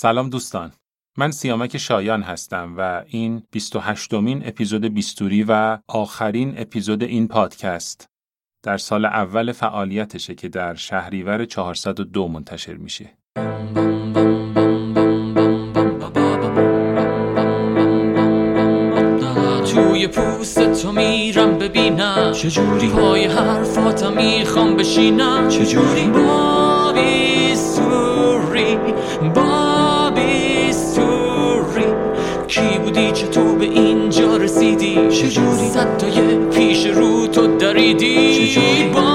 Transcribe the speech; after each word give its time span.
سلام 0.00 0.30
دوستان. 0.30 0.72
من 1.16 1.30
سیامک 1.30 1.78
شایان 1.78 2.22
هستم 2.22 2.74
و 2.78 3.02
این 3.06 3.42
28 3.50 4.14
مین 4.14 4.42
اپیزود 4.46 4.84
بیستوری 4.84 5.44
و 5.48 5.78
آخرین 5.88 6.54
اپیزود 6.56 7.02
این 7.02 7.28
پادکست 7.28 8.06
در 8.64 8.78
سال 8.78 9.04
اول 9.04 9.52
فعالیتشه 9.52 10.34
که 10.34 10.48
در 10.48 10.74
شهریور 10.74 11.44
402 11.44 12.28
منتشر 12.28 12.74
میشه. 12.74 13.10
توی 19.72 20.06
پوست 20.06 20.82
تو 20.82 20.92
میرم 20.92 21.58
ببینم. 21.58 22.32
چجوری 22.32 22.88
پای 22.88 23.24
حرفاتم 23.24 24.12
می‌خوام 24.12 24.76
بشینم. 24.76 25.48
چجوری 25.48 26.06
بابی 26.06 27.54
سوری. 27.54 28.76
بابی 29.34 29.57
بودی 32.98 33.22
تو 33.22 33.56
به 33.56 33.64
اینجا 33.64 34.36
رسیدی؟ 34.36 34.94
چجوری؟ 35.08 35.68
صدای 35.70 36.36
پیش 36.50 36.86
رو 36.86 37.26
تو 37.26 37.56
دریدی؟ 37.56 38.46
چجوری؟ 38.46 39.07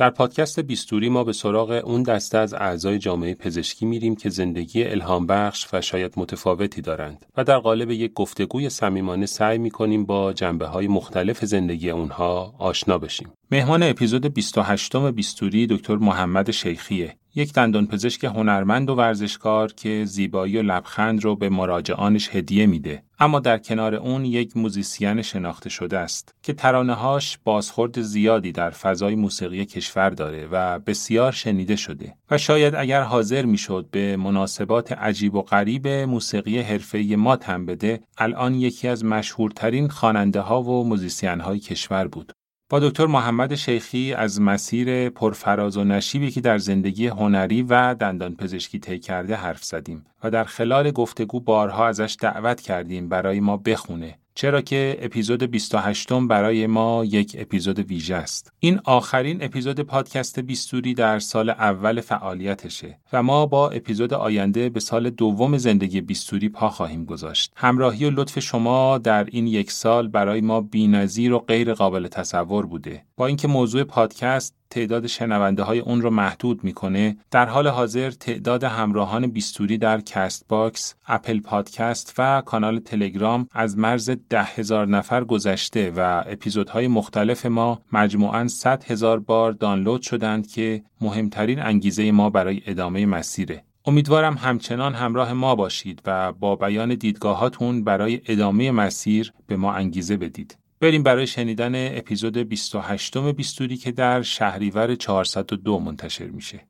در 0.00 0.10
پادکست 0.10 0.60
بیستوری 0.60 1.08
ما 1.08 1.24
به 1.24 1.32
سراغ 1.32 1.82
اون 1.84 2.02
دسته 2.02 2.38
از 2.38 2.54
اعضای 2.54 2.98
جامعه 2.98 3.34
پزشکی 3.34 3.86
میریم 3.86 4.16
که 4.16 4.30
زندگی 4.30 4.84
الهام 4.84 5.26
بخش 5.26 5.66
و 5.72 5.80
شاید 5.80 6.12
متفاوتی 6.16 6.80
دارند 6.80 7.26
و 7.36 7.44
در 7.44 7.58
قالب 7.58 7.90
یک 7.90 8.12
گفتگوی 8.12 8.70
صمیمانه 8.70 9.26
سعی 9.26 9.58
می‌کنیم 9.58 10.06
با 10.06 10.32
جنبه 10.32 10.66
های 10.66 10.88
مختلف 10.88 11.44
زندگی 11.44 11.90
اونها 11.90 12.54
آشنا 12.58 12.98
بشیم. 12.98 13.28
مهمان 13.50 13.82
اپیزود 13.82 14.34
28 14.34 14.96
بیستوری 14.96 15.66
دکتر 15.66 15.96
محمد 15.96 16.50
شیخیه 16.50 17.16
یک 17.34 17.52
دندانپزشک 17.52 18.24
هنرمند 18.24 18.90
و 18.90 18.94
ورزشکار 18.94 19.72
که 19.72 20.04
زیبایی 20.04 20.56
و 20.56 20.62
لبخند 20.62 21.24
رو 21.24 21.36
به 21.36 21.48
مراجعانش 21.48 22.28
هدیه 22.32 22.66
میده. 22.66 23.02
اما 23.18 23.40
در 23.40 23.58
کنار 23.58 23.94
اون 23.94 24.24
یک 24.24 24.56
موزیسین 24.56 25.22
شناخته 25.22 25.70
شده 25.70 25.98
است 25.98 26.34
که 26.42 26.52
ترانه‌هاش 26.52 27.38
بازخورد 27.44 28.00
زیادی 28.00 28.52
در 28.52 28.70
فضای 28.70 29.14
موسیقی 29.14 29.64
کشور 29.64 30.10
داره 30.10 30.48
و 30.52 30.78
بسیار 30.78 31.32
شنیده 31.32 31.76
شده 31.76 32.14
و 32.30 32.38
شاید 32.38 32.74
اگر 32.74 33.02
حاضر 33.02 33.44
می‌شد 33.44 33.88
به 33.90 34.16
مناسبات 34.16 34.92
عجیب 34.92 35.34
و 35.34 35.42
غریب 35.42 35.88
موسیقی 35.88 36.58
حرفه‌ای 36.58 37.16
ما 37.16 37.36
تن 37.36 37.66
بده 37.66 38.00
الان 38.18 38.54
یکی 38.54 38.88
از 38.88 39.04
مشهورترین 39.04 39.88
خواننده 39.88 40.40
ها 40.40 40.62
و 40.62 40.84
موزیسین 40.84 41.40
های 41.40 41.58
کشور 41.58 42.08
بود. 42.08 42.32
با 42.70 42.78
دکتر 42.78 43.06
محمد 43.06 43.54
شیخی 43.54 44.14
از 44.14 44.40
مسیر 44.40 45.08
پرفراز 45.08 45.76
و 45.76 45.84
نشیبی 45.84 46.30
که 46.30 46.40
در 46.40 46.58
زندگی 46.58 47.06
هنری 47.06 47.62
و 47.62 47.94
دندان 47.94 48.36
پزشکی 48.36 48.78
طی 48.78 48.98
کرده 48.98 49.36
حرف 49.36 49.64
زدیم 49.64 50.06
و 50.24 50.30
در 50.30 50.44
خلال 50.44 50.90
گفتگو 50.90 51.40
بارها 51.40 51.86
ازش 51.86 52.16
دعوت 52.20 52.60
کردیم 52.60 53.08
برای 53.08 53.40
ما 53.40 53.56
بخونه. 53.56 54.18
چرا 54.34 54.60
که 54.60 54.98
اپیزود 55.00 55.42
28 55.42 56.12
برای 56.12 56.66
ما 56.66 57.04
یک 57.04 57.36
اپیزود 57.38 57.78
ویژه 57.78 58.14
است. 58.14 58.52
این 58.60 58.80
آخرین 58.84 59.44
اپیزود 59.44 59.80
پادکست 59.80 60.40
بیستوری 60.40 60.94
در 60.94 61.18
سال 61.18 61.50
اول 61.50 62.00
فعالیتشه 62.00 62.98
و 63.12 63.22
ما 63.22 63.46
با 63.46 63.70
اپیزود 63.70 64.14
آینده 64.14 64.68
به 64.68 64.80
سال 64.80 65.10
دوم 65.10 65.58
زندگی 65.58 66.00
بیستوری 66.00 66.48
پا 66.48 66.68
خواهیم 66.68 67.04
گذاشت. 67.04 67.52
همراهی 67.56 68.04
و 68.04 68.10
لطف 68.10 68.38
شما 68.38 68.98
در 68.98 69.24
این 69.24 69.46
یک 69.46 69.70
سال 69.70 70.08
برای 70.08 70.40
ما 70.40 70.60
بی‌نظیر 70.60 71.32
و 71.32 71.38
غیر 71.38 71.74
قابل 71.74 72.08
تصور 72.08 72.66
بوده. 72.66 73.04
با 73.16 73.26
اینکه 73.26 73.48
موضوع 73.48 73.84
پادکست 73.84 74.59
تعداد 74.70 75.06
شنونده 75.06 75.62
های 75.62 75.78
اون 75.78 76.02
رو 76.02 76.10
محدود 76.10 76.64
می‌کنه 76.64 77.16
در 77.30 77.46
حال 77.46 77.68
حاضر 77.68 78.10
تعداد 78.10 78.64
همراهان 78.64 79.26
بیستوری 79.26 79.78
در 79.78 80.00
کست 80.00 80.44
Box، 80.48 80.94
Apple 81.06 81.40
Podcast 81.40 82.14
و 82.18 82.42
کانال 82.46 82.78
تلگرام 82.78 83.48
از 83.52 83.78
مرز 83.78 84.10
ده 84.28 84.42
هزار 84.42 84.86
نفر 84.86 85.24
گذشته 85.24 85.92
و 85.96 86.24
اپیزودهای 86.26 86.88
مختلف 86.88 87.46
ما 87.46 87.80
مجموعاً 87.92 88.48
100 88.48 88.84
هزار 88.84 89.20
بار 89.20 89.52
دانلود 89.52 90.02
شدند 90.02 90.46
که 90.46 90.82
مهمترین 91.00 91.60
انگیزه 91.60 92.10
ما 92.10 92.30
برای 92.30 92.62
ادامه 92.66 93.06
مسیره. 93.06 93.62
امیدوارم 93.86 94.34
همچنان 94.34 94.94
همراه 94.94 95.32
ما 95.32 95.54
باشید 95.54 96.02
و 96.06 96.32
با 96.32 96.56
بیان 96.56 96.94
دیدگاهاتون 96.94 97.84
برای 97.84 98.20
ادامه 98.26 98.70
مسیر 98.70 99.32
به 99.46 99.56
ما 99.56 99.72
انگیزه 99.72 100.16
بدید. 100.16 100.59
بریم 100.80 101.02
برای 101.02 101.26
شنیدن 101.26 101.96
اپیزود 101.98 102.38
28 102.38 103.18
بیستوری 103.18 103.76
که 103.76 103.92
در 103.92 104.22
شهریور 104.22 104.94
402 104.94 105.78
منتشر 105.78 106.26
میشه. 106.26 106.66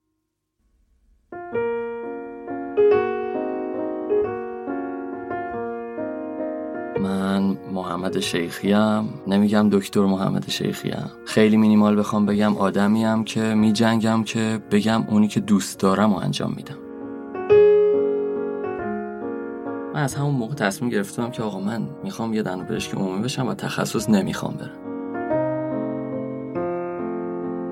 من 7.00 7.42
محمد 7.72 8.20
شیخیم 8.20 9.08
نمیگم 9.26 9.68
دکتر 9.70 10.00
محمد 10.00 10.50
شیخیم 10.50 11.10
خیلی 11.26 11.56
مینیمال 11.56 11.98
بخوام 11.98 12.26
بگم 12.26 12.56
آدمیم 12.56 13.24
که 13.24 13.40
میجنگم 13.40 14.24
که 14.24 14.62
بگم 14.70 15.04
اونی 15.08 15.28
که 15.28 15.40
دوست 15.40 15.80
دارم 15.80 16.12
و 16.12 16.16
انجام 16.16 16.52
میدم. 16.56 16.79
من 19.94 20.02
از 20.02 20.14
همون 20.14 20.34
موقع 20.34 20.54
تصمیم 20.54 20.90
گرفتم 20.90 21.30
که 21.30 21.42
آقا 21.42 21.60
من 21.60 21.82
می‌خوام 22.04 22.34
یه 22.34 22.42
دندون 22.42 22.66
پزشک 22.66 22.94
عمومی 22.94 23.22
بشم 23.22 23.46
و 23.46 23.54
تخصص 23.54 24.10
نمی‌خوام 24.10 24.54
برم. 24.54 24.70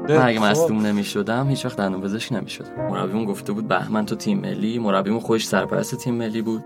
من 0.08 0.26
اگه 0.26 0.40
مصدوم 0.40 0.86
نمی 0.86 1.04
شدم 1.04 1.48
هیچ 1.48 1.64
وقت 1.64 1.76
دندون 1.76 2.00
پزشک 2.00 2.32
نمی 2.32 2.50
شدم 2.50 2.88
مربیمون 2.90 3.24
گفته 3.24 3.52
بود 3.52 3.68
بهمن 3.68 4.06
تو 4.06 4.16
تیم 4.16 4.38
ملی 4.40 4.78
مربیمون 4.78 5.20
خودش 5.20 5.44
سرپرست 5.44 5.94
تیم 5.94 6.14
ملی 6.14 6.42
بود. 6.42 6.64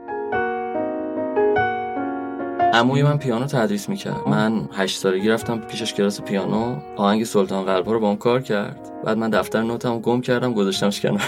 عموی 2.73 3.03
من 3.03 3.19
پیانو 3.19 3.47
تدریس 3.47 3.89
می‌کرد. 3.89 4.29
من 4.29 4.69
هشت 4.73 4.99
سالگی 4.99 5.29
رفتم 5.29 5.59
پیشش 5.59 5.95
کلاس 5.95 6.21
پیانو. 6.21 6.77
آهنگ 6.97 7.25
سلطان 7.25 7.65
قلبا 7.65 7.93
رو 7.93 8.01
با 8.01 8.07
اون 8.07 8.17
کار 8.17 8.41
کرد. 8.41 8.93
بعد 9.05 9.19
من 9.19 9.31
دفتر 9.31 9.63
نوتم 9.63 9.99
گم 9.99 10.21
کردم 10.21 10.53
گذاشتمش 10.55 11.01
کنار. 11.01 11.23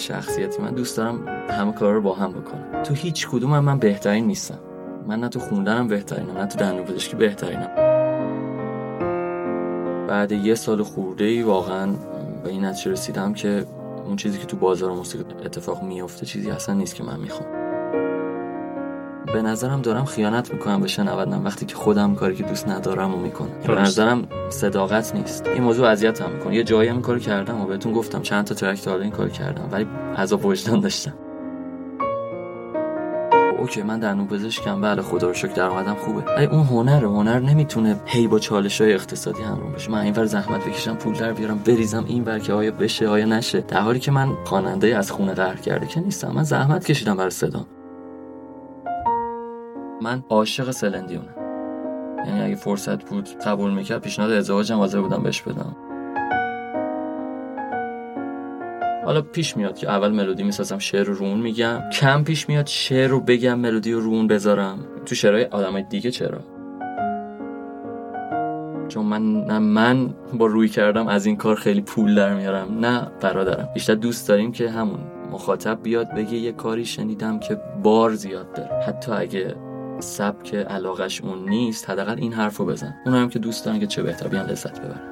شخصیتی 0.00 0.62
من 0.62 0.74
دوست 0.74 0.96
دارم 0.96 1.28
همه 1.50 1.72
کار 1.72 1.94
رو 1.94 2.00
با 2.00 2.14
هم 2.14 2.32
بکنم. 2.32 2.82
تو 2.82 2.94
هیچ 2.94 3.28
کدوم 3.28 3.58
من 3.58 3.78
بهترین 3.78 4.26
نیستم. 4.26 4.58
من 5.06 5.20
نه 5.20 5.28
تو 5.28 5.40
خوندنم 5.40 5.88
بهترینم 5.88 6.38
نه 6.38 6.46
تو 6.46 6.58
دندون 6.58 6.84
پزشکی 6.84 7.16
بهترینم. 7.16 7.70
بعد 10.08 10.32
یه 10.32 10.54
سال 10.54 10.82
خورده 10.82 11.24
ای 11.24 11.42
واقعا 11.42 11.92
به 12.44 12.50
این 12.50 12.64
نتیجه 12.64 12.90
رسیدم 12.90 13.32
که 13.32 13.66
اون 14.06 14.16
چیزی 14.16 14.38
که 14.38 14.46
تو 14.46 14.56
بازار 14.56 14.92
موسیقی 14.92 15.24
اتفاق 15.44 15.82
میفته 15.82 16.26
چیزی 16.26 16.50
اصلا 16.50 16.74
نیست 16.74 16.94
که 16.94 17.04
من 17.04 17.20
می‌خوام. 17.20 17.59
به 19.32 19.42
نظرم 19.42 19.82
دارم 19.82 20.04
خیانت 20.04 20.52
می‌کنم 20.52 20.80
به 20.80 20.88
شنوندم 20.88 21.44
وقتی 21.44 21.66
که 21.66 21.74
خودم 21.74 22.14
کاری 22.14 22.36
که 22.36 22.42
دوست 22.42 22.68
ندارم 22.68 23.14
و 23.14 23.16
می‌کنم. 23.16 23.48
به 23.66 23.74
نظرم 23.74 24.28
صداقت 24.50 25.14
نیست. 25.14 25.46
این 25.46 25.62
موضوع 25.62 25.88
اذیتم 25.88 26.30
می‌کنه. 26.30 26.54
یه 26.54 26.64
جایی 26.64 26.88
هم 26.88 27.02
کار 27.02 27.18
کردم 27.18 27.60
و 27.60 27.64
بهتون 27.64 27.92
گفتم 27.92 28.22
چند 28.22 28.44
تا 28.44 28.54
ترک 28.54 28.82
تا 28.82 28.98
این 28.98 29.10
کار 29.10 29.28
کردم 29.28 29.68
ولی 29.72 29.86
عذاب 30.16 30.46
وجدان 30.46 30.80
داشتم. 30.80 31.14
اوکی 33.58 33.82
من 33.82 34.00
دندون 34.00 34.26
پزشکم 34.26 34.80
بله 34.80 35.02
خدا 35.02 35.26
رو 35.26 35.34
شکر 35.34 35.52
درآمدم 35.52 35.94
خوبه. 35.94 36.22
ولی 36.36 36.46
اون 36.46 36.62
هنر 36.62 37.04
هنر 37.04 37.38
نمی‌تونه 37.38 37.96
هی 38.06 38.26
با 38.26 38.38
چالش 38.38 38.80
های 38.80 38.92
اقتصادی 38.92 39.42
همراه 39.42 39.72
بشه 39.72 39.90
من 39.90 39.98
اینور 39.98 40.24
زحمت 40.24 40.64
بکشم 40.64 40.94
پول 40.94 41.14
در 41.14 41.32
بیارم 41.32 41.58
بریزم 41.58 42.04
این 42.08 42.24
ور 42.24 42.38
که 42.38 42.52
آیا 42.52 42.70
بشه 42.70 43.08
آیا 43.08 43.24
نشه. 43.24 43.60
در 43.60 43.80
حالی 43.80 44.00
که 44.00 44.10
من 44.10 44.28
خواننده 44.44 44.96
از 44.96 45.10
خونه 45.10 45.34
قهر 45.34 45.56
کرده 45.56 45.86
که 45.86 46.00
نیستم. 46.00 46.30
من 46.30 46.42
زحمت 46.42 46.84
کشیدم 46.84 47.16
برای 47.16 47.30
صدام. 47.30 47.66
من 50.02 50.24
عاشق 50.28 50.70
سلندیونه 50.70 51.34
یعنی 52.26 52.42
اگه 52.42 52.54
فرصت 52.54 53.04
بود 53.04 53.28
قبول 53.46 53.70
می‌کرد 53.70 54.02
پیشنهاد 54.02 54.32
ازدواجم 54.32 54.76
حاضر 54.76 55.00
بودم 55.00 55.22
بهش 55.22 55.42
بدم. 55.42 55.76
حالا 59.04 59.22
پیش 59.22 59.56
میاد 59.56 59.76
که 59.76 59.90
اول 59.90 60.12
ملودی 60.12 60.42
می‌سازم 60.42 60.78
شعر 60.78 61.04
رو 61.04 61.14
رون 61.14 61.40
میگم. 61.40 61.80
کم 61.92 62.24
پیش 62.24 62.48
میاد 62.48 62.66
شعر 62.66 63.08
رو 63.08 63.20
بگم 63.20 63.58
ملودی 63.58 63.92
رو 63.92 64.00
رون 64.00 64.26
بذارم. 64.26 64.78
تو 65.06 65.14
شعرهای 65.14 65.44
آدمای 65.44 65.82
دیگه 65.82 66.10
چرا؟ 66.10 66.38
چون 68.88 69.06
من 69.06 69.44
نه 69.44 69.58
من 69.58 70.14
با 70.34 70.46
روی 70.46 70.68
کردم 70.68 71.08
از 71.08 71.26
این 71.26 71.36
کار 71.36 71.56
خیلی 71.56 71.80
پول 71.80 72.14
در 72.14 72.34
میارم. 72.34 72.78
نه 72.78 73.06
برادرم. 73.20 73.68
بیشتر 73.74 73.94
دوست 73.94 74.28
داریم 74.28 74.52
که 74.52 74.70
همون 74.70 75.00
مخاطب 75.30 75.82
بیاد 75.82 76.14
بگه 76.14 76.34
یه 76.34 76.52
کاری 76.52 76.84
شنیدم 76.84 77.38
که 77.38 77.60
بار 77.82 78.14
زیاد 78.14 78.52
داره. 78.52 78.82
حتی 78.86 79.12
اگه 79.12 79.54
سبک 80.00 80.54
علاقش 80.54 81.20
اون 81.20 81.48
نیست 81.48 81.90
حداقل 81.90 82.16
این 82.18 82.32
حرفو 82.32 82.64
بزن. 82.64 82.94
اون 83.06 83.14
هم 83.14 83.28
که 83.28 83.38
دوست 83.38 83.64
دارن 83.64 83.80
که 83.80 83.86
چه 83.86 84.02
بهتر 84.02 84.28
بیان 84.28 84.46
لذت 84.46 84.80
ببرن. 84.80 85.10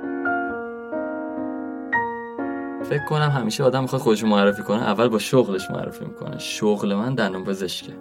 فکر 2.84 3.04
کنم 3.04 3.30
همیشه 3.30 3.64
آدم 3.64 3.82
می‌خواد 3.82 4.02
خودش 4.02 4.24
معرفی 4.24 4.62
کنه. 4.62 4.82
اول 4.82 5.08
با 5.08 5.18
شغلش 5.18 5.70
معرفی 5.70 6.04
می‌کنه. 6.04 6.38
شغل 6.38 6.94
من 6.94 7.14
دندون 7.14 7.44
پزشکه 7.44 7.92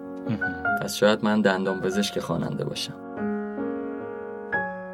پس 0.82 0.94
شاید 0.94 1.24
من 1.24 1.40
دندان 1.40 1.80
پزشک 1.80 2.20
خواننده 2.20 2.64
باشم. 2.64 3.07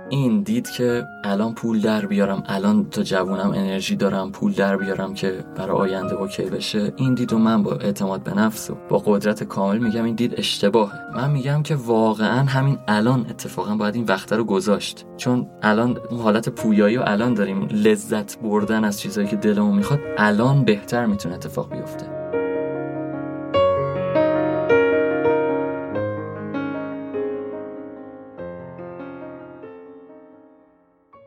این 0.09 0.43
دید 0.43 0.71
که 0.71 1.07
الان 1.25 1.55
پول 1.55 1.81
در 1.81 2.07
بیارم 2.07 2.43
الان 2.47 2.91
تا 2.91 3.03
جوونم 3.03 3.51
انرژی 3.51 3.97
دارم 3.97 4.33
پول 4.33 4.53
در 4.53 4.77
بیارم 4.77 5.15
که 5.15 5.45
برای 5.57 5.77
آینده 5.77 6.15
اوکی 6.15 6.43
بشه 6.43 6.93
این 6.97 7.15
دید 7.15 7.33
و 7.33 7.39
من 7.39 7.63
با 7.63 7.73
اعتماد 7.73 8.23
به 8.23 8.35
نفس 8.35 8.71
و 8.71 8.77
با 8.89 8.99
قدرت 8.99 9.45
کامل 9.45 9.79
میگم 9.79 10.05
این 10.05 10.15
دید 10.15 10.35
اشتباهه. 10.37 11.17
من 11.17 11.31
میگم 11.31 11.63
که 11.63 11.77
واقعا 11.77 12.45
همین 12.45 12.79
الان 12.89 13.27
اتفاقا 13.31 13.77
باید 13.77 13.95
این 13.95 14.05
وقت 14.05 14.33
رو 14.33 14.45
گذاشت. 14.45 15.07
چون 15.17 15.47
الان 15.63 15.99
حالت 16.23 16.49
پویایی 16.49 16.97
و 16.97 17.03
الان 17.07 17.35
داریم 17.35 17.69
لذت 17.71 18.39
بردن 18.39 18.85
از 18.85 19.01
چیزایی 19.01 19.29
که 19.29 19.37
دلمون 19.37 19.77
می‌خواد 19.77 20.01
الان 20.19 20.65
بهتر 20.65 21.07
می‌تونه 21.07 21.35
اتفاق 21.35 21.71
بیفته. 21.71 22.14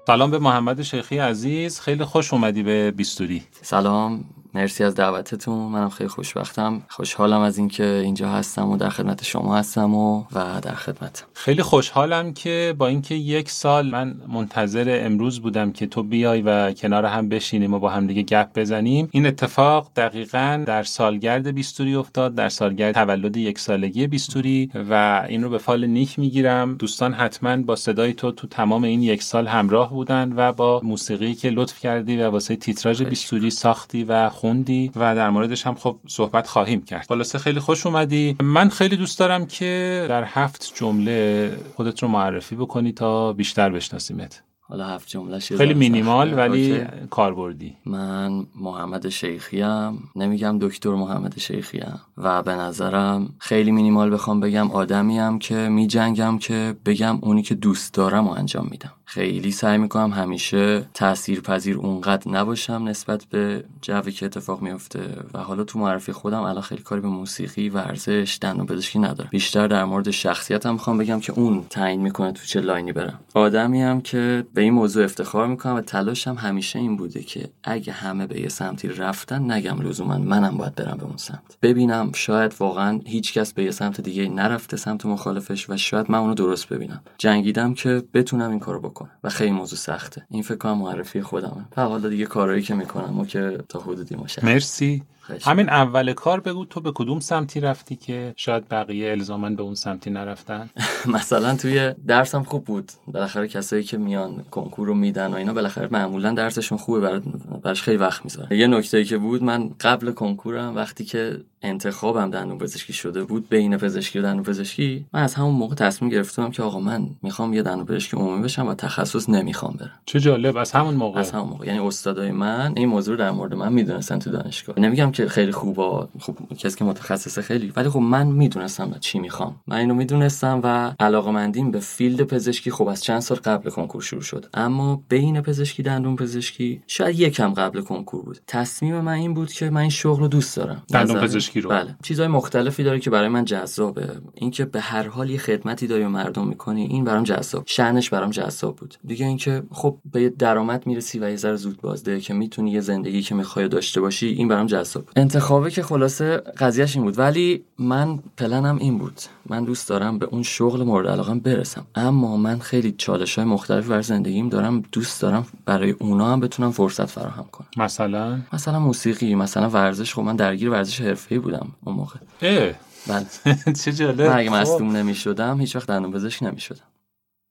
سلام 0.08 0.32
به 0.32 0.40
محمد 0.40 0.82
شیخی 0.82 1.18
عزیز. 1.18 1.80
خیلی 1.80 2.06
خوش 2.06 2.34
اومدی 2.34 2.64
به 2.64 2.92
بیستوری. 2.92 3.44
سلام. 3.62 4.26
مرسی 4.58 4.84
از 4.84 4.96
دعوتتون. 4.96 5.72
منم 5.72 5.90
خیلی 5.90 6.10
خوشبختم. 6.10 6.82
خوشحالم 6.90 7.42
از 7.42 7.58
اینکه 7.58 7.84
اینجا 7.84 8.30
هستم 8.30 8.70
و 8.70 8.78
در 8.78 8.90
خدمت 8.90 9.24
شما 9.24 9.56
هستم 9.58 9.96
و 9.96 10.24
و 10.34 10.62
در 10.62 10.76
خدمتم 10.76 11.26
خیلی 11.34 11.64
خوشحالم 11.64 12.34
که 12.34 12.76
با 12.78 12.88
اینکه 12.88 13.16
یک 13.16 13.50
سال 13.50 13.90
من 13.90 14.16
منتظر 14.28 15.00
امروز 15.06 15.40
بودم 15.40 15.72
که 15.72 15.88
تو 15.88 16.04
بیای 16.04 16.42
و 16.42 16.72
کنار 16.72 17.06
هم 17.06 17.30
بشینیم 17.30 17.74
و 17.74 17.80
با 17.80 17.90
هم 17.90 18.08
دیگه 18.08 18.22
گپ 18.22 18.60
بزنیم 18.60 19.10
این 19.12 19.26
اتفاق 19.26 19.92
دقیقا 19.96 20.64
در 20.68 20.84
سالگرد 20.84 21.48
بیستوری 21.48 21.96
افتاد 21.96 22.36
در 22.36 22.50
سالگرد 22.50 22.96
تولد 22.96 23.38
یک 23.38 23.60
سالگی 23.60 24.08
بیستوری 24.08 24.72
و 24.90 25.26
این 25.30 25.44
رو 25.44 25.50
به 25.50 25.58
فال 25.58 25.86
نیک 25.86 26.20
می‌گیرم. 26.20 26.76
دوستان 26.76 27.14
حتما 27.14 27.58
با 27.58 27.76
صدای 27.76 28.14
تو 28.14 28.32
تو 28.32 28.48
تمام 28.48 28.84
این 28.84 29.02
یک 29.04 29.24
سال 29.24 29.48
همراه 29.48 29.90
بودن 29.90 30.34
و 30.36 30.52
با 30.52 30.82
موسیقی 30.84 31.36
که 31.36 31.50
لطف 31.50 31.80
کردی 31.80 32.18
و 32.18 32.30
واسه 32.30 32.56
تیتراژ 32.56 33.02
بیستوری 33.02 33.50
ساختی 33.50 34.04
و 34.04 34.30
خوندی 34.48 34.92
و 34.96 35.16
در 35.16 35.30
موردش 35.30 35.68
هم 35.68 35.76
خب 35.76 36.00
صحبت 36.08 36.48
خواهیم 36.48 36.82
کرد. 36.82 37.06
خلاصه 37.08 37.38
خیلی 37.38 37.60
خوش 37.60 37.86
اومدی. 37.86 38.36
من 38.44 38.70
خیلی 38.70 38.98
دوست 38.98 39.20
دارم 39.20 39.46
که 39.46 40.06
در 40.10 40.24
هفت 40.24 40.72
جمله 40.76 41.52
خودت 41.76 42.04
رو 42.04 42.10
معرفی 42.10 42.56
بکنی 42.56 42.92
تا 42.92 43.34
بیشتر 43.34 43.70
بشناسیمت. 43.70 44.44
حالا 44.62 44.86
هفت 44.88 45.08
جمله 45.08 45.40
خیلی 45.40 45.74
مینیمال 45.74 46.34
ولی 46.38 46.80
کاربردی. 47.10 47.76
من 47.86 48.46
محمد 48.56 49.10
شیخی 49.10 49.62
ام 49.62 49.98
نمیگم 50.16 50.58
دکتر 50.62 50.90
محمد 50.90 51.40
شیخی 51.40 51.80
ام 51.80 52.00
و 52.18 52.44
به 52.44 52.56
نظرم 52.56 53.34
خیلی 53.40 53.72
مینیمال 53.72 54.14
بخوام 54.14 54.40
بگم 54.40 54.72
آدمی 54.72 55.20
ام 55.20 55.40
که 55.40 55.56
میجنگم 55.56 56.38
که 56.38 56.76
بگم 56.86 57.20
اونی 57.22 57.42
که 57.42 57.56
دوست 57.56 57.94
دارم 57.94 58.28
و 58.28 58.32
انجام 58.32 58.68
میدم. 58.72 58.94
خیلی 59.10 59.52
سعی 59.52 59.78
می‌کنم 59.78 60.12
همیشه 60.12 60.86
تأثیر 60.94 61.42
پذیر 61.42 61.78
اونقدر 61.78 62.32
نباشم 62.32 62.84
نسبت 62.88 63.26
به 63.26 63.64
جوی 63.82 64.12
که 64.12 64.26
اتفاق 64.26 64.62
میفته 64.62 65.00
و 65.34 65.40
حالا 65.40 65.64
تو 65.64 65.80
معرفی 65.80 66.12
خودم 66.12 66.42
الان 66.42 66.62
خیلی 66.62 66.82
کاری 66.84 67.02
به 67.02 67.08
موسیقی 67.08 67.70
ورزش 67.70 68.38
دندون 68.42 68.66
پزشکی 68.66 69.00
ندارم. 69.00 69.30
بیشتر 69.32 69.68
در 69.68 69.86
مورد 69.86 70.12
شخصیتم 70.12 70.74
می‌خوام 70.74 70.98
بگم 70.98 71.20
که 71.20 71.34
اون 71.34 71.66
تعیین 71.70 72.02
می‌کنه 72.02 72.32
تو 72.32 72.46
چه 72.46 72.62
لاینی 72.62 72.94
برم. 72.94 73.20
آدمی 73.34 73.82
هم 73.82 74.02
که 74.02 74.46
به 74.54 74.62
این 74.62 74.74
موضوع 74.74 75.04
افتخار 75.04 75.48
می‌کنم 75.48 75.76
و 75.76 75.82
تلاشم 75.82 76.36
همیشه 76.36 76.80
این 76.80 76.98
بوده 76.98 77.24
که 77.24 77.50
اگه 77.64 77.94
همه 77.94 78.28
به 78.28 78.42
یه 78.42 78.50
سمتی 78.50 78.88
رفتن 78.88 79.52
نگم 79.52 79.82
لزوما 79.82 80.18
منم 80.18 80.58
باید 80.58 80.76
برم 80.76 80.98
به 80.98 81.04
اون 81.04 81.18
سمت. 81.18 81.58
ببینم 81.62 82.12
شاید 82.16 82.56
واقعا 82.60 83.00
هیچکس 83.06 83.54
به 83.54 83.64
یه 83.64 83.72
سمت 83.72 84.02
دیگه 84.02 84.30
نرفته 84.30 84.78
سمت 84.78 85.06
مخالفش 85.06 85.70
و 85.70 85.78
شاید 85.78 86.12
من 86.12 86.20
اونو 86.20 86.34
درست 86.34 86.70
ببینم. 86.70 87.02
جنگیدم 87.18 87.74
که 87.74 88.04
بتونم 88.14 88.50
این 88.50 88.60
کارو 88.60 88.80
بکنم. 88.80 88.97
و 89.24 89.30
خیلی 89.30 89.52
موضوع 89.52 89.80
سخته. 89.80 90.26
این 90.30 90.44
فکر 90.44 90.58
کنم 90.58 90.78
معرفی 90.78 91.22
خودمه. 91.22 91.66
و 91.78 91.82
حالا 91.82 92.10
دیگه 92.10 92.26
کارهایی 92.26 92.62
که 92.62 92.76
می‌کنم 92.76 93.20
و 93.20 93.26
که 93.26 93.58
تا 93.70 93.80
حدودی 93.80 94.16
مشخص. 94.16 94.44
مرسی. 94.44 95.04
همین 95.42 95.70
اول 95.70 96.14
کار 96.14 96.40
بگو 96.40 96.66
تو 96.66 96.82
به 96.82 96.92
کدوم 96.96 97.20
سمتی 97.20 97.60
رفتی 97.60 97.96
که 97.96 98.34
شاید 98.36 98.70
بقیه 98.70 99.12
الزامن 99.12 99.56
به 99.56 99.64
اون 99.64 99.76
سمتی 99.76 100.10
نرفتن؟ 100.10 100.70
مثلا 101.16 101.56
توی 101.56 101.94
درسم 102.08 102.44
خوب 102.44 102.64
بود. 102.64 102.92
بالاخره 103.08 103.48
کسایی 103.48 103.84
که 103.84 103.98
میان 103.98 104.46
کنکور 104.52 104.88
رو 104.88 104.94
میدن 104.94 105.34
و 105.34 105.36
اینا 105.36 105.54
بالاخره 105.54 105.88
معمولا 105.92 106.34
درسشون 106.34 106.78
خوبه 106.78 107.22
براش 107.64 107.82
خیلی 107.82 107.98
وقت 107.98 108.26
می‌ذاره. 108.26 108.58
یه 108.58 108.68
نکته 108.68 109.04
که 109.04 109.18
بود 109.18 109.44
من 109.44 109.70
قبل 109.80 110.12
کنکورم 110.12 110.76
وقتی 110.76 111.06
که 111.06 111.40
انتخابم 111.62 112.32
دندون 112.32 112.58
پزشکی 112.58 112.94
شده 112.94 113.24
بود 113.24 113.50
بین 113.50 113.78
پزشکی 113.78 114.20
و 114.20 114.22
دندون 114.22 114.44
پزشکی 114.44 115.06
من 115.14 115.24
از 115.24 115.34
همون 115.36 115.56
موقع 115.56 115.76
تصمیم 115.76 116.12
گرفتم 116.12 116.52
که 116.52 116.64
آقا 116.64 116.80
من 116.80 117.10
می‌خوام 117.24 117.54
یه 117.54 117.62
دندون 117.62 117.86
پزشکی 117.86 118.18
عمومی 118.18 118.44
بشم 118.44 118.68
و 118.68 118.74
تخصص 118.74 119.30
نمی‌خوام 119.30 119.76
برم. 119.80 119.92
چه 120.06 120.20
جالب 120.20 120.58
از 120.58 120.72
همون 120.72 120.94
موقع. 120.94 121.20
از 121.20 121.32
همون 121.32 121.50
موقع. 121.50 121.68
یعنی 121.68 121.80
استادای 121.80 122.32
من 122.32 122.74
این 122.78 122.90
موضوع 122.90 123.18
در 123.18 123.32
مورد 123.32 123.54
من 123.54 123.74
می‌دونستن 123.74 124.20
تو 124.20 124.32
دانشگاه. 124.32 124.80
نمیگم 124.80 125.12
که 125.18 125.28
خیلی 125.28 125.52
خوبا 125.52 126.10
خوب 126.20 126.38
کسی 126.58 126.78
که 126.78 126.86
متخصص 126.86 127.40
خیلی. 127.40 127.74
ولی 127.76 127.90
خب 127.90 128.00
من 128.00 128.28
می‌دونستم 128.28 128.96
چی 129.00 129.20
می‌خوام. 129.20 129.56
من 129.68 129.78
اینو 129.78 129.94
می‌دونستم 129.94 130.62
و 130.64 130.94
علاقه 131.00 131.28
به 131.72 131.80
فیلد 131.80 132.22
پزشکی 132.22 132.72
خب 132.72 132.88
از 132.88 133.04
چند 133.04 133.20
سال 133.20 133.38
قبل 133.38 133.70
کنکور 133.70 134.02
شروع 134.02 134.22
شد. 134.22 134.46
اما 134.54 135.04
بین 135.10 135.42
پزشکی 135.42 135.84
دندون 135.84 136.16
پزشکی 136.16 136.82
شاید 136.88 137.20
یکم 137.20 137.54
قبل 137.54 137.82
کنکور 137.82 138.22
بود. 138.22 138.40
تصمیم 138.48 139.00
من 139.02 139.14
این 139.14 139.34
بود 139.34 139.52
که 139.52 139.70
من 139.70 139.82
این 139.82 139.90
شغل 139.90 140.20
رو 140.20 140.28
دوست 140.28 140.58
دارم. 140.58 140.84
دندون 140.94 141.22
پزشکی 141.22 141.62
رو. 141.62 141.70
بله. 141.70 141.96
چیزهای 142.04 142.28
مختلفی 142.28 142.84
داره 142.84 143.00
که 143.00 143.10
برای 143.10 143.30
من 143.30 143.46
جذابه. 143.46 144.08
اینکه 144.36 144.66
به 144.66 144.80
هر 144.80 145.08
حال 145.08 145.30
یه 145.30 145.38
خدمتی 145.38 145.88
داری 145.88 146.04
و 146.04 146.10
مردم 146.10 146.48
می‌کنی 146.48 146.86
این 146.86 147.04
برام 147.04 147.24
جذاب. 147.24 147.64
شأنش 147.66 148.10
برام 148.10 148.30
جذاب 148.30 148.76
بود. 148.76 148.96
دیگه 149.06 149.26
اینکه 149.26 149.64
خب 149.72 149.98
به 150.12 150.30
درآمد 150.30 150.88
می‌رسی 150.88 151.20
و 151.20 151.30
یه 151.30 151.36
ذره 151.36 151.56
زود 151.56 151.82
بازده 151.82 152.20
که 152.20 152.34
می‌تونی 152.34 152.72
یه 152.72 152.82
زندگی 152.82 153.22
که 153.22 153.36
می‌خوای 153.36 153.68
داشته 153.68 154.02
باشی 154.02 154.28
این 154.28 154.48
برام 154.48 154.66
جذاب 154.66 155.06
بود 155.08 155.20
انتخابه 155.20 155.72
که 155.72 155.84
خلاصه 155.84 156.38
قضیهش 156.38 156.96
این 156.96 157.06
بود. 157.06 157.20
ولی 157.20 157.64
من 157.80 158.20
پلنم 158.38 158.78
این 158.78 158.98
بود. 158.98 159.22
من 159.50 159.64
دوست 159.64 159.90
دارم 159.90 160.20
به 160.20 160.26
اون 160.26 160.44
شغل 160.44 160.84
مورد 160.84 161.08
علاقم 161.08 161.40
برسم. 161.40 161.86
اما 161.96 162.38
من 162.38 162.60
خیلی 162.60 162.96
چالش 162.98 163.36
های 163.36 163.48
مختلفی 163.48 163.90
بر 163.90 164.02
زندگیم 164.02 164.50
دارم. 164.50 164.84
دوست 164.92 165.22
دارم 165.22 165.48
برای 165.66 165.92
اونا 165.92 166.32
هم 166.32 166.40
بتونم 166.40 166.72
فرصت 166.72 167.06
فراهم 167.06 167.46
کنم. 167.52 167.68
مثلا؟ 167.78 168.40
مثلا 168.54 168.80
موسیقی 168.80 169.36
مثلا 169.36 169.70
ورزش. 169.70 170.14
خب 170.14 170.22
من 170.22 170.36
درگیر 170.36 170.70
ورزش 170.70 171.02
حرفه‌ای 171.02 171.40
بودم 171.40 171.68
اون 171.86 171.96
موقع. 171.96 172.20
اه. 172.42 172.74
بله. 173.08 173.74
چه 173.84 173.94
جالب. 173.94 174.22
من 174.22 174.38
اگه 174.38 174.50
مصدوم 174.50 174.96
نمی‌شدم 174.96 175.60
هیچ 175.60 175.76
وقت 175.76 175.88
دندون 175.88 176.12
پزشک 176.12 176.44
نمی‌شدم. 176.44 176.84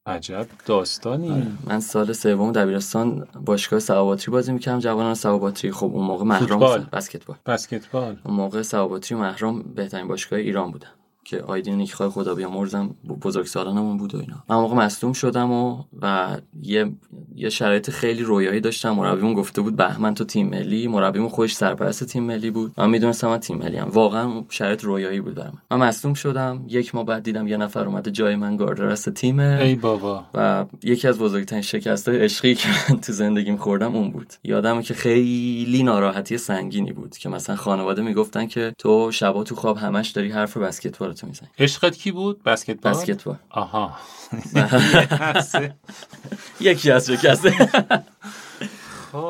عجب 0.07 0.47
داستانی. 0.67 1.57
من 1.67 1.81
سال 1.81 2.13
سوم 2.13 2.53
دبیرستان 2.53 3.27
باشگاه 3.45 3.81
سواباتری 3.81 4.33
بازی 4.33 4.53
می‌کردم. 4.53 4.79
جوانان 4.79 5.15
سواباتری 5.15 5.73
خب 5.73 5.87
اون 5.87 6.07
موقع 6.07 6.25
محرم 6.25 6.89
بسکتبال 6.93 7.37
بسکتبال 7.47 8.17
اون 8.25 8.35
موقع 8.35 8.63
سواباتری 8.63 9.19
محرم 9.19 9.63
بهترین 9.63 10.09
باشگاه 10.09 10.39
ایران 10.39 10.71
بودن. 10.71 10.89
که 11.26 11.42
آیدین 11.42 11.76
نیکخواه 11.76 12.11
خدا 12.11 12.35
بیامرزم 12.35 12.95
بزرگ 13.23 13.47
سالانمون 13.47 13.97
بود 13.97 14.14
و 14.14 14.18
اینا. 14.18 14.45
من 14.49 14.56
موقع 14.56 14.76
مصدوم 14.76 15.12
شدم 15.12 15.50
و 15.50 15.85
و 16.02 16.37
یه 16.62 16.92
یه 17.35 17.49
شرایط 17.49 17.90
خیلی 17.90 18.23
رویایی 18.23 18.61
داشتم. 18.61 18.90
مربیمون 18.90 19.35
گفته 19.35 19.61
بود 19.61 19.76
بهمن 19.76 20.14
تو 20.14 20.25
تیم 20.25 20.49
ملی. 20.49 20.88
مربیمون 20.88 21.28
خودش 21.28 21.54
سرپرست 21.54 22.04
تیم 22.04 22.23
ملی 22.23 22.50
بود. 22.50 22.73
من 22.78 22.90
می‌دونستم 22.90 23.28
من 23.28 23.38
تیم 23.38 23.59
ملی 23.59 23.76
هم 23.76 23.88
واقعا 23.88 24.45
شرایط 24.49 24.85
رویایی 24.85 25.21
بود 25.21 25.35
برام 25.35 25.62
من. 25.71 25.78
مصدوم 25.78 26.14
شدم. 26.14 26.64
یک 26.68 26.95
ماه 26.95 27.04
بعد 27.04 27.23
دیدم 27.23 27.49
یه 27.49 27.56
نفر 27.56 27.85
اومده 27.85 28.11
جای 28.11 28.37
من 28.37 28.56
گاردرست 28.56 29.11
تیم 29.11 29.38
ای 29.38 29.75
بابا. 29.75 30.25
و 30.35 30.64
یکی 30.83 31.09
از 31.09 31.18
بزرگترین 31.18 31.62
شکست‌های 31.62 32.18
عشقی 32.18 32.54
که 32.54 32.68
من 32.68 33.00
تو 33.00 33.12
زندگیم 33.12 33.56
خوردم 33.56 33.97
اون 33.97 34.11
بود. 34.11 34.33
یادم 34.45 34.83
که 34.83 34.95
خیلی 34.95 35.83
ناراحتی 35.83 36.38
سنگینی 36.38 36.92
بود 36.92 37.18
که 37.18 37.28
مثلا 37.28 37.56
خانواده 37.56 38.02
می‌گفتن 38.02 38.47
که 38.47 38.73
تو 38.78 39.11
شبا 39.12 39.45
تو 39.45 39.54
خواب 39.54 39.76
همش 39.76 40.09
داری 40.09 40.30
حرف 40.30 40.56
بسکتبال 40.56 41.12
تو 41.17 41.27
می‌زنی. 41.27 41.49
عشقت 41.59 41.97
کی 41.97 42.13
بود؟ 42.13 42.43
بسکتبال؟ 42.43 42.93
بسکتبال. 42.93 43.37
آها. 43.51 43.97
یکی 46.61 46.91
از 46.91 47.07
شکسته. 47.11 47.53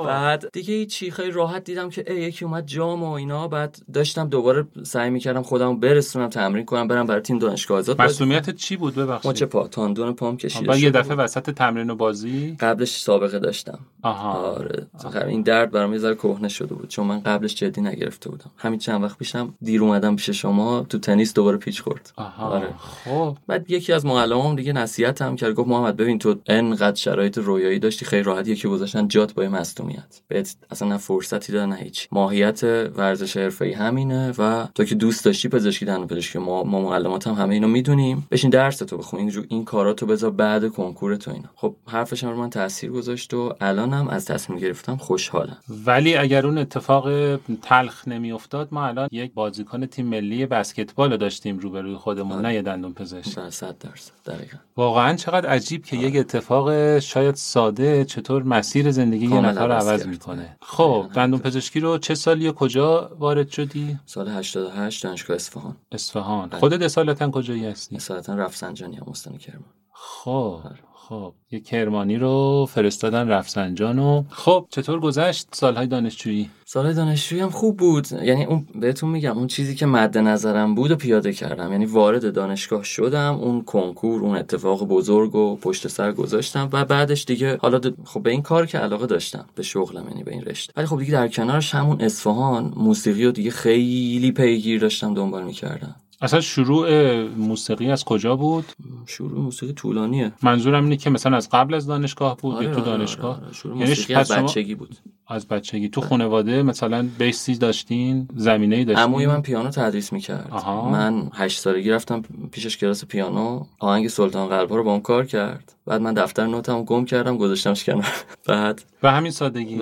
بعد 0.07 0.51
دیگه 0.53 0.75
هیچی 0.75 1.11
خیلی 1.11 1.31
راحت 1.31 1.65
دیدم 1.65 1.91
که 1.91 2.13
ای 2.13 2.21
یکی 2.21 2.45
اومد 2.45 2.67
جام 2.67 3.03
و 3.03 3.11
اینا. 3.11 3.49
بعد 3.49 3.79
داشتم 3.95 4.29
دوباره 4.29 4.67
سعی 4.83 5.11
می‌کردم 5.11 5.43
خودم 5.43 5.81
برسونم 5.81 6.29
تمرین 6.29 6.65
کنم 6.65 6.89
برم 6.89 7.07
برای 7.07 7.21
تیم 7.21 7.39
دانشگاه 7.39 7.79
آزاد 7.79 8.03
مسئولیتت 8.03 8.57
چی 8.57 8.77
بود؟ 8.77 8.95
ببخشید. 8.95 9.31
مچ 9.31 9.43
پا 9.43 9.69
تاندون 9.69 10.13
پام 10.13 10.37
کشیده 10.37 10.67
بعد 10.67 10.79
یه 10.79 10.91
دفعه 10.91 11.17
وسط 11.17 11.51
تمرین 11.51 11.91
و 11.91 11.95
بازی؟ 11.95 12.57
قبلش 12.61 13.01
سابقه 13.01 13.39
داشتم. 13.39 13.79
آها. 14.03 14.33
آره. 14.33 14.87
آها. 15.05 15.21
این 15.21 15.43
درد 15.43 15.71
برام 15.71 15.93
یه 15.93 15.99
ذره 15.99 16.15
کهنه 16.15 16.49
شده 16.49 16.75
بود 16.75 16.89
چون 16.89 17.07
من 17.07 17.21
قبلش 17.21 17.55
جدی 17.55 17.81
نگرفته 17.81 18.31
بودم. 18.31 18.51
همین 18.57 18.79
چند 18.79 19.03
وقت 19.03 19.19
پیشم 19.19 19.55
دیر 19.63 19.83
اومدم 19.83 20.17
پیش 20.17 20.31
شما 20.31 20.87
تو 20.89 20.99
تنیس 20.99 21.35
دوباره 21.35 21.57
پیچ 21.57 21.83
خورد. 21.83 22.13
آها. 22.17 22.47
آره. 22.47 22.69
خب. 22.79 23.37
بعد 23.47 23.71
یکی 23.71 23.93
از 23.93 24.07
معلمام 24.07 24.57
دیگه 24.57 24.73
نصیحت 24.73 25.23
هم 25.23 25.37
کرد 25.37 25.55
گفت 25.55 25.69
محمد 25.69 25.97
ببین 25.97 26.19
تو 26.19 26.35
انقدر 26.47 26.97
شرایط 26.97 27.39
رویایی 27.39 27.79
داشتی 27.79 28.05
خیلی 28.05 28.23
راحت 28.23 28.49
یکی 28.49 28.69
گذاشتن 28.69 29.09
جات 29.09 29.35
با 29.35 29.43
مصدومیت 29.77 30.21
بهت 30.29 30.57
اصلا 30.71 30.89
نه 30.89 30.97
فرصتی 30.97 31.53
داره 31.53 31.67
نه 31.67 31.77
هیچ. 31.77 32.09
ماهیت 32.13 32.65
ورزش 32.97 33.37
حرفه‌ای 33.37 33.73
همینه 33.73 34.33
و 34.39 34.67
تو 34.75 34.85
که 34.85 34.95
دوست 34.95 35.25
داشتی 35.25 35.49
پزشکی 35.49 35.85
دندون 35.85 36.07
پزشکی 36.07 36.39
ما 36.39 36.65
ما 36.65 36.81
معلمات 36.81 37.27
هم 37.27 37.35
همه 37.35 37.55
اینو 37.55 37.69
می‌دونیم. 37.69 38.27
بشین 38.31 38.51
درس 38.51 38.79
تو 38.79 38.97
بخون 38.97 39.21
این 39.21 39.47
این 39.49 39.65
کاراتو 39.65 40.07
بذار 40.07 40.31
بعد 40.31 40.69
کنکور 40.69 41.17
تو 41.17 41.31
اینا. 41.31 41.49
خب 41.55 41.77
حرفش 41.87 42.25
هم 42.25 42.31
رو 42.31 42.37
من 42.37 42.51
تاثیر 42.51 42.91
گذاشت 42.91 43.35
و 43.35 43.55
الانم 43.61 44.09
از 44.09 44.25
تصمیم 44.25 44.59
گرفتم 44.59 44.97
خوشحالم. 44.97 45.57
ولی 45.87 46.17
اگر 46.17 46.47
اون 46.47 46.59
اتفاق 46.59 47.37
تلخ 47.63 48.09
نمیافتاد 48.09 48.69
ما 48.71 48.87
الان 48.87 49.09
یک 49.13 49.33
بازیکن 49.35 49.87
تیم 49.87 50.07
ملی 50.07 50.47
بسکتبال 50.47 51.17
داشتیم 51.17 51.59
روبروی 51.59 51.95
خودمون 51.95 52.43
نه 52.43 52.55
یه 52.55 52.63
دندون 52.63 52.93
پزشک. 52.93 53.51
100 53.51 53.79
درصد 53.79 54.13
دقیقاً. 54.27 54.59
واقعا 54.77 55.15
چقدر 55.15 55.49
عجیب 55.49 55.85
که 55.85 55.97
یک 55.97 56.17
اتفاق 56.17 56.99
شاید 56.99 57.35
ساده 57.35 58.05
چطور 58.05 58.43
مسیر 58.43 58.91
زندگی 58.91 59.27
یه 59.27 59.41
نفر 59.41 59.66
رو 59.67 59.73
عوض 59.73 60.07
می‌کنه. 60.07 60.57
خب 60.63 61.07
دندون 61.15 61.41
پزشکی 61.41 61.81
رو 61.81 61.99
چه 61.99 62.15
سالی 62.15 62.49
و 62.49 62.53
کجا 62.53 63.17
وارد 63.19 63.49
شدی؟ 63.49 63.99
سال 64.07 64.29
88 64.29 65.05
دانشگاه 65.05 65.35
اصفهان. 65.35 65.77
اصفهان. 65.93 66.51
خودت 66.51 66.83
اصالتا 66.83 67.31
کجایی 67.31 67.67
هستی؟ 67.67 67.97
اصالتا 67.97 68.35
رفسنجانی 68.35 68.97
هم 68.97 69.07
استان 69.09 69.39
کرمان. 69.39 69.71
خب. 69.93 70.61
خب 71.09 71.35
یه 71.51 71.61
کرمانی 71.61 72.17
رو 72.17 72.67
فرستادن 72.71 73.29
رفسنجان 73.29 73.99
و 73.99 74.25
خب 74.31 74.67
چطور 74.71 75.01
گذشت 75.01 75.49
سالهای 75.53 75.87
دانشجویی؟ 75.87 76.51
سالهای 76.65 76.95
دانشجویی 76.95 77.43
هم 77.43 77.51
خوب 77.51 77.77
بود. 77.77 78.13
یعنی 78.13 78.45
اون 78.45 78.67
بهتون 78.75 79.11
میگم 79.11 79.39
اون 79.39 79.47
چیزی 79.47 79.75
که 79.75 79.87
مد 79.87 80.19
نظرم 80.19 80.75
بود 80.75 80.91
و 80.91 80.97
پیاده 80.97 81.33
کردم. 81.33 81.73
یعنی 81.73 81.87
وارد 81.87 82.35
دانشگاه 82.35 82.85
شدم 82.85 83.35
اون 83.35 83.63
کنکور 83.63 84.23
اون 84.23 84.37
اتفاق 84.37 84.89
بزرگ 84.89 85.35
و 85.35 85.57
پشت 85.57 85.89
سر 85.89 86.13
گذاشتم 86.13 86.69
و 86.73 86.85
بعدش 86.85 87.25
دیگه 87.25 87.57
حالا 87.57 87.81
خب 88.05 88.23
به 88.23 88.31
این 88.31 88.43
کار 88.43 88.67
که 88.67 88.79
علاقه 88.79 89.07
داشتم 89.07 89.45
به 89.55 89.63
شغلم 89.63 90.09
یعنی 90.09 90.25
به 90.25 90.33
این 90.33 90.43
رشته. 90.43 90.73
ولی 90.77 90.87
خب 90.87 90.99
دیگه 90.99 91.13
در 91.13 91.29
کنارش 91.29 91.75
همون 91.75 92.01
اصفهان 92.01 92.73
موسیقی 92.77 93.25
رو 93.25 93.33
دیگه 93.33 93.51
خیلی 93.51 94.33
پیگیر 94.33 94.81
داشتم 94.81 95.15
دنبال 95.15 95.45
می‌کردم. 95.45 95.97
اصلا 96.23 96.41
شروع 96.41 97.23
موسیقی 97.23 97.91
از 97.91 98.05
کجا 98.05 98.37
بود؟ 98.37 98.65
شروع 99.07 99.41
موسیقی 99.41 99.73
طولانیه. 99.73 100.33
منظورم 100.43 100.85
اینه 100.85 100.97
که 100.97 101.11
مثلا 101.11 101.37
از 101.37 101.49
قبل 101.53 101.75
از 101.75 101.87
دانشگاه 101.87 102.37
بود 102.37 102.55
آره 102.55 102.65
یا 102.65 102.75
تو 102.75 102.81
آره، 102.81 102.91
دانشگاه؟ 102.91 103.37
آره. 103.37 103.45
آره. 103.45 103.53
شروع 103.53 103.77
یعنی 103.77 103.89
موسیقی 103.89 104.15
از 104.15 104.33
بچگی 104.33 104.75
بود. 104.75 104.97
از 105.29 105.49
بچگی. 105.49 105.89
تو 105.89 106.01
خانواده 106.01 106.63
مثلا 106.63 107.09
بیسی 107.19 107.55
داشتین 107.55 108.29
زمینه 108.37 108.77
ای 108.77 108.85
داشتین؟ 108.85 109.05
عموی 109.05 109.27
من 109.27 109.43
پیانو 109.43 109.71
تدریس 109.71 110.13
می‌کرد. 110.13 110.49
آها. 110.51 110.89
من 110.91 111.31
هشت 111.35 111.61
سالگی 111.61 111.91
رفتم 111.91 112.23
پیشش 112.53 112.77
کلاس 112.77 113.05
پیانو. 113.05 113.65
آهنگ 113.79 114.09
سلطان 114.09 114.49
قلبا 114.49 114.77
رو 114.77 114.85
با 114.85 114.91
اون 114.91 115.01
کار 115.01 115.27
کرد. 115.27 115.76
بعد 115.87 116.01
من 116.01 116.15
دفتر 116.15 116.47
نوتمو 116.47 116.85
گم 116.85 117.05
کردم 117.05 117.37
گذاشتمش 117.37 117.85
کنار. 117.85 118.07
بعد 118.49 118.83
به 119.03 119.11
همین 119.11 119.33
سادگی. 119.33 119.81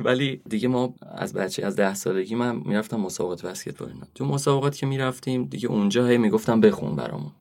ولی 0.00 0.40
دیگه 0.48 0.68
ما 0.68 0.94
از 1.16 1.32
بچه 1.32 1.66
از 1.66 1.76
ده 1.76 1.94
سالگی 1.94 2.34
من 2.34 2.62
می‌رفتم 2.64 2.96
مسابقات 3.00 3.46
بسکتبال 3.46 3.88
اینا. 3.88 4.06
تو 4.14 4.24
مسابقات 4.24 4.76
که 4.76 4.86
می‌رفتیم 4.86 5.44
دیگه 5.44 5.68
اونجا 5.68 6.06
هی 6.06 6.18
می‌گفتم 6.18 6.60
بخون 6.60 6.96
برامون. 6.96 7.32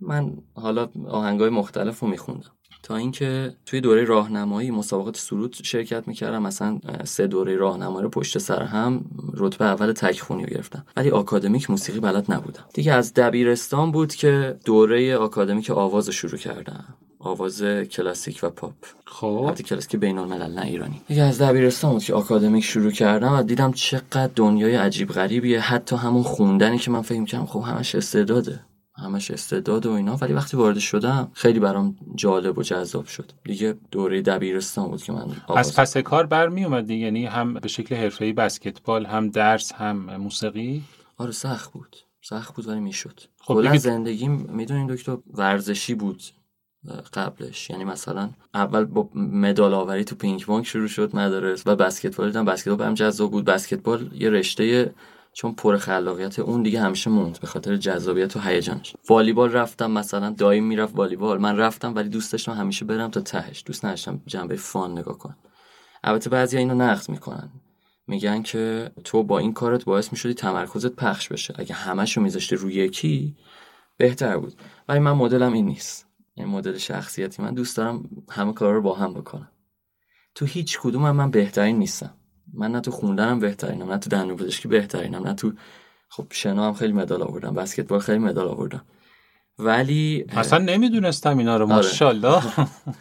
من 0.00 0.32
حالا 0.54 0.88
آهنگای 1.08 1.50
مختلف 1.50 2.00
رو 2.00 2.08
میخوندم. 2.08 2.50
تا 2.82 2.96
اینکه 2.96 3.54
توی 3.66 3.80
دوره 3.80 4.04
راهنمایی 4.04 4.70
مسابقات 4.70 5.16
سرود 5.16 5.56
شرکت 5.62 6.08
می‌کردم. 6.08 6.42
مثلا 6.42 6.78
سه 7.04 7.26
دوره 7.26 7.56
راهنمایی 7.56 8.08
پشت 8.08 8.38
سر 8.38 8.62
هم 8.62 9.04
رتبه 9.34 9.64
اول 9.64 9.92
تکخونی 9.92 10.44
رو 10.44 10.50
گرفتم. 10.50 10.84
ولی 10.96 11.10
آکادمیک 11.10 11.70
موسیقی 11.70 12.00
بلد 12.00 12.32
نبودم. 12.32 12.64
دیگه 12.74 12.92
از 12.92 13.14
دبیرستان 13.14 13.92
بود 13.92 14.14
که 14.14 14.56
دوره 14.64 15.16
آکادمیک 15.16 15.70
آواز 15.70 16.06
رو 16.06 16.12
شروع 16.12 16.38
کردم. 16.38 16.84
آواز 17.18 17.62
کلاسیک 17.62 18.40
و 18.42 18.50
پاپ. 18.50 18.72
خب. 19.04 19.26
البته 19.26 19.62
کلاسیک 19.62 19.96
بین 19.96 20.18
الملل 20.18 20.54
نه 20.54 20.62
ایرانی. 20.62 21.00
دیگه 21.08 21.22
از 21.22 21.42
دبیرستان 21.42 21.92
بود 21.92 22.04
که 22.04 22.14
آکادمیک 22.14 22.64
شروع 22.64 22.90
کردم 22.90 23.32
و 23.32 23.42
دیدم 23.42 23.72
چقدر 23.72 24.30
دنیای 24.36 24.74
عجیب 24.74 25.08
غریبیه. 25.08 25.60
حتی 25.60 25.96
همون 25.96 26.22
خوندنی 26.22 26.78
که 26.78 26.90
من 26.90 27.02
فکر 27.02 27.24
کردم 27.24 27.46
خب 27.46 27.60
همش 27.60 27.94
استعداده. 27.94 28.60
همش 29.02 29.30
استعداد 29.30 29.86
و 29.86 29.90
اینا 29.90 30.16
ولی 30.16 30.32
وقتی 30.32 30.56
وارد 30.56 30.78
شدم 30.78 31.30
خیلی 31.34 31.58
برام 31.58 31.96
جالب 32.14 32.58
و 32.58 32.62
جذاب 32.62 33.06
شد. 33.06 33.32
دیگه 33.44 33.78
دوره 33.90 34.22
دبیرستان 34.22 34.88
بود 34.88 35.02
که 35.02 35.12
من 35.12 35.26
از 35.56 35.76
پس 35.76 35.96
کار 35.96 36.26
برمی 36.26 36.64
اومد 36.64 36.90
یعنی 36.90 37.26
هم 37.26 37.54
به 37.54 37.68
شکل 37.68 37.94
حرفه‌ای 37.94 38.32
بسکتبال 38.32 39.06
هم 39.06 39.30
درس 39.30 39.72
هم 39.72 40.16
موسیقی؟ 40.16 40.82
آره 41.16 41.32
سخت 41.32 41.72
بود. 41.72 41.96
سخت 42.22 42.54
بود 42.54 42.68
ولی 42.68 42.80
می‌شد. 42.80 43.20
خب 43.40 43.54
کلا 43.54 43.76
زندگی 43.76 44.28
می‌دونین 44.28 44.86
دکتر 44.86 45.16
ورزشی 45.34 45.94
بود 45.94 46.22
قبلش. 47.14 47.70
یعنی 47.70 47.84
مثلا 47.84 48.30
اول 48.54 48.84
با 48.84 49.10
مدال 49.14 49.74
آوری 49.74 50.04
تو 50.04 50.16
پینگ 50.16 50.44
پونگ 50.44 50.64
شروع 50.64 50.88
شد 50.88 51.16
مدارس 51.16 51.66
و 51.66 51.76
بسکتبال. 51.76 52.26
دیدم 52.26 52.44
بسکتبال 52.44 52.76
برام 52.76 52.94
جذاب 52.94 53.30
بود. 53.30 53.44
بسکتبال 53.44 54.10
یه 54.14 54.30
رشته 54.30 54.94
چون 55.34 55.54
پر 55.54 55.76
خلاقیت 55.76 56.38
اون 56.38 56.62
دیگه 56.62 56.80
همیشه 56.80 57.10
موند 57.10 57.40
به 57.40 57.46
خاطر 57.46 57.76
جذابیت 57.76 58.36
و 58.36 58.40
هیجانش. 58.40 58.96
والیبال 59.08 59.52
رفتم 59.52 59.90
مثلا 59.90 60.30
دایم 60.30 60.64
می‌رفت 60.64 60.96
والیبال. 60.96 61.38
من 61.38 61.56
رفتم 61.56 61.94
ولی 61.94 62.08
دوست 62.08 62.32
داشتم 62.32 62.52
همیشه 62.52 62.84
برم 62.84 63.10
تا 63.10 63.20
تهش. 63.20 63.62
دوست 63.66 63.84
نداشتم 63.84 64.22
جنبه 64.26 64.56
فان 64.56 64.98
نگاه 64.98 65.18
کنم. 65.18 65.36
البته 66.04 66.30
بعضی 66.30 66.58
اینو 66.58 66.74
نقد 66.74 67.08
می‌کنن. 67.08 67.50
میگن 68.06 68.42
که 68.42 68.90
تو 69.04 69.22
با 69.22 69.38
این 69.38 69.52
کارت 69.52 69.84
باعث 69.84 70.12
می‌شدی 70.12 70.34
تمرکزت 70.34 70.92
پخش 70.92 71.28
بشه. 71.28 71.54
اگه 71.58 71.74
همشو 71.74 72.20
میذاشتی 72.20 72.56
روی 72.56 72.74
یکی 72.74 73.36
بهتر 73.96 74.38
بود. 74.38 74.54
ولی 74.88 74.98
من 74.98 75.12
مدلم 75.12 75.52
این 75.52 75.66
نیست. 75.66 76.06
این 76.34 76.46
مدل 76.46 76.78
شخصیتی. 76.78 77.42
من 77.42 77.54
دوست 77.54 77.76
دارم 77.76 78.10
همه 78.30 78.52
کار 78.52 78.74
رو 78.74 78.82
با 78.82 78.94
هم 78.94 79.14
بکنم. 79.14 79.48
تو 80.34 80.44
هیچ 80.46 80.78
کدوم 80.80 81.04
هم 81.04 81.16
من 81.16 81.30
بهترین 81.30 81.78
نیستم. 81.78 82.14
من 82.52 82.72
نه 82.72 82.80
تو 82.80 82.90
خوندنم 82.90 83.38
بهترینم 83.38 83.90
نه 83.90 83.98
تو 83.98 84.10
دندون 84.10 84.36
پزشکی 84.36 84.68
بهترینم 84.68 85.26
نه 85.26 85.34
تو 85.34 85.52
خب 86.08 86.26
شنا 86.30 86.66
هم 86.66 86.74
خیلی 86.74 86.92
مدال 86.92 87.22
آوردم 87.22 87.54
بسکتبال 87.54 88.00
خیلی 88.00 88.18
مدال 88.18 88.48
آوردم. 88.48 88.82
ولی 89.58 90.24
اصلا 90.28 90.58
نمی‌دونستم 90.58 91.38
اینا 91.38 91.56
رو 91.56 91.64
آره. 91.64 91.74
ماشاءالله. 91.74 92.42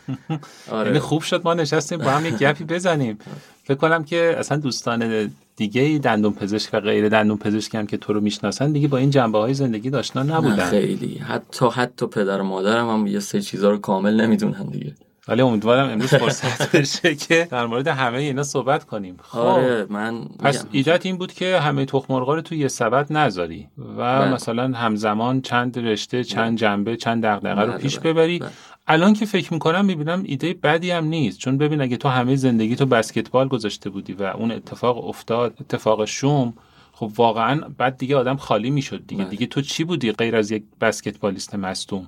آره. 0.71 0.87
یعنی 0.87 0.99
خوب 0.99 1.21
شد 1.21 1.41
ما 1.45 1.53
نشستیم 1.53 1.97
با 1.97 2.11
هم 2.11 2.25
یک 2.25 2.37
گپی 2.37 2.63
بزنیم. 2.63 3.17
فکر 3.63 3.77
کنم 3.77 4.03
که 4.03 4.35
اصلا 4.37 4.57
دوستان 4.57 5.31
دیگه 5.55 5.99
دندون 6.03 6.33
پزشک 6.33 6.69
و 6.73 6.79
غیر 6.79 7.09
دندون 7.09 7.37
پزشک 7.37 7.75
هم 7.75 7.87
که 7.87 7.97
تو 7.97 8.13
رو 8.13 8.21
می‌شناسن 8.21 8.71
دیگه 8.71 8.87
با 8.87 8.97
این 8.97 9.09
جنبه 9.09 9.37
های 9.37 9.53
زندگی 9.53 9.89
داشتن 9.89 10.31
نبودن. 10.31 10.69
خیلی. 10.69 11.17
حتی 11.17 11.65
حتی 11.73 12.07
پدر 12.07 12.41
و 12.41 12.43
مادرم 12.43 12.89
هم 12.89 13.07
یه 13.07 13.19
سه 13.19 13.41
چیزا 13.41 13.71
رو 13.71 13.77
کامل 13.77 14.21
نمی‌دونن 14.21 14.65
دیگه. 14.65 14.95
ولی 15.31 15.41
امیدوارم 15.41 15.89
امروز 15.89 16.09
فرصت 16.09 16.71
بشه 16.75 17.15
که 17.15 17.47
در 17.51 17.65
مورد 17.65 17.87
همه 17.87 18.17
اینا 18.17 18.43
صحبت 18.43 18.83
کنیم. 18.83 19.17
خب. 19.21 19.39
آره 19.39 19.85
من 19.89 20.25
پس 20.39 20.65
ایدت 20.71 21.05
این 21.05 21.17
بود 21.17 21.33
که 21.33 21.59
همه 21.59 21.85
تخم 21.85 22.13
مرغا 22.13 22.35
رو 22.35 22.41
توی 22.41 22.57
یه 22.57 22.67
سبد 22.67 23.13
نذاری 23.13 23.67
و 23.77 24.19
بله. 24.19 24.33
مثلا 24.33 24.63
همزمان 24.77 25.41
چند 25.41 25.79
رشته 25.79 26.23
چند 26.23 26.47
بله. 26.47 26.55
جنبه 26.55 26.97
چند 26.97 27.25
دغدغه 27.25 27.61
رو 27.61 27.67
بله، 27.67 27.77
پیش 27.77 27.99
ببری. 27.99 28.43
الان 28.87 29.13
که 29.13 29.25
فکر 29.25 29.53
می‌کنم 29.53 29.85
می‌بینم 29.85 30.23
ایده 30.25 30.53
بدی 30.53 30.91
هم 30.91 31.05
نیست. 31.05 31.39
چون 31.39 31.57
ببین 31.57 31.81
اگه 31.81 31.97
تو 31.97 32.09
همه 32.09 32.35
زندگی 32.35 32.75
تو 32.75 32.85
بسکتبال 32.85 33.47
گذاشته 33.47 33.89
بودی 33.89 34.13
و 34.13 34.23
اون 34.23 34.51
اتفاق 34.51 35.07
افتاد 35.07 35.53
اتفاق 35.61 36.05
شوم 36.05 36.53
خب 37.01 37.11
واقعا 37.15 37.61
بعد 37.77 37.97
دیگه 37.97 38.17
آدم 38.17 38.35
خالی 38.35 38.69
می‌شد 38.69 39.03
دیگه. 39.07 39.21
بله. 39.21 39.29
دیگه 39.29 39.45
تو 39.45 39.61
چی 39.61 39.83
بودی 39.83 40.11
غیر 40.11 40.35
از 40.35 40.51
یک 40.51 40.63
بسکتبالیست 40.81 41.55
مصدوم؟ 41.55 42.07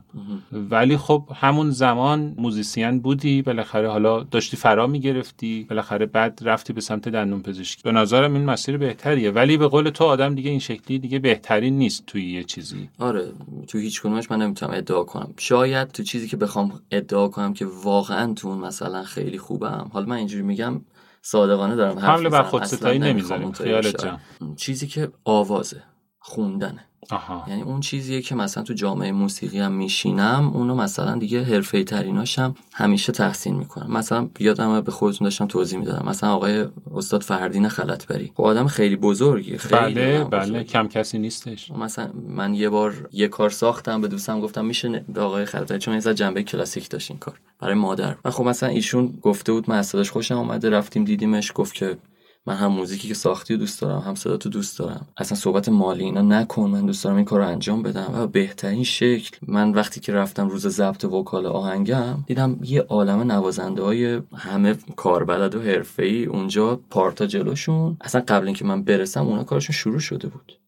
ولی 0.52 0.98
خب 0.98 1.30
همون 1.36 1.72
زمان 1.72 2.34
موزیسین 2.38 3.00
بودی 3.00 3.42
بالاخره 3.42 3.90
حالا 3.90 4.24
داشتی 4.24 4.58
فرا 4.58 4.88
می‌گرفتی 4.88 5.66
بالاخره 5.70 6.06
بعد 6.06 6.40
رفتی 6.42 6.74
به 6.74 6.82
سمت 6.82 7.10
دندون 7.10 7.42
پزشکی. 7.42 7.82
به 7.84 7.92
نظرم 7.92 8.34
این 8.34 8.46
مسیر 8.46 8.78
بهتریه. 8.78 9.32
ولی 9.32 9.58
به 9.58 9.68
قول 9.68 9.90
تو 9.90 10.04
آدم 10.04 10.36
دیگه 10.36 10.50
این 10.50 10.60
شکلی 10.60 11.00
دیگه 11.00 11.20
بهترین 11.20 11.78
نیست 11.78 12.06
توی 12.06 12.32
یه 12.32 12.44
چیزی. 12.44 12.90
آره 13.00 13.32
تو 13.68 13.78
هیچ 13.78 14.02
کدومش 14.02 14.32
من 14.32 14.42
نمی‌تونم 14.42 14.74
ادعا 14.76 15.04
کنم. 15.04 15.34
شاید 15.38 15.88
تو 15.88 16.04
چیزی 16.04 16.28
که 16.28 16.38
بخوام 16.38 16.82
ادعا 16.92 17.28
کنم 17.28 17.54
که 17.54 17.66
واقعا 17.84 18.34
تو 18.34 18.48
اون 18.48 18.58
مثلا 18.58 19.04
خیلی 19.04 19.38
خوبم. 19.38 19.90
حالا 19.94 20.06
من 20.06 20.16
اینجوری 20.16 20.44
میگم 20.44 20.82
صادقانه 21.26 21.76
دارم 21.76 22.00
حمله 22.00 22.30
بر 22.30 22.44
خودستایی 22.44 23.00
نمی‌زنیم 23.00 23.52
خیالت 23.52 24.02
جمع. 24.02 24.20
چیزی 24.56 24.88
که 24.88 25.12
آوازه. 25.24 25.84
خوندنه. 26.20 26.86
آها. 27.10 27.46
یعنی 27.48 27.62
اون 27.62 27.80
چیزیه 27.80 28.22
که 28.22 28.36
مثلا 28.36 28.64
تو 28.64 28.74
جامعه 28.74 29.12
موسیقی 29.12 29.60
هم 29.60 29.72
میشینم 29.72 30.52
اونو 30.54 30.76
مثلا 30.76 31.16
دیگه 31.16 31.44
حرفه 31.44 31.84
تریناشم 31.84 32.56
همیشه 32.74 33.12
تحسین 33.12 33.56
می‌کنم. 33.56 33.98
مثلا 33.98 34.30
یادم 34.40 34.82
به 34.82 34.92
خودتون 34.92 35.26
داشتم 35.26 35.48
توضیح 35.48 35.80
می‌دادم. 35.80 36.10
مثلا 36.10 36.34
آقای 36.34 36.66
استاد 36.96 37.22
فردین 37.22 37.68
خلطبری. 37.70 38.32
خب 38.36 38.44
آدم 38.44 38.68
خیلی 38.68 38.96
بزرگی 38.96 39.58
خیلی 39.58 39.94
بله 39.94 40.24
بله 40.24 40.64
کم 40.64 40.88
کسی 40.88 41.20
نیستش. 41.20 41.72
مثلا 41.72 42.10
من 42.28 42.54
یه 42.54 42.70
بار 42.70 43.10
یه 43.12 43.28
کار 43.28 43.50
ساختم 43.50 44.02
به 44.02 44.08
دوستم 44.08 44.42
گفتم 44.42 44.66
میشه 44.66 45.06
به 45.14 45.22
آقای 45.22 45.46
خلطبری 45.46 45.80
چون 45.80 45.94
یه 45.94 46.14
جنبه 46.14 46.44
کلاسیک 46.44 46.90
داشت 46.90 47.12
این 47.12 47.20
کار 47.20 47.40
برای 47.60 47.76
مادر. 47.76 48.16
و 48.26 48.32
خب 48.32 48.44
مثلا 48.44 48.70
ایشون 48.70 49.20
گفته 49.22 49.52
بود 49.52 49.70
من 49.70 49.82
خوشم 49.82 50.38
اومده 50.38 50.70
رفتیم 50.70 51.04
دیدیمش 51.04 51.52
گفت 51.56 51.74
که 51.74 51.98
من 52.46 52.56
هم 52.56 52.68
موزیکی 52.68 53.08
که 53.08 53.14
ساختی 53.14 53.58
دوست 53.58 53.82
دارم 53.82 54.00
هم 54.00 54.16
صدا 54.16 54.38
تو 54.38 54.50
دوست 54.50 54.80
دارم. 54.80 55.08
اصلا 55.18 55.38
صحبت 55.38 55.70
مالی 55.70 56.04
اینا 56.04 56.22
نکن 56.22 56.70
من 56.70 56.86
دوست 56.86 57.04
دارم 57.04 57.16
این 57.16 57.26
کار 57.26 57.40
رو 57.40 57.48
انجام 57.48 57.84
بدم. 57.84 58.12
و 58.14 58.28
بهترین 58.28 58.84
شکل 58.84 59.38
من 59.48 59.72
وقتی 59.72 60.00
که 60.00 60.14
رفتم 60.14 60.48
روز 60.48 60.68
ضبط 60.68 61.06
وکال 61.06 61.46
آهنگم 61.46 62.24
دیدم 62.28 62.60
یه 62.64 62.82
عالم 62.82 63.32
نوازنده 63.32 63.82
های 63.82 64.22
همه 64.36 64.76
کاربلد 64.96 65.56
و 65.56 65.62
حرفه‌ای 65.62 66.26
اونجا 66.26 66.80
پارتا 66.90 67.26
جلوشون. 67.26 67.98
اصلا 68.02 68.24
قبل 68.28 68.46
اینکه 68.46 68.66
من 68.66 68.84
برسم 68.84 69.28
اونا 69.28 69.44
کارشون 69.44 69.76
شروع 69.76 70.00
شده 70.00 70.28
بود. 70.28 70.60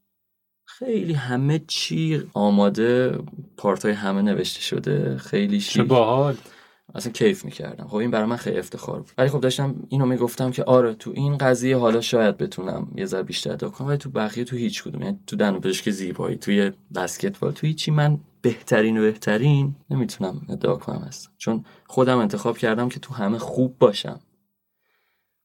خیلی 0.65 1.13
همه 1.13 1.61
چی 1.67 2.23
آماده 2.33 3.19
پارتای 3.57 3.91
همه 3.91 4.21
نوشته 4.21 4.61
شده. 4.61 5.17
خیلی 5.17 5.59
چه 5.59 5.83
باحال. 5.83 6.35
اصلا 6.95 7.11
کیف 7.11 7.45
می‌کردم. 7.45 7.87
خب 7.87 7.95
این 7.95 8.11
برای 8.11 8.25
من 8.25 8.35
خیلی 8.35 8.57
افتخار 8.57 8.99
بود. 8.99 9.11
ولی 9.17 9.29
خب 9.29 9.39
داشتم 9.39 9.75
اینو 9.89 10.05
می‌گفتم 10.05 10.51
که 10.51 10.63
آره 10.63 10.93
تو 10.93 11.11
این 11.15 11.37
قضیه 11.37 11.77
حالا 11.77 12.01
شاید 12.01 12.37
بتونم 12.37 12.91
یه 12.95 13.05
ذره 13.05 13.23
بیشتر 13.23 13.51
ادا 13.51 13.69
کنم 13.69 13.87
ولی 13.87 13.97
تو 13.97 14.09
بقیه 14.09 14.43
تو 14.43 14.55
هیچ 14.55 14.83
کدوم. 14.83 15.01
یعنی 15.01 15.19
تو 15.27 15.35
دنو 15.35 15.59
پزشک 15.59 15.89
زیبایی 15.89 16.37
توی 16.37 16.71
بسکتبال 16.95 17.51
تو 17.51 17.67
هیچی 17.67 17.91
من 17.91 18.19
بهترین 18.41 18.97
و 18.97 19.01
بهترین 19.01 19.75
نمی‌تونم 19.89 20.41
ادعا 20.49 20.75
کنم 20.75 21.03
هستم 21.07 21.31
چون 21.37 21.65
خودم 21.87 22.17
انتخاب 22.17 22.57
کردم 22.57 22.89
که 22.89 22.99
تو 22.99 23.13
همه 23.13 23.37
خوب 23.37 23.77
باشم. 23.77 24.19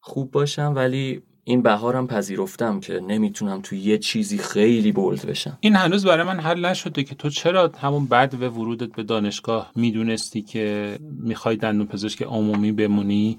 خوب 0.01 0.31
باشم 0.31 0.73
ولی 0.77 1.23
این 1.51 1.63
بهارم 1.63 2.07
پذیرفتم 2.07 2.81
که 2.81 3.01
نمی‌تونم 3.01 3.61
تو 3.61 3.75
یه 3.75 3.99
چیزی 3.99 4.39
خیلی 4.39 4.93
بولد 4.93 5.27
بشم. 5.27 5.59
این 5.61 5.77
هنوز 5.77 6.07
برای 6.07 6.27
من 6.27 6.41
حل 6.41 6.67
نشده 6.67 7.03
که 7.03 7.15
تو 7.15 7.31
چرا 7.31 7.73
همون 7.81 8.07
بعد 8.07 8.39
به 8.39 8.49
ورودت 8.49 8.93
به 8.97 9.03
دانشگاه 9.03 9.73
می‌دونستی 9.77 10.43
که 10.43 10.99
می‌خوای 11.23 11.57
دندون 11.57 11.87
پزشک 11.87 12.23
عمومی 12.23 12.73
بمونی؟ 12.73 13.39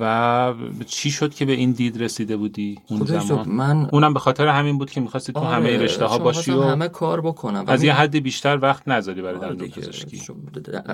و 0.00 0.54
چی 0.86 1.10
شد 1.10 1.34
که 1.34 1.44
به 1.44 1.52
این 1.52 1.72
دید 1.72 2.02
رسیده 2.02 2.36
بودی 2.36 2.78
اون 2.90 3.04
زمان؟ 3.04 3.48
من 3.48 3.88
اونم 3.92 4.14
به 4.14 4.20
خاطر 4.20 4.46
همین 4.46 4.78
بود 4.78 4.90
که 4.90 5.00
می‌خواستی 5.00 5.32
تو 5.32 5.38
آره، 5.38 5.56
همه 5.56 5.78
رشته 5.78 6.04
ها 6.04 6.18
باشی 6.18 6.50
و 6.50 6.62
همه 6.62 6.88
کار 6.88 7.20
بکنم. 7.20 7.64
از 7.66 7.82
یه 7.82 7.94
حدی 7.94 8.20
بیشتر 8.20 8.58
وقت 8.62 8.88
نذاری 8.88 9.22
برای 9.22 9.36
آره 9.36 9.48
دندون 9.48 9.68
پزشکی. 9.68 10.22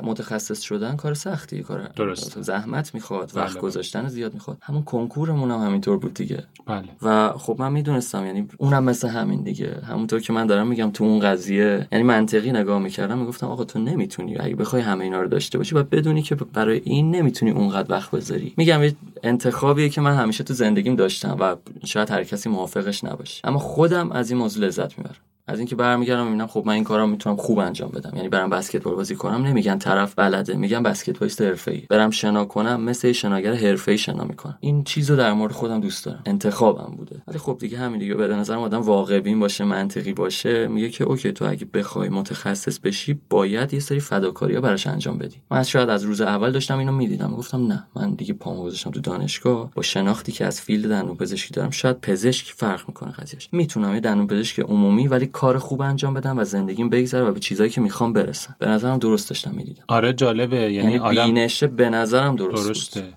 متخصص 0.03 0.61
شدن 0.61 0.97
کار 0.97 1.15
سختی 1.15 1.63
کار 1.63 1.89
درسته. 1.97 2.43
زحمت 2.43 2.95
می‌خواد 2.95 3.31
بله، 3.35 3.45
وقت 3.45 3.53
بله. 3.53 3.63
گذاشتن 3.63 4.09
زیاد 4.09 4.35
می‌خواد. 4.35 4.59
همون 4.63 4.83
کنکورمون 4.83 5.51
هم 5.51 5.61
همینطور 5.61 5.99
بود 5.99 6.15
دیگه. 6.15 6.45
بله. 6.67 6.89
و 7.03 7.33
خب 7.33 7.57
من 7.59 7.73
می‌دونستم 7.73 8.27
یعنی 8.27 8.49
اونم 8.59 8.85
مثل 8.85 9.09
همین 9.09 9.43
دیگه. 9.43 9.81
همونطور 9.89 10.21
که 10.21 10.33
من 10.33 10.47
دارم 10.47 10.67
میگم 10.67 10.91
تو 10.91 11.05
اون 11.05 11.21
قضیه 11.21 11.89
یعنی 11.93 12.05
منطقی 12.05 12.53
نگاه 12.53 12.79
می‌کردم 12.79 13.19
می‌گفتم 13.19 13.47
آقا 13.47 13.65
تو 13.65 13.79
نمی‌تونی 13.79 14.37
اگه 14.39 14.57
بخوای 14.57 14.83
همه 14.83 15.05
اینا 15.05 15.21
رو 15.21 15.29
داشته 15.29 15.59
باشی 15.59 15.75
باید 15.75 15.91
بدونی 15.91 16.23
که 16.23 16.35
برای 16.35 16.81
این 16.85 17.11
نمی‌تونی 17.11 17.53
اونقدر 17.53 17.93
وقت 17.93 18.11
بذاری. 18.11 18.55
میگم 18.65 18.83
یه 18.83 18.97
انتخابیه 19.23 19.89
که 19.89 20.01
من 20.01 20.17
همیشه 20.17 20.45
تو 20.45 20.55
زندگیم 20.55 20.97
داشتم 20.97 21.37
و 21.41 21.57
شاید 21.85 22.11
هر 22.11 22.25
کسی 22.25 22.49
موافقش 22.49 23.05
نباشه. 23.05 23.41
اما 23.49 23.59
خودم 23.59 24.13
از 24.13 24.31
این 24.31 24.39
موضوع 24.39 24.67
لذت 24.67 24.99
می‌برم. 24.99 25.17
از 25.47 25.59
اینکه 25.59 25.77
برمیگردم 25.77 26.25
می‌بینم 26.25 26.47
خب 26.47 26.63
من 26.67 26.73
این 26.73 26.85
کارا 26.85 27.07
می‌تونم 27.07 27.37
خوب 27.37 27.59
انجام 27.59 27.91
بدم. 27.91 28.17
یعنی 28.17 28.29
برم 28.29 28.51
بسکتبال 28.51 28.95
بازی 28.95 29.15
کنم. 29.15 29.47
نمیگن 29.47 29.79
طرف 29.79 30.15
بلده 30.17 30.55
میگن 30.57 30.83
بسکتبالیست 30.83 31.43
حرفه‌ای. 31.43 31.81
برم 31.91 32.11
شنا 32.11 32.45
کنم 32.45 32.81
مثل 32.81 33.13
شناگر 33.13 33.55
حرفه‌ای 33.55 33.99
شنا 33.99 34.25
می‌کنم. 34.25 34.59
این 34.61 34.85
چیزو 34.85 35.17
در 35.17 35.33
مورد 35.33 35.53
خودم 35.53 35.81
دوست 35.81 36.05
دارم. 36.05 36.23
انتخابم 36.27 36.95
بوده. 36.97 37.23
ولی 37.29 37.39
خب 37.39 37.57
دیگه 37.61 37.79
همین 37.79 37.99
دیگه. 37.99 38.15
به 38.15 38.29
نظرم 38.29 38.59
آدم 38.59 38.81
واقع 38.81 39.21
بین 39.21 39.41
باشه 39.41 39.65
منطقی 39.65 40.13
باشه. 40.13 40.67
میگه 40.67 40.91
که 40.91 41.05
okay 41.05 41.33
تو 41.33 41.51
اگه 41.51 41.65
بخوای 41.65 42.09
متخصص 42.09 42.79
بشی 42.79 43.21
باید 43.31 43.75
یه 43.75 43.81
سری 43.81 44.01
فداکاری‌ها 44.01 44.61
براش 44.61 44.87
انجام 44.87 45.19
بدی. 45.19 45.37
من 45.51 45.63
شاید 45.63 45.89
از 45.89 46.03
روز 46.03 46.21
اول 46.21 46.51
داشتم 46.51 46.79
اینو 46.79 46.93
می‌دیدم. 46.93 47.35
گفتم 47.37 47.67
نه 47.67 47.87
من 47.97 48.15
دیگه 48.15 48.35
پامو 48.35 48.63
گذاشتم 48.63 48.91
تو 48.91 49.01
دانشگاه. 49.01 49.71
با 49.75 49.83
شناختی 49.83 50.33
که 50.33 50.45
از 50.45 50.61
field 50.61 50.91
دندون 50.91 51.17
پزشکی 51.17 51.55
دارم 51.55 51.71
شاید 51.71 52.01
پزشک 52.01 52.53
فرق 52.57 52.89
می‌کنه 52.89 53.13
قضیهش 53.13 53.49
می‌تونم 53.53 53.95
یه 53.95 54.01
دندون 54.01 54.27
پزشک 54.27 54.61
عمومی 54.61 55.09
ولی 55.09 55.31
کار 55.35 55.59
خوب 55.59 55.81
انجام 55.81 56.15
بدم 56.15 56.39
و 56.39 56.45
زندگیم 56.45 56.89
بگذره 56.89 57.25
و 57.25 57.33
به 57.33 57.41
چیزایی 57.41 57.71
که 57.71 57.81
می‌خوام 57.81 58.13
برسم. 58.13 58.57
به 58.59 58.67
نظرم 58.67 58.99
درست 58.99 59.31
داشتم 59.31 59.51
می‌دیدم. 59.51 59.85
آره 59.89 60.13
جالبه. 60.13 60.57
یعنی, 60.57 60.75
یعنی 60.75 60.99
آدم 60.99 61.25
بینشه 61.27 61.67
به 61.67 61.91
نظرم 61.91 62.37
درست, 62.37 62.57
بود. 62.57 62.67
درسته. 62.67 63.15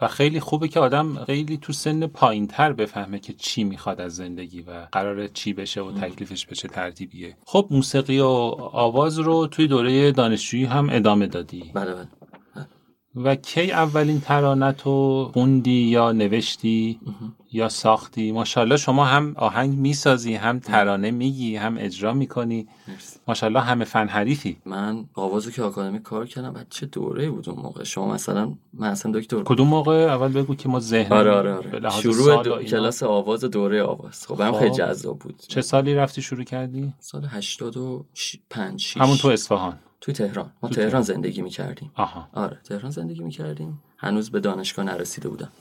و 0.00 0.08
خیلی 0.08 0.40
خوبه 0.40 0.68
که 0.68 0.80
آدم 0.80 1.24
خیلی 1.24 1.56
تو 1.56 1.72
سن 1.72 2.06
پایین 2.06 2.46
تر 2.46 2.72
بفهمه 2.72 3.18
که 3.18 3.32
چی 3.32 3.64
می‌خواد 3.64 4.00
از 4.00 4.16
زندگی 4.16 4.62
و 4.62 4.86
قراره 4.92 5.28
چی 5.28 5.52
بشه 5.52 5.80
و 5.80 5.92
تکلیفش 5.92 6.46
به 6.46 6.54
چه 6.54 6.68
ترتیبیه. 6.68 7.36
خب 7.44 7.66
موسیقی 7.70 8.20
و 8.20 8.26
آواز 8.72 9.18
رو 9.18 9.46
توی 9.46 9.66
دوره 9.66 10.12
دانشجویی 10.12 10.64
هم 10.64 10.88
ادامه 10.90 11.26
دادی. 11.26 11.70
بله 11.74 11.94
بله. 11.94 12.08
و 13.24 13.34
کی 13.34 13.70
اولین 13.70 14.20
ترانت 14.20 14.82
رو 14.82 15.30
خوندی 15.32 15.70
یا 15.70 16.12
نوشتی 16.12 17.00
یا 17.52 17.68
ساختی؟ 17.68 18.32
ماشاءالله 18.32 18.76
شما 18.76 19.04
هم 19.04 19.34
آهنگ 19.36 19.78
می‌سازی 19.78 20.34
هم 20.34 20.58
ترانه 20.58 21.10
میگی 21.10 21.56
هم 21.56 21.76
اجرا 21.78 22.14
می‌کنی. 22.14 22.66
ماشاءالله 23.28 23.60
همه 23.60 23.84
فن 23.84 24.08
حریفی. 24.08 24.56
من 24.64 25.04
آوازو 25.14 25.50
که 25.50 25.62
آکادمی 25.62 25.98
کار 25.98 26.26
کردم 26.26 26.52
بعد 26.52 26.66
چه 26.70 26.86
دوره 26.86 27.30
بود 27.30 27.48
اون 27.48 27.62
موقع؟ 27.62 27.84
شما 27.84 28.14
مثلا 28.14 28.52
من 28.72 28.88
اصلا 28.88 29.12
دکتر 29.12 29.42
کدوم 29.42 29.68
موقع؟ 29.68 29.94
اول 29.94 30.28
بگو 30.28 30.54
که 30.54 30.68
ما 30.68 30.80
ذهن 30.80 31.12
آره 31.12 31.30
آره 31.30 31.54
آره. 31.54 31.90
شروع 31.90 32.42
دو... 32.42 32.62
کلاس 32.62 33.02
آواز 33.02 33.44
دوره 33.44 33.82
آواز. 33.82 34.26
خب 34.26 34.50
خب. 34.50 34.58
خیلی 34.58 34.70
جذاب 34.70 35.18
بود. 35.18 35.34
چه 35.48 35.60
سالی 35.60 35.94
رفتی 35.94 36.22
شروع 36.22 36.44
کردی؟ 36.44 36.94
سال 36.98 37.24
85 37.30 38.80
6 38.80 38.96
همون 38.96 39.16
تو 39.16 39.28
اصفهان. 39.28 39.78
توی 40.00 40.14
تهران. 40.14 40.52
ما 40.62 40.68
تو 40.68 40.74
تهران 40.74 40.90
تهران. 40.90 41.02
زندگی 41.02 41.42
می‌کردیم. 41.42 41.90
آها. 41.94 42.28
آره 42.32 42.58
تهران 42.64 42.90
زندگی 42.90 43.22
می‌کردیم. 43.22 43.82
هنوز 43.96 44.30
به 44.30 44.40
دانشگاه 44.40 44.84
نرسیده 44.84 45.28
بودم. 45.28 45.52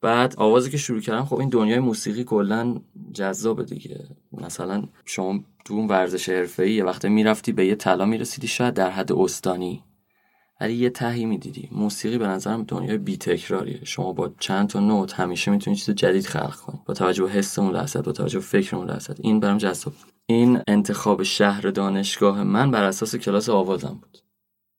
بعد 0.00 0.34
آوازی 0.36 0.70
که 0.70 0.76
شروع 0.76 1.00
کردم 1.00 1.24
خب 1.24 1.36
این 1.36 1.48
دنیای 1.48 1.78
موسیقی 1.78 2.24
کلا 2.24 2.80
جذابه 3.12 3.64
دیگه. 3.64 4.06
مثلا 4.32 4.84
شما 5.04 5.40
تو 5.64 5.74
اون 5.74 5.88
ورزش 5.88 6.28
حرفه‌ای 6.28 6.72
یه 6.72 6.84
وقته 6.84 7.08
می‌رفتی 7.08 7.52
به 7.52 7.66
یه 7.66 7.74
طلا 7.74 8.04
می‌رسیدی 8.04 8.48
شاید 8.48 8.74
در 8.74 8.90
حد 8.90 9.12
استانی. 9.12 9.84
ولی 10.62 10.74
یه 10.74 10.90
تهی 10.90 11.24
می‌دیدی. 11.24 11.68
موسیقی 11.72 12.18
به 12.18 12.26
نظرم 12.26 12.64
دنیای 12.68 12.98
بی 12.98 13.16
تکراریه 13.16 13.80
شما 13.84 14.12
با 14.12 14.30
چند 14.38 14.68
تا 14.68 14.80
نوت 14.80 15.12
همیشه 15.12 15.50
می‌تونی 15.50 15.76
چیز 15.76 15.94
جدید 15.94 16.26
خلق 16.26 16.56
کنی. 16.56 16.80
با 16.86 16.94
توجه 16.94 17.24
به 17.24 17.30
حس 17.30 17.58
اون 17.58 17.74
لحظه 17.74 18.02
با 18.02 18.12
توجه 18.12 18.38
به 18.38 18.44
فکر 18.44 18.76
اون 18.76 18.98
این 19.20 19.40
برام 19.40 19.58
جذاب. 19.58 19.92
این 20.26 20.60
انتخاب 20.66 21.22
شهر 21.22 21.70
دانشگاه 21.70 22.42
من 22.42 22.70
بر 22.70 22.84
اساس 22.84 23.16
کلاس 23.16 23.48
آوازم 23.48 23.98
بود. 24.02 24.18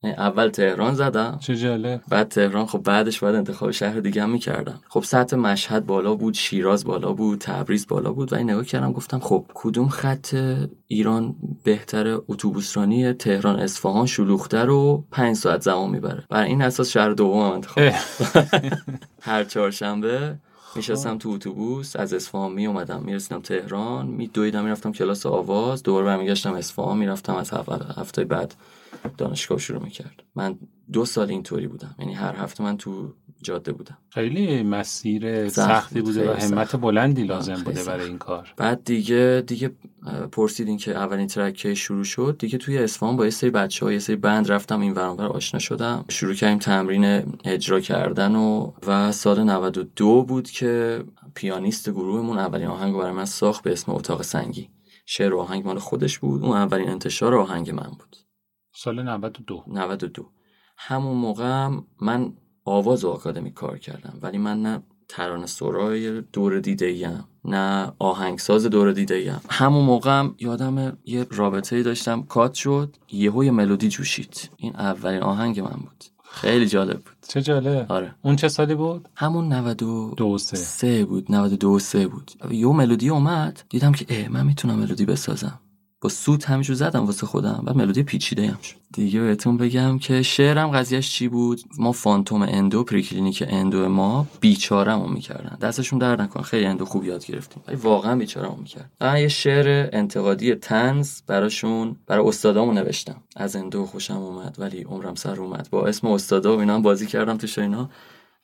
اول 0.10 0.50
تهران 0.50 0.94
زدم. 0.96 1.38
چه 1.42 1.56
جالب. 1.56 2.02
بعد 2.10 2.28
تهران 2.28 2.66
خب 2.66 2.80
بعدش 2.80 3.20
باید 3.20 3.36
انتخاب 3.36 3.72
شهر 3.72 4.00
دیگه 4.00 4.24
هم 4.24 4.30
می‌کردم. 4.30 4.80
خب 4.90 5.04
سطح 5.04 5.36
مشهد 5.36 5.86
بالا 5.86 6.16
بود 6.16 6.34
شیراز 6.34 6.86
بالا 6.86 7.14
بود 7.14 7.40
تبریز 7.40 7.88
بالا 7.88 8.14
بود. 8.14 8.34
و 8.34 8.36
این 8.36 8.50
نگاه 8.50 8.66
کردم 8.66 8.92
گفتم 8.92 9.20
خب 9.20 9.46
کدوم 9.54 9.90
خط 9.90 10.36
ایران 10.88 11.36
بهتر 11.64 12.08
اتوبوسرانی 12.28 13.14
تهران 13.14 13.60
اصفهان 13.60 14.06
شلوغتر 14.06 14.70
و 14.70 15.04
پنج 15.12 15.36
ساعت 15.36 15.62
زمان 15.62 15.90
می‌بره؟ 15.90 16.24
بر 16.30 16.44
این 16.44 16.62
اساس 16.62 16.90
شهر 16.90 17.10
دوم 17.10 17.38
انتخاب. 17.38 17.94
هر 19.22 19.44
چهارشنبه 19.44 20.36
میشستم 20.76 21.18
تو 21.18 21.30
اتوبوس 21.30 21.96
از 21.96 22.14
اصفهان 22.14 22.52
می 22.52 22.66
اومدم 22.66 23.04
می‌رسیدم 23.04 23.42
تهران 23.42 24.08
می 24.08 24.28
دویدم 24.28 24.64
می‌رفتم 24.64 24.92
کلاس 24.92 25.26
آواز 25.26 25.84
دوباره 25.84 26.06
برمیگشتم 26.06 26.54
اصفهان 26.54 26.98
می‌رفتم 26.98 27.36
از 27.36 27.52
هفته 27.98 28.24
بعد 28.24 28.56
دانشگاه 29.18 29.58
شروع 29.58 29.84
می‌کرد. 29.84 30.24
من 30.36 30.60
دو 30.94 31.06
سال 31.06 31.30
اینطوری 31.30 31.68
بودم. 31.68 31.96
یعنی 32.00 32.14
هر 32.14 32.36
هفته 32.36 32.64
من 32.64 32.78
تو 32.78 33.14
جاده 33.42 33.72
بودم. 33.72 33.98
خیلی 34.10 34.64
مسیر 34.64 35.50
سخت 35.50 35.68
سختی 35.68 36.02
بود، 36.02 36.14
بوده 36.14 36.32
و 36.32 36.36
همت. 36.36 36.76
بلندی 36.76 37.24
لازم 37.24 37.56
بوده 37.56 37.80
سخت. 37.80 37.88
برای 37.88 38.08
این 38.08 38.18
کار. 38.18 38.54
بعد 38.58 38.84
دیگه 38.84 39.44
دیگه 39.48 39.72
پرسیدین 40.32 40.78
که 40.78 40.96
اولین 40.96 41.28
ترک 41.28 41.74
شروع 41.74 42.04
شد. 42.04 42.36
دیگه 42.40 42.58
توی 42.58 42.78
اصفهان 42.78 43.18
با 43.18 43.24
یه 43.24 43.30
سری 43.30 43.50
بچه 43.50 43.94
یه 43.94 44.00
سری 44.00 44.16
بند 44.16 44.52
رفتم 44.52 44.80
این 44.80 44.94
ور 44.94 45.06
اون 45.06 45.18
ور 45.18 45.26
آشنا 45.26 45.60
شدم. 45.60 46.06
شروع 46.10 46.34
کردیم 46.34 46.60
تمرین 46.60 47.24
اجرا 47.46 47.80
کردن 47.80 48.36
و 48.36 48.72
و 48.88 49.12
سال 49.12 49.44
92 49.44 50.24
بود 50.24 50.50
که 50.50 51.04
پیانیست 51.36 51.90
گروهمون 51.90 52.38
اولین 52.40 52.68
آهنگ 52.68 52.94
رو 52.94 53.00
برای 53.00 53.14
من 53.14 53.26
ساخت 53.26 53.64
به 53.64 53.72
اسم 53.72 53.92
اتاق 53.92 54.22
سنگی. 54.22 54.70
شعر 55.06 55.34
و 55.34 55.40
آهنگ 55.40 55.66
مال 55.66 55.80
خودش 55.80 56.20
بود. 56.20 56.44
اون 56.44 56.58
اولین 56.58 56.90
انتشار 56.90 57.36
آهنگ 57.36 57.72
من 57.72 57.90
بود. 58.00 58.16
سال 58.74 59.02
92 59.04 59.64
92 59.68 60.26
همون 60.78 61.18
موقع 61.18 61.70
من 62.02 62.34
آواز 62.66 63.04
و 63.04 63.10
آکادمی 63.10 63.52
کار 63.52 63.78
کردم 63.78 64.20
ولی 64.22 64.38
من 64.38 64.62
نه 64.62 64.84
ترانه 65.08 65.46
سرای 65.46 66.22
دور 66.22 66.60
دیده 66.60 66.86
ایم 66.86 67.24
نه 67.46 67.92
آهنگساز 68.00 68.66
دور 68.66 68.92
دیده 68.92 69.16
ایم 69.16 69.42
همون 69.50 69.86
موقع 69.86 70.20
هم 70.20 70.36
یادم 70.40 70.98
یه 71.06 71.28
رابطه 71.32 71.76
ای 71.76 71.84
داشتم. 71.84 72.24
کات 72.24 72.54
شد 72.54 72.96
یهو 73.12 73.44
یه 73.44 73.52
ملودی 73.52 73.90
جوشید. 73.90 74.50
این 74.58 74.76
اولین 74.76 75.22
آهنگ 75.22 75.60
من 75.60 75.70
بود. 75.70 76.04
خیلی 76.24 76.66
جالب 76.68 76.96
بود. 76.96 77.16
چه 77.28 77.42
جالب. 77.42 77.92
آره. 77.92 78.16
اون 78.22 78.36
چه 78.36 78.48
سالی 78.48 78.76
بود؟ 78.76 79.10
همون 79.16 79.54
92 79.54 80.14
دو 80.18 80.38
سه. 80.38 80.56
سه 80.58 81.06
بود 81.06 81.32
92 81.32 81.80
سه 81.80 82.08
بود. 82.08 82.32
یه 82.52 82.68
ملودی 82.68 83.10
اومد 83.10 83.64
دیدم 83.70 83.92
که 83.92 84.06
اه 84.10 84.30
من 84.30 84.46
می‌تونم 84.46 84.76
ملودی 84.76 85.06
بسازم. 85.06 85.60
با 86.04 86.10
سوت 86.10 86.50
همینجور 86.50 86.76
زدم 86.76 87.06
واسه 87.06 87.28
خودم. 87.28 87.64
بعد 87.66 87.78
ملودی 87.78 88.04
پیچیده 88.04 88.48
هم 88.48 88.58
شد. 88.62 88.76
دیگه 88.94 89.20
بهتون 89.20 89.58
بگم 89.58 90.00
که 90.00 90.22
شعرم 90.22 90.72
قضیهش 90.72 91.12
چی 91.12 91.28
بود؟ 91.28 91.62
ما 91.78 91.92
phantom 91.92 92.42
endo 92.42 92.84
preclinic 92.84 93.44
endo 93.48 93.90
ما 93.90 94.28
بیچارمو 94.40 95.08
می‌کردن. 95.08 95.58
دستشون 95.62 96.00
درد 96.00 96.22
نکن 96.22 96.42
خیلی 96.42 96.66
endo 96.66 96.86
خوب 96.86 97.06
یاد 97.06 97.26
گرفتیم. 97.26 97.64
ولی 97.68 97.76
واقعا 97.76 98.16
بیچارمو 98.16 98.56
می‌کرد 98.56 98.92
من 99.02 99.22
یه 99.22 99.28
شعر 99.28 99.90
انتقادی 99.94 100.56
تنز 100.56 101.22
براشون 101.28 101.96
برای 102.08 102.28
استادامو 102.28 102.74
نوشتم. 102.74 103.24
از 103.36 103.56
endo 103.56 103.86
خوشم 103.86 104.18
اومد 104.18 104.56
ولی 104.60 104.84
عمرم 104.84 105.16
سر 105.16 105.42
اومد. 105.42 105.68
با 105.72 105.88
اسم 105.88 106.08
استادا 106.08 106.58
و 106.58 106.60
اینا 106.60 106.76
هم 106.76 106.82
بازی 106.82 107.06
کردم 107.06 107.38
تو 107.38 107.62
اینا. 107.62 107.90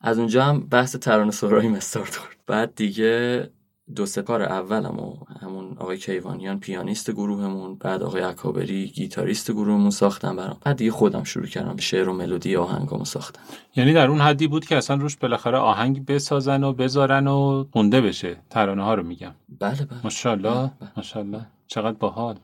از 0.02 0.17
اونجا 0.17 0.43
هم 0.43 0.60
بحث 0.60 0.95
ترانه 0.95 1.32
سرایی 1.32 1.69
استارت 1.69 2.15
خورد 2.15 2.36
بعد 2.48 2.76
دیگه 2.76 3.50
دو 3.95 4.06
سه 4.06 4.21
کار 4.21 4.43
اولم 4.43 4.99
و 4.99 5.13
همون 5.41 5.78
آقای 5.78 5.97
کیوانیان 5.97 6.60
پیانیست 6.60 7.12
گروهمون 7.12 7.75
بعد 7.75 8.04
آقای 8.04 8.21
اکابری 8.21 8.88
گیتاریست 8.88 9.52
گروهمون 9.52 9.89
ساختم 9.89 10.36
برام. 10.36 10.58
بعد 10.62 10.78
دیگه 10.78 10.91
خودم 10.91 11.23
شروع 11.23 11.45
کردم 11.45 11.75
به 11.75 11.82
شعر 11.82 12.10
و 12.10 12.13
ملودی 12.13 12.56
آهنگامو 12.56 13.06
ساختم. 13.06 13.41
یعنی 13.75 13.93
در 13.93 14.08
اون 14.08 14.21
حدی 14.21 14.47
بود 14.47 14.65
که 14.65 14.78
اصلا 14.78 14.95
روش 14.95 15.17
بالاخره 15.17 15.58
آهنگ 15.58 16.06
بسازن 16.06 16.63
و 16.63 16.73
بذارن 16.73 17.28
و 17.28 17.65
خونده 17.73 18.02
بشه. 18.02 18.38
ترانه 18.49 18.84
ها 18.84 18.93
رو 18.93 19.04
میگم. 19.04 19.36
بله 19.60 19.86
بله. 19.86 19.99
ماشاءالله 20.04 20.54
بله، 20.54 20.71
بله. 20.82 20.91
ماشاءالله. 20.97 21.45
چقدر 21.67 21.97
باحال. 21.97 22.39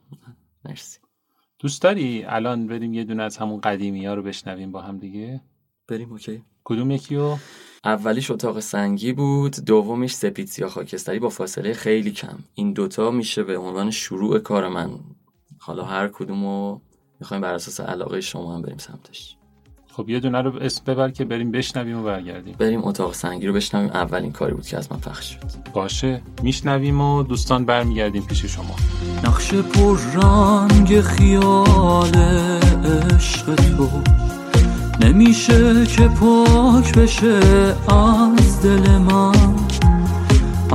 مرسی. 0.65 0.99
دوست 1.59 1.81
داری 1.81 2.23
الان 2.23 2.67
بریم 2.67 2.93
یه 2.93 3.03
دونه 3.03 3.23
از 3.23 3.37
همون 3.37 3.61
قدیمی 3.61 4.05
ها 4.05 4.13
رو 4.13 4.23
بشنویم 4.23 4.71
با 4.71 4.81
هم 4.81 4.97
دیگه؟ 4.97 5.41
بریم 5.87 6.11
اوکی. 6.11 6.43
کدوم 6.63 6.91
یکیو؟ 6.91 7.35
اولیش 7.85 8.31
اتاق 8.31 8.59
سنگی 8.59 9.13
بود 9.13 9.55
دومیش 9.55 10.13
سپید 10.13 10.47
سیاه 10.47 10.69
خاکستری 10.69 11.19
با 11.19 11.29
فاصله 11.29 11.73
خیلی 11.73 12.11
کم. 12.11 12.37
این 12.53 12.73
دوتا 12.73 13.11
میشه 13.11 13.43
به 13.43 13.57
عنوان 13.57 13.91
شروع 13.91 14.39
کار 14.39 14.67
من. 14.67 14.89
حالا 15.59 15.83
هر 15.83 16.07
کدومو 16.07 16.79
می‌خوایم 17.19 17.41
بر 17.41 17.53
اساس 17.53 17.79
علاقه 17.79 18.21
شما 18.21 18.55
هم 18.55 18.61
بریم 18.61 18.77
سمتش. 18.77 19.37
خب 19.87 20.09
یه 20.09 20.19
دونه 20.19 20.41
رو 20.41 20.57
اسم 20.61 20.83
ببر 20.87 21.09
که 21.09 21.25
بریم 21.25 21.51
بشنویم 21.51 21.99
و 21.99 22.03
برگردیم. 22.03 22.55
بریم 22.59 22.83
اتاق 22.83 23.13
سنگی 23.13 23.47
رو 23.47 23.53
بشنویم. 23.53 23.89
اولین 23.89 24.31
کاری 24.31 24.53
بود 24.53 24.65
که 24.67 24.77
از 24.77 24.91
من 24.91 24.99
پخش 24.99 25.33
شد. 25.33 25.71
باشه 25.73 26.21
میشنویم 26.43 27.01
و 27.01 27.23
دوستان 27.23 27.65
برمیگردیم 27.65 28.23
پیش 28.23 28.45
شما. 28.45 28.75
نقش 29.23 29.53
پر 29.53 29.97
رنگ 29.97 31.01
خیال 31.01 32.15
عشق 32.15 33.55
تو. 33.55 33.89
نمیشه 35.01 35.85
که 35.85 36.07
پاک 36.07 36.97
بشه 36.97 37.39
از 37.87 38.61
دل 38.61 38.97
من 38.97 39.55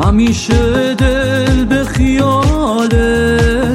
همیشه 0.04 0.94
دل 0.94 1.64
به 1.64 1.84
خیال 1.84 2.88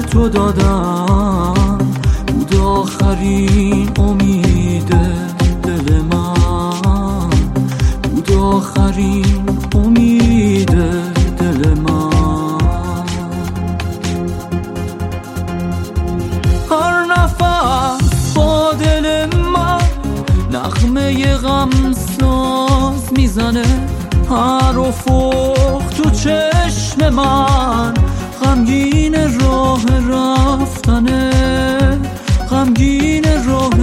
تو 0.01 0.29
دادم. 0.29 1.77
بود 2.27 2.55
آخرین 2.55 3.89
امید 3.99 4.95
دل 5.63 6.01
من 6.11 7.29
بود 8.03 8.31
آخرین 8.31 9.44
نغمه 21.05 21.35
غم 21.35 21.93
ساز 21.93 23.13
می‌زنه 23.17 23.87
هر 24.29 24.79
افق 24.79 25.83
تو 25.97 26.09
چشم 26.09 27.09
من. 27.09 27.93
غمگین 28.43 29.39
راه 29.39 29.81
رفتنه 30.09 31.31
غمگین 32.51 33.23
راه 33.47 33.79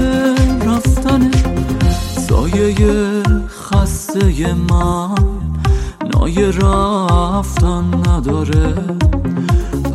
رفتنه. 0.66 1.30
سایه 2.28 2.74
خسته 3.48 4.54
من 4.54 5.14
نای 6.14 6.52
رفتن 6.52 7.84
نداره. 8.08 8.74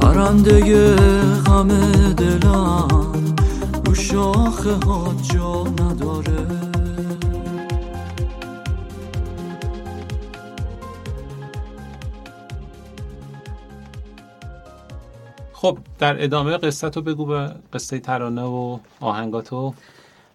پرنده 0.01 0.95
غم 1.45 1.67
دلم 2.17 2.87
رو 3.85 3.95
شاخه 3.95 4.75
ها 4.85 5.15
جا 5.33 5.63
نداره. 5.63 6.66
خب 15.67 15.77
در 15.99 16.23
ادامه 16.23 16.57
قصه 16.57 16.89
تو 16.89 17.01
بگو 17.01 17.25
به 17.25 17.51
قصه 17.73 17.99
ترانه 17.99 18.41
و 18.41 18.79
آهنگاتو. 18.99 19.73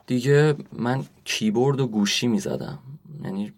دیگه 0.07 0.55
من 0.73 1.05
کیبورد 1.25 1.81
و 1.81 1.87
گوشی 1.87 2.27
می‌زدم. 2.27 2.79
یعنی 3.25 3.53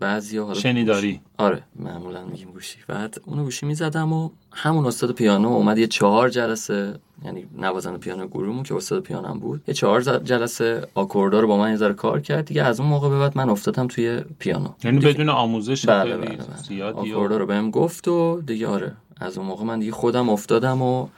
بعضی 0.00 0.38
ها 0.38 0.54
شنیداری؟ 0.54 1.20
آره 1.38 1.62
معمولا 1.76 2.24
میگیم 2.24 2.50
گوشی. 2.50 2.78
بعد 2.88 3.20
اونو 3.26 3.44
گوشی 3.44 3.66
می‌زدم 3.66 4.12
و 4.12 4.30
همون 4.52 4.86
استاد 4.86 5.12
پیانو 5.12 5.48
اومد 5.48 5.78
یه 5.78 5.86
چهار 5.86 6.28
جلسه 6.28 6.94
یعنی 7.24 7.46
نوازنده 7.56 7.98
پیانو 7.98 8.26
گروهمون 8.26 8.62
که 8.62 8.74
استاد 8.74 9.02
پیانم 9.02 9.38
بود 9.38 9.62
یه 9.68 9.74
چهار 9.74 10.00
جلسه 10.00 10.88
آکوردا 10.94 11.40
رو 11.40 11.48
با 11.48 11.56
من 11.56 11.80
یه 11.80 11.92
کار 11.92 12.20
کرد. 12.20 12.44
دیگه 12.44 12.62
از 12.62 12.80
اون 12.80 12.88
موقع 12.88 13.08
به 13.08 13.18
بعد 13.18 13.38
من 13.38 13.50
افتادم 13.50 13.86
توی 13.86 14.20
پیانو. 14.38 14.68
یعنی 14.84 14.98
بدون 14.98 15.28
آموزش 15.28 15.86
بله 15.86 16.16
بله 16.16 16.36
بله. 16.36 16.56
زیادی 16.56 17.12
آکوردا 17.12 17.36
رو 17.36 17.46
بهم 17.46 17.70
گفت 17.70 18.08
و 18.08 18.42
دیگه 18.46 18.66
آره. 18.66 18.96
از 19.20 19.38
اون 19.38 19.46
موقع 19.46 19.64
من 19.64 19.78
دیگه 19.78 19.92
خودم 19.92 20.28
افتادم 20.28 20.82
و 20.82 21.08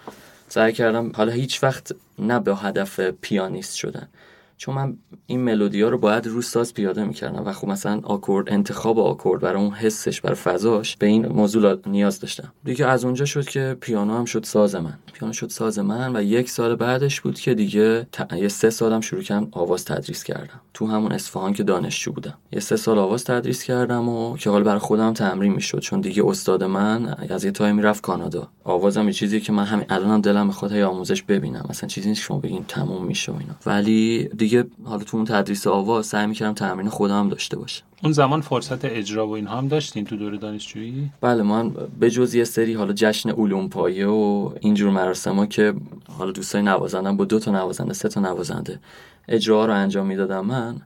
سعی 0.48 0.72
کردم 0.72 1.12
حالا 1.14 1.32
هیچ 1.32 1.62
وقت 1.62 1.92
نه 2.18 2.40
به 2.40 2.56
هدف 2.56 3.00
پیانیست 3.00 3.74
شدن. 3.74 4.08
چون 4.60 4.74
من 4.74 4.96
این 5.26 5.40
ملودی 5.40 5.82
ها 5.82 5.88
رو 5.88 5.98
باید 5.98 6.26
رو 6.26 6.42
ساز 6.42 6.74
پیاده 6.74 7.04
می‌کردم 7.04 7.46
و 7.46 7.52
خب 7.52 7.68
مثلا 7.68 8.00
آکورد 8.02 8.52
انتخاب 8.52 8.98
آکورد 8.98 9.40
برای 9.40 9.62
اون 9.62 9.70
حسش 9.70 10.20
برای 10.20 10.36
فضاش 10.36 10.96
به 10.96 11.06
این 11.06 11.26
موضوع 11.26 11.78
نیاز 11.86 12.20
داشتم. 12.20 12.52
دیگه 12.64 12.86
از 12.86 13.04
اونجا 13.04 13.24
شد 13.24 13.44
که 13.44 13.76
پیانو 13.80 14.16
هم 14.16 14.24
شد 14.24 14.44
ساز 14.44 14.74
من. 14.74 14.98
پیانو 15.12 15.32
شد 15.32 15.48
ساز 15.50 15.78
من 15.78 16.16
و 16.16 16.22
یک 16.22 16.50
سال 16.50 16.76
بعدش 16.76 17.20
بود 17.20 17.40
که 17.40 17.54
دیگه 17.54 18.06
ت... 18.12 18.32
یه 18.32 18.48
سه 18.48 18.70
سالم 18.70 19.00
شروع 19.00 19.22
کردم 19.22 19.48
آواز 19.52 19.84
تدریس 19.84 20.24
کردم. 20.24 20.60
تو 20.74 20.86
همون 20.86 21.12
اصفهان 21.12 21.52
که 21.52 21.62
دانشجو 21.62 22.12
بودم. 22.12 22.38
یه 22.52 22.60
سه 22.60 22.76
سال 22.76 22.98
آواز 22.98 23.24
تدریس 23.24 23.62
کردم 23.62 24.08
و 24.08 24.36
که 24.36 24.50
حال 24.50 24.62
برای 24.62 24.78
خودم 24.78 25.12
تمرین 25.12 25.52
می‌شد. 25.52 25.78
چون 25.78 26.00
دیگه 26.00 26.26
استاد 26.26 26.64
من 26.64 27.14
از 27.30 27.44
یه 27.44 27.50
تایمی 27.50 27.82
رفت 27.82 28.02
کانادا. 28.02 28.48
آوازم 28.64 29.06
یه 29.06 29.12
چیزی 29.12 29.40
که 29.40 29.52
من 29.52 29.64
همین 29.64 29.86
الانم 29.88 30.20
دلم 30.20 30.46
می‌خواد 30.46 30.72
آموزش 30.72 31.22
ببینم. 31.22 31.66
مثلا 31.70 31.88
چیزی 31.88 32.08
نیست 32.08 32.22
شما 32.22 32.38
بگین 32.38 32.64
تموم 32.68 33.04
میشه 33.04 33.32
و 33.32 33.36
اینا. 33.36 33.54
ولی 33.66 34.28
حالا 34.84 35.04
تو 35.04 35.16
اون 35.16 35.26
تدریس 35.26 35.66
آواز 35.66 36.06
سعی 36.06 36.26
می‌کردم 36.26 36.54
تمرین 36.54 36.88
خودم 36.88 37.28
داشته 37.28 37.58
باشم. 37.58 37.84
اون 38.02 38.12
زمان 38.12 38.40
فرصت 38.40 38.84
اجرا 38.84 39.26
و 39.26 39.30
اینها 39.30 39.58
هم 39.58 39.68
داشتین 39.68 40.04
تو 40.04 40.16
دوره 40.16 40.38
دانشجویی؟ 40.38 41.10
بله 41.20 41.42
من 41.42 41.70
به 42.00 42.10
جز 42.10 42.34
یه 42.34 42.44
سری 42.44 42.74
حالا 42.74 42.92
جشن 42.92 43.30
علوم 43.30 43.68
پایه 43.68 44.06
و 44.06 44.52
اینجور 44.60 44.90
مراسم 44.90 45.36
ها 45.36 45.46
که 45.46 45.74
حالا 46.18 46.32
دوستای 46.32 46.62
نوازندم 46.62 47.16
با 47.16 47.24
دو 47.24 47.38
تا 47.38 47.50
نوازنده 47.50 47.92
سه 47.92 48.08
تا 48.08 48.20
نوازنده 48.20 48.80
اجرا 49.28 49.66
رو 49.66 49.72
انجام 49.74 50.06
می‌دادم 50.06 50.46
من. 50.46 50.80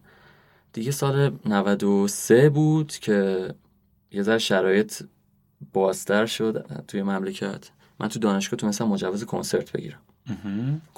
دیگه 0.73 0.91
سال 0.91 1.33
93 1.47 2.51
بود 2.51 2.93
که 2.93 3.49
یه 4.13 4.23
ذره 4.23 4.39
شرایط 4.39 5.03
بازتر 5.73 6.27
شد 6.27 6.67
توی 6.89 7.03
مملکت. 7.03 7.71
من 8.01 8.09
تو 8.09 8.19
دانشگاه 8.19 8.59
تونستم 8.59 8.85
مجوز 8.85 9.25
کنسرت 9.25 9.73
بگیرم. 9.73 9.99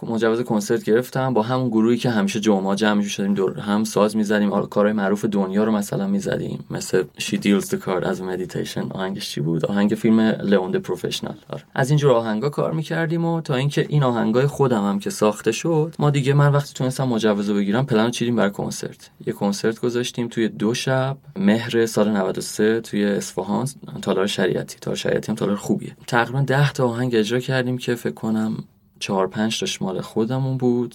مجوز 0.03 0.41
کنسرت 0.41 0.85
گرفتم 0.85 1.35
با 1.35 1.43
همون 1.43 1.69
گروهی 1.69 1.97
که 1.97 2.11
همیشه 2.11 2.41
جمعه 2.41 2.77
جمع 2.77 3.03
شدیم 3.03 3.35
دور 3.35 3.61
هم 3.61 3.85
ساز 3.85 4.17
می‌زدیم 4.17 4.51
کارهای 4.51 4.93
معروف 4.93 5.25
دنیا 5.25 5.65
رو 5.65 5.73
مثلا 5.73 6.07
می‌زدیم 6.07 6.65
مثل 6.71 7.05
He 7.19 7.35
Deals 7.35 7.65
the 7.65 7.77
Cards 7.87 8.05
as 8.05 8.23
a 8.23 8.29
meditation 8.29 8.87
آهنگش 8.91 9.31
چی 9.31 9.41
بود؟ 9.41 9.67
آهنگ 9.67 9.95
فیلم 9.95 10.21
Leon 10.21 10.73
Professional 10.73 11.35
آره. 11.51 11.63
از 11.75 11.91
اینجور 11.91 12.13
آهنگا 12.13 12.49
کار 12.49 12.73
می‌کردیم 12.73 13.25
و 13.25 13.41
تا 13.41 13.55
اینکه 13.55 13.87
این 13.89 14.03
آهنگای 14.03 14.47
خودم 14.47 14.89
هم 14.89 14.99
که 14.99 15.11
ساخته 15.11 15.53
شد 15.53 15.95
ما 15.99 16.11
دیگه 16.11 16.35
من 16.35 16.53
وقتی 16.53 16.75
تونستم 16.75 17.05
مجوز 17.05 17.51
بگیرم 17.51 17.87
پلن 17.87 18.11
چیدیم 18.11 18.37
برای 18.37 18.51
کنسرت. 18.51 19.11
یه 19.27 19.33
کنسرت 19.33 19.81
گذاشتیم 19.81 20.29
توی 20.29 20.49
دو 20.49 20.75
شب 20.75 21.17
مهر 21.37 21.87
سال 21.87 22.11
93 22.11 22.81
توی 22.81 23.05
اصفهان 23.05 23.67
تالار 24.03 24.27
شریعتی. 24.27 24.79
تالار 24.81 24.97
شریعتی 24.97 25.33
هم 25.33 25.37
تالار 25.37 25.57
خوبیه. 25.57 25.97
تقریبا 26.07 26.41
10 26.41 26.73
تا 26.73 26.89
آهنگ 26.89 27.15
اجرا 27.15 27.41
کردیم 27.41 27.79
که 27.79 27.95
فکر 27.95 28.15
کنم 28.15 28.65
چهار 28.99 29.27
پنج 29.27 29.61
تاش 29.61 29.83
مال 29.83 30.01
خودمون 30.01 30.57
بود 30.57 30.95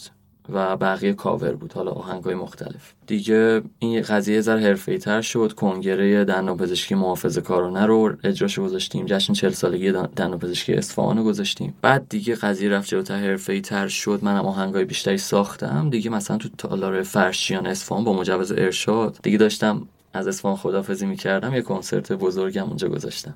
و 0.50 0.78
بقیه 0.78 1.14
کاور 1.14 1.52
بود 1.52 1.74
حالا 1.74 1.92
آهنگای 1.92 2.36
مختلف. 2.36 2.94
دیگه 3.08 3.62
این 3.80 4.02
قضیه 4.02 4.42
ذره 4.42 4.62
حرفه‌ای 4.62 4.98
تر 4.98 5.22
شد. 5.22 5.54
کنگره 5.54 6.26
دندان 6.26 6.58
پزشکی 6.58 6.96
محافظه 6.96 7.42
کارانه 7.42 7.86
رو 7.86 8.16
اجراش 8.24 8.60
گذاشتیم. 8.60 9.06
جشن 9.06 9.34
40 9.34 9.52
سالگی 9.52 9.92
دندان 9.92 10.40
پزشکی 10.40 10.74
اصفهان 10.74 11.18
رو 11.18 11.24
گذاشتیم. 11.24 11.74
بعد 11.82 12.10
دیگه 12.10 12.36
قضیه 12.36 12.70
رفت 12.70 12.90
جلوتر 12.90 13.16
حرفه‌ای 13.16 13.62
تر 13.62 13.88
شد 13.88 14.20
منم 14.24 14.46
آهنگای 14.46 14.86
بیشتری 14.86 15.18
ساختم. 15.18 15.90
دیگه 15.90 16.10
مثلا 16.10 16.38
تو 16.38 16.50
تالار 16.58 17.04
فرشیان 17.04 17.68
اصفهان 17.68 18.04
با 18.04 18.14
مجوز 18.14 18.52
ارشاد 18.52 19.18
دیگه 19.24 19.38
داشتم 19.38 19.88
از 20.14 20.28
اصفهان 20.28 20.56
خدافزی 20.56 21.06
می‌کردم. 21.06 21.54
یه 21.54 21.62
کنسرت 21.62 22.12
بزرگم 22.12 22.64
اونجا 22.64 22.88
گذاشتم. 22.88 23.36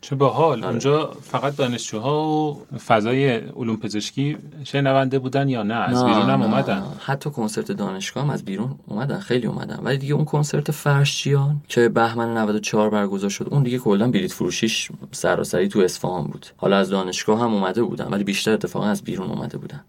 چه 0.00 0.16
باحال. 0.16 0.64
اونجا 0.64 1.12
فقط 1.22 1.56
دانشجوها 1.56 2.28
و 2.28 2.66
فضای 2.86 3.36
علوم 3.36 3.76
پزشکی 3.76 4.36
شنونده 4.64 5.18
بودن 5.18 5.48
یا 5.48 5.62
نه؟ 5.62 5.74
از 5.74 6.04
بیرون 6.04 6.30
هم 6.30 6.42
اومدن. 6.42 6.82
حتی 6.98 7.30
کنسرت 7.30 7.72
دانشگاه 7.72 8.24
هم 8.24 8.30
از 8.30 8.44
بیرون 8.44 8.78
اومدن. 8.86 9.18
خیلی 9.18 9.46
اومدن. 9.46 9.80
ولی 9.82 9.98
دیگه 9.98 10.14
اون 10.14 10.24
کنسرت 10.24 10.70
فرشچیان 10.70 11.60
که 11.68 11.88
بهمن 11.88 12.36
94 12.36 12.90
برگزار 12.90 13.30
شد 13.30 13.48
اون 13.50 13.62
دیگه 13.62 13.78
کلا 13.78 14.10
بلیط 14.10 14.32
فروشیش 14.32 14.90
سراسری 15.12 15.68
تو 15.68 15.80
اصفهان 15.80 16.24
بود. 16.24 16.46
حالا 16.56 16.76
از 16.76 16.90
دانشگاه 16.90 17.40
هم 17.40 17.54
اومده 17.54 17.82
بودن 17.82 18.08
ولی 18.08 18.24
بیشتر 18.24 18.52
اتفاقا 18.52 18.86
از 18.86 19.02
بیرون 19.02 19.30
اومده 19.30 19.58
بودن. 19.58 19.84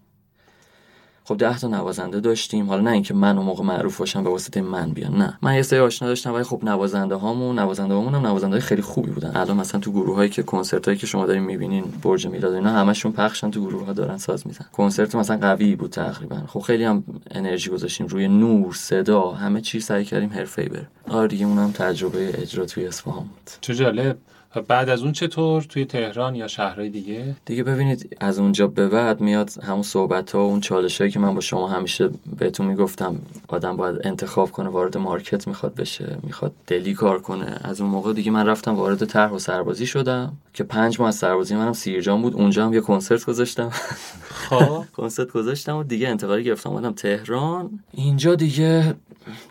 خب 1.24 1.36
ده 1.36 1.58
تا 1.58 1.68
نوازنده 1.68 2.20
داشتیم. 2.20 2.68
حالا 2.68 2.82
نه 2.82 2.90
اینکه 2.90 3.14
من 3.14 3.36
اون 3.36 3.46
موقع 3.46 3.64
معروف 3.64 3.98
باشم 3.98 4.24
به 4.24 4.30
واسطه 4.30 4.62
من 4.62 4.90
بیان 4.90 5.16
نه. 5.16 5.38
من 5.42 5.54
یه 5.54 5.62
سری 5.62 5.78
آشنا 5.78 6.08
داشتم 6.08 6.34
ولی 6.34 6.42
خب 6.42 6.60
نوازنده 6.64 7.14
هامون 7.14 7.58
نوازنده 7.58 7.94
هامون 7.94 8.14
هم 8.14 8.26
نوازنده 8.26 8.60
خیلی 8.60 8.82
خوبی 8.82 9.10
بودن. 9.10 9.36
الان 9.36 9.56
مثلا 9.56 9.80
تو 9.80 9.92
گروه 9.92 10.16
هایی 10.16 10.30
که 10.30 10.42
کنسرت 10.42 10.86
هایی 10.86 10.98
که 10.98 11.06
شما 11.06 11.26
دارین 11.26 11.42
می‌بینین 11.42 11.84
برج 12.02 12.26
میلاد 12.26 12.54
اینا 12.54 12.70
همشون 12.70 13.12
پخشن 13.12 13.50
تو 13.50 13.60
گروه 13.60 13.86
ها 13.86 13.92
دارن 13.92 14.18
ساز 14.18 14.46
میزن 14.46 14.64
کنسرت 14.72 15.14
مثلا 15.14 15.36
قوی 15.36 15.76
بود 15.76 15.90
تقریبا. 15.90 16.36
خب 16.46 16.60
خیلی 16.60 16.84
هم 16.84 17.04
انرژی 17.30 17.70
گذاشتیم. 17.70 18.06
روی 18.06 18.28
نور 18.28 18.74
صدا 18.74 19.30
همه 19.30 19.60
چی 19.60 19.80
سعی 19.80 20.04
کردیم 20.04 20.32
حرفه‌ای 20.32 20.68
بره. 20.68 20.88
آره 21.08 21.28
دیگه 21.28 21.46
اونم 21.46 21.72
تجربه 21.72 22.42
اجرا 22.42 22.64
توی 22.66 22.86
اصفهان 22.86 23.22
بود. 23.22 23.50
چه 23.60 23.74
جالب. 23.74 24.18
بعد 24.60 24.88
از 24.88 25.02
اون 25.02 25.12
چطور 25.12 25.62
توی 25.62 25.84
تهران 25.84 26.34
یا 26.34 26.48
شهرهای 26.48 26.88
دیگه؟ 26.90 27.36
دیگه 27.44 27.62
ببینید 27.62 28.16
از 28.20 28.38
اونجا 28.38 28.66
به 28.66 28.88
بعد 28.88 29.20
میاد 29.20 29.50
همون 29.62 29.82
صحبت 29.82 30.32
ها 30.32 30.46
و 30.46 30.50
اون 30.50 30.60
چالش 30.60 31.00
هایی 31.00 31.10
که 31.10 31.18
من 31.18 31.34
با 31.34 31.40
شما 31.40 31.68
همیشه 31.68 32.10
بهتون 32.38 32.66
می‌گفتم. 32.66 33.16
آدم 33.48 33.76
باید 33.76 34.06
انتخاب 34.06 34.50
کنه 34.50 34.68
وارد 34.68 34.96
مارکت 34.96 35.48
می‌خواد 35.48 35.74
بشه 35.74 36.16
می‌خواد 36.22 36.52
دلی 36.66 36.94
کار 36.94 37.20
کنه. 37.20 37.58
از 37.60 37.80
اون 37.80 37.90
موقع 37.90 38.12
دیگه 38.12 38.30
من 38.30 38.46
رفتم 38.46 38.74
وارد 38.74 39.04
طرح 39.04 39.30
و 39.30 39.38
سربازی 39.38 39.86
شدم 39.86 40.32
که 40.54 40.64
پنج 40.64 41.00
ماه 41.00 41.08
از 41.08 41.16
سربازی 41.16 41.54
منم 41.54 41.72
سیرجان 41.72 42.22
بود. 42.22 42.34
اونجا 42.34 42.66
هم 42.66 42.74
یه 42.74 42.80
کنسرت 42.80 43.24
گذاشتم. 43.24 43.70
خب. 44.30 44.84
کنسرت 44.96 45.30
گذاشتم 45.32 45.76
و 45.76 45.82
دیگه 45.82 46.08
انتقالی 46.08 46.44
گرفتم 46.44 46.70
اومدم 46.70 46.92
تهران. 46.92 47.70
اینجا 47.92 48.34
دیگه 48.34 48.94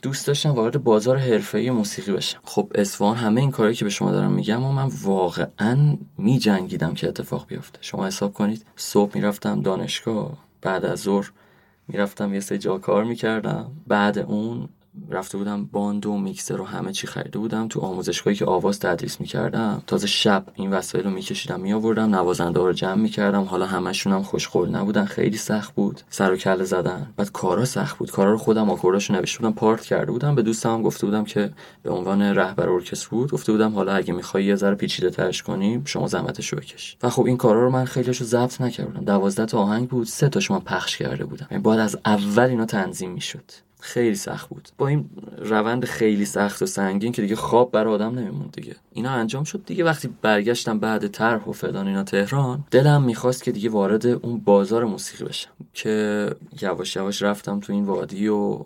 دوست 0.01 0.27
داشتم 0.27 0.49
وارد 0.49 0.83
بازار 0.83 1.17
حرفه‌ای 1.17 1.69
موسیقی 1.69 2.11
بشم. 2.11 2.39
خب 2.43 2.71
اصفهان 2.75 3.15
همه 3.17 3.41
این 3.41 3.51
کاری 3.51 3.75
که 3.75 3.85
به 3.85 3.91
شما 3.91 4.11
دارم 4.11 4.31
میگم 4.31 4.63
و 4.63 4.71
من 4.71 4.89
واقعا 5.03 5.97
می 6.17 6.39
جنگیدم 6.39 6.93
که 6.93 7.07
اتفاق 7.07 7.47
بیفته. 7.47 7.79
شما 7.81 8.07
حساب 8.07 8.33
کنید 8.33 8.65
صبح 8.75 9.11
می‌رفتم 9.15 9.61
دانشگاه 9.61 10.37
بعد 10.61 10.85
از 10.85 10.99
ظهر 10.99 11.31
می‌رفتم 11.87 12.33
یه 12.33 12.39
سه 12.39 12.57
جا 12.57 12.77
کار 12.77 13.03
می‌کردم 13.03 13.71
بعد 13.87 14.19
اون 14.19 14.69
رفته 15.09 15.37
بودم 15.37 15.65
باند 15.65 16.05
و 16.05 16.17
میکسر 16.17 16.61
و 16.61 16.65
همه 16.65 16.91
چی 16.91 17.07
خریده 17.07 17.39
بودم. 17.39 17.67
تو 17.67 17.79
آموزشگاهی 17.79 18.35
که 18.35 18.45
آواز 18.45 18.79
تدریس 18.79 19.21
می‌کردم 19.21 19.83
تازه 19.87 20.07
شب 20.07 20.45
این 20.55 20.73
وسایل 20.73 21.05
رو 21.05 21.11
میکشیدم 21.11 21.59
میآوردم 21.59 22.15
نوازنده 22.15 22.59
رو 22.59 22.73
جمع 22.73 23.01
می‌کردم. 23.01 23.43
حالا 23.43 23.65
همشون 23.65 24.13
هم 24.13 24.23
خوشقول 24.23 24.69
نبودن 24.69 25.05
خیلی 25.05 25.37
سخت 25.37 25.75
بود. 25.75 26.01
سر 26.09 26.31
و 26.31 26.35
کله 26.35 26.63
زدن. 26.63 27.13
بعد 27.17 27.31
کارا 27.31 27.65
سخت 27.65 27.97
بود. 27.97 28.11
کارا 28.11 28.31
رو 28.31 28.37
خودم 28.37 28.69
آکورداشو 28.69 29.13
نوشته 29.13 29.39
بودم 29.39 29.53
پارت 29.53 29.81
کرده 29.81 30.11
بودم. 30.11 30.35
به 30.35 30.41
دوستم 30.41 30.73
هم 30.73 30.81
گفته 30.81 31.05
بودم 31.05 31.23
که 31.23 31.51
به 31.83 31.91
عنوان 31.91 32.21
رهبر 32.21 32.69
ارکستر 32.69 33.09
بود 33.09 33.31
گفته 33.31 33.51
بودم 33.51 33.75
حالا 33.75 33.93
اگه 33.93 34.13
می‌خوای 34.13 34.45
یه 34.45 34.55
ذره 34.55 34.75
پیچیده 34.75 35.09
ترش 35.09 35.43
کنیم 35.43 35.81
شما 35.85 36.07
زحمتشو 36.07 36.55
بکش. 36.55 36.97
و 37.03 37.09
خب 37.09 37.25
این 37.25 37.37
کارا 37.37 37.63
رو 37.63 37.69
من 37.69 37.85
خیلیشو 37.85 38.25
ضبط 38.25 38.61
نکردم. 38.61 39.05
12 39.05 39.45
تا 39.45 39.59
آهنگ 39.59 39.89
بود 39.89 40.07
سه 40.07 40.29
تاشو 40.29 40.53
من 40.53 40.59
پخش 40.59 40.97
کرده 40.97 41.25
بودم. 41.25 41.47
یعنی 41.51 41.63
بعد 41.63 41.79
از 41.79 41.97
اول 42.05 42.43
اینا 42.43 42.65
تنظیم 42.65 43.11
می‌شد. 43.11 43.51
خیلی 43.81 44.15
سخت 44.15 44.49
بود. 44.49 44.69
با 44.77 44.87
این 44.87 45.09
روند 45.37 45.85
خیلی 45.85 46.25
سخت 46.25 46.61
و 46.61 46.65
سنگین 46.65 47.11
که 47.11 47.21
دیگه 47.21 47.35
خواب 47.35 47.71
بر 47.71 47.87
آدم 47.87 48.19
نمیموند 48.19 48.51
دیگه. 48.51 48.75
اینا 48.93 49.09
انجام 49.09 49.43
شد 49.43 49.65
دیگه. 49.65 49.83
وقتی 49.83 50.09
برگشتم 50.21 50.79
بعد 50.79 51.07
طرح 51.07 51.43
و 51.45 51.51
فلان 51.51 51.87
اینا 51.87 52.03
تهران 52.03 52.63
دلم 52.71 53.03
می‌خواست 53.03 53.43
که 53.43 53.51
دیگه 53.51 53.69
وارد 53.69 54.07
اون 54.07 54.37
بازار 54.39 54.85
موسیقی 54.85 55.25
بشم 55.25 55.49
که 55.73 56.27
یواش 56.61 56.95
یواش 56.95 57.21
رفتم 57.21 57.59
تو 57.59 57.73
این 57.73 57.85
وادی 57.85 58.27
و 58.27 58.65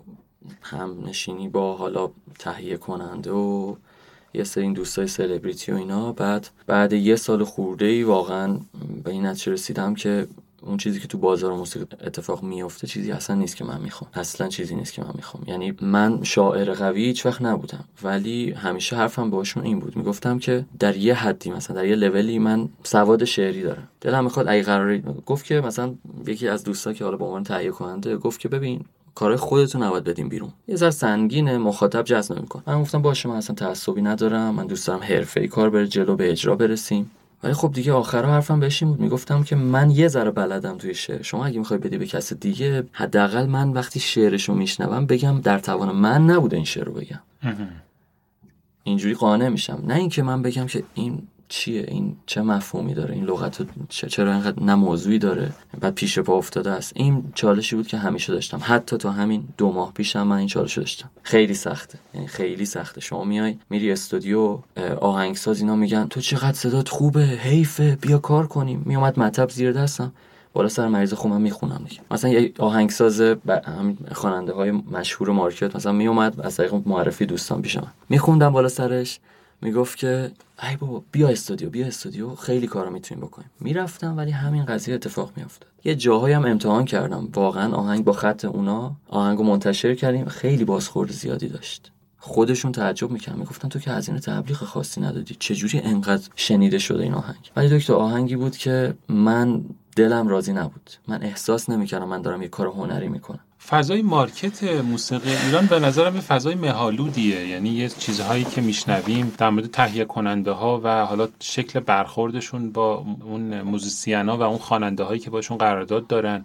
هم 0.62 1.04
نشینی 1.06 1.48
با 1.48 1.76
حالا 1.76 2.10
تهیه 2.38 2.76
کننده 2.76 3.30
و 3.30 3.74
یه 4.34 4.44
سری 4.44 4.64
این 4.64 4.72
دوستای 4.72 5.06
سلبریتی 5.06 5.72
و 5.72 5.74
اینا. 5.74 6.12
بعد 6.12 6.48
بعد 6.66 6.92
یه 6.92 7.16
سال 7.16 7.44
خورده 7.44 7.84
ای 7.84 8.02
واقعا 8.02 8.58
به 9.04 9.10
این 9.10 9.26
نتیجه 9.26 9.52
رسیدم 9.52 9.94
که 9.94 10.26
اون 10.66 10.76
چیزی 10.76 11.00
که 11.00 11.08
تو 11.08 11.18
بازار 11.18 11.52
موسیقی 11.52 11.86
اتفاق 12.04 12.42
میفته 12.42 12.86
چیزی 12.86 13.12
اصلا 13.12 13.36
نیست 13.36 13.56
که 13.56 13.64
من 13.64 13.80
می‌خوام. 13.80 14.10
اصلا 14.14 14.48
چیزی 14.48 14.74
نیست 14.74 14.92
که 14.92 15.02
من 15.02 15.10
می‌خوام. 15.14 15.44
یعنی 15.46 15.74
من 15.80 16.22
شاعر 16.22 16.74
قوی 16.74 17.04
هیچ 17.04 17.26
وقت 17.26 17.42
نبودم. 17.42 17.84
ولی 18.02 18.50
همیشه 18.50 18.96
حرفم 18.96 19.30
باشون 19.30 19.64
این 19.64 19.80
بود. 19.80 19.96
می‌گفتم 19.96 20.38
که 20.38 20.64
در 20.78 20.96
یه 20.96 21.14
حدی 21.14 21.50
مثلا 21.50 21.76
در 21.76 21.86
یه 21.86 21.94
لولی 21.94 22.38
من 22.38 22.68
سواد 22.82 23.24
شعری 23.24 23.62
دارم. 23.62 23.88
دلم 24.00 24.24
می‌خواد 24.24 24.48
اگه 24.48 24.62
قراری 24.62 25.02
گفت 25.26 25.44
که 25.44 25.60
مثلا 25.60 25.94
یکی 26.26 26.48
از 26.48 26.64
دوستا 26.64 26.92
که 26.92 27.04
حالا 27.04 27.16
با 27.16 27.26
عنوان 27.26 27.42
تهیه 27.42 27.70
کننده 27.70 28.16
گفت 28.16 28.40
که 28.40 28.48
ببین 28.48 28.84
کارهای 29.14 29.36
خودتون 29.36 29.82
نباید 29.82 30.04
بدیم 30.04 30.28
بیرون. 30.28 30.52
یه 30.68 30.76
ذره 30.76 30.90
سنگینه 30.90 31.58
مخاطب 31.58 32.04
جذب 32.04 32.38
نمی‌کنه. 32.38 32.62
من 32.66 32.82
گفتم 32.82 33.02
باشه 33.02 33.28
من 33.28 33.36
اصلا 33.36 33.56
تعصبی 33.56 34.02
ندارم. 34.02 34.54
من 34.54 34.66
دوست 34.66 34.86
دارم 34.86 35.00
حرفه‌ای 35.02 35.48
کار 35.48 35.70
بره 35.70 35.86
جلو 35.86 36.16
به 36.16 36.30
اجرا 36.30 36.56
برسیم. 36.56 37.10
ولی 37.42 37.52
خب 37.54 37.72
دیگه 37.72 37.92
آخرها 37.92 38.32
حرفم 38.32 38.60
بهش 38.60 38.82
بود. 38.82 39.00
می‌گفتم 39.00 39.42
که 39.42 39.56
من 39.56 39.90
یه 39.90 40.08
ذره 40.08 40.30
بلدم 40.30 40.76
توی 40.76 40.94
شعر. 40.94 41.22
شما 41.22 41.46
اگه 41.46 41.58
می‌خوای 41.58 41.80
بدی 41.80 41.98
به 41.98 42.06
کس 42.06 42.32
دیگه 42.32 42.84
حداقل 42.92 43.46
من 43.46 43.72
وقتی 43.72 44.00
شعرشو 44.00 44.54
میشنوم 44.54 45.06
بگم 45.06 45.40
در 45.40 45.58
توان 45.58 45.96
من 45.96 46.26
نبوده 46.26 46.56
این 46.56 46.64
شعر 46.64 46.84
رو 46.84 46.92
بگم. 46.92 47.20
اینجوری 48.84 49.14
قانع 49.14 49.48
میشم. 49.48 49.82
نه 49.86 49.94
اینکه 49.94 50.22
من 50.22 50.42
بگم 50.42 50.66
که 50.66 50.84
این 50.94 51.28
چیه؟ 51.48 51.84
این 51.88 52.16
چه 52.26 52.42
مفهومی 52.42 52.94
داره؟ 52.94 53.14
این 53.14 53.24
لغت 53.24 53.66
چرا 53.88 54.32
اینقدر 54.32 54.62
نه 54.62 54.74
موضوعی 54.74 55.18
داره 55.18 55.52
بعد 55.80 55.94
پیش 55.94 56.18
پا 56.18 56.34
افتاده 56.34 56.70
است؟ 56.70 56.92
این 56.96 57.24
چالشی 57.34 57.76
بود 57.76 57.86
که 57.86 57.96
همیشه 57.96 58.32
داشتم. 58.32 58.60
حتی 58.62 58.96
تا 58.96 59.10
همین 59.10 59.48
دو 59.58 59.72
ماه 59.72 59.92
پیشم 59.92 60.22
من 60.22 60.36
این 60.36 60.48
چالش 60.48 60.78
داشتم. 60.78 61.10
خیلی 61.22 61.54
سخته. 61.54 61.98
یعنی 62.14 62.26
خیلی 62.26 62.64
سخته. 62.64 63.00
شما 63.00 63.24
میای 63.24 63.58
میری 63.70 63.92
استودیو 63.92 64.58
آهنگساز 65.00 65.60
اینا 65.60 65.76
میگن 65.76 66.06
تو 66.06 66.20
چقدر 66.20 66.56
صدات 66.56 66.88
خوبه 66.88 67.20
حیفه 67.20 67.98
بیا 68.00 68.18
کار 68.18 68.46
کنیم. 68.46 68.82
میومد 68.86 69.18
مطب 69.18 69.50
زیر 69.50 69.72
دستم. 69.72 70.12
بالا 70.52 70.68
سر 70.68 70.88
مریض 70.88 71.14
خوبم 71.14 71.40
می‌خونم 71.40 71.84
دیگه. 71.88 72.00
مثلا 72.10 72.30
یه 72.30 72.52
آهنگساز 72.58 73.20
همین 73.64 73.98
خواننده 74.12 74.52
های 74.52 74.70
مشهور 74.70 75.30
مارکت 75.30 75.76
مثلا 75.76 75.92
میومد 75.92 76.40
از 76.40 76.56
طریق 76.56 76.74
معرفی 76.86 77.26
دوستان 77.26 77.62
پیش 77.62 77.76
من. 77.76 77.92
میخوندم 78.08 78.52
بالا 78.52 78.68
سرش. 78.68 79.20
می‌گفت 79.62 79.98
که 79.98 80.30
ای 80.70 80.76
بابا 80.76 81.02
بیا 81.12 81.28
استودیو 81.28 81.70
بیا 81.70 81.86
استودیو 81.86 82.34
خیلی 82.34 82.66
کارا 82.66 82.90
می‌تونیم 82.90 83.24
بکنیم. 83.24 83.50
می‌رفتم 83.60 84.16
ولی 84.16 84.30
همین 84.30 84.64
قضیه 84.64 84.94
اتفاق 84.94 85.32
میافتاد. 85.36 85.70
یه 85.84 85.94
جاهایی 85.94 86.34
هم 86.34 86.44
امتحان 86.44 86.84
کردم. 86.84 87.28
واقعا 87.34 87.74
آهنگ 87.74 88.04
با 88.04 88.12
خط 88.12 88.44
اونا 88.44 88.96
آهنگو 89.08 89.42
منتشر 89.42 89.94
کردیم. 89.94 90.24
خیلی 90.24 90.64
بازخورد 90.64 91.10
زیادی 91.10 91.48
داشت. 91.48 91.92
خودشون 92.18 92.72
تعجب 92.72 93.10
می‌کردن. 93.10 93.38
می‌گفتن 93.38 93.68
تو 93.68 93.78
که 93.78 93.90
هزینه 93.90 94.20
تبلیغ 94.20 94.56
خاصی 94.56 95.00
ندادی. 95.00 95.36
چجوری 95.38 95.78
انقدر 95.78 96.28
شنیده 96.36 96.78
شده 96.78 97.02
این 97.02 97.14
آهنگ؟ 97.14 97.50
ولی 97.56 97.78
دکتر 97.78 97.92
آهنگی 97.92 98.36
بود 98.36 98.56
که 98.56 98.94
من 99.08 99.64
دلم 99.96 100.28
راضی 100.28 100.52
نبود. 100.52 100.90
من 101.08 101.22
احساس 101.22 101.70
نمی‌کردم 101.70 102.08
من 102.08 102.22
دارم 102.22 102.42
یه 102.42 102.48
کار 102.48 102.66
هنری 102.66 103.08
می‌کنم. 103.08 103.40
فضای 103.68 104.02
مارکت 104.02 104.62
موسیقی 104.62 105.30
ایران 105.46 105.66
به 105.66 105.78
نظرم 105.78 106.14
یه 106.14 106.20
فضای 106.20 106.54
مهالودیه 106.54 107.48
یعنی 107.48 107.68
یه 107.68 107.88
چیزهایی 107.88 108.44
که 108.44 108.60
میشنویم 108.60 109.34
در 109.38 109.50
مورد 109.50 109.70
تهیه 109.70 110.04
کننده 110.04 110.50
ها 110.50 110.80
و 110.84 111.06
حالا 111.06 111.28
شکل 111.40 111.80
برخوردشون 111.80 112.72
با 112.72 113.04
اون 113.24 113.62
موزیسین 113.62 114.28
ها 114.28 114.36
و 114.36 114.42
اون 114.42 114.58
خواننده 114.58 115.04
هایی 115.04 115.20
که 115.20 115.30
باشون 115.30 115.58
قرارداد 115.58 116.06
دارن. 116.06 116.44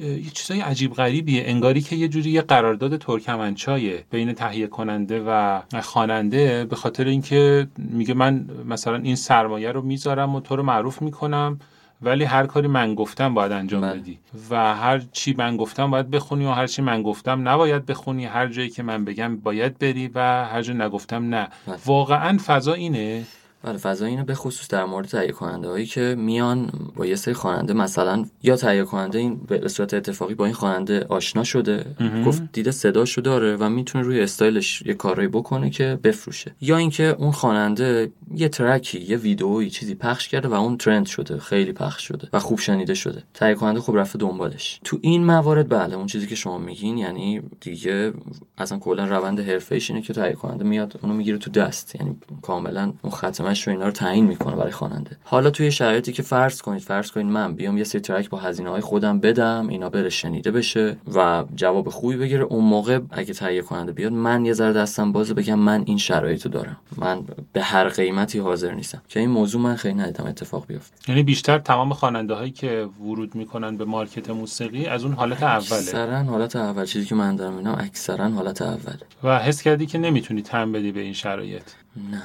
یه 0.00 0.30
چیزای 0.34 0.60
عجیب 0.60 0.94
غریبیه. 0.94 1.42
انگاری 1.46 1.80
که 1.80 1.96
یه 1.96 2.08
جوری 2.08 2.30
یه 2.30 2.42
قرارداد 2.42 2.96
ترکمنچایه 2.96 4.04
بین 4.10 4.32
تهیه 4.32 4.66
کننده 4.66 5.24
و 5.26 5.60
خواننده 5.82 6.64
به 6.64 6.76
خاطر 6.76 7.04
اینکه 7.04 7.66
میگه 7.78 8.14
من 8.14 8.46
مثلا 8.68 8.96
این 8.96 9.16
سرمایه 9.16 9.72
رو 9.72 9.82
می‌ذارم 9.82 10.34
و 10.34 10.40
تو 10.40 10.56
رو 10.56 10.62
معروف 10.62 11.02
می‌کنم. 11.02 11.58
ولی 12.02 12.24
هر 12.24 12.46
کاری 12.46 12.68
من 12.68 12.94
گفتم 12.94 13.34
باید 13.34 13.52
انجام 13.52 13.80
من. 13.80 13.98
بدی 14.00 14.18
و 14.50 14.74
هر 14.74 14.98
چی 14.98 15.34
من 15.38 15.56
گفتم 15.56 15.90
باید 15.90 16.10
بخونی 16.10 16.46
و 16.46 16.50
هر 16.50 16.66
چی 16.66 16.82
من 16.82 17.02
گفتم 17.02 17.48
نباید 17.48 17.86
بخونی 17.86 18.24
هر 18.24 18.46
جایی 18.46 18.68
که 18.68 18.82
من 18.82 19.04
بگم 19.04 19.36
باید 19.36 19.78
بری 19.78 20.10
و 20.14 20.20
هر 20.44 20.62
جا 20.62 20.72
نگفتم 20.72 21.34
نه 21.34 21.48
من. 21.66 21.76
واقعا 21.86 22.38
فضا 22.46 22.72
اینه 22.72 23.24
بله 23.62 23.76
فضا 23.76 24.06
اینو 24.06 24.24
به 24.24 24.34
خصوص 24.34 24.68
در 24.68 24.84
مورد 24.84 25.06
تهیه 25.06 25.32
کننده 25.32 25.68
هایی 25.68 25.86
که 25.86 26.14
میان 26.18 26.70
با 26.96 27.06
یه 27.06 27.16
سری 27.16 27.34
خواننده 27.34 27.72
مثلا 27.72 28.24
یا 28.42 28.56
تهیه 28.56 28.84
کننده 28.84 29.18
این 29.18 29.36
به 29.36 29.68
صورت 29.68 29.94
اتفاقی 29.94 30.34
با 30.34 30.44
این 30.44 30.54
خواننده 30.54 31.06
آشنا 31.08 31.44
شده 31.44 31.84
گفت 32.26 32.42
دیده 32.52 32.70
صداشو 32.70 33.20
داره 33.20 33.56
و 33.56 33.68
می‌تونه 33.68 34.04
روی 34.04 34.20
استایلش 34.20 34.82
یه 34.82 34.94
کارایی 34.94 35.28
بکنه 35.28 35.70
که 35.70 35.98
بفروشه. 36.04 36.54
یا 36.60 36.76
اینکه 36.76 37.04
اون 37.18 37.30
خواننده 37.32 38.10
یه 38.34 38.48
ترکی 38.48 39.00
یه 39.00 39.16
ویدئویی 39.16 39.70
چیزی 39.70 39.94
پخش 39.94 40.28
کرده 40.28 40.48
و 40.48 40.54
اون 40.54 40.76
ترند 40.76 41.06
شده 41.06 41.38
خیلی 41.38 41.72
پخش 41.72 42.02
شده 42.02 42.28
و 42.32 42.38
خوب 42.38 42.58
شنیده 42.58 42.94
شده. 42.94 43.22
تهیه 43.34 43.54
کننده 43.54 43.80
خوب 43.80 43.96
رفته 43.96 44.18
دنبالش. 44.18 44.80
تو 44.84 44.98
این 45.00 45.24
موارد 45.24 45.68
بله 45.68 45.96
اون 45.96 46.06
چیزی 46.06 46.26
که 46.26 46.34
شما 46.34 46.58
میگین 46.58 46.98
یعنی 46.98 47.42
دیگه 47.60 48.12
اصلا 48.58 48.78
کلا 48.78 49.04
روند 49.04 49.40
حرفه 49.40 49.78
اینه 49.88 50.02
که 50.02 50.12
تهیه 50.12 50.32
کننده 50.32 50.64
میاد 50.64 51.00
اونو 51.02 51.14
می‌گیره 51.14 51.38
تو 51.38 51.50
دست. 51.50 51.94
یعنی 51.94 52.16
کاملا 52.42 52.92
اون 53.02 53.12
برنامه‌اش 53.52 53.66
رو 53.66 53.72
اینا 53.72 53.86
رو 53.86 53.92
تعیین 53.92 54.26
می‌کنه 54.26 54.56
برای 54.56 54.72
خواننده. 54.72 55.16
حالا 55.24 55.50
توی 55.50 55.72
شرایطی 55.72 56.12
که 56.12 56.22
فرض 56.22 56.62
کنید 56.62 56.82
فرض 56.82 57.10
کنید 57.10 57.26
من 57.26 57.54
بیام 57.54 57.78
یه 57.78 57.84
سری 57.84 58.00
ترک 58.00 58.30
با 58.30 58.38
هزینه 58.38 58.70
های 58.70 58.80
خودم 58.80 59.20
بدم 59.20 59.68
اینا 59.68 59.88
بره 59.88 60.08
شنیده 60.08 60.50
بشه 60.50 60.96
و 61.14 61.44
جواب 61.54 61.88
خوبی 61.88 62.16
بگیره. 62.16 62.42
اون 62.42 62.64
موقع 62.64 63.00
اگه 63.10 63.34
تهیه 63.34 63.62
کننده 63.62 63.92
بیاد 63.92 64.12
من 64.12 64.44
یه 64.44 64.52
ذره 64.52 64.72
دستم 64.72 65.12
بازه 65.12 65.34
بگم 65.34 65.58
من 65.58 65.82
این 65.86 65.98
شرایطو 65.98 66.48
دارم. 66.48 66.76
من 66.96 67.22
به 67.52 67.62
هر 67.62 67.88
قیمتی 67.88 68.38
حاضر 68.38 68.74
نیستم. 68.74 69.02
که 69.08 69.20
این 69.20 69.30
موضوع 69.30 69.60
من 69.60 69.76
خیلی 69.76 69.94
ندیدم 69.94 70.26
اتفاق 70.26 70.66
بیفته. 70.66 70.96
یعنی 71.08 71.22
بیشتر 71.22 71.58
تمام 71.58 71.92
خواننده 71.92 72.34
هایی 72.34 72.50
که 72.50 72.88
ورود 73.00 73.34
می‌کنن 73.34 73.76
به 73.76 73.84
مارکت 73.84 74.30
موسیقی 74.30 74.86
از 74.86 75.04
اون 75.04 75.12
حالت 75.12 75.42
اوله. 75.42 75.56
اکثرا 75.58 76.22
حالت 76.22 76.56
اول. 76.56 76.84
چیزی 76.84 77.06
که 77.06 77.14
من 77.14 77.36
دارم 77.36 77.56
اینا 77.56 77.74
اکثرا 77.74 78.28
حالت 78.28 78.62
اوله. 78.62 78.98
و 79.24 79.38
حس 79.38 79.62
کردی 79.62 79.86
که 79.86 79.98
نمی‌تونی 79.98 80.42
تم 80.42 80.72
بدی 80.72 80.92
به 80.92 81.00
این 81.00 81.12
شرایط؟ 81.12 81.62
نه. 82.10 82.22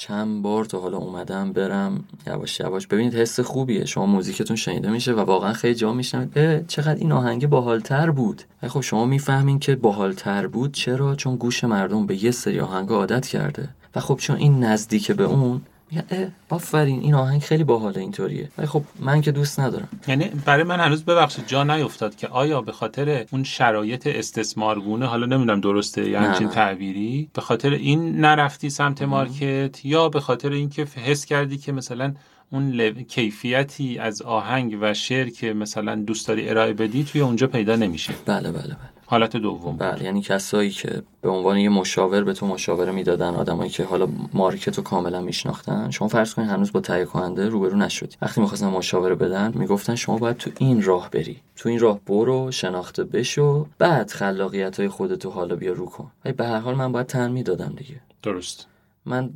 چند 0.00 0.42
بار 0.42 0.64
تا 0.64 0.80
حالا 0.80 0.98
اومدم 0.98 1.52
برم. 1.52 2.04
یواش 2.26 2.60
یواش. 2.60 2.86
ببینید 2.86 3.14
حس 3.14 3.40
خوبیه. 3.40 3.84
شما 3.84 4.06
موزیکتون 4.06 4.56
شنیده 4.56 4.90
میشه 4.90 5.12
و 5.12 5.20
واقعا 5.20 5.52
خیلی 5.52 5.74
جا 5.74 5.92
میشنوید. 5.92 6.66
چقدر 6.66 6.94
این 6.94 7.12
آهنگ 7.12 7.46
باحالتر 7.46 8.10
بود. 8.10 8.42
خب 8.68 8.80
شما 8.80 9.04
می‌فهمین 9.04 9.58
که 9.58 9.76
باحالتر 9.76 10.46
بود. 10.46 10.72
چرا؟ 10.72 11.14
چون 11.14 11.36
گوش 11.36 11.64
مردم 11.64 12.06
به 12.06 12.24
یه 12.24 12.30
سری 12.30 12.60
آهنگ 12.60 12.88
عادت 12.88 13.26
کرده. 13.26 13.68
و 13.94 14.00
خب 14.00 14.16
چون 14.16 14.36
این 14.36 14.64
نزدیک 14.64 15.12
به 15.12 15.24
اون 15.24 15.60
میگن 15.90 16.32
آفرین 16.48 17.00
این 17.00 17.14
آهنگ 17.14 17.42
خیلی 17.42 17.64
باحاله 17.64 18.00
اینطوریه. 18.00 18.48
ولی 18.58 18.66
خب 18.66 18.82
من 19.00 19.20
که 19.20 19.32
دوست 19.32 19.60
ندارم. 19.60 19.88
یعنی 20.08 20.24
برای 20.24 20.64
من 20.64 20.80
هنوز 20.80 21.04
ببخشید 21.04 21.46
جا 21.46 21.64
نیفتاد 21.64 22.16
که 22.16 22.28
آیا 22.28 22.60
به 22.60 22.72
خاطر 22.72 23.26
اون 23.32 23.44
شرایط 23.44 24.06
استثمارگونه 24.06 25.06
حالا 25.06 25.26
نمی‌دونم 25.26 25.60
درسته 25.60 26.08
یا 26.08 26.20
همچین 26.20 26.48
تعبیری 26.48 27.28
به 27.34 27.40
خاطر 27.40 27.70
این 27.70 28.20
نرفتی 28.20 28.70
سمت 28.70 29.02
مارکت 29.02 29.84
یا 29.84 30.08
به 30.08 30.20
خاطر 30.20 30.52
اینکه 30.52 30.84
حس 30.84 31.24
کردی 31.24 31.58
که 31.58 31.72
مثلا 31.72 32.14
اون 32.52 32.92
کیفیتی 33.02 33.98
از 33.98 34.22
آهنگ 34.22 34.78
و 34.80 34.94
شعر 34.94 35.28
که 35.28 35.52
مثلا 35.52 35.94
دوست 35.94 36.28
داری 36.28 36.48
ارائه 36.48 36.72
بدی 36.72 37.04
توی 37.04 37.20
اونجا 37.20 37.46
پیدا 37.46 37.76
نمیشه؟ 37.76 38.14
بله 38.26 38.52
بله 38.52 38.62
بله. 38.62 38.99
حالت 39.10 39.36
دوم 39.36 39.76
بله 39.76 40.04
یعنی 40.04 40.22
کسایی 40.22 40.70
که 40.70 41.02
به 41.20 41.28
عنوان 41.30 41.58
یه 41.58 41.68
مشاور 41.68 42.24
به 42.24 42.32
تو 42.32 42.46
مشاوره 42.46 42.92
می‌دادن 42.92 43.34
آدمایی 43.34 43.70
که 43.70 43.84
حالا 43.84 44.08
مارکت 44.32 44.76
رو 44.76 44.82
کاملا 44.82 45.20
میشناختن 45.20 45.90
شما 45.90 46.08
فرض 46.08 46.34
کنید 46.34 46.48
هنوز 46.48 46.72
با 46.72 46.80
تهیه 46.80 47.04
کننده 47.04 47.48
روبرو 47.48 47.76
نشدی. 47.76 48.16
وقتی 48.22 48.40
می‌خواستن 48.40 48.66
مشاوره 48.66 49.14
بدن 49.14 49.52
می‌گفتن 49.54 49.94
شما 49.94 50.18
باید 50.18 50.36
تو 50.36 50.50
این 50.58 50.82
راه 50.82 51.10
بری. 51.10 51.36
تو 51.56 51.68
این 51.68 51.78
راه 51.78 52.00
برو 52.06 52.50
شناخته 52.50 53.04
بشو 53.04 53.66
بعد 53.78 54.10
خلاقیت 54.10 54.80
های 54.80 54.88
خودتو 54.88 55.30
حالا 55.30 55.56
بیا 55.56 55.72
رو 55.72 55.86
کن. 55.86 56.10
ولی 56.24 56.34
به 56.34 56.46
هر 56.46 56.58
حال 56.58 56.74
من 56.74 56.92
باید 56.92 57.06
تن 57.06 57.30
می‌دادم 57.30 57.74
دیگه. 57.76 58.00
درست. 58.22 58.66
من 59.06 59.30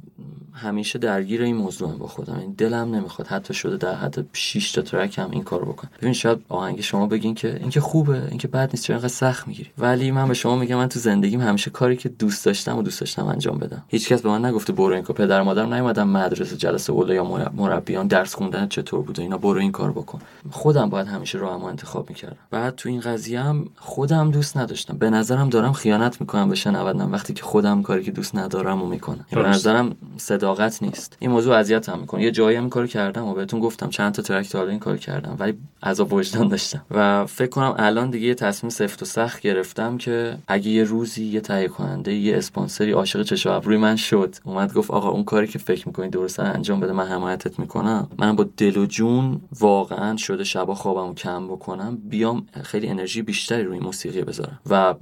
همیشه 0.53 0.99
درگیر 0.99 1.43
این 1.43 1.57
موضوع 1.57 1.99
با 1.99 2.07
خودم. 2.07 2.39
این 2.39 2.53
دلم 2.53 2.95
نمی‌خواد 2.95 3.29
حتی 3.29 3.55
شده 3.55 3.77
در 3.77 3.95
حد 3.95 4.27
6 4.33 4.73
تا 4.73 4.83
ترک 4.83 5.19
هم 5.19 5.31
این 5.31 5.43
کارو 5.43 5.73
بکنم. 5.73 5.91
ببین 6.01 6.13
شاید 6.13 6.39
آهنگ 6.49 6.81
شما 6.81 7.07
بگین 7.07 7.35
که 7.35 7.57
اینکه 7.61 7.81
خوبه 7.81 8.23
اینکه 8.29 8.49
بد 8.49 8.71
نیست 8.73 8.85
چرا 8.85 8.97
انقدر 8.97 9.09
سخت 9.09 9.49
می‌گیری. 9.49 9.71
ولی 9.79 10.11
من 10.11 10.29
به 10.29 10.35
شما 10.35 10.57
میگم 10.57 10.77
من 10.77 10.89
تو 10.89 11.01
زندگیم 11.01 11.41
همیشه 11.41 11.71
کاری 11.71 11.97
که 11.97 12.09
دوست 12.09 12.45
داشتم 12.45 12.79
و 12.79 12.83
دوست 12.83 13.01
داشتم 13.01 13.27
انجام 13.27 13.59
بدم. 13.59 13.83
هیچکس 13.89 14.23
به 14.23 14.29
من 14.29 14.45
نگفته 14.45 14.73
برو 14.73 14.95
این 14.95 15.03
کار. 15.03 15.17
پدر 15.17 15.43
مادرم 15.43 15.75
نیومدن 15.75 16.03
مدرسه 16.03 16.57
جلسه 16.57 16.93
اوله 16.93 17.15
یا 17.15 17.51
مربیان 17.57 18.07
درس 18.07 18.35
خوندن 18.35 18.69
چطور 18.69 19.03
بوده 19.03 19.23
اینا 19.23 19.39
برو 19.39 19.61
این 19.61 19.73
کار 19.73 19.93
بکن. 19.93 20.19
خودم 20.51 20.91
باید 20.91 21.07
همیشه 21.07 21.39
راهمو 21.39 21.65
انتخاب 21.65 22.09
می‌کردم. 22.09 22.37
بعد 22.51 22.75
تو 22.75 22.89
این 22.89 23.01
قضیه 23.01 23.41
هم 23.41 23.69
خودم 23.77 24.31
دوست 24.31 24.57
نداشتم. 24.57 24.97
به 24.97 25.11
نظرم 25.11 25.49
دارم 25.49 25.73
خیانت 25.73 26.21
می‌کنم 26.21 26.49
به 26.49 26.55
شنوندم 26.55 27.13
وقتی 27.13 27.33
که 27.33 27.43
خودم 27.43 27.83
کاری 27.83 28.05
که 28.05 28.11
دوست 28.11 28.37
ندارم 28.37 28.83
و 28.83 28.87
می‌کنم. 28.87 29.27
به 29.31 29.43
نظرم 29.65 29.97
صداقت 30.17 30.83
نیست. 30.83 31.17
این 31.21 31.31
موضوع 31.31 31.57
اذیتم 31.57 31.99
می‌کنه. 31.99 32.23
یه 32.23 32.31
جایی 32.31 32.57
هم 32.57 32.69
کارو 32.69 32.87
کردم 32.87 33.25
و 33.25 33.35
بهتون 33.35 33.61
گفتم 33.61 33.89
چند 33.89 34.13
تا 34.13 34.23
ترک 34.23 34.49
تا 34.49 34.67
این 34.67 34.79
کارو 34.79 34.97
کردم 34.97 35.37
ولی 35.39 35.59
عذاب 35.83 36.13
وجدان 36.13 36.49
داشتم. 36.49 36.85
و 36.91 37.27
فکر 37.27 37.49
کنم 37.49 37.75
الان 37.79 38.11
دیگه 38.11 38.27
یه 38.27 38.35
تصمیم 38.35 38.71
سفت 38.71 39.03
و 39.03 39.05
سخت 39.05 39.41
گرفتم 39.41 39.99
که 39.99 40.39
اگه 40.49 40.69
یه 40.69 40.85
روزی 40.85 41.25
یه 41.25 41.41
تهیه 41.41 41.69
کننده 41.69 42.15
یه 42.15 42.37
اسپانسری 42.37 42.93
عاشق 42.93 43.23
چشم 43.23 43.51
ابروی 43.51 43.77
من 43.77 43.97
شد 43.97 44.35
اومد 44.45 44.73
گفت 44.73 44.91
آقا 44.91 45.09
اون 45.09 45.25
کاری 45.25 45.47
که 45.47 45.59
فکر 45.59 45.89
می‌کنی 45.89 46.09
درست 46.09 46.41
انجام 46.41 46.81
بده 46.81 46.93
من 46.93 47.07
حمایتت 47.07 47.59
می‌کنم. 47.59 48.09
من 48.19 48.37
با 48.37 48.47
دل 48.57 48.77
و 48.77 48.87
جون 48.87 49.41
واقعا 49.61 50.17
شده 50.17 50.45
شبا 50.45 50.75
خوابمو 50.75 51.15
کم 51.15 51.49
بکنم 51.49 51.97
بیام 51.97 52.47
خیلی 52.63 52.89
انرژی 52.89 53.23
بیشتری 53.23 53.63
روی 53.63 53.79
موسیقی 53.79 54.23
بذارم 54.23 54.59
و 54.71 54.95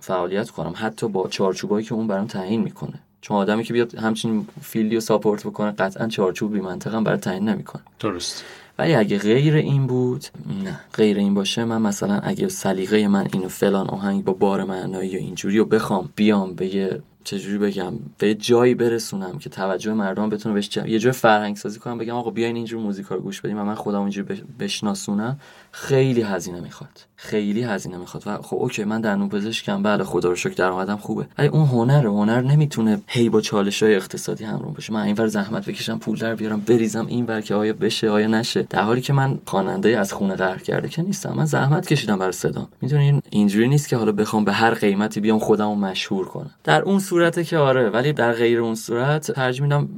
فعالیت 0.00 0.50
کنم. 0.50 0.72
حتی 0.76 1.08
با 1.08 1.28
چارچوبایی 1.28 1.86
که 1.86 1.94
اون 1.94 2.06
برام 2.06 2.26
تعیین 2.26 2.62
می‌کنه. 2.62 3.00
چون 3.26 3.36
آدمی 3.36 3.64
که 3.64 3.72
بیاد 3.72 3.94
همچین 3.94 4.46
فیلدی 4.62 4.94
رو 4.94 5.00
ساپورت 5.00 5.46
بکنه 5.46 5.70
قطعا 5.70 6.08
چارچوب 6.08 6.52
بی 6.52 6.60
منطقه 6.60 7.00
برای 7.00 7.18
تعیین 7.18 7.48
نمی‌کنه. 7.48 7.82
درست. 8.00 8.44
ولی 8.78 8.94
اگه 8.94 9.18
غیر 9.18 9.54
این 9.54 9.86
بود 9.86 10.24
نه 10.64 10.80
غیر 10.94 11.16
این 11.16 11.34
باشه 11.34 11.64
من 11.64 11.82
مثلا 11.82 12.18
اگه 12.18 12.48
سلیقه 12.48 13.08
من 13.08 13.28
اینو 13.32 13.48
فلان 13.48 13.86
آهنگ 13.86 14.24
با 14.24 14.32
بار 14.32 14.64
معنایی 14.64 15.10
یا 15.10 15.18
اینجوری 15.18 15.58
رو 15.58 15.64
بخوام 15.64 16.08
بیام 16.16 16.54
به 16.54 16.74
یه 16.74 17.02
چجوری 17.24 17.58
بگم 17.58 17.92
به 18.18 18.34
جایی 18.34 18.74
برسونم 18.74 19.38
که 19.38 19.50
توجه 19.50 19.92
مردم 19.92 20.28
بتونه 20.28 20.54
بهش 20.54 20.76
یه 20.76 20.98
جای 20.98 21.12
فرهنگ 21.12 21.56
سازی 21.56 21.78
کنم 21.78 21.98
بگم 21.98 22.14
آقا 22.14 22.30
بیاین 22.30 22.56
اینجور 22.56 22.80
موزیکا 22.82 23.14
رو 23.14 23.20
گوش 23.20 23.40
بدیم 23.40 23.58
و 23.58 23.64
من 23.64 23.74
خودم 23.74 24.00
اینجوری 24.00 24.42
بشناسونم. 24.58 25.40
خیلی 25.78 26.22
هزینه 26.22 26.60
می‌خواد. 26.60 26.90
خیلی 27.16 27.62
هزینه 27.62 27.96
می‌خواد. 27.96 28.22
و 28.26 28.42
خب 28.42 28.56
اوکی 28.56 28.84
من 28.84 29.00
در 29.00 29.16
پزشکم. 29.16 29.82
بله 29.82 30.04
خدا 30.04 30.28
رو 30.28 30.36
شکر 30.36 30.54
درآمدم 30.54 30.96
خوبه. 30.96 31.26
ولی 31.38 31.48
اون 31.48 31.66
هنر 31.66 32.06
هنر 32.06 32.40
نمی‌تونه 32.40 33.00
هی 33.06 33.28
با 33.28 33.40
چالش 33.40 33.82
های 33.82 33.94
اقتصادی 33.94 34.44
همراه 34.44 34.74
باشه. 34.74 34.92
من 34.92 35.00
اینور 35.00 35.26
زحمت 35.26 35.66
بکشم 35.66 35.98
پول 35.98 36.18
در 36.18 36.34
بیارم 36.34 36.60
بریزم 36.60 37.06
این 37.06 37.40
که 37.40 37.54
آیا 37.54 37.72
بشه 37.72 38.10
آیا 38.10 38.26
نشه. 38.26 38.62
در 38.62 38.82
حالی 38.82 39.00
که 39.00 39.12
من 39.12 39.38
خواننده 39.46 39.98
از 39.98 40.12
خونه 40.12 40.34
قهر 40.34 40.58
کرده 40.58 40.88
که 40.88 41.02
نیستم. 41.02 41.32
من 41.32 41.44
زحمت 41.44 41.86
کشیدم 41.86 42.18
برای 42.18 42.32
صدا 42.32 42.68
می‌دونین 42.82 43.22
اینجوری 43.30 43.68
نیست 43.68 43.88
که 43.88 43.96
حالا 43.96 44.12
بخوام 44.12 44.44
به 44.44 44.52
هر 44.52 44.74
قیمتی 44.74 45.20
بیام 45.20 45.38
خودمو 45.38 45.74
مشهور 45.74 46.26
کنم. 46.26 46.50
در 46.64 46.82
اون 46.82 46.98
صورته 46.98 47.44
که 47.44 47.58
آره 47.58 47.90
ولی 47.90 48.12
در 48.12 48.32
غیر 48.32 48.60
اون 48.60 48.74
صورت 48.74 49.30
ترجیح 49.30 49.62
میدم 49.62 49.88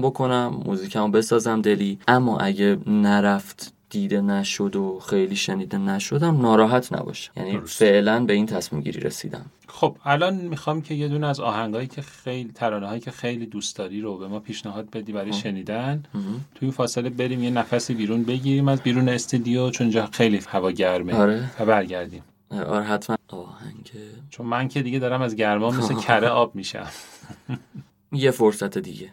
بکنم 0.00 0.62
موزیکمو 0.66 1.08
بسازم 1.08 1.62
دلی. 1.62 1.98
اما 2.08 2.38
اگه 2.38 2.78
نرفت 2.86 3.72
دیده 3.90 4.20
نشد 4.20 4.76
و 4.76 5.00
خیلی 5.00 5.36
شنیده 5.36 5.78
نشدم 5.78 6.40
ناراحت 6.40 6.92
نباشه 6.92 7.30
یعنی 7.36 7.60
فعلا 7.60 8.24
به 8.24 8.32
این 8.32 8.46
تصمیم 8.46 8.82
گیری 8.82 9.00
رسیدم. 9.00 9.46
خب 9.68 9.96
الان 10.04 10.34
می‌خوام 10.34 10.82
که 10.82 10.94
یه 10.94 11.08
دونه 11.08 11.26
از 11.26 11.40
آهنگایی 11.40 11.86
که 11.86 12.02
خیلی 12.02 12.52
ترانه 12.52 12.86
هایی 12.86 13.00
که 13.00 13.10
خیلی 13.10 13.46
دوست 13.46 13.76
داری 13.76 14.00
رو 14.00 14.18
به 14.18 14.28
ما 14.28 14.40
پیشنهاد 14.40 14.90
بدی 14.90 15.12
برای 15.12 15.32
شنیدن. 15.32 16.02
توی 16.54 16.66
این 16.66 16.70
فاصله 16.70 17.10
بریم 17.10 17.44
یه 17.44 17.50
نفسی 17.50 17.94
بیرون 17.94 18.22
بگیریم 18.24 18.68
از 18.68 18.82
بیرون 18.82 19.08
استودیو 19.08 19.70
چون 19.70 19.90
جا 19.90 20.08
خیلی 20.12 20.40
هوا 20.48 20.70
گرمه. 20.70 21.14
آره. 21.14 21.50
و 21.60 21.64
برگردیم. 21.64 22.22
آره 22.50 22.84
حتما. 22.84 23.16
آهنگ. 23.28 23.90
چون 24.30 24.46
من 24.46 24.68
که 24.68 24.82
دیگه 24.82 24.98
دارم 24.98 25.22
از 25.22 25.36
گرما 25.36 25.70
مثل 25.70 25.94
کره 26.04 26.28
آب 26.28 26.54
میشم. 26.54 26.86
یه 28.12 28.30
فرصت 28.30 28.78
دیگه. 28.78 29.10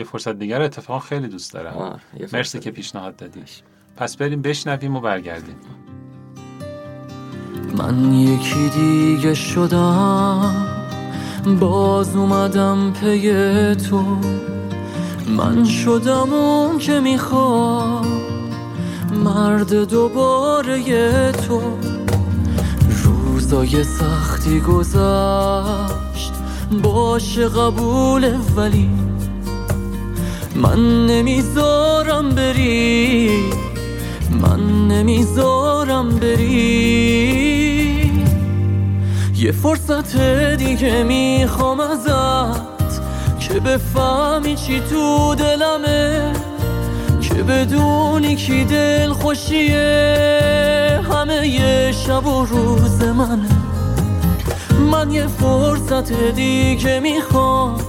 یه 0.00 0.06
فرصت 0.06 0.38
دیگر 0.38 0.62
اتفاقا 0.62 1.00
خیلی 1.00 1.28
دوست 1.28 1.52
دارم. 1.52 2.00
مرسی 2.32 2.58
که 2.58 2.70
پیشنهاد 2.70 3.16
دادی. 3.16 3.42
پس 3.96 4.16
بریم 4.16 4.42
بشنویم 4.42 4.96
و 4.96 5.00
برگردیم. 5.00 5.56
من 7.76 8.14
یکی 8.14 8.68
دیگه 8.68 9.34
شدم 9.34 10.66
باز 11.60 12.16
اومدم 12.16 12.92
پی 12.92 13.74
تو. 13.74 14.16
من 15.36 15.64
شدم 15.64 16.32
اون 16.32 16.78
که 16.78 17.00
می‌خواد 17.00 18.06
مرد 19.24 19.74
دوباره 19.74 21.32
تو. 21.32 21.60
روزای 23.04 23.84
سختی 23.84 24.60
گذشت 24.60 26.32
باشه 26.82 27.48
قبول 27.48 28.36
ولی 28.56 28.90
من 30.54 31.06
نمی‌ذارم 31.06 32.28
بری. 32.28 33.30
من 34.42 34.88
نمی‌ذارم 34.88 36.08
بری. 36.08 37.50
یه 39.36 39.52
فرصت 39.52 40.16
دیگه 40.56 41.02
می‌خوام 41.02 41.80
ازت 41.80 43.00
که 43.40 43.60
بفهمی 43.60 44.56
چی 44.56 44.80
تو 44.90 45.34
دلمه 45.34 46.32
که 47.20 47.34
بدونی 47.34 48.36
کی 48.36 48.64
دل 48.64 49.12
خوشیه. 49.12 51.00
همه 51.12 51.48
یه 51.48 51.92
شب 51.92 52.26
و 52.26 52.44
روز 52.44 53.02
منه. 53.02 53.48
من 54.90 55.10
یه 55.10 55.26
فرصت 55.26 56.12
دیگه 56.12 57.00
می‌خوام. 57.00 57.80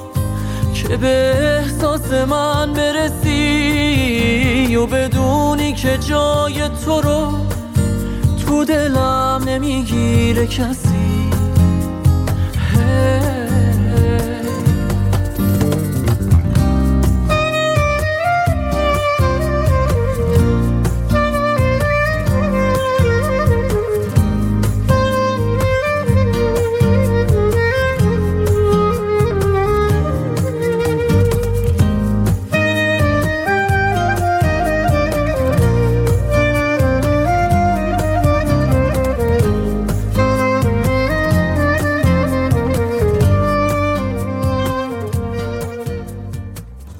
که 0.81 0.97
به 0.97 1.33
احساس 1.59 2.13
من 2.13 2.73
برسی 2.73 4.75
و 4.75 4.85
بدونی 4.85 5.73
که 5.73 5.97
جای 5.97 6.69
تو 6.85 7.01
رو 7.01 7.31
تو 8.45 8.65
دلم 8.65 9.43
نمی‌گیره 9.47 10.47
کسی. 10.47 11.20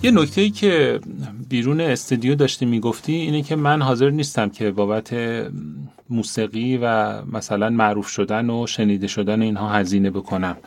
یه 0.03 0.11
نکته 0.11 0.41
ای 0.41 0.49
که 0.49 0.99
بیرون 1.49 1.81
استودیو 1.81 2.35
داشتی 2.35 2.65
می‌گفتی 2.65 3.13
اینه 3.13 3.41
که 3.41 3.55
من 3.55 3.81
حاضر 3.81 4.09
نیستم 4.09 4.49
که 4.49 4.71
بابت 4.71 5.15
موسیقی 6.09 6.77
و 6.77 7.21
مثلا 7.25 7.69
معروف 7.69 8.07
شدن 8.07 8.49
و 8.49 8.67
شنیده 8.67 9.07
شدن 9.07 9.41
اینها 9.41 9.69
هزینه 9.69 10.09
بکنم. 10.09 10.57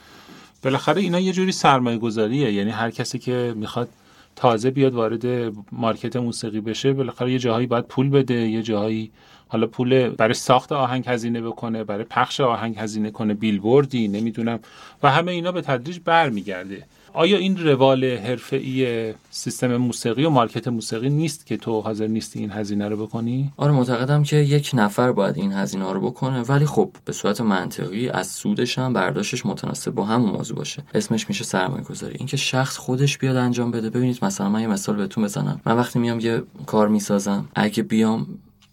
بالاخره 0.62 1.03
اینا 1.03 1.20
یه 1.20 1.32
جوری 1.32 1.53
سرمایه 1.53 1.99
گذاریه 1.99 2.53
یعنی 2.53 2.70
هر 2.70 2.91
کسی 2.91 3.18
که 3.18 3.55
می‌خواد 3.57 3.89
تازه 4.37 4.70
بیاد 4.70 4.95
وارد 4.95 5.53
مارکت 5.72 6.16
موسیقی 6.16 6.61
بشه 6.61 6.93
بالاخره 6.93 7.32
یه 7.32 7.39
جاهایی 7.39 7.66
باید 7.66 7.85
پول 7.85 8.09
بده 8.09 8.35
یه 8.35 8.62
جاهایی 8.62 9.11
حالا 9.49 9.66
پول 9.66 10.09
برای 10.09 10.35
ساخت 10.35 10.72
آهنگ 10.72 11.05
هزینه 11.07 11.41
بکنه 11.41 11.85
برای 11.85 12.05
پخش 12.05 12.41
آهنگ 12.41 12.78
هزینه 12.78 13.11
کنه. 13.11 13.35
بیلبوردی 13.35 14.09
نمی‌دونم. 14.09 14.59
و 15.03 15.11
همه 15.11 15.32
اینا 15.32 15.53
به 15.53 15.61
تدریج 15.61 15.99
برمیگرده. 16.05 16.82
آیا 17.15 17.39
این 17.39 17.57
روال 17.57 18.05
حرفه‌ای 18.05 19.15
سیستم 19.31 19.77
موسیقی 19.77 20.25
و 20.25 20.31
مارکت 20.31 20.69
موسیقی 20.69 21.11
نیست 21.11 21.47
که 21.47 21.57
تو 21.57 21.81
حاضر 21.81 22.07
نیستی 22.07 22.39
این 22.39 22.51
هزینه 22.51 22.89
رو 22.89 23.07
بکنی؟ 23.07 23.53
آره 23.57 23.73
معتقدم 23.73 24.23
که 24.23 24.37
یک 24.37 24.71
نفر 24.75 25.12
باید 25.12 25.37
این 25.37 25.53
هزینه 25.53 25.93
رو 25.93 26.01
بکنه 26.01 26.43
ولی 26.43 26.67
خب 26.67 26.91
به 27.05 27.12
صورت 27.12 27.41
منطقی 27.41 28.09
از 28.09 28.27
سودش 28.27 28.79
هم 28.79 28.93
برداشتش 28.93 29.47
متناسب 29.47 29.91
با 29.91 30.05
همون 30.05 30.31
موضوع 30.31 30.57
باشه. 30.57 30.83
اسمش 30.95 31.29
میشه 31.29 31.45
سرمایه 31.45 31.85
گذاری 31.85 32.15
اینکه 32.19 32.37
شخص 32.37 32.77
خودش 32.77 33.19
بیاد 33.19 33.37
انجام 33.37 33.71
بده. 33.71 33.91
ببینید 33.91 34.25
مثلا 34.25 34.49
من 34.49 34.61
یه 34.61 34.67
مثال 34.67 34.97
بهتون 34.97 35.25
بزنم. 35.25 35.61
من 35.67 35.77
وقتی 35.77 35.99
میام 35.99 36.21
یه 36.21 36.43
کار 36.67 36.89
می‌سازم 36.89 37.49
اگه 37.55 37.83
بیام 37.83 38.27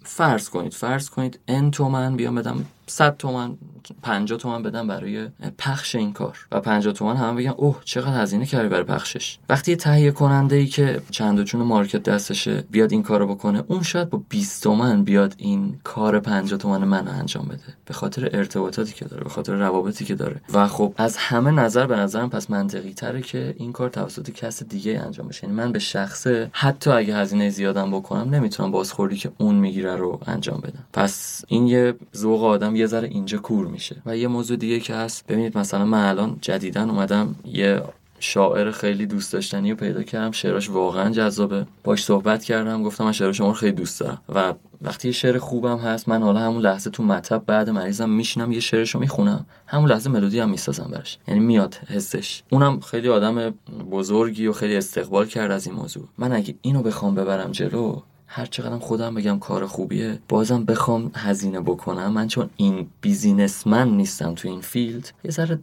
فرض 0.04 0.50
کنید 0.50 0.74
فرض 0.74 1.10
کنید 1.10 1.40
ان 1.48 1.72
تومن 1.72 2.16
بیام 2.16 2.36
بدم 2.36 2.66
100 2.88 3.18
تومن 3.18 3.58
50 4.02 4.40
تومن 4.40 4.64
بدم 4.64 4.88
برای 4.88 5.28
پخش 5.58 5.96
این 5.96 6.14
کار. 6.14 6.48
و 6.52 6.60
50 6.60 6.94
تومن 6.94 7.16
هم 7.16 7.36
بگن 7.36 7.54
اوه 7.58 7.82
چقدر 7.86 8.22
هزینه 8.22 8.46
کردی 8.46 8.70
برای 8.70 8.84
پخشش. 8.84 9.38
وقتی 9.50 9.76
تهیه 9.76 10.12
کننده 10.12 10.56
ای 10.56 10.68
که 10.68 11.02
چند 11.12 11.40
و 11.40 11.44
چون 11.44 11.62
مارکت 11.62 12.04
دستشه 12.04 12.64
بیاد 12.72 12.92
این 12.92 13.04
کارو 13.04 13.28
بکنه 13.28 13.64
اون 13.68 13.84
شاید 13.84 14.10
با 14.10 14.22
20 14.30 14.64
تومن 14.64 15.04
بیاد 15.04 15.36
این 15.38 15.80
کار 15.84 16.20
50 16.20 16.60
تومن 16.60 16.84
من 16.84 17.08
انجام 17.08 17.46
بده. 17.46 17.62
به 17.86 17.94
خاطر 17.94 18.30
ارتباطاتی 18.34 18.94
که 18.94 19.06
داره 19.06 19.24
به 19.24 19.30
خاطر 19.30 19.54
روابطی 19.54 20.06
که 20.06 20.16
داره. 20.16 20.42
و 20.54 20.68
خب 20.68 20.94
از 20.98 21.18
همه 21.18 21.52
نظر 21.52 21.88
به 21.88 21.96
نظرم 21.96 22.30
پس 22.30 22.50
منطقی 22.50 22.94
تره 22.94 23.22
که 23.22 23.56
این 23.58 23.72
کار 23.72 23.90
توسط 23.90 24.30
کس 24.30 24.64
دیگه 24.64 25.00
انجام 25.06 25.28
بشه. 25.28 25.44
یعنی 25.44 25.56
من 25.56 25.72
به 25.72 25.80
شخصه 25.80 26.50
حتی 26.52 26.90
اگه 26.90 27.16
هزینه 27.16 27.50
زیادم 27.50 27.92
بکنم 27.92 28.36
نمی‌تونم 28.36 28.72
بازخوردی 28.72 29.16
که 29.16 29.32
اون 29.38 29.56
می‌گیره 29.56 29.96
رو 29.96 30.20
انجام 30.28 30.60
بدم. 30.60 30.84
پس 30.94 31.46
این 31.48 31.68
یه 31.68 31.94
ذوق 32.16 32.44
آدم 32.44 32.76
یه 32.76 32.86
ذره 32.86 33.08
اینجا 33.08 33.38
کور 33.38 33.68
میشه. 33.72 34.02
و 34.06 34.18
یه 34.18 34.28
موضوع 34.28 34.58
دیگه 34.58 34.80
که 34.80 34.96
هست 34.96 35.28
ببینید 35.28 35.58
مثلا 35.58 35.86
من 35.86 36.10
الان 36.10 36.38
جدیدن 36.42 36.90
اومدم 36.90 37.36
یه 37.46 37.82
شاعر 38.20 38.72
خیلی 38.72 39.06
دوست 39.06 39.34
داشتنی 39.34 39.72
رو 39.72 39.78
پیدا 39.78 40.04
کردم 40.04 40.32
شعراش 40.32 40.70
واقعا 40.70 41.10
جذابه. 41.10 41.66
باش 41.84 42.04
صحبت 42.04 42.44
کردم 42.44 42.84
گفتم 42.84 43.04
من 43.04 43.12
شعر 43.12 43.32
شما 43.32 43.48
رو 43.48 43.54
خیلی 43.54 43.72
دوست 43.72 44.00
دارم. 44.00 44.22
و 44.30 44.54
وقتی 44.82 45.08
یه 45.08 45.12
شعر 45.12 45.38
خوبم 45.38 45.78
هست 45.78 46.10
من 46.10 46.24
حالا 46.24 46.40
همون 46.40 46.62
لحظه 46.62 46.90
تو 46.90 47.04
مطب 47.04 47.44
بعد 47.46 47.70
مریضم 47.70 48.10
میشینم 48.10 48.52
یه 48.52 48.60
شعرشو 48.60 49.00
می‌خونم. 49.00 49.46
همون 49.68 49.90
لحظه 49.90 50.10
ملودی 50.10 50.40
هم 50.40 50.50
می‌سازم 50.50 50.90
براش. 50.92 51.18
یعنی 51.28 51.40
میاد 51.40 51.76
حسش. 51.76 52.44
اونم 52.50 52.80
خیلی 52.80 53.10
آدم 53.10 53.54
بزرگی 53.92 54.48
و 54.48 54.54
خیلی 54.54 54.76
استقبال 54.76 55.26
کرد 55.26 55.52
از 55.52 55.68
این 55.68 55.76
موضوع. 55.76 56.08
من 56.18 56.32
اگه 56.32 56.56
اینو 56.62 56.82
بخوام 56.82 57.16
ببرم 57.16 57.52
جلو 57.52 58.02
هر 58.34 58.46
چقدر 58.46 58.78
خودم 58.78 59.16
بگم 59.16 59.40
کار 59.40 59.66
خوبیه 59.66 60.20
بازم 60.30 60.66
بخوام 60.66 61.12
هزینه 61.16 61.62
بکنم. 61.62 62.14
من 62.14 62.28
چون 62.28 62.50
این 62.58 62.88
بیزینسمن 63.02 63.90
نیستم 63.90 64.36
تو 64.36 64.48
این 64.48 64.62
فیلد 64.62 65.14
یه 65.24 65.32
ذره 65.32 65.60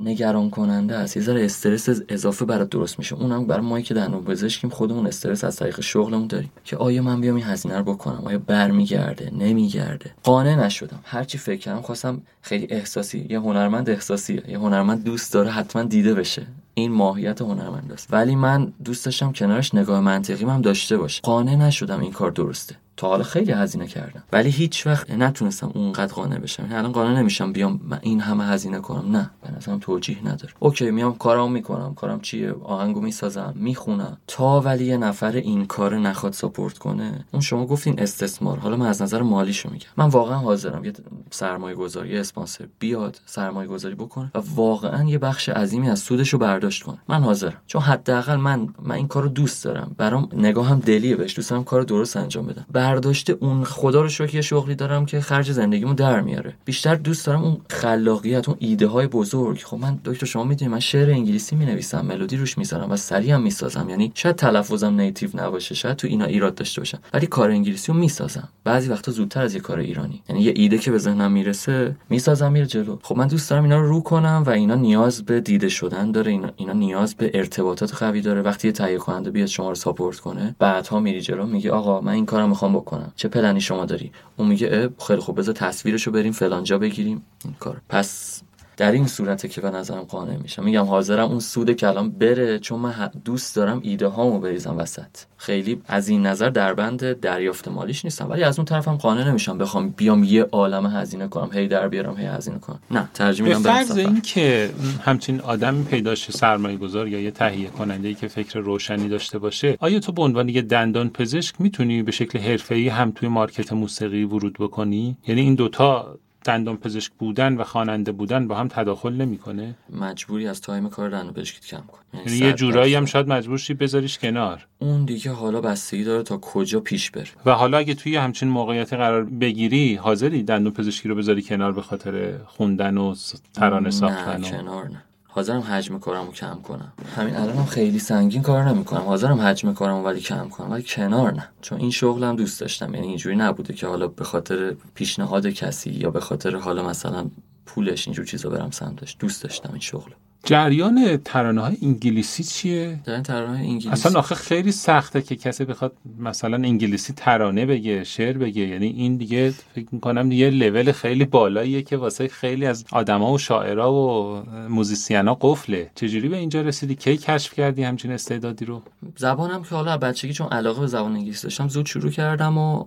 نگران 0.00 0.50
کننده 0.50 0.94
است. 0.94 1.16
یه 1.16 1.22
ذره 1.22 1.44
استرس 1.44 1.88
اضافه 2.08 2.44
برات 2.44 2.70
درست 2.70 2.98
میشه. 2.98 3.14
اونم 3.14 3.46
برای 3.46 3.66
ما 3.66 3.80
که 3.80 3.94
دندون 3.94 4.24
پزشکیم 4.24 4.70
خودمون 4.70 5.06
استرس 5.06 5.44
از 5.44 5.56
طریق 5.56 5.80
شغلمون 5.80 6.26
داریم 6.26 6.50
که 6.64 6.76
آیا 6.76 7.02
من 7.02 7.20
بیام 7.20 7.36
این 7.36 7.44
هزینه 7.44 7.78
رو 7.78 7.84
بکنم؟ 7.84 8.22
آیا 8.24 8.38
برمیگرده؟ 8.38 9.30
نمیگرده؟ 9.38 10.10
قانع 10.22 10.54
نشدم. 10.54 11.00
هرچی 11.04 11.38
فکر 11.38 11.60
کردم 11.60 11.80
خواستم 11.80 12.22
خیلی 12.42 12.66
احساسی 12.70 13.26
یه 13.30 13.40
هنرمند 13.40 13.90
احساسیه. 13.90 14.42
یه 14.48 14.58
هنرمند 14.58 15.04
دوست 15.04 15.32
داره 15.32 15.50
حتما 15.50 15.82
دیده 15.82 16.14
بشه. 16.14 16.46
این 16.78 16.92
ماهیت 16.92 17.42
هنرمند 17.42 17.92
است 17.92 18.08
ولی 18.12 18.36
من 18.36 18.72
دوست 18.84 19.04
داشتم 19.04 19.32
کنارش 19.32 19.74
نگاه 19.74 20.00
منطقی 20.00 20.44
هم 20.44 20.60
داشته 20.60 20.96
باشه 20.96 21.20
قانع 21.22 21.54
نشدم 21.56 22.00
این 22.00 22.12
کار 22.12 22.30
درسته. 22.30 22.76
تا 22.98 23.08
حالا 23.08 23.24
خیلی 23.24 23.52
هزینه 23.52 23.86
کردم. 23.86 24.22
ولی 24.32 24.50
هیچ 24.50 24.86
وقت 24.86 25.10
نتونستم 25.10 25.70
اونقدر 25.74 26.12
قانع 26.14 26.38
بشم. 26.38 26.62
یعنی 26.62 26.74
الان 26.74 26.92
قانع 26.92 27.20
نمیشم 27.20 27.52
بیام 27.52 27.98
این 28.02 28.20
همه 28.20 28.44
هزینه 28.44 28.80
کنم. 28.80 29.16
نه 29.16 29.30
به 29.42 29.56
نظرم 29.56 29.78
توجیه 29.78 30.18
نداره. 30.24 30.52
اوکی 30.58 30.90
میام 30.90 31.14
کارامو 31.14 31.52
می‌کنم. 31.52 31.94
کارم 31.94 32.20
چیه؟ 32.20 32.52
آهنگو 32.64 33.00
می‌سازم 33.00 33.52
می‌خونم. 33.56 34.18
تا 34.26 34.60
ولی 34.60 34.84
یه 34.84 34.96
نفر 34.96 35.32
این 35.32 35.66
کار 35.66 35.98
نخواد 35.98 36.32
ساپورت 36.32 36.78
کنه 36.78 37.24
اون 37.32 37.42
شما 37.42 37.66
گفتین 37.66 38.00
استثمار. 38.00 38.58
حالا 38.58 38.76
من 38.76 38.86
از 38.86 39.02
نظر 39.02 39.22
مالیشو 39.22 39.70
میگم. 39.70 39.86
من 39.96 40.06
واقعا 40.06 40.38
حاضرم 40.38 40.84
یه 40.84 40.92
سرمایه 41.30 41.76
گذاری 41.76 42.18
اسپانسر 42.18 42.68
بیاد 42.78 43.20
سرمایه 43.26 43.68
گذاری 43.68 43.94
بکنه 43.94 44.30
و 44.34 44.38
واقعا 44.54 45.04
یه 45.04 45.18
بخش 45.18 45.48
عظیمی 45.48 45.90
از 45.90 45.98
سودشو 45.98 46.38
برداشت 46.38 46.82
کنه. 46.82 46.98
من 47.08 47.22
حاضرم. 47.22 47.60
چون 47.66 47.82
حداقل 47.82 48.36
من 48.36 48.68
من 48.82 48.94
این 48.94 49.08
کارو 49.08 49.28
دوست 49.28 49.64
دارم. 49.64 49.94
برام 49.96 50.28
نگاهم 50.32 50.78
دلیه 50.78 51.16
بهش. 51.16 51.36
دوست 51.36 51.50
دارم 51.50 51.64
کار 51.64 51.82
درست 51.82 52.16
انجام 52.16 52.46
بدم. 52.46 52.66
برداشته 52.88 53.36
اون 53.40 53.64
خدا 53.64 54.02
رو 54.02 54.08
شکر 54.08 54.34
یه 54.34 54.40
شغلی 54.40 54.74
دارم 54.74 55.06
که 55.06 55.20
خرج 55.20 55.52
زندگیمو 55.52 55.94
در 55.94 56.20
میاره. 56.20 56.54
بیشتر 56.64 56.94
دوست 56.94 57.26
دارم 57.26 57.42
اون 57.42 57.56
خلاقیت 57.70 58.48
اون 58.48 58.56
ایده 58.60 58.86
های 58.86 59.06
بزرگ. 59.06 59.58
خب 59.58 59.76
من 59.76 59.98
دکتر 60.04 60.26
شما 60.26 60.44
می‌دونید 60.44 60.72
من 60.72 60.80
شعر 60.80 61.10
انگلیسی 61.10 61.56
می 61.56 61.66
نویسم 61.66 62.00
ملودی 62.06 62.36
روش 62.36 62.58
می‌ذارم 62.58 62.90
و 62.90 62.96
سریع 62.96 63.34
هم 63.34 63.42
می‌سازم. 63.42 63.88
یعنی 63.90 64.12
شاید 64.14 64.36
تلفظم 64.36 65.00
نیتیو 65.00 65.30
نباشه 65.34 65.74
شاید 65.74 65.96
تو 65.96 66.08
اینا 66.08 66.24
ایراد 66.24 66.54
داشته 66.54 66.80
باشم 66.80 66.98
ولی 67.14 67.26
کار 67.26 67.50
انگلیسی 67.50 67.92
رو 67.92 67.98
می‌سازم. 67.98 68.48
بعضی 68.64 68.88
وقتا 68.88 69.12
زودتر 69.12 69.42
از 69.42 69.54
یه 69.54 69.60
کار 69.60 69.78
ایرانی. 69.78 70.22
یعنی 70.28 70.42
یه 70.42 70.52
ایده 70.56 70.78
که 70.78 70.90
به 70.90 70.98
ذهنم 70.98 71.32
می‌رسه 71.32 71.96
می‌سازم 72.10 72.52
میره 72.52 72.66
جلو. 72.66 72.98
خب 73.02 73.16
من 73.16 73.26
دوست 73.26 73.50
دارم 73.50 73.62
اینا 73.62 73.80
رو 73.80 73.88
رو 73.88 74.00
کنم 74.00 74.42
و 74.46 74.50
اینا 74.50 74.74
نیاز 74.74 75.22
به 75.22 75.40
دیده 75.40 75.68
شدن 75.68 76.12
داره. 76.12 76.52
اینا, 76.56 76.72
نیاز 76.72 77.14
به 77.14 77.30
ارتباطات 77.34 77.94
قوی 77.94 78.20
داره. 78.20 78.42
وقتی 78.42 78.68
یه 78.68 78.72
تهیه 78.72 78.98
کننده 78.98 79.30
بیاد 79.30 79.46
شما 79.46 79.68
رو 79.68 79.74
ساپورت 79.74 80.16
کنه 80.16 80.54
بعدها 80.58 81.00
میری 81.00 81.20
جلو 81.20 81.46
میگه 81.46 81.70
آقا 81.70 82.00
من 82.00 82.12
این 82.12 82.26
کارم 82.26 82.48
می‌خوام 82.48 82.76
بکنم. 82.80 83.12
چه 83.16 83.28
پلنی 83.28 83.60
شما 83.60 83.84
داری؟ 83.84 84.12
اون 84.36 84.48
میگه 84.48 84.90
خیلی 85.06 85.20
خوب 85.20 85.38
بذار 85.38 85.54
تصویرشو 85.54 86.10
بریم 86.10 86.32
فلانجا 86.32 86.78
بگیریم. 86.78 87.24
این 87.44 87.54
کار 87.54 87.80
پس 87.88 88.42
در 88.78 88.92
این 88.92 89.06
صورته 89.06 89.48
که 89.48 89.60
به 89.60 89.70
نظرم 89.70 90.02
قانع 90.02 90.36
میشم 90.36 90.64
میگم 90.64 90.84
حاضرم 90.84 91.28
اون 91.28 91.40
سود 91.40 91.72
کلام 91.72 92.10
بره 92.10 92.58
چون 92.58 92.80
من 92.80 93.10
دوست 93.24 93.56
دارم 93.56 93.80
ایده 93.82 94.06
هامو 94.06 94.38
بریزم 94.38 94.78
وسط. 94.78 95.16
خیلی 95.36 95.82
از 95.86 96.08
این 96.08 96.26
نظر 96.26 96.48
در 96.50 96.74
بند 96.74 97.20
دریافت 97.20 97.68
مالیش 97.68 98.04
نیستم 98.04 98.30
ولی 98.30 98.42
از 98.42 98.58
اون 98.58 98.64
طرفم 98.64 98.96
قانع 98.96 99.28
نمیشم. 99.28 99.58
بخوام 99.58 99.88
بیام 99.88 100.24
یه 100.24 100.42
عالم 100.42 100.86
هزینه 100.86 101.28
کنم 101.28 101.50
هی 101.52 101.68
در 101.68 101.88
بیارم 101.88 102.16
هی 102.16 102.26
هزینه 102.26 102.58
کنم. 102.58 102.78
نه 102.90 103.08
ترجیح 103.14 103.46
میدم 103.46 103.62
به 103.62 103.68
فرض 103.68 103.96
این 103.96 104.20
که 104.20 104.70
همچین 105.04 105.40
آدمی 105.40 105.84
پیداش 105.84 106.30
سرمایه 106.30 106.76
گذار 106.76 107.08
یا 107.08 107.20
یه 107.20 107.30
تهیه 107.30 107.68
کننده 107.68 108.08
ای 108.08 108.14
که 108.14 108.28
فکر 108.28 108.58
روشنی 108.58 109.08
داشته 109.08 109.38
باشه 109.38 109.76
آیا 109.80 110.00
تو 110.00 110.12
به 110.12 110.22
عنوان 110.22 110.48
یه 110.48 110.62
دندان 110.62 111.10
پزشک 111.10 111.60
می‌تونی 111.60 112.02
به 112.02 112.12
شکل 112.12 112.38
حرفه‌ای 112.38 112.88
هم 112.88 113.10
توی 113.10 113.28
مارکت 113.28 113.72
موسیقی 113.72 114.24
ورود 114.24 114.56
بکنی؟ 114.58 115.16
یعنی 115.26 115.40
این 115.40 115.54
دوتا 115.54 116.18
دندان 116.44 116.76
پزشک 116.76 117.12
بودن 117.18 117.56
و 117.56 117.64
خواننده 117.64 118.12
بودن 118.12 118.48
با 118.48 118.54
هم 118.54 118.68
تداخل 118.68 119.12
نمی‌کنه؟ 119.12 119.74
مجبوری 119.90 120.48
از 120.48 120.60
تایم 120.60 120.88
کار 120.88 121.10
دندان 121.10 121.34
پزشکیت 121.34 121.66
کم 121.66 121.86
کن. 121.86 121.98
یعنی 122.14 122.38
یه 122.38 122.52
جورایی 122.52 122.94
هم 122.94 123.04
شاید 123.04 123.28
مجبور 123.28 123.58
شی 123.58 123.74
بذاریش 123.74 124.18
کنار. 124.18 124.66
اون 124.78 125.04
دیگه 125.04 125.32
حالا 125.32 125.60
بستگی 125.60 126.04
داره 126.04 126.22
تا 126.22 126.38
کجا 126.38 126.80
پیش 126.80 127.10
بره. 127.10 127.26
و 127.46 127.50
حالا 127.50 127.78
اگه 127.78 127.94
توی 127.94 128.16
همچین 128.16 128.48
موقعیتی 128.48 128.96
قرار 128.96 129.24
بگیری 129.24 129.94
حاضری 129.94 130.42
دندون 130.42 130.72
پزشکی 130.72 131.08
رو 131.08 131.14
بذاری 131.14 131.42
کنار 131.42 131.72
به 131.72 131.82
خاطر 131.82 132.38
خوندن 132.46 132.96
و 132.96 133.14
ترانه 133.54 133.90
ساختن 133.90 134.40
نه 134.40 134.50
کنار 134.50 134.88
نه. 134.88 135.04
حاضرم 135.38 135.60
حجم 135.60 135.98
کارم 135.98 136.26
رو 136.26 136.32
کم 136.32 136.58
کنم. 136.62 136.92
همین 137.16 137.36
الانم 137.36 137.64
خیلی 137.64 137.98
سنگین 137.98 138.42
کار 138.42 138.64
نمی‌کنم. 138.64 139.00
حاضرم 139.00 139.40
حجم 139.40 139.72
کارم 139.72 140.04
ولی 140.04 140.20
کم 140.20 140.48
کنم. 140.48 140.70
ولی 140.70 140.82
کنار 140.82 141.34
نه. 141.34 141.48
چون 141.60 141.78
این 141.80 141.90
شغلم 141.90 142.36
دوست 142.36 142.60
داشتم. 142.60 142.94
یعنی 142.94 143.06
اینجوری 143.06 143.36
نبوده 143.36 143.74
که 143.74 143.86
حالا 143.86 144.06
به 144.06 144.24
خاطر 144.24 144.74
پیشنهاد 144.94 145.46
کسی 145.46 145.90
یا 145.90 146.10
به 146.10 146.20
خاطر 146.20 146.56
حالا 146.56 146.88
مثلا 146.88 147.26
پولش 147.66 148.08
اینجور 148.08 148.26
چیزا 148.26 148.50
برم 148.50 148.70
سمتش. 148.70 149.16
دوست 149.18 149.42
داشتم 149.42 149.70
این 149.72 149.80
شغل 149.80 150.10
جریان 150.44 151.16
ترانه 151.24 151.60
های 151.60 151.76
انگلیسی 151.82 152.44
چیه؟ 152.44 153.00
ترانه 153.24 153.58
انگلیسی. 153.58 153.88
اصلا 153.88 154.18
آخه 154.18 154.34
خیلی 154.34 154.72
سخته 154.72 155.22
که 155.22 155.36
کسی 155.36 155.64
بخواد 155.64 155.92
مثلا 156.18 156.56
انگلیسی 156.56 157.12
ترانه 157.12 157.66
بگه 157.66 158.04
شعر 158.04 158.38
بگه. 158.38 158.68
یعنی 158.68 158.86
این 158.86 159.16
دیگه 159.16 159.54
فکر 159.74 159.86
می‌کنم 159.92 160.28
دیگه 160.28 160.50
لول 160.50 160.92
خیلی 160.92 161.24
بالاییه 161.24 161.82
که 161.82 161.96
واسه 161.96 162.28
خیلی 162.28 162.66
از 162.66 162.84
آدما 162.92 163.32
و 163.32 163.38
شاعرها 163.38 163.92
و 163.92 164.42
موزیسینا 164.68 165.38
قفله. 165.40 165.90
چجوری 165.94 166.28
به 166.28 166.36
اینجا 166.36 166.60
رسیدی؟ 166.60 166.94
کی 166.94 167.16
کشف 167.16 167.54
کردی 167.54 167.82
همچین 167.82 168.12
استعدادی 168.12 168.64
رو؟ 168.64 168.82
زبانم 169.16 169.62
که 169.62 169.74
حالا 169.74 169.96
بچگی 169.96 170.32
چون 170.32 170.48
علاقه 170.48 170.80
به 170.80 170.86
زبان 170.86 171.12
انگلیسی 171.12 171.42
داشتم 171.42 171.68
زود 171.68 171.86
شروع 171.86 172.10
کردم 172.10 172.58
و 172.58 172.84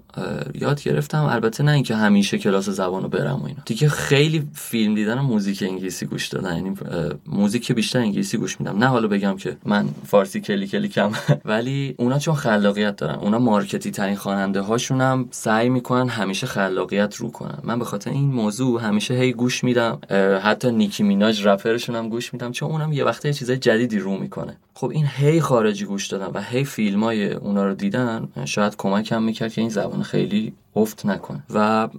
یاد 0.55 0.83
گرفتم. 0.83 1.23
البته 1.23 1.63
نه 1.63 1.71
اینکه 1.71 1.95
همیشه 1.95 2.37
کلاس 2.37 2.69
زبانو 2.69 3.07
برم 3.07 3.41
و 3.41 3.45
اینا. 3.45 3.63
دیگه 3.65 3.89
خیلی 3.89 4.47
فیلم 4.53 4.95
دیدن 4.95 5.19
موزیک 5.19 5.63
انگلیسی 5.63 6.05
گوش 6.05 6.27
دادن. 6.27 6.55
یعنی 6.55 6.75
موزیک 7.41 7.71
بیشتر 7.71 7.99
انگلیسی 7.99 8.37
گوش 8.37 8.59
میدم. 8.59 8.77
نه 8.77 8.85
حالا 8.85 9.07
بگم 9.07 9.37
که 9.37 9.57
من 9.65 9.89
فارسی 10.05 10.41
کلی 10.41 10.67
کلی 10.67 10.87
کم. 10.87 11.11
ولی 11.45 11.95
اونا 11.97 12.19
چون 12.19 12.35
خلاقیت 12.35 12.95
دارن 12.95 13.15
اونا 13.15 13.39
مارکتی 13.39 13.91
ترین 13.91 14.15
خواننده 14.15 14.61
هاشونم 14.61 15.27
سعی 15.31 15.69
می‌کنن 15.69 16.09
همیشه 16.09 16.47
خلاقیت 16.47 17.15
رو 17.15 17.31
کنن. 17.31 17.57
من 17.63 17.79
به 17.79 17.85
خاطر 17.85 18.11
این 18.11 18.31
موضوع 18.31 18.81
همیشه 18.81 19.13
هی 19.13 19.33
گوش 19.33 19.63
میدم 19.63 19.99
حتی 20.43 20.71
نیکی 20.71 21.03
میناج 21.03 21.47
رپرشون 21.47 21.95
هم 21.95 22.09
گوش 22.09 22.33
میدم 22.33 22.51
چون 22.51 22.71
اونم 22.71 22.93
یه 22.93 23.03
وقته 23.03 23.33
چیزای 23.33 23.57
جدیدی 23.57 23.99
رو 23.99 24.17
می‌کنه. 24.17 24.57
خب 24.73 24.89
این 24.89 25.07
هی 25.15 25.41
خارجی 25.41 25.85
گوش 25.85 26.07
دادن 26.07 26.31
و 26.33 26.41
هی 26.41 26.63
فیلمای 26.63 27.33
اونا 27.33 27.65
رو 27.65 27.73
دیدن 27.73 28.27
شاید 28.45 28.75
کمکم 28.77 29.23
می‌کرد 29.23 29.53
که 29.53 29.61
این 29.61 29.69
زبان 29.69 30.03
خیلی 30.03 30.53
افت 30.75 31.05
نکنه 31.05 31.43
و 31.53 31.89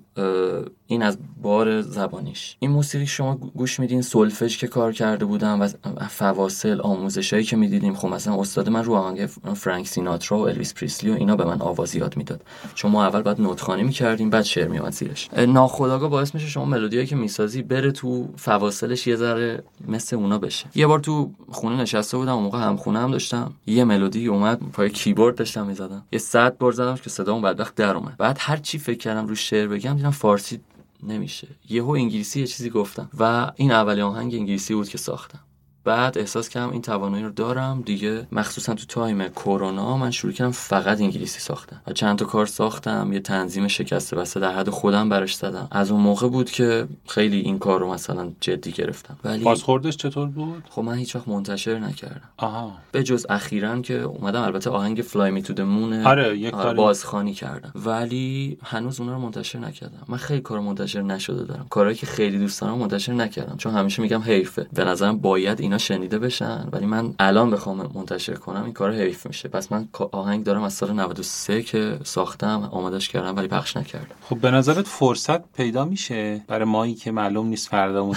این 0.86 1.02
از 1.02 1.18
بار 1.42 1.80
زبانیش. 1.80 2.56
این 2.58 2.70
موسیقی 2.70 3.06
شما 3.06 3.34
گوش 3.34 3.80
میدین 3.80 4.02
سولفج 4.02 4.58
که 4.58 4.66
کار 4.66 4.92
کرده 4.92 5.24
بودم 5.24 5.60
و 5.60 5.68
فواصل 6.08 6.80
آموزشایی 6.80 7.44
که 7.44 7.56
می‌دیدیم. 7.56 7.94
خب 7.94 8.08
مثلا 8.08 8.40
استاد 8.40 8.68
من 8.68 8.84
رو 8.84 8.94
آهنگ 8.94 9.26
فرانک 9.54 9.86
سیناترا 9.86 10.38
و 10.38 10.48
الویس 10.48 10.74
پریسلی 10.74 11.10
و 11.10 11.14
اینا 11.14 11.36
به 11.36 11.44
من 11.44 11.62
آواز 11.62 11.94
یاد 11.94 12.16
می‌داد. 12.16 12.42
چون 12.74 12.90
ما 12.90 13.04
اول 13.06 13.22
بعد 13.22 13.40
نوتخوانی 13.40 13.82
می‌کردیم 13.82 14.30
بعد 14.30 14.44
شعر 14.44 14.68
میومد 14.68 14.92
زیرش. 14.92 15.28
ناخداگاه 15.34 16.10
باعث 16.10 16.34
میشه 16.34 16.46
شما 16.46 16.64
ملودیایی 16.64 17.06
که 17.06 17.16
می‌سازی 17.16 17.62
بره 17.62 17.92
تو 17.92 18.28
فواصلش 18.36 19.06
یه 19.06 19.16
ذره 19.16 19.62
مثل 19.88 20.16
اونا 20.16 20.38
بشه. 20.38 20.66
یه 20.74 20.86
بار 20.86 20.98
تو 20.98 21.30
خونه 21.50 21.76
نشسته 21.76 22.16
بودم 22.16 22.34
اون 22.34 22.42
موقع 22.42 22.58
هم 22.58 22.76
خونه 22.76 22.98
هم 22.98 23.10
داشتم. 23.10 23.52
یه 23.66 23.84
ملودی 23.84 24.26
اومد 24.26 24.60
پای 24.72 24.90
کیبورد 24.90 25.34
داشتم 25.34 25.66
می‌زدم. 25.66 26.02
یه 26.12 26.18
صد 26.18 26.58
بار 26.58 26.72
زدم 26.72 26.94
که 26.94 27.10
صدام 27.10 27.42
بدبخت 27.42 27.74
در 27.74 27.96
اومد. 27.96 28.16
بعد 28.18 28.36
هر 28.40 28.56
چی 28.62 28.78
فکر 28.78 28.98
کردم 28.98 29.26
رو 29.26 29.34
شعر 29.34 29.68
بگم 29.68 29.96
دیدم 29.96 30.10
فارسی 30.10 30.60
نمیشه. 31.02 31.48
یهو 31.68 31.90
انگلیسی 31.90 32.40
یه 32.40 32.46
چیزی 32.46 32.70
گفتم 32.70 33.10
و 33.18 33.52
این 33.56 33.72
اولین 33.72 34.02
آهنگ 34.02 34.34
انگلیسی 34.34 34.74
بود 34.74 34.88
که 34.88 34.98
ساختم. 34.98 35.40
بعد 35.84 36.18
احساس 36.18 36.48
کردم 36.48 36.70
این 36.70 36.82
توانایی 36.82 37.24
رو 37.24 37.30
دارم. 37.30 37.82
دیگه 37.86 38.26
مخصوصا 38.32 38.74
تو 38.74 38.86
time 38.86 39.28
کرونا 39.28 39.96
من 39.96 40.10
شروع 40.10 40.32
کردم 40.32 40.50
فقط 40.50 41.00
انگلیسی 41.00 41.40
ساختم 41.40 41.82
و 41.86 41.92
چند 41.92 42.18
تا 42.18 42.24
کار 42.24 42.46
ساختم. 42.46 43.12
یه 43.12 43.20
تنظیم 43.20 43.68
شکسته 43.68 44.16
بسته 44.16 44.40
در 44.40 44.54
حد 44.54 44.70
خودم 44.70 45.08
براش 45.08 45.34
زدم. 45.34 45.68
از 45.70 45.90
اون 45.90 46.00
موقع 46.00 46.28
بود 46.28 46.50
که 46.50 46.88
خیلی 47.08 47.40
این 47.40 47.58
کار 47.58 47.80
رو 47.80 47.92
مثلا 47.92 48.32
جدی 48.40 48.72
گرفتم. 48.72 49.16
ولی 49.24 49.44
بازخوردش 49.44 49.96
چطور 49.96 50.28
بود؟ 50.28 50.64
خب 50.70 50.82
من 50.82 50.94
هیچ 50.94 51.16
وقت 51.16 51.28
منتشر 51.28 51.78
نکردم. 51.78 52.28
آها. 52.36 52.72
به 52.92 53.02
جز 53.02 53.26
اخیرا 53.28 53.80
که 53.80 54.00
اومدم 54.00 54.42
البته 54.42 54.70
آهنگ 54.70 55.00
Fly 55.00 55.30
Me 55.30 55.42
to 55.42 55.52
the 55.52 55.75
Moon 55.75 56.06
آره 56.06 56.38
یک 56.38 56.54
آره 56.54 56.74
بازخوانی 56.74 57.34
کردم. 57.34 57.72
ولی 57.74 58.58
هنوز 58.64 59.00
اونا 59.00 59.12
رو 59.12 59.18
منتشر 59.18 59.58
نکردم. 59.58 60.02
من 60.08 60.18
خیلی 60.18 60.40
کار 60.40 60.60
منتشر 60.60 61.02
نشده 61.02 61.44
دارم. 61.44 61.66
کارهایی 61.70 61.96
که 61.96 62.06
خیلی 62.06 62.38
دوست 62.38 62.60
دارم 62.60 62.78
منتشر 62.78 63.12
نکردم. 63.12 63.56
چون 63.56 63.74
همیشه 63.74 64.02
میگم 64.02 64.22
حیفه. 64.22 64.66
به 64.72 64.84
نظرم 64.84 65.18
باید 65.18 65.60
اینا 65.72 65.78
شنیده 65.78 66.18
بشن 66.18 66.68
ولی 66.72 66.86
من 66.86 67.14
الان 67.18 67.50
بخوام 67.50 67.90
منتشر 67.94 68.34
کنم 68.34 68.64
این 68.64 68.72
کار 68.72 68.92
حیف 68.92 69.26
میشه. 69.26 69.48
پس 69.48 69.72
من 69.72 69.88
آهنگ 70.12 70.44
دارم 70.44 70.62
از 70.62 70.72
سال 70.72 70.92
93 70.92 71.62
که 71.62 71.98
ساختم 72.04 72.68
آمادش 72.72 73.08
کردم 73.08 73.36
ولی 73.36 73.48
پخش 73.48 73.76
نکردم. 73.76 74.14
خب 74.28 74.38
به 74.38 74.50
نظرت 74.50 74.86
فرصت 74.86 75.52
پیدا 75.52 75.84
میشه؟ 75.84 76.40
برای 76.48 76.64
مایی 76.64 76.94
که 76.94 77.10
معلوم 77.10 77.46
نیست 77.46 77.68
فردا 77.68 78.12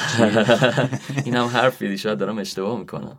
اینم 1.26 1.46
حرفی 1.46 1.98
شاید 1.98 2.18
دارم 2.18 2.38
اشتباه 2.38 2.80
می‌کنم. 2.80 3.18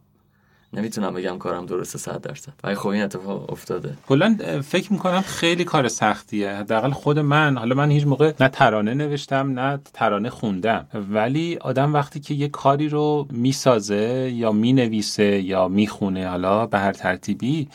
نمی‌تونم 0.72 1.14
بگم 1.14 1.38
کارم 1.38 1.66
درسته 1.66 1.98
صد 1.98 2.20
درصد. 2.20 2.52
ولی 2.64 2.74
خب 2.74 2.88
این 2.88 3.02
اتفاق 3.02 3.52
افتاده. 3.52 3.96
کلا 4.08 4.36
فکر 4.64 4.92
می‌کنم 4.92 5.20
خیلی 5.20 5.64
کار 5.64 5.88
سختیه. 5.88 6.50
حداقل 6.50 6.90
خود 6.90 7.18
من. 7.18 7.56
حالا 7.56 7.74
من 7.74 7.90
هیچ 7.90 8.06
موقع 8.06 8.32
نه 8.40 8.48
ترانه 8.48 8.94
نوشتم 8.94 9.60
نه 9.60 9.78
ترانه 9.92 10.30
خوندم. 10.30 10.86
ولی 11.10 11.58
آدم 11.60 11.94
وقتی 11.94 12.20
که 12.20 12.34
یه 12.34 12.48
کاری 12.48 12.88
رو 12.88 13.26
می‌سازه 13.30 14.32
یا 14.34 14.52
می‌نویسه 14.52 15.40
یا 15.42 15.68
می‌خونه 15.68 16.28
حالا 16.28 16.66
به 16.66 16.78
هر 16.78 16.92
ترتیبی 16.92 17.68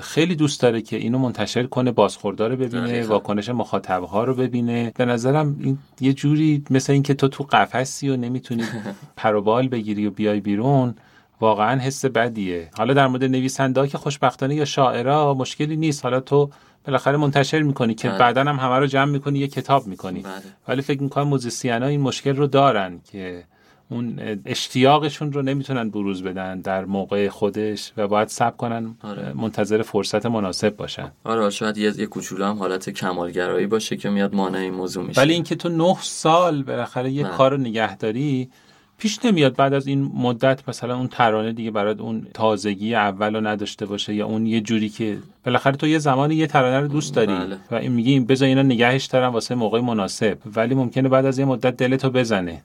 خیلی 0.00 0.34
دوست 0.34 0.60
داره 0.60 0.82
که 0.82 0.96
اینو 0.96 1.18
منتشر 1.18 1.66
کنه 1.66 1.92
بازخوردار 1.92 2.50
رو 2.50 2.56
ببینه 2.56 3.06
واکنش 3.06 3.48
مخاطبها 3.48 4.24
رو 4.24 4.34
ببینه. 4.34 4.92
به 4.96 5.04
نظرم 5.04 5.56
این 5.60 5.78
یه 6.00 6.12
جوری 6.12 6.64
مثل 6.70 6.92
اینکه 6.92 7.14
تو 7.14 7.28
تو 7.28 7.44
قفسی 7.44 8.08
و 8.08 8.16
نمی‌تونی 8.16 8.62
پروبال 9.16 9.68
بگیری 9.68 10.06
و 10.06 10.10
بیای 10.10 10.40
بیرون 10.40 10.94
واقعا 11.40 11.80
حس 11.80 12.04
بدیه 12.04 12.70
حالا 12.78 12.94
در 12.94 13.06
مورد 13.06 13.24
نویسنده 13.24 13.88
که 13.88 13.98
خوشبختانه 13.98 14.54
یا 14.54 14.64
شاعرها 14.64 15.34
مشکلی 15.34 15.76
نیست 15.76 16.04
حالا 16.04 16.20
تو 16.20 16.50
بالاخره 16.84 17.16
منتشر 17.16 17.62
می‌کنی 17.62 17.94
که 17.94 18.08
بله. 18.08 18.18
بعدا 18.18 18.40
هم 18.40 18.56
همه 18.56 18.78
رو 18.78 18.86
جمع 18.86 19.12
می‌کنی 19.12 19.38
یه 19.38 19.48
کتاب 19.48 19.86
می‌کنی 19.86 20.20
بله. 20.20 20.32
ولی 20.68 20.82
فکر 20.82 21.02
می‌کنم 21.02 21.28
موزیسین 21.28 21.82
ها 21.82 21.88
این 21.88 22.00
مشکل 22.00 22.36
رو 22.36 22.46
دارن 22.46 23.00
که 23.12 23.44
اون 23.90 24.20
اشتیاقشون 24.46 25.32
رو 25.32 25.42
نمی‌تونن 25.42 25.90
بروز 25.90 26.22
بدن 26.22 26.60
در 26.60 26.84
موقع 26.84 27.28
خودش 27.28 27.92
و 27.96 28.08
باید 28.08 28.28
سب 28.28 28.56
کنن 28.56 28.96
آره. 29.02 29.32
منتظر 29.32 29.82
فرصت 29.82 30.26
مناسب 30.26 30.76
باشن 30.76 31.12
آره 31.24 31.50
شاید 31.50 31.78
یه, 31.78 32.00
یه 32.00 32.06
کوچولو 32.06 32.44
هم 32.44 32.58
حالت 32.58 32.90
کمالگرایی 32.90 33.66
باشه 33.66 33.96
که 33.96 34.10
میاد 34.10 34.34
مانع 34.34 34.58
این 34.58 34.74
موضوع 34.74 35.04
میشه 35.04 35.20
ولی 35.20 35.32
اینکه 35.32 35.56
تو 35.56 35.68
نه 35.68 35.96
سال 36.00 36.62
بالاخره 36.62 37.10
یه 37.10 37.24
کار 37.24 37.50
رو 37.50 37.56
نگهداری 37.56 38.50
پیش 38.98 39.24
نمیاد 39.24 39.56
بعد 39.56 39.74
از 39.74 39.86
این 39.86 40.12
مدت 40.14 40.68
مثلا 40.68 40.96
اون 40.96 41.08
ترانه 41.08 41.52
دیگه 41.52 41.70
برات 41.70 42.00
اون 42.00 42.26
تازگی 42.34 42.94
اول 42.94 43.34
رو 43.34 43.46
نداشته 43.46 43.86
باشه 43.86 44.14
یا 44.14 44.26
اون 44.26 44.46
یه 44.46 44.60
جوری 44.60 44.88
که 44.88 45.18
بالاخره 45.44 45.76
تو 45.76 45.86
یه 45.86 45.98
زمانی 45.98 46.34
یه 46.34 46.46
ترانه 46.46 46.80
رو 46.80 46.88
دوست 46.88 47.14
داری 47.14 47.34
بله. 47.34 47.56
و 47.70 47.74
این 47.74 47.92
میگی 47.92 48.20
بذار 48.20 48.48
اینا 48.48 48.62
نگهش 48.62 49.04
دارم 49.04 49.32
واسه 49.32 49.54
موقع 49.54 49.80
مناسب. 49.80 50.38
ولی 50.56 50.74
ممکنه 50.74 51.08
بعد 51.08 51.26
از 51.26 51.38
یه 51.38 51.44
مدت 51.44 51.76
دلتو 51.76 52.10
بزنه. 52.10 52.62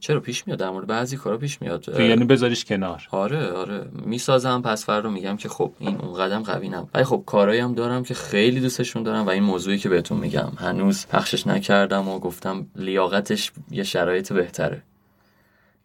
چرا 0.00 0.20
پیش 0.20 0.46
میاد 0.46 0.58
در 0.58 0.70
مورد 0.70 0.86
بعضی 0.86 1.16
کارا 1.16 1.38
پیش 1.38 1.62
میاد؟ 1.62 1.88
یعنی 1.88 2.24
بذاریش 2.24 2.64
کنار. 2.64 3.02
آره 3.10 3.52
آره. 3.52 3.84
می‌سازم 3.92 4.62
پس 4.62 4.84
فردا 4.84 5.10
میگم 5.10 5.36
که 5.36 5.48
خب 5.48 5.72
این 5.78 5.96
اون 5.96 6.14
قدم 6.14 6.42
قوی 6.42 6.68
نم 6.68 6.88
ولی 6.94 7.04
خب 7.04 7.22
کارایی 7.26 7.60
هم 7.60 7.74
دارم 7.74 8.02
که 8.02 8.14
خیلی 8.14 8.60
دوستشون 8.60 9.02
دارم 9.02 9.26
و 9.26 9.28
این 9.28 9.42
موضوعی 9.42 9.78
که 9.78 9.88
بهتون 9.88 10.18
میگم. 10.18 10.52
هنوز 10.56 11.06
پخشش 11.06 11.46
نکردم 11.46 12.08
و 12.08 12.18
گفتم 12.18 12.66
لیاقتش 12.76 13.52
یه 13.70 13.82
شرایط 13.82 14.32
بهتره. 14.32 14.82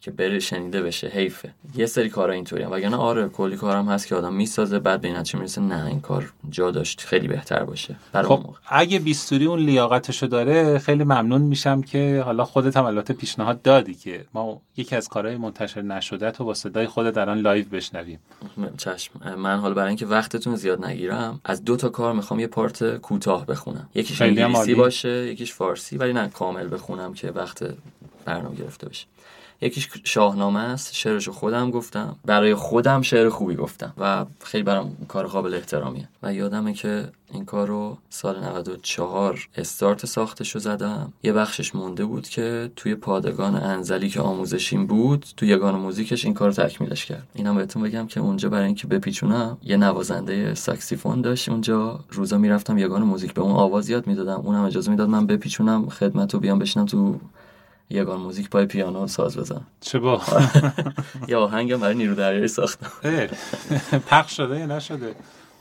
که 0.02 0.12
بره 0.12 0.40
شنیده 0.40 0.82
بشه 0.82 1.08
حیفه. 1.08 1.54
یه 1.76 1.86
سری 1.86 2.10
کارا 2.10 2.34
اینطوری 2.34 2.64
وگرنه 2.64 2.96
آره 2.96 3.30
کلی 3.30 3.56
کارم 3.56 3.90
هست 3.90 4.08
که 4.08 4.16
آدم 4.16 4.34
می‌سازه 4.34 4.80
بعد 4.80 5.02
به 5.02 5.12
نتیجه 5.12 5.40
می‌رسه 5.40 5.62
نه 5.62 5.86
این 5.86 6.02
کار 6.02 6.34
جا 6.50 6.72
داشت 6.72 7.02
خیلی 7.02 7.28
بهتر 7.28 7.64
باشه. 7.64 7.96
خب 8.14 8.46
اگه 8.70 9.00
بیستوری 9.00 9.46
اون 9.46 9.60
لیاقتشو 9.60 10.28
داره 10.28 10.80
خیلی 10.80 11.04
ممنون 11.04 11.42
میشم 11.42 11.82
که 11.82 12.22
حالا 12.26 12.46
خودت 12.46 12.78
هم 12.78 12.86
البته 12.86 13.14
پیشنهاد 13.14 13.62
دادی 13.62 13.94
که 13.94 14.26
ما 14.34 14.62
یکی 14.78 14.96
از 14.96 15.08
کارهای 15.08 15.38
منتشر 15.38 15.82
نشده 15.82 16.32
تو 16.32 16.46
با 16.46 16.54
صدای 16.54 16.88
خودت 16.88 17.18
الان 17.18 17.40
live 17.40 17.66
بشنویم. 17.66 18.20
چشم. 18.78 19.36
من 19.38 19.60
حالا 19.60 19.74
برای 19.74 19.88
اینکه 19.88 20.06
وقتتون 20.06 20.56
زیاد 20.56 20.86
نگیرم 20.86 21.42
از 21.46 21.66
دو 21.66 21.76
تا 21.78 21.90
کار 21.90 22.14
می‌خوام 22.14 22.40
یه 22.40 22.48
part 22.48 22.98
کوتاه 22.98 23.46
بخونم. 23.46 23.90
یکیش 23.96 24.22
انگلیسی 24.22 24.76
باشه 24.76 25.28
یکیش 25.28 25.54
فارسی 25.54 25.98
ولی 25.98 26.14
نه 26.14 26.28
کامل 26.28 26.74
بخونم 26.74 27.14
که 27.14 27.32
وقت 27.32 27.64
برنامه 28.26 28.56
گرفته 28.56 28.90
بشه. 28.90 29.06
یکیش 29.62 29.90
شاهنامه 30.04 30.60
است 30.60 30.96
شعرشو 30.96 31.32
خودم 31.32 31.72
گفتم. 31.72 32.16
برای 32.26 32.56
خودم 32.56 33.02
شعر 33.02 33.30
خوبی 33.30 33.56
گفتم 33.56 33.94
و 33.98 34.26
خیلی 34.44 34.64
برام 34.64 34.98
کار 35.08 35.28
قابل 35.28 35.54
احترامیه. 35.54 36.10
و 36.24 36.34
یادمه 36.34 36.74
که 36.74 37.10
این 37.34 37.46
کار 37.46 37.68
رو 37.68 37.98
سال 38.10 38.44
94 38.44 39.48
استارت 39.56 40.06
ساختشو 40.06 40.60
زدم. 40.60 41.14
یه 41.24 41.34
بخشش 41.34 41.76
مونده 41.76 42.06
بود 42.06 42.30
که 42.30 42.72
توی 42.76 42.96
پادگان 42.96 43.56
انزلی 43.56 44.10
که 44.10 44.22
آموزشیم 44.22 44.88
بود 44.88 45.26
توی 45.38 45.50
یگان 45.50 45.76
موزیکش 45.76 46.26
این 46.26 46.34
کار 46.34 46.52
تکمیلش 46.52 47.06
کرد. 47.06 47.28
اینم 47.34 47.56
بهتون 47.56 47.84
بگم 47.84 48.08
که 48.08 48.20
اونجا 48.20 48.50
برای 48.50 48.66
اینکه 48.66 48.88
بپیچونم 48.88 49.58
یه 49.64 49.78
نوازنده 49.78 50.54
ساکسیفون 50.54 51.22
داشت 51.22 51.50
اونجا. 51.50 52.00
روزا 52.10 52.38
می‌رفتم 52.38 52.78
یگان 52.78 53.04
موزیک 53.04 53.34
به 53.34 53.42
اون 53.42 53.56
آواز 53.56 53.90
یاد 53.90 54.08
می‌دادم. 54.08 54.40
اونم 54.40 54.66
اجازه 54.66 54.92
می‌داد 54.92 55.10
من 55.10 55.26
بپیچونم 55.28 55.90
خدمت 55.90 56.36
بیام 56.36 56.60
بشینم 56.60 56.86
تو 56.86 57.20
یگان 57.92 58.20
موزیک 58.20 58.50
پای 58.50 58.66
پیانو 58.66 59.08
ساز 59.08 59.38
بزن. 59.38 59.62
چه 59.82 60.00
با؟ 60.00 60.22
یه 61.28 61.38
آهنگم 61.38 61.80
برای 61.80 61.96
نیرو 61.96 62.16
دریایی 62.16 62.48
ساختم. 62.48 62.92
پخش 64.10 64.38
شده 64.38 64.60
یا 64.60 64.66
نشده؟ 64.66 65.16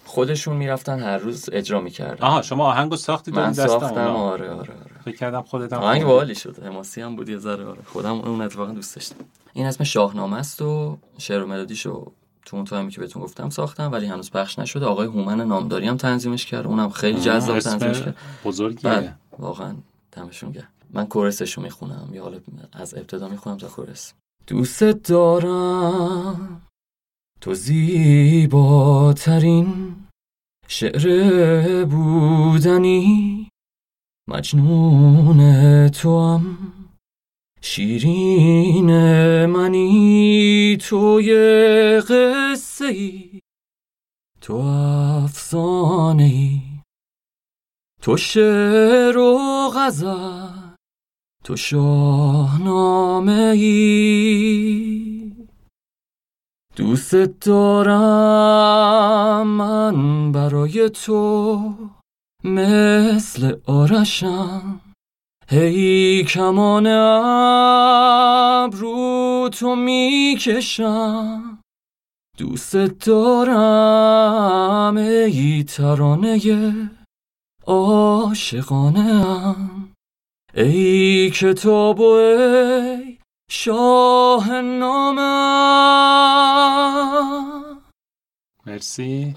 خودشون 0.05 0.57
می‌رفتن 0.57 1.01
هر 1.03 1.19
روز 1.19 1.49
اجرا 1.53 1.81
می‌کردن. 1.81 2.27
آها 2.27 2.43
شما 2.43 2.67
آهنگو 2.67 2.97
ساختی 2.97 3.31
من 3.31 3.53
ساختم 3.53 3.97
آره 3.97 4.51
آره 4.51 4.59
آره. 4.59 4.75
فکر 5.05 5.17
کردم 5.17 5.43
خودت 5.43 5.73
هم 5.73 5.79
آهنگ 5.79 6.05
باحالی 6.05 6.35
شد 6.35 6.63
حماسی 6.65 7.01
هم 7.01 7.17
بود 7.17 7.29
یه 7.29 7.39
ذره 7.39 7.65
آره. 7.65 7.79
خودم 7.87 8.13
اون 8.21 8.41
اتفاقا 8.41 8.73
دوست 8.73 8.95
داشتم. 8.95 9.17
این 9.53 9.67
اسم 9.67 9.85
شاهنامه 9.85 10.37
است 10.37 10.63
و 10.63 10.99
شعر 11.19 11.43
و 11.43 11.47
ملودیشو 11.47 12.13
تو 12.45 12.57
اون 12.57 12.65
تایمی 12.65 12.91
که 12.91 13.01
بهتون 13.01 13.23
گفتم 13.23 13.51
ساختم 13.51 13.93
ولی 13.93 14.07
هنوز 14.07 14.31
پخش 14.31 14.59
نشده. 14.59 14.87
آقای 14.87 15.07
هومن 15.07 15.41
نامداری 15.41 15.87
هم 15.87 15.97
تنظیمش 15.97 16.47
کرد. 16.47 16.67
اونم 16.67 16.91
خیلی 16.91 17.21
جذاب 17.21 17.59
تنظیمش 17.59 18.03
کرد. 18.03 18.17
بزرگیه. 18.45 18.91
بله، 18.91 19.15
واقعا 19.39 19.75
دمشون 20.13 20.51
گرم. 20.51 20.69
من 20.93 21.07
کورسش 21.07 21.53
رو 21.53 21.63
می‌خونم. 21.63 22.11
یا 22.13 22.23
حالا 22.23 22.41
از 22.73 22.95
ابتدا 22.95 23.29
می‌خونم 23.29 23.57
تا 23.57 23.69
کورس. 23.69 24.15
دوست 24.47 24.85
دارم. 24.85 26.67
تو 27.41 27.55
زیباترین 27.55 28.77
شعر 30.69 31.85
بودنی. 31.85 33.49
مجنون 34.29 35.89
تو 35.89 36.29
هم 36.29 36.59
شیرین 37.61 38.91
منی. 39.47 40.77
توی 40.81 41.35
قصه 42.01 42.85
ای 42.85 43.41
تو 44.41 44.55
افسانه 45.25 46.25
ای 46.25 46.61
تو 48.03 48.17
شعر 48.17 49.19
و 49.19 49.71
غزل. 49.75 50.40
تو 51.51 51.57
شاهنامه 51.57 53.33
ای 53.57 55.33
دوست 56.77 57.15
دارم 57.15 58.27
من 59.47 60.33
برای 60.33 60.91
تو 60.91 61.75
مثل 62.45 63.57
آرشم. 63.67 64.81
هی 65.49 66.25
کمان 66.25 66.87
ابرو 68.67 69.49
تو 69.53 69.77
می‌کشم. 69.77 71.59
دوست 72.39 72.77
دارم 73.07 73.97
ای 74.97 75.65
ترانه 75.65 76.41
عاشقانه 77.67 79.01
ام. 79.01 79.80
ای 80.55 81.31
کتاب 81.31 82.01
و 82.01 82.05
ای 82.05 83.19
شاه 83.51 84.61
نامم 84.61 85.21
مرسی. 88.67 89.35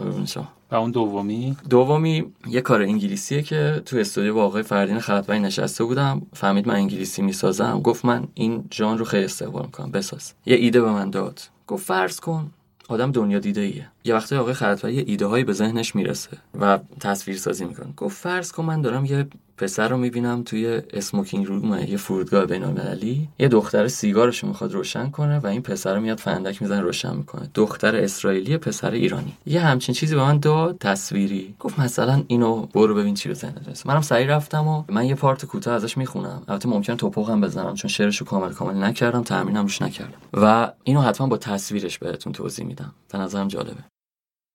و 0.71 0.75
اون 0.75 0.91
دومی؟ 0.91 1.57
دومی 1.69 2.33
یه 2.47 2.61
کار 2.61 2.81
انگلیسیه 2.81 3.41
که 3.41 3.81
تو 3.85 3.97
استودیو 3.97 4.33
با 4.33 4.43
آقای 4.43 4.63
فردین 4.63 4.99
خلطبری 4.99 5.39
نشسته 5.39 5.83
بودم. 5.83 6.21
فهمید 6.33 6.67
من 6.67 6.75
انگلیسی 6.75 7.21
می‌سازم. 7.21 7.81
گفت 7.81 8.05
من 8.05 8.27
این 8.33 8.67
جان 8.69 8.97
رو 8.97 9.05
خیلی 9.05 9.25
استقبال 9.25 9.65
می‌کنم. 9.65 9.91
بساز. 9.91 10.33
یه 10.45 10.55
ایده 10.55 10.81
به 10.81 10.91
من 10.91 11.09
داد. 11.09 11.41
گفت 11.67 11.85
فرض 11.85 12.19
کن 12.19 12.51
آدم 12.89 13.11
دنیا 13.11 13.39
دیده 13.39 13.61
ایه 13.61 13.87
یه 14.03 14.15
وقتی 14.15 14.35
آقای 14.35 14.53
خلطبری 14.53 14.93
یه 14.93 15.03
ایده 15.07 15.25
هایی 15.25 15.43
به 15.43 15.53
ذهنش 15.53 15.95
می‌رسه 15.95 16.37
و 16.59 16.79
تصویر 16.99 17.37
سازی 17.37 17.65
می‌کنه. 17.65 17.93
گفت 17.97 18.17
فرض 18.17 18.51
کن 18.51 18.65
من 18.65 18.81
دارم 18.81 19.05
یه 19.05 19.27
پسر 19.57 19.87
رو 19.87 19.97
می‌بینم 19.97 20.43
توی 20.43 20.81
اسموکینگ 20.93 21.45
روم 21.45 21.77
یه 21.87 21.97
فرودگاه 21.97 22.45
بین 22.45 22.63
المللی 22.63 23.29
یه 23.39 23.47
دختر 23.47 23.87
سیگارش 23.87 24.39
رو 24.39 24.47
می‌خواد 24.47 24.73
روشن 24.73 25.09
کنه 25.09 25.39
و 25.39 25.47
این 25.47 25.61
پسر 25.61 25.95
رو 25.95 26.01
میاد 26.01 26.19
فندک 26.19 26.61
می‌زنه 26.61 26.81
روشن 26.81 27.15
می‌کنه. 27.15 27.49
دختر 27.53 27.95
اسرائیلی 27.95 28.57
پسر 28.57 28.91
ایرانی. 28.91 29.33
یه 29.45 29.61
همچین 29.61 29.95
چیزی 29.95 30.15
به 30.15 30.21
من 30.21 30.37
داد 30.37 30.77
تصویری. 30.77 31.55
گفت 31.59 31.79
مثلا 31.79 32.23
اینو 32.27 32.65
برو 32.65 32.95
ببین 32.95 33.13
چی 33.13 33.29
رو 33.29 33.35
ذهنت 33.35 33.67
می‌رسه 33.67 33.89
منم 33.89 34.01
سعی 34.01 34.25
رفتم 34.25 34.67
و 34.67 34.83
من 34.89 35.05
یه 35.05 35.15
پارت 35.15 35.45
کوتاه 35.45 35.73
ازش 35.73 35.97
می‌خونم. 35.97 36.43
البته 36.47 36.69
ممکن 36.69 36.95
توپق 36.95 37.29
هم 37.29 37.41
بزنم 37.41 37.73
چون 37.73 37.89
شعرش 37.89 38.17
رو 38.17 38.25
کامل 38.25 38.53
کامل 38.53 38.83
نکردم 38.83 39.23
تمرینم 39.23 39.61
روش 39.61 39.81
نکردم. 39.81 40.17
و 40.33 40.71
اینو 40.83 41.01
حتما 41.01 41.27
با 41.27 41.37
تصویرش 41.37 41.97
بهتون 41.97 42.33
توضیح 42.33 42.65
میدم. 42.65 42.93
به 43.11 43.17
نظرم 43.17 43.47
جالبه. 43.47 43.83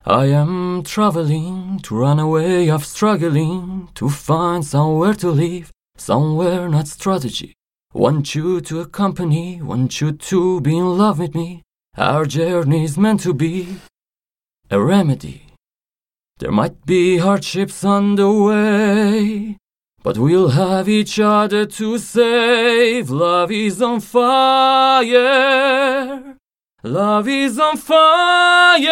I 0.06 0.28
am 0.42 0.67
traveling 0.82 1.80
to 1.84 1.96
run 1.96 2.18
away 2.18 2.68
of 2.70 2.84
struggling 2.84 3.88
to 3.94 4.08
find 4.08 4.64
somewhere 4.64 5.14
to 5.14 5.30
live, 5.30 5.70
somewhere 5.96 6.68
not 6.68 6.88
strategy. 6.88 7.54
Want 7.94 8.34
you 8.34 8.60
to 8.60 8.80
accompany, 8.80 9.62
want 9.62 10.00
you 10.00 10.12
to 10.12 10.60
be 10.60 10.76
in 10.76 10.98
love 10.98 11.18
with 11.18 11.34
me. 11.34 11.62
Our 11.96 12.26
journey 12.26 12.84
is 12.84 12.98
meant 12.98 13.20
to 13.22 13.34
be 13.34 13.78
a 14.70 14.78
remedy. 14.80 15.46
There 16.38 16.52
might 16.52 16.86
be 16.86 17.18
hardships 17.18 17.82
on 17.84 18.14
the 18.14 18.30
way, 18.30 19.56
but 20.02 20.18
we'll 20.18 20.50
have 20.50 20.88
each 20.88 21.18
other 21.18 21.66
to 21.66 21.98
save. 21.98 23.10
Love 23.10 23.50
is 23.50 23.82
on 23.82 24.00
fire. 24.00 25.18
Love 26.84 27.26
is 27.26 27.58
on 27.58 27.76
fire. 27.76 28.88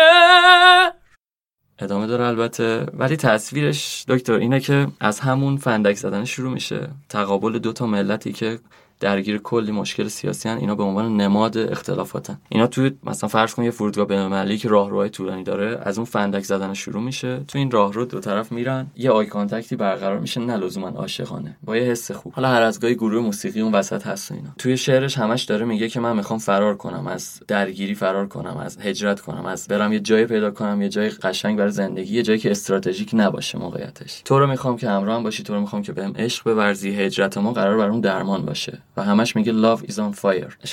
ادامه 1.79 2.07
داره 2.07 2.25
البته. 2.25 2.87
ولی 2.95 3.17
تصویرش 3.17 4.05
دکتر 4.09 4.33
اینه 4.33 4.61
که 4.61 4.87
از 5.01 5.21
همون 5.21 5.57
فندک 5.57 5.97
زدن 5.97 6.25
شروع 6.25 6.53
میشه. 6.53 6.89
تقابل 7.09 7.59
دو 7.59 7.73
تا 7.73 7.87
ملتی 7.87 8.33
که 8.33 8.59
درگیر 9.01 9.39
کلی 9.39 9.73
مشکل 9.73 10.09
سیاسی 10.09 10.49
هن. 10.49 10.59
اینا 10.59 10.75
به 10.75 10.83
عنوان 10.83 11.17
نماد 11.17 11.59
اختلافاتن. 11.59 12.39
اینا 12.49 12.67
تو 12.67 12.91
مثلا 13.05 13.29
فرض 13.29 13.55
کن 13.55 13.63
یه 13.63 13.71
فرودگاه 13.71 14.07
بین‌المللی 14.07 14.59
که 14.59 14.69
راهروهای 14.69 15.09
طولانی 15.09 15.43
داره 15.43 15.81
از 15.83 15.99
اون 15.99 16.05
فندک 16.05 16.45
زدن 16.45 16.75
شروع 16.75 17.03
میشه. 17.03 17.41
تو 17.49 17.59
این 17.59 17.71
راهرو 17.71 18.05
دو 18.05 18.21
طرف 18.21 18.53
میرن. 18.53 18.87
یه 18.97 19.11
eye 19.11 19.27
contact 19.27 19.71
ی 19.71 19.77
برقرار 19.77 20.19
میشه. 20.19 20.41
نه 20.41 20.57
لزوما 20.57 20.89
عاشقانه. 20.89 21.57
با 21.65 21.77
یه 21.77 21.83
حس 21.83 22.11
خوب. 22.11 22.33
حالا 22.33 22.49
هر 22.49 22.63
از 22.63 22.81
گاهی 22.81 22.95
گروه 22.95 23.23
موسیقی 23.23 23.61
اون 23.61 23.73
وسط 23.73 24.07
هست 24.07 24.31
و 24.31 24.35
اینا. 24.35 24.49
توی 24.59 24.77
شعرش 24.77 25.19
همش 25.19 25.43
داره 25.43 25.65
میگه 25.65 25.89
که 25.89 26.01
من 26.01 26.17
می‌خوام 26.17 26.39
فرار 26.39 26.77
کنم. 26.77 27.07
از 27.07 27.41
درگیری 27.49 27.95
فرار 27.95 28.27
کنم. 28.27 28.57
از 28.57 28.79
هجرت 28.79 29.21
کنم. 29.21 29.47
از 29.47 29.69
برم 29.69 29.93
یه 29.93 30.01
جای 30.01 30.27
پیدا 30.27 30.51
کنم. 30.51 30.83
یه 30.83 30.89
جای 30.89 31.09
قشنگ 31.09 31.59
برای 31.59 31.71
زندگی. 31.71 32.15
یه 32.15 32.23
جایی 32.23 32.39
که 32.39 32.51
استراتژیک 32.51 33.11
نباشه 33.13 33.59
موقعیتش. 33.59 34.23
تو 34.25 34.39
رو 34.39 34.47
می‌خوام 34.47 34.77
که 34.77 34.89
همراهم 34.89 35.23
باشی. 35.23 35.43
تو 35.43 35.55
رو 35.55 35.61
می‌خوام 35.61 35.83
که 35.83 35.93
بهم 35.93 36.13
عشق 36.17 36.55
بورزی. 36.55 36.91
هجرت 36.91 37.39
ما 37.39 37.53
قرار 37.53 37.77
برام 37.77 38.01
درمان 38.01 38.43
باشه. 38.43 38.79
و 38.97 39.03
همش 39.03 39.37
میگه 39.37 39.53
love 39.53 39.81
is 39.81 39.95
on 39.95 40.21
fire 40.21 40.67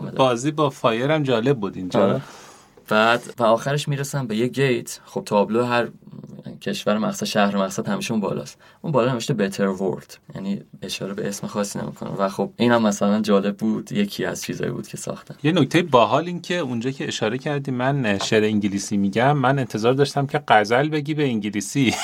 داره. 0.00 0.16
بازی 0.16 0.50
با 0.50 0.70
فایر 0.70 1.10
هم 1.10 1.22
جالب 1.22 1.58
بود 1.60 1.76
اینجا 1.76 2.02
آره. 2.04 2.20
بعد 2.88 3.34
و 3.38 3.42
آخرش 3.42 3.88
می‌رسم 3.88 4.26
به 4.26 4.36
یه 4.36 4.46
گیت. 4.46 5.00
خب 5.04 5.22
تابلو 5.26 5.64
هر 5.64 5.88
کشور 6.62 6.98
مقصد 6.98 7.26
شهر 7.26 7.56
مقصد 7.56 7.88
همیشه 7.88 8.12
اون 8.12 8.20
بالاست. 8.20 8.58
اون 8.82 8.92
بالا 8.92 9.12
نوشته 9.12 9.34
better 9.34 9.78
world. 9.80 10.16
یعنی 10.34 10.62
اشاره 10.82 11.14
به 11.14 11.28
اسم 11.28 11.46
خاصی 11.46 11.78
نمی‌کنه. 11.78 12.10
و 12.10 12.28
خب 12.28 12.50
اینم 12.56 12.82
مثلا 12.82 13.20
جالب 13.20 13.56
بود. 13.56 13.92
یکی 13.92 14.24
از 14.24 14.42
چیزایی 14.42 14.70
بود 14.70 14.88
که 14.88 14.96
ساختم 14.96 15.34
یه 15.42 15.52
نکته 15.52 15.82
باحال 15.82 16.26
این 16.26 16.40
که 16.40 16.54
اونجا 16.58 16.90
که 16.90 17.08
اشاره 17.08 17.38
کردی 17.38 17.70
من 17.70 18.18
شعر 18.18 18.44
انگلیسی 18.44 18.96
میگم. 18.96 19.32
من 19.32 19.58
انتظار 19.58 19.92
داشتم 19.92 20.26
که 20.26 20.42
غزل 20.48 20.88
بگی 20.88 21.14
به 21.14 21.24
انگلیسی. 21.24 21.94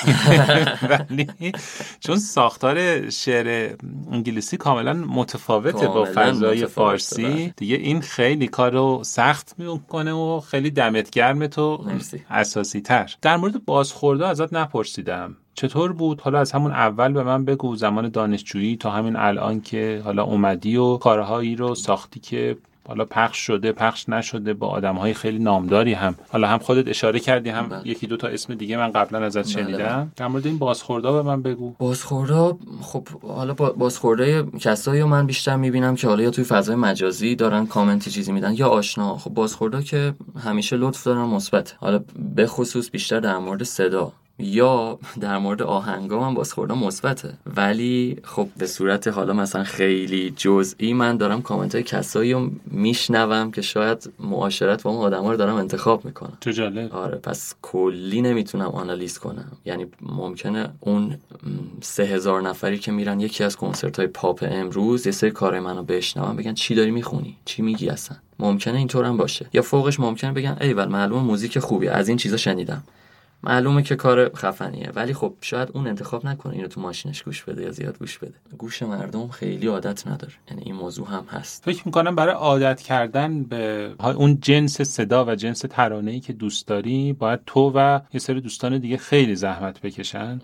ولی 0.91 1.53
چون 2.01 2.16
ساختار 2.16 3.11
شعر 3.11 3.76
انگلیسی 4.12 4.57
کاملا 4.57 4.93
متفاوته 4.93 5.87
با 5.87 6.09
فضای 6.14 6.66
فارسی 6.66 7.22
بله. 7.22 7.55
دیگه 7.57 7.76
این 7.76 8.01
خیلی 8.01 8.49
کارو 8.49 9.03
سخت 9.05 9.55
می‌کنه 9.59 10.12
و 10.12 10.41
خیلی 10.41 10.70
دمت 10.74 11.10
گرم 11.10 11.46
تو. 11.46 11.84
اساسی 12.30 12.80
تر 12.80 13.14
در 13.22 13.36
مورد 13.36 13.64
بازخورده 13.64 14.26
ازت 14.26 14.52
نپرسیدم. 14.52 15.36
چطور 15.54 15.92
بود؟ 15.92 16.20
حالا 16.20 16.38
از 16.38 16.52
همون 16.52 16.70
اول 16.70 17.12
به 17.12 17.22
من 17.22 17.44
بگو 17.44 17.76
زمان 17.76 18.08
دانشجویی 18.08 18.76
تا 18.76 18.90
همین 18.90 19.16
الان 19.16 19.60
که 19.60 20.02
حالا 20.04 20.22
اومدی 20.22 20.76
و 20.76 20.96
کارهایی 20.96 21.56
رو 21.56 21.74
ساختی 21.74 22.20
که 22.20 22.56
حالا 22.89 23.05
پخش 23.05 23.39
شده 23.39 23.72
پخش 23.72 24.09
نشده 24.09 24.55
با 24.55 24.66
آدمهای 24.68 25.14
خیلی 25.14 25.39
نامداری 25.39 25.93
هم. 25.93 26.14
حالا 26.32 26.49
هم 26.49 26.59
خودت 26.59 26.89
اشاره 26.89 27.20
کردی 27.20 27.51
هم 27.51 27.68
بله. 27.68 27.89
یکی 27.89 28.07
دو 28.07 28.16
تا 28.16 28.28
اسم 28.28 28.55
دیگه 28.55 28.76
من 28.76 28.91
قبلا 28.91 29.18
ازت 29.24 29.39
بله، 29.43 29.49
شنیدم. 29.53 30.12
در 30.16 30.26
مورد 30.26 30.47
این 30.47 30.59
بازخورده 30.59 31.12
به 31.12 31.22
من 31.22 31.43
بگو. 31.43 31.74
بازخورده 31.78 32.57
خب 32.80 33.09
حالا 33.09 33.55
با- 33.55 33.72
بازخورده 33.72 34.45
کسایی 34.61 35.01
رو 35.01 35.07
من 35.07 35.26
بیشتر 35.26 35.57
می‌بینم 35.57 35.95
که 35.97 36.09
حالا 36.09 36.22
یا 36.22 36.30
توی 36.30 36.45
فضای 36.45 36.76
مجازی 36.76 37.35
دارن 37.35 37.66
کامنتی 37.66 38.11
چیزی 38.11 38.32
میدن 38.32 38.55
یا 38.55 38.68
آشنا. 38.68 39.18
خب 39.18 39.30
بازخورده 39.30 39.82
که 39.82 40.14
همیشه 40.45 40.76
لطف 40.76 41.05
دارن 41.05 41.20
مثبت. 41.24 41.76
حالا 41.80 42.01
به 42.35 42.47
خصوص 42.47 42.91
بیشتر 42.91 43.20
در 43.20 43.39
مورد 43.39 43.62
صدا. 43.62 44.12
یا 44.39 44.99
در 45.20 45.39
مورد 45.39 45.62
آهنگا 45.62 46.20
من 46.20 46.35
بازخورده 46.35 46.74
مثبته. 46.74 47.35
ولی 47.57 48.16
خب 48.24 48.49
به 48.57 48.66
صورت 48.66 49.09
حالا 49.09 49.32
مثلا 49.32 49.64
خیلی 49.64 50.35
جزئی 50.37 50.93
من 50.93 51.16
دارم 51.16 51.43
کامنت 51.43 51.74
های 51.74 51.85
کسایی 51.85 52.32
رو 52.32 52.51
میشنوم 52.66 53.51
که 53.51 53.62
شاید 53.62 54.12
معاشرت 54.20 54.82
با 54.82 54.91
اون 54.91 55.01
آدما 55.01 55.30
رو 55.30 55.37
دارم 55.37 55.55
انتخاب 55.55 56.05
می‌کنم. 56.05 56.39
چه 56.41 56.53
جالب. 56.53 56.93
آره 56.93 57.16
پس 57.16 57.55
کلی 57.62 58.22
نمی‌تونم 58.22 58.68
آنالیز 58.68 59.18
کنم. 59.18 59.53
یعنی 59.64 59.87
ممکنه 60.03 60.70
اون 60.80 61.16
سه 61.80 62.03
هزار 62.03 62.43
نفری 62.43 62.78
که 62.78 62.93
میرن 62.93 63.20
یکی 63.20 63.45
از 63.45 63.57
کنسرت 63.57 63.97
های 63.97 64.07
پاپ 64.07 64.45
امروز 64.51 65.07
یه 65.07 65.12
سری 65.12 65.30
کار 65.30 65.61
منو 65.61 65.82
بشنون 65.82 66.37
بگن 66.37 66.55
چی 66.55 66.74
داری 66.74 66.91
می‌خونی؟ 66.91 67.37
چی 67.45 67.62
میگی 67.62 67.89
اصلا؟ 67.89 68.16
ممکنه 68.39 68.78
اینطور 68.78 69.05
هم 69.05 69.16
باشه. 69.16 69.47
یا 69.53 69.62
فوقش 69.62 70.01
ممکنه 70.01 70.32
بگن 70.32 70.57
ایول 70.61 70.89
معلومه 70.89 71.22
موزیک 71.22 71.59
خوبی 71.59 71.89
از 71.89 72.09
این 72.09 72.16
چیزا 72.16 72.37
شنیدم. 72.37 72.82
معلومه 73.47 73.82
که 73.82 73.97
کار 73.97 74.34
خفنیه. 74.36 74.90
ولی 74.95 75.14
خب 75.14 75.34
شاید 75.40 75.68
اون 75.72 75.86
انتخاب 75.86 76.26
نکنه 76.26 76.53
اینو 76.55 76.68
تو 76.68 76.80
ماشینش 76.80 77.22
گوش 77.22 77.42
بده 77.45 77.62
یا 77.62 77.70
زیاد 77.70 77.99
گوش 77.99 78.18
بده. 78.18 78.34
گوش 78.59 78.82
مردم 78.82 79.28
خیلی 79.28 79.66
عادت 79.66 80.07
نداره. 80.07 80.32
یعنی 80.51 80.62
این 80.62 80.74
موضوع 80.74 81.09
هم 81.09 81.24
هست. 81.30 81.64
فکر 81.64 81.82
می‌کنم 81.86 82.14
برای 82.14 82.34
عادت 82.34 82.80
کردن 82.80 83.42
به 83.42 83.90
اون 84.01 84.38
جنس 84.40 84.80
صدا 84.82 85.24
و 85.24 85.34
جنس 85.34 85.59
ترانه‌ای 85.59 86.20
که 86.20 86.32
دوست 86.32 86.66
داری 86.66 87.12
باید 87.12 87.40
تو 87.47 87.72
و 87.74 88.01
یه 88.12 88.20
سری 88.20 88.40
دوستان 88.40 88.78
دیگه 88.78 88.97
خیلی 88.97 89.36
زحمت 89.36 89.80
بکشن. 89.80 90.40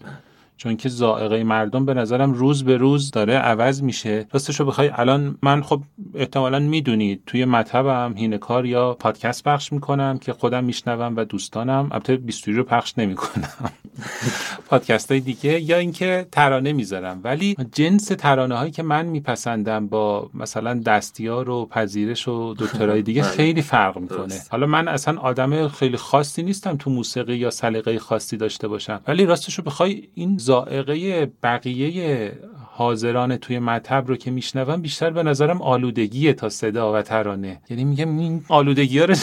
چون 0.62 0.76
که 0.76 0.88
ذائقه 0.88 1.44
مردم 1.44 1.84
به 1.84 1.94
نظرم 1.94 2.32
روز 2.32 2.64
به 2.64 2.76
روز 2.76 3.11
داره 3.11 3.34
عوض 3.34 3.82
میشه. 3.82 4.26
راستش 4.32 4.61
رو 4.61 4.66
بخوای 4.66 4.90
الان 4.94 5.38
من 5.42 5.62
خب 5.62 5.82
احتمالا 6.14 6.58
می‌دونید 6.58 7.22
توی 7.26 7.44
مطبم 7.44 8.14
هینه 8.16 8.38
کار 8.38 8.66
یا 8.66 8.94
پادکست 8.94 9.44
پخش 9.44 9.72
می‌کنم 9.72 10.18
که 10.18 10.32
خودم 10.32 10.64
میشنوم 10.64 11.16
و 11.16 11.24
دوستانم. 11.24 11.88
البته 11.92 12.16
بیستوری 12.16 12.56
رو 12.56 12.64
پخش 12.64 12.98
نمی‌کنم. 12.98 13.48
پادکست 14.70 15.11
های 15.11 15.20
دیگه 15.20 15.61
یا 15.61 15.76
اینکه 15.76 16.26
ترانه 16.32 16.72
می‌ذارم. 16.72 17.20
ولی 17.24 17.56
جنس 17.72 18.04
ترانه 18.04 18.54
هایی 18.54 18.70
که 18.70 18.82
من 18.82 19.06
میپسندم 19.06 19.86
با 19.86 20.30
مثلا 20.34 20.74
دستیار 20.74 21.50
و 21.50 21.66
پذیرش 21.66 22.28
و 22.28 22.54
دکترهای 22.58 23.02
دیگه 23.02 23.22
بله. 23.30 23.30
خیلی 23.30 23.62
فرق 23.62 23.98
می‌کنه. 23.98 24.34
حالا 24.50 24.66
من 24.66 24.88
اصلا 24.88 25.20
آدم 25.20 25.68
خیلی 25.68 25.96
خاصی 25.96 26.42
نیستم 26.42 26.76
تو 26.76 26.90
موسیقی 26.90 27.36
یا 27.36 27.50
سلیقه 27.50 27.98
خاصی 27.98 28.36
داشته 28.36 28.68
باشم. 28.68 29.00
ولی 29.06 29.26
راستش 29.26 29.54
رو 29.54 29.64
بخوای 29.64 30.08
این 30.14 30.38
ذائقه 30.51 31.28
بقیه 31.42 32.32
حاضران 32.80 33.36
توی 33.36 33.58
مطب 33.58 34.04
رو 34.08 34.16
که 34.16 34.30
میشنوم 34.30 34.82
بیشتر 34.82 35.10
به 35.10 35.22
نظرم 35.22 35.62
آلودگیه 35.62 36.32
تا 36.32 36.48
صدا 36.48 36.92
و 36.92 37.02
ترانه. 37.02 37.60
یعنی 37.70 37.84
میگم 37.84 38.18
این 38.18 38.44
آلودگی 38.48 38.98
ها 38.98 39.04
رو 39.04 39.14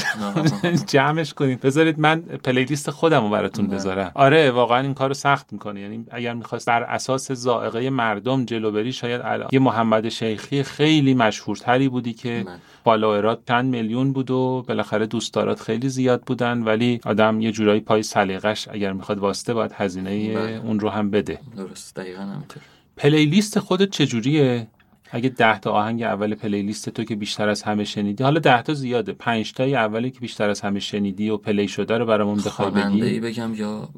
جمعش 0.88 1.34
کنید. 1.34 1.62
بذارید 1.62 2.00
من 2.00 2.22
پلیلیست 2.22 2.90
خودم 2.90 3.24
رو 3.24 3.30
براتون. 3.30 3.68
بذارم. 3.68 4.12
آره 4.16 4.52
واقعا 4.52 4.80
این 4.80 4.94
کارو 4.94 5.14
سخت 5.14 5.54
می‌کنه. 5.54 5.82
یعنی 5.82 6.06
اگر 6.12 6.34
می‌خواست 6.34 6.68
بر 6.68 6.84
اساس 6.84 7.32
ذائقه 7.32 7.90
مردم 7.90 8.46
جلو 8.46 8.72
بری 8.72 8.94
شاید 8.94 9.22
الان 9.24 9.50
یه 9.52 9.60
محمد 9.60 10.10
شیخی 10.10 10.64
خیلی 10.64 11.14
مشهورتری 11.14 11.90
بودی 11.90 12.14
که. 12.14 12.46
فالوورات 12.84 13.40
چند 13.48 13.66
میلیون 13.66 14.14
بود 14.14 14.32
و 14.32 14.66
بالاخره 14.68 15.06
دوستدارات 15.06 15.60
خیلی 15.60 15.90
زیاد 15.90 16.22
بودن 16.22 16.64
ولی 16.64 17.00
آدم 17.06 17.42
یه 17.42 17.52
جورایی 17.52 17.80
پای 17.80 18.04
سلیقش 18.04 18.68
اگر 18.68 18.94
می‌خواد 18.94 19.20
واسطه 19.20 19.54
باید 19.54 19.72
هزینه 19.76 20.34
بله. 20.34 20.62
اون 20.64 20.80
رو 20.80 20.90
هم 20.90 21.12
بده. 21.12 21.40
درست. 21.58 21.96
دقیقا 21.96 22.22
همینطور. 22.22 22.62
playlist 22.98 23.60
خودت 23.60 23.90
چجوریه؟ 23.90 24.68
اگه 25.12 25.30
ده 25.30 25.60
تا 25.60 25.72
آهنگ 25.72 26.04
اول 26.04 26.36
playlist 26.36 26.90
تو 26.90 27.04
که 27.04 27.16
بیشتر 27.16 27.50
از 27.50 27.64
همه 27.64 27.84
شنیدی 27.84 28.24
حالا 28.24 28.40
ده 28.40 28.62
تا 28.62 28.74
زیاده. 28.74 29.14
پنج 29.14 29.54
تای 29.54 29.76
اولی 29.76 30.12
که 30.12 30.20
بیشتر 30.20 30.50
از 30.50 30.62
همه 30.62 30.80
شنیدی 30.80 31.30
و 31.30 31.38
play 31.38 31.68
شده 31.68 31.98
رو 31.98 32.06
برامون 32.06 32.38
بخوای 32.38 32.70
خواننده 32.70 33.06
ای 33.06 33.20
بگی 33.20 33.20
بگم 33.20 33.56
یا 33.56 33.90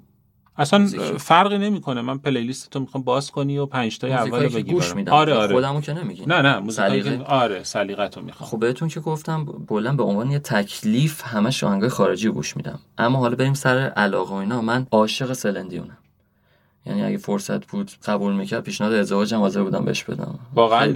اصلا 0.58 0.80
موزیک. 0.80 1.02
فرقی 1.02 1.58
نمی‌کنه. 1.58 2.02
من 2.02 2.18
playlist 2.18 2.70
تو 2.70 2.80
می‌خوام 2.80 3.04
باز 3.04 3.32
کنی 3.32 3.58
و 3.58 3.66
پنج 3.66 3.97
تای 3.97 4.12
اول 4.12 4.47
بگی 4.47 4.74
گوش. 4.74 4.95
میدم. 4.95 5.14
آره 5.14 5.34
آره. 5.34 5.54
خودمو 5.54 5.82
که 5.82 5.93
نمیگین 5.93 6.32
نه 6.32 6.41
نه 6.41 6.60
موزیکایی 6.60 7.04
سلیقه؟ 7.04 7.24
آره 7.24 7.64
سلیقتو 7.64 8.22
می‌خوام. 8.22 8.50
خب 8.50 8.60
بهتون 8.60 8.88
که 8.88 9.00
گفتم 9.00 9.45
بلند 9.45 9.97
به 9.97 10.04
عنوان 10.04 10.32
یه 10.32 10.39
تکلیف 10.39 11.24
همش 11.24 11.64
آهنگای 11.64 11.89
خارجی 11.89 12.30
گوش 12.30 12.58
میدم. 12.58 12.80
اما 12.97 13.20
حالا 13.20 13.36
بریم 13.36 13.54
سر 13.54 13.78
علاقه 13.78 14.32
و 14.32 14.38
اینا. 14.38 14.62
من 14.62 14.88
عاشق 14.91 15.34
سلین 15.34 15.59
دیونم. 15.59 15.98
یعنی 16.90 17.04
اگه 17.04 17.18
فرصت 17.18 17.66
بود 17.66 17.92
قبول 18.06 18.34
می‌کرد 18.34 18.64
پیشنهاد 18.64 18.94
ازدواجم 18.94 19.40
حاضر 19.40 19.64
بودم 19.64 19.86
بهش 19.86 20.04
بدم. 20.04 20.40
واقعا 20.56 20.86
رو 20.86 20.94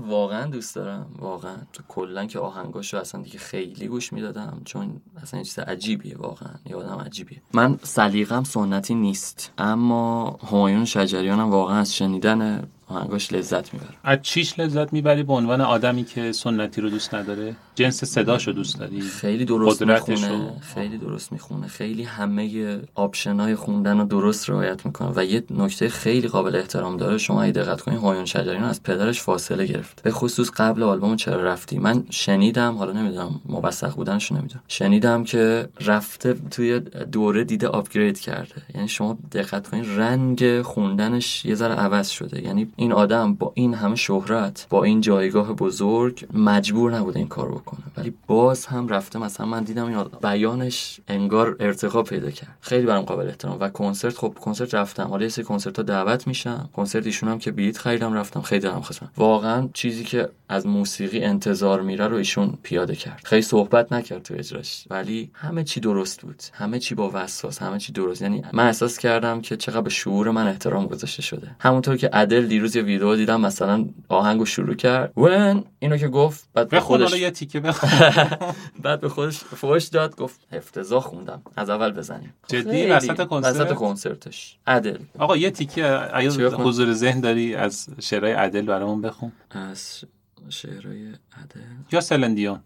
واقعا 0.08 0.46
دوست 0.46 0.74
دارم. 0.74 1.06
واقعا. 1.18 1.56
کلا 1.88 2.26
که 2.26 2.38
آهنگاشو 2.38 2.96
اصلا 2.96 3.22
دیگه 3.22 3.38
خیلی 3.38 3.88
گوش 3.88 4.12
می‌دادم. 4.12 4.62
چون 4.64 5.00
اصلا 5.22 5.40
یه 5.40 5.44
چیز 5.44 5.58
عجیبیه 5.58 6.16
واقعا. 6.18 6.50
یه 6.66 6.76
آدم 6.76 7.04
عجیبیه. 7.06 7.42
من 7.52 7.78
سلیقم 7.82 8.44
سنتی 8.44 8.94
نیست. 8.94 9.52
اما 9.58 10.38
همایون 10.50 10.84
شجریانم 10.84 11.50
واقعا 11.50 11.76
از 11.78 11.94
شنیدن 11.94 12.68
آهنگاش 12.88 13.32
لذت 13.32 13.74
می‌برم 13.74 13.94
از 14.04 14.18
چیش 14.22 14.58
لذت 14.58 14.92
می‌بری 14.92 15.22
به 15.22 15.32
عنوان 15.32 15.60
آدمی 15.60 16.04
که 16.04 16.32
سنتی 16.32 16.80
رو 16.80 16.90
دوست 16.90 17.14
نداره؟ 17.14 17.56
جنس 17.74 18.04
صداشو 18.04 18.52
دوست 18.52 18.78
داری؟ 18.78 19.00
خیلی 19.00 19.44
درست. 19.44 19.82
می‌خونه. 19.82 20.52
خیلی 20.74 20.98
درست 20.98 21.32
می‌خونه. 21.32 21.66
خیلی 21.66 22.02
همه 22.02 22.78
آپشنای 22.94 23.54
خوندن 23.54 23.98
رو 23.98 24.04
درست 24.04 24.50
رعایت 24.50 24.86
می‌کنه. 24.86 25.12
و 25.16 25.24
یه 25.24 25.44
نکته 25.50 25.88
خیلی 25.88 26.28
قابل 26.28 26.56
احترام 26.56 26.96
داره 26.96 27.18
شما 27.18 27.42
اگه 27.42 27.52
دقت 27.52 27.80
کنید 27.80 27.98
هایون 27.98 28.24
شجریان 28.24 28.64
از 28.64 28.82
پدرش 28.82 29.22
فاصله 29.22 29.66
گرفت. 29.66 30.02
به 30.02 30.10
خصوص 30.10 30.50
قبل 30.50 30.82
آلبوم 30.82 31.16
چرا 31.16 31.42
رفتی؟ 31.44 31.78
من 31.78 32.04
شنیدم 32.10 32.76
حالا 32.76 32.92
نمی‌دونم 32.92 33.40
موثق 33.46 33.94
بودنشو 33.94 34.34
نمی‌دونم. 34.34 34.62
شنیدم 34.68 35.24
که 35.24 35.68
رفته 35.80 36.36
توی 36.50 36.80
دوره 37.12 37.44
دیده 37.44 37.68
آپگرید 37.68 38.20
کرده. 38.20 38.62
یعنی 38.74 38.88
شما 38.88 39.18
دقت 39.32 39.68
کنید 39.68 39.84
رنگ 39.96 40.62
خوندنش 40.62 41.44
یه 41.44 41.54
ذره 41.54 41.74
عوض 41.74 42.08
شده. 42.08 42.42
یعنی 42.42 42.72
این 42.80 42.92
آدم 42.92 43.34
با 43.34 43.52
این 43.54 43.74
همه 43.74 43.96
شهرت 43.96 44.66
با 44.70 44.84
این 44.84 45.00
جایگاه 45.00 45.52
بزرگ 45.52 46.26
مجبور 46.34 46.94
نبوده 46.94 47.18
این 47.18 47.28
کار 47.28 47.50
بکنه. 47.50 47.80
ولی 47.96 48.14
باز 48.26 48.66
هم 48.66 48.88
رفته 48.88 49.18
مثلا 49.18 49.46
من 49.46 49.62
دیدم 49.62 49.86
این 49.86 49.94
آدم 49.94 50.18
بیانش 50.22 51.00
انگار 51.08 51.56
ارتقا 51.60 52.02
پیدا 52.02 52.30
کرد. 52.30 52.56
خیلی 52.60 52.86
برام 52.86 53.04
قابل 53.04 53.26
احترام. 53.26 53.56
و 53.60 53.68
کنسرت 53.68 54.16
خب 54.16 54.34
کنسرت 54.40 54.74
رفتم. 54.74 55.08
حالا 55.08 55.22
یه 55.22 55.28
سری 55.28 55.44
کنسرت 55.44 55.76
ها 55.76 55.82
دعوت 55.82 56.26
میشم 56.26 56.68
کنسرت 56.72 57.06
ایشون 57.06 57.28
هم 57.28 57.38
که 57.38 57.50
بلیط 57.52 57.78
خریدم 57.78 58.12
رفتم. 58.12 58.42
خیلی 58.42 58.60
دارم 58.60 58.80
خواستم 58.80 59.10
واقعا 59.16 59.68
چیزی 59.72 60.04
که 60.04 60.28
از 60.48 60.66
موسیقی 60.66 61.20
انتظار 61.20 61.82
میره 61.82 62.06
رو 62.06 62.16
ایشون 62.16 62.58
پیاده 62.62 62.94
کرد. 62.94 63.20
خیلی 63.24 63.42
صحبت 63.42 63.92
نکرد 63.92 64.22
تو 64.22 64.34
اجراش. 64.34 64.84
ولی 64.90 65.30
همه 65.34 65.64
چی 65.64 65.80
درست 65.80 66.22
بود. 66.22 66.42
همه 66.52 66.78
چی 66.78 66.94
با 66.94 67.10
وسواس 67.14 67.62
همه 67.62 67.78
چی 67.78 67.92
درست. 67.92 68.22
یعنی 68.22 68.42
من 68.52 68.66
احساس 68.66 68.98
کردم 68.98 69.40
که 69.40 69.56
چقدر 69.56 69.80
به 69.80 69.90
شعور 69.90 70.30
من 70.30 70.46
احترام 70.46 70.86
گذاشته 70.86 71.22
شده. 71.22 71.56
همونطور 71.60 71.96
که 71.96 72.10
ادل 72.12 72.46
دیروز 72.46 72.67
یه 72.76 72.82
ویدیو 72.82 73.16
دیدم 73.16 73.40
مثلا 73.40 73.86
آهنگو 74.08 74.44
شروع 74.44 74.74
کرد. 74.74 75.12
when 75.16 75.64
اینو 75.78 75.96
که 75.96 76.08
گفت 76.08 76.48
بعد 76.54 76.68
به 76.68 76.76
بخون 76.76 76.86
خودش 76.86 77.10
حالا 77.10 77.22
یه 77.22 77.30
تیکه 77.30 77.60
بخون. 77.60 77.90
بعد 78.82 79.00
به 79.00 79.08
خودش 79.08 79.38
فوش 79.38 79.84
داد 79.84 80.16
گفت 80.16 80.40
افتضاح 80.52 81.02
خوندم. 81.02 81.42
از 81.56 81.70
اول 81.70 81.92
بزنیم. 81.92 82.34
جدی؟ 82.48 82.86
وسط 82.86 83.26
کنسرت؟ 83.26 83.54
وسط 83.54 83.74
کنسرتش. 83.74 84.58
عدل. 84.66 84.98
آقا 85.18 85.36
یه 85.36 85.50
تیکه 85.50 86.16
اگه 86.16 86.30
بخون؟ 86.30 86.66
حضور 86.66 86.92
ذهن 86.92 87.20
داری 87.20 87.54
از 87.54 87.88
شعرهای 88.00 88.32
عدل 88.32 88.62
برامون 88.66 89.00
بخون. 89.02 89.32
از 89.50 90.04
شعرهای 90.48 91.06
عدل. 91.08 91.60
یا 91.92 92.00
سلندیون 92.00 92.60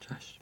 چشم 0.00 0.40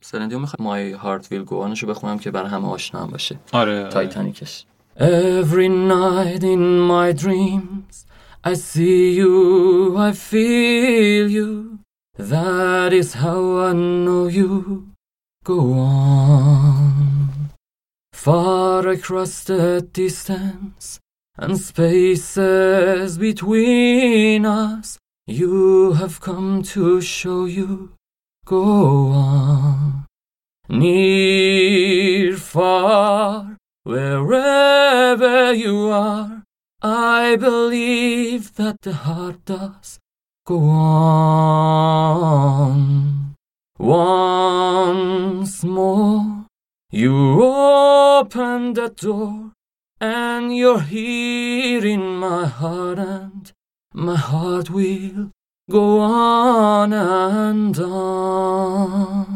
سلندیو 0.00 0.38
می‌خوام. 0.38 0.66
مای 0.68 0.92
هارت 0.92 1.32
ویل 1.32 1.44
گوانشو 1.44 1.86
بخونم 1.86 2.18
که 2.18 2.30
برای 2.30 2.50
همه 2.50 2.68
آشنا 2.68 3.02
هم 3.02 3.10
باشه. 3.10 3.38
آره 3.52 3.80
آره. 3.80 3.88
تایتانیکش 3.88 4.64
Every 4.96 5.68
night 5.68 6.42
in 6.54 6.62
my 6.92 7.12
dreams 7.12 8.06
I 8.44 8.54
see 8.54 9.12
you, 9.12 9.96
I 9.96 10.12
feel 10.12 11.30
you. 11.30 11.78
That 12.18 12.92
is 12.92 13.14
how 13.14 13.58
I 13.58 13.72
know 13.72 14.26
you. 14.26 14.88
Go 15.44 15.72
on. 15.74 17.50
Far 18.12 18.86
across 18.86 19.42
the 19.44 19.88
distance 19.92 21.00
And 21.36 21.58
spaces 21.58 23.18
between 23.18 24.46
us 24.46 24.98
You 25.26 25.94
have 25.94 26.20
come 26.20 26.62
to 26.74 27.00
show 27.00 27.46
you. 27.46 27.92
Go 28.44 29.08
on. 29.10 30.06
Near, 30.68 32.36
far, 32.36 33.56
wherever 33.82 35.52
you 35.52 35.88
are, 35.88 36.41
I 36.84 37.36
believe 37.36 38.56
that 38.56 38.80
the 38.82 38.92
heart 38.92 39.44
does 39.44 40.00
go 40.44 40.58
on. 40.58 41.92
Once 43.78 45.62
more, 45.62 46.46
you 46.90 47.40
open 47.40 48.74
the 48.74 48.88
door, 48.88 49.52
and 50.00 50.56
you're 50.56 50.80
here 50.80 51.86
in 51.86 52.16
my 52.16 52.46
heart, 52.46 52.98
and 52.98 53.52
my 53.94 54.16
heart 54.16 54.68
will 54.68 55.30
go 55.70 56.00
on 56.00 56.92
and 56.92 57.78
on. 57.78 59.31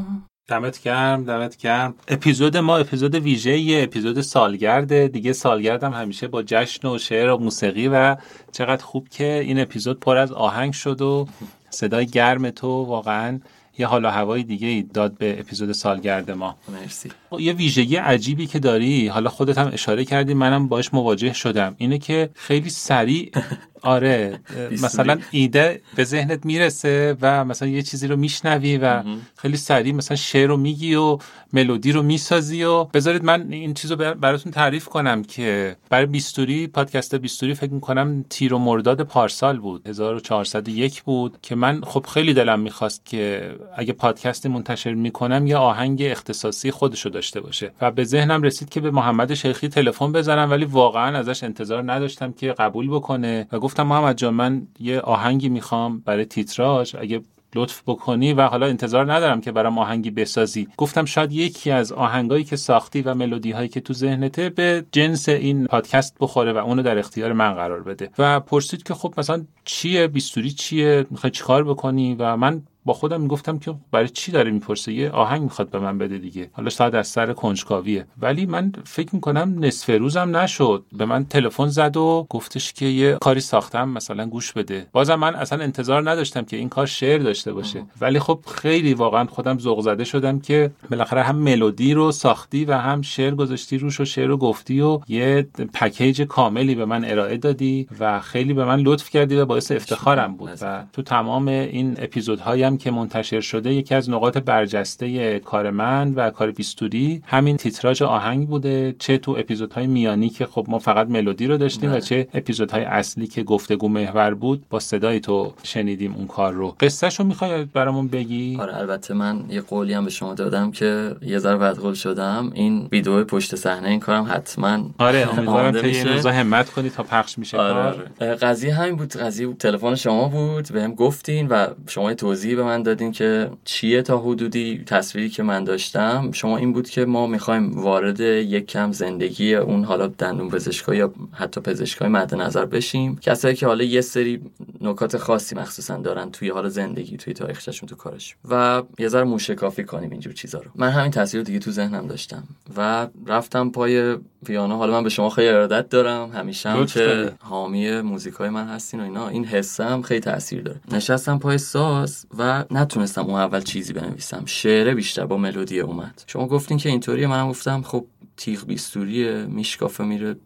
دمت 0.49 0.83
گرم 0.83 1.25
دمت 1.25 1.57
گرم. 1.57 1.95
اپیزود 2.09 2.57
ما 2.57 2.77
اپیزود 2.77 3.15
ویژه 3.15 3.59
یه 3.59 3.83
اپیزود 3.83 4.21
سالگرده 4.21 5.09
دیگه 5.09 5.33
سالگردم 5.33 5.93
همیشه 5.93 6.29
با 6.29 6.43
جشن 6.43 6.89
و 6.89 6.99
شعر 6.99 7.31
و 7.31 7.39
موسیقی 7.39 7.89
و 7.89 8.17
چقدر 8.53 8.85
خوب 8.85 9.09
که 9.09 9.41
این 9.45 9.61
اپیزود 9.61 10.01
پر 10.01 10.17
از 10.17 10.33
آهنگ 10.33 10.73
شد 10.73 11.03
و 11.03 11.27
صدای 11.71 12.07
گرم 12.07 12.51
تو 12.51 12.69
واقعا 12.69 13.41
یه 13.79 13.87
حال 13.87 14.05
و 14.05 14.09
هوای 14.09 14.43
دیگه 14.43 14.69
ای 14.69 14.83
داد 14.83 15.19
به 15.19 15.41
اپیزود 15.41 15.73
سالگرد 15.73 16.31
ما. 16.31 16.57
مرسی. 16.83 17.11
یه 17.39 17.53
ویژگی 17.53 17.97
عجیبی 17.97 18.47
که 18.47 18.59
داری 18.59 19.09
حالا 19.09 19.31
خودت 19.31 19.59
هم 19.59 19.71
اشاره 19.73 20.05
کردی 20.05 20.35
منم 20.35 20.69
باش 20.69 20.95
مواجه 20.95 21.33
شدم. 21.33 21.75
اینه 21.79 21.99
که 21.99 22.31
خیلی 22.35 22.71
سریع 22.71 23.31
آره 23.83 24.41
مثلا 24.71 25.19
ایده 25.31 25.81
به 25.97 26.05
ذهنت 26.05 26.47
می‌رسه 26.47 27.17
و 27.21 27.45
مثلا 27.45 27.69
یه 27.69 27.83
چیزی 27.83 28.07
رو 28.07 28.17
میشنوی 28.17 28.77
و 28.77 29.03
خیلی 29.37 29.57
سریع 29.57 29.93
مثلا 29.93 30.17
شعر 30.17 30.49
رو 30.49 30.57
میگی 30.57 30.95
و 30.95 31.19
ملودی 31.53 31.93
رو 31.93 32.03
می‌سازی 32.03 32.63
و 32.63 32.85
بذارید 32.85 33.25
من 33.25 33.53
این 33.53 33.75
چیز 33.75 33.93
رو 33.93 34.15
براتون 34.15 34.53
تعریف 34.53 34.89
کنم 34.89 35.23
که 35.23 35.77
برای 35.91 36.07
بیستوری 36.07 36.67
پادکست 36.67 37.15
بیستوری 37.15 37.55
فکر 37.55 37.73
می‌کنم 37.73 38.25
تیر 38.31 38.55
و 38.55 38.59
مرداد 38.59 39.03
پارسال 39.03 39.59
بود. 39.59 39.89
1401 39.89 41.03
بود 41.03 41.39
که 41.43 41.55
من 41.55 41.81
خب 41.81 42.07
خیلی 42.07 42.35
دلم 42.35 42.61
می‌خواست 42.61 43.07
که 43.07 43.55
اگه 43.77 43.93
پادکستی 43.93 44.49
منتشر 44.49 44.95
می‌کنم 44.95 45.47
یه 45.47 45.57
آهنگ 45.57 46.03
اختصاصی 46.03 46.71
خودشو 46.71 47.09
داشته 47.09 47.41
باشه. 47.41 47.73
و 47.81 47.91
به 47.91 48.05
ذهنم 48.05 48.43
رسید 48.43 48.69
که 48.69 48.81
به 48.81 48.91
محمد 48.91 49.35
شیخی 49.35 49.69
تلفن 49.69 50.13
بزنم 50.13 50.51
ولی 50.51 50.65
واقعا 50.65 51.19
ازش 51.19 51.43
انتظار 51.43 51.93
نداشتم 51.93 52.33
که 52.33 52.53
قبول 52.53 52.89
بکنه. 52.89 53.49
و 53.53 53.59
گفتم 53.59 53.83
محمد 53.83 54.17
جان 54.17 54.35
من 54.35 54.63
یه 54.81 55.01
آهنگی 55.01 55.49
می‌خوام 55.49 55.99
برای 55.99 56.25
تیتراژ 56.25 56.95
اگه 56.95 57.21
لطف 57.55 57.83
بکنی. 57.87 58.33
و 58.33 58.43
حالا 58.43 58.67
انتظار 58.67 59.13
ندارم 59.13 59.41
که 59.41 59.53
برام 59.53 59.79
آهنگی 59.79 60.11
بسازی. 60.11 60.69
گفتم 60.77 61.05
شاید 61.05 61.33
یکی 61.33 61.71
از 61.71 61.93
آهنگایی 61.93 62.45
که 62.45 62.57
ساختی 62.57 63.03
و 63.03 63.15
ملودی 63.15 63.51
هایی 63.51 63.69
که 63.69 63.81
تو 63.81 63.95
ذهنته 63.95 64.49
به 64.49 64.85
جنس 64.93 65.29
این 65.29 65.67
پادکست 65.67 66.17
بخوره 66.21 66.53
و 66.53 66.57
اونو 66.57 66.83
در 66.83 66.99
اختیار 66.99 67.33
من 67.33 67.55
قرار 67.55 67.83
بده. 67.83 68.11
و 68.19 68.41
پرسید 68.41 68.83
که 68.83 68.95
خب 68.95 69.15
مثلا 69.19 69.45
چیه؟ 69.65 70.07
بیستوری 70.07 70.51
چیه؟ 70.51 71.07
می‌خوای 71.11 71.31
چیکار 71.31 71.65
بکنی؟ 71.65 72.17
و 72.19 72.37
من 72.37 72.63
با 72.87 72.93
خودم 72.93 73.21
می‌گفتم 73.21 73.59
که 73.59 73.75
برای 73.93 74.09
چی 74.09 74.33
داره 74.33 74.51
می‌پرسه؟ 74.51 74.93
یه 74.93 75.11
آهنگ 75.11 75.43
می‌خواد 75.43 75.71
به 75.71 75.79
من 75.79 75.99
بده 75.99 76.19
دیگه. 76.19 76.51
حالا 76.53 76.71
شاید 76.71 76.95
از 76.95 77.09
سر 77.09 77.33
کنجکاویه. 77.33 78.07
ولی 78.21 78.47
من 78.47 78.73
فکر 78.85 79.15
می‌کنم 79.15 79.57
نصف 79.59 79.91
روزم 79.91 80.37
نشد. 80.37 80.85
به 80.93 81.05
من 81.05 81.25
تلفن 81.25 81.67
زد 81.67 81.97
و 81.97 82.27
گفتش 82.31 82.73
که 82.73 82.87
یه 82.87 83.19
کاری 83.21 83.41
ساختم 83.41 83.89
مثلا 83.89 84.27
گوش 84.27 84.53
بده. 84.53 84.87
بازم 84.93 85.15
من 85.15 85.35
اصلا 85.35 85.65
انتظار 85.65 86.11
نداشتم 86.11 86.43
که 86.43 86.57
این 86.57 86.69
کار 86.69 86.87
شعر 86.87 87.19
داشته 87.19 87.53
باشه. 87.53 87.85
ولی 88.01 88.19
خب 88.19 88.41
خیلی 88.55 88.95
واقعا 88.95 89.25
خودم 89.25 89.59
ذوق 89.59 89.81
زده 89.81 90.05
شدم 90.05 90.41
که 90.41 90.71
بالاخره 90.91 91.23
هم 91.23 91.37
ملودی 91.37 91.95
رو 91.95 92.13
ساختی 92.13 92.65
و 92.65 92.73
هم 92.73 93.03
شعر 93.03 93.35
گذاشتی 93.35 93.79
روش 93.79 94.01
و 94.01 94.05
شعر 94.05 94.27
رو 94.27 94.37
گفتی 94.37 94.81
و 94.81 95.01
یه 95.09 95.49
پکیج 95.75 96.23
کاملی 96.23 96.75
به 96.75 96.85
من 96.85 97.05
ارائه 97.05 97.37
دادی 97.37 97.89
و 98.01 98.21
خیلی 98.21 98.55
به 98.55 98.65
من 98.65 98.81
لطف 98.81 99.11
کردی 99.11 99.37
و 99.37 99.47
باعث 99.47 99.73
افتخارم 99.73 100.37
بود. 100.37 100.51
و 100.63 100.85
تو 100.93 101.03
تمام 101.03 101.49
این 101.49 101.97
اپیزودهایم 101.99 102.76
که 102.79 102.91
منتشر 102.91 103.41
شده 103.41 103.75
یکی 103.75 103.95
از 103.95 104.11
نقاط 104.11 104.39
برجسته 104.39 105.39
کار 105.39 105.71
من 105.71 106.13
و 106.15 106.31
کار 106.31 106.51
بیستوری. 106.51 107.23
همین 107.27 107.57
تیتراژ 107.57 108.03
آهنگ 108.03 108.49
بوده 108.49 108.95
چه 108.99 109.19
تو 109.19 109.37
اپیزودهای 109.39 109.87
میانی 109.87 110.29
که 110.29 110.47
خب 110.47 110.67
ما 110.69 110.79
فقط 110.79 111.09
ملودی 111.09 111.47
رو 111.47 111.57
داشتیم 111.57 111.91
و 111.91 111.93
بله. 111.93 112.01
چه 112.01 112.29
اپیزودهای 112.35 112.85
اصلی 112.85 113.27
که 113.27 113.43
گفتگو 113.43 113.89
محور 113.89 114.35
بود 114.35 114.65
با 114.71 114.81
صدای 114.81 115.21
تو 115.21 115.53
شنیدیم 115.63 116.15
اون 116.15 116.27
کار 116.27 116.53
رو. 116.53 116.77
قصهشو 116.81 117.25
می‌خوای 117.25 117.65
برامون 117.65 118.09
بگی؟ 118.09 118.57
آره 118.61 118.77
البته 118.77 119.15
من 119.15 119.45
یه 119.49 119.61
قولی 119.61 119.93
هم 119.93 120.05
به 120.05 120.11
شما 120.11 120.35
دادم 120.35 120.71
که 120.71 121.17
یه 121.23 121.39
ذره 121.39 121.57
بدقول 121.57 121.95
شدم. 121.95 122.51
این 122.55 122.89
ویدیو 122.93 123.25
پشت 123.25 123.57
صحنه 123.57 123.89
این 123.89 124.01
کارم 124.01 124.27
حتما 124.31 124.91
آره 124.99 125.29
امیدوارم 125.33 125.73
که 125.73 125.87
این 125.87 126.09
روزا 126.09 126.31
همت 126.31 126.71
کنی 126.71 126.91
تا 126.91 127.03
پخش 127.03 127.39
میشه 127.39 127.59
آره. 127.59 128.05
آره. 128.21 128.35
قضیه 128.35 128.75
همین 128.75 128.97
بود. 128.97 129.17
قضیه 129.17 129.53
تلفن 129.55 129.95
شما 129.95 130.29
بود. 130.29 130.73
بهم 130.73 130.95
گفتین 130.95 131.49
و 131.49 131.67
شما 131.89 132.15
توضیح 132.15 132.57
من 132.67 132.83
دادین 132.83 133.13
که 133.13 133.51
چیه 133.65 134.03
تا 134.03 134.19
حدودی 134.19 134.83
تصویری 134.87 135.29
که 135.29 135.43
من 135.43 135.65
داشتم؟ 135.65 136.31
شما 136.33 136.57
این 136.57 136.73
بود 136.73 136.91
که 136.91 137.05
ما 137.05 137.27
می‌خوایم 137.27 137.81
وارد 137.81 138.21
یک 138.21 138.67
کم 138.67 138.93
زندگی 138.93 139.55
اون 139.55 139.85
حالا 139.85 140.07
دندون 140.07 140.49
پزشکا 140.49 140.95
یا 140.95 141.13
حتی 141.33 141.61
پزشکای 141.61 142.09
مد 142.09 142.35
نظر 142.35 142.65
بشیم. 142.65 143.19
کسایی 143.19 143.55
که 143.55 143.67
حالا 143.67 143.85
یه 143.85 144.01
سری 144.01 144.41
نکات 144.81 145.17
خاصی 145.17 145.55
مخصوصا 145.55 145.97
دارن 145.97 146.31
توی 146.31 146.49
حال 146.49 146.69
زندگی 146.69 147.17
توی 147.17 147.33
تاریخشون 147.33 147.89
تو 147.89 147.97
کارش. 147.97 148.37
و 148.51 148.83
یه 148.99 149.09
ذره 149.09 149.25
موشکافی 149.25 149.85
کنیم 149.85 150.11
اینجور 150.11 150.33
چیزا 150.33 150.59
رو. 150.59 150.71
من 150.75 150.91
همین 150.91 151.11
تصویر 151.11 151.43
دیگه 151.43 151.59
تو 151.59 151.71
ذهنم 151.71 152.07
داشتم. 152.07 152.43
و 152.77 153.07
رفتم 153.27 153.71
پای 153.71 154.17
پیانو. 154.47 154.77
حالا 154.77 154.93
من 154.93 155.03
به 155.03 155.09
شما 155.09 155.31
خیلی 155.31 155.49
ارادت 155.49 155.89
دارم. 155.89 156.31
همیشه 156.31 156.69
هم 156.69 156.87
که 156.87 157.33
حامی 157.39 158.01
موزیکای 158.01 158.49
من 158.49 158.69
هستین 158.69 159.01
و 159.01 159.03
اینا. 159.03 159.29
این 159.29 159.45
حسم 159.45 160.03
خیلی 160.03 160.21
تاثیر 160.21 160.63
داره. 160.63 160.81
نشستم 160.93 161.39
پای 161.39 161.59
ساز 161.59 162.27
و 162.39 162.56
نتونستم 162.71 163.23
اون 163.23 163.41
اول 163.41 163.61
چیزی 163.61 163.93
بنویسم. 163.93 164.43
شعره 164.47 164.95
بیشتر 164.95 165.27
با 165.27 165.37
ملودی 165.37 165.81
اومد. 165.81 166.23
شما 166.27 166.47
گفتین 166.47 166.79
که 166.79 166.89
اینطوریه 166.89 167.27
منم 167.27 167.49
گفتم 167.49 167.83
خب 167.83 168.05
تیغ 168.37 168.67
بیستوریه 168.67 169.47
میشکافه 169.47 170.05
میره. 170.05 170.37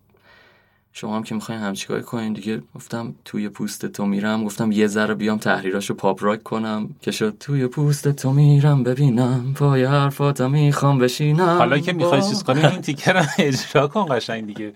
شما 0.92 1.16
هم 1.16 1.22
که 1.22 1.34
می‌خواین 1.34 1.60
همچیکاری 1.60 2.02
کنین 2.02 2.32
دیگه. 2.32 2.62
گفتم 2.74 3.14
توی 3.24 3.48
پوست 3.48 3.86
تو 3.86 4.06
میرم. 4.06 4.44
گفتم 4.44 4.72
یه 4.72 4.86
ذره 4.86 5.14
بیام 5.14 5.38
تحریراشو 5.38 5.94
پاپ 5.94 6.24
راک 6.24 6.42
کنم. 6.42 6.94
که 7.02 7.10
شد 7.10 7.36
توی 7.40 7.66
پوست 7.66 8.08
تو 8.08 8.32
میرم 8.32 8.82
ببینم. 8.82 9.54
پای 9.54 9.84
حرفات 9.84 10.40
می‌خوام 10.40 10.98
بشینم. 10.98 11.58
حالا 11.58 11.78
که 11.78 11.92
می‌خوای 11.92 12.22
چیز 12.22 12.42
کنی 12.42 12.66
این 12.66 12.80
تیکر 12.80 13.12
رو 13.12 13.24
اجرا 13.38 13.88
کن 13.88 14.06
قشنگ 14.10 14.46
دیگه. 14.46 14.72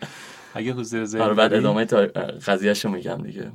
اگه 0.54 0.72
حضور 0.72 1.04
زیر 1.04 1.22
آره 1.22 1.34
بعد 1.34 1.54
ادامه 1.54 1.84
تا 1.84 1.96
قضیهشو 2.46 2.88
میگم 2.88 3.22
دیگه. 3.22 3.52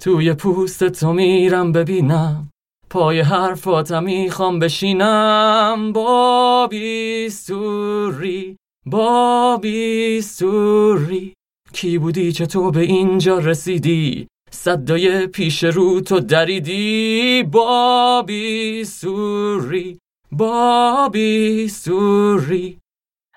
توی 0.00 0.34
پوست 0.34 0.88
تو 0.88 1.12
میرم 1.12 1.72
ببینم. 1.72 2.48
پای 2.90 3.20
حرفاتم 3.20 4.04
می‌خوام 4.04 4.58
بشینم. 4.58 5.92
بابی 5.92 7.28
سوری 7.28 8.56
بابی 8.86 10.20
سوری 10.20 11.34
کی 11.72 11.98
بودی؟ 11.98 12.32
تو 12.32 12.70
به 12.70 12.80
اینجا 12.80 13.38
رسیدی؟ 13.38 14.26
صدای 14.50 15.26
پیش 15.26 15.64
رو 15.64 16.00
تو 16.00 16.20
دریدی؟ 16.20 17.42
بابی 17.42 18.84
سوری 18.84 19.98
بابی 20.32 21.68
سوری 21.68 22.78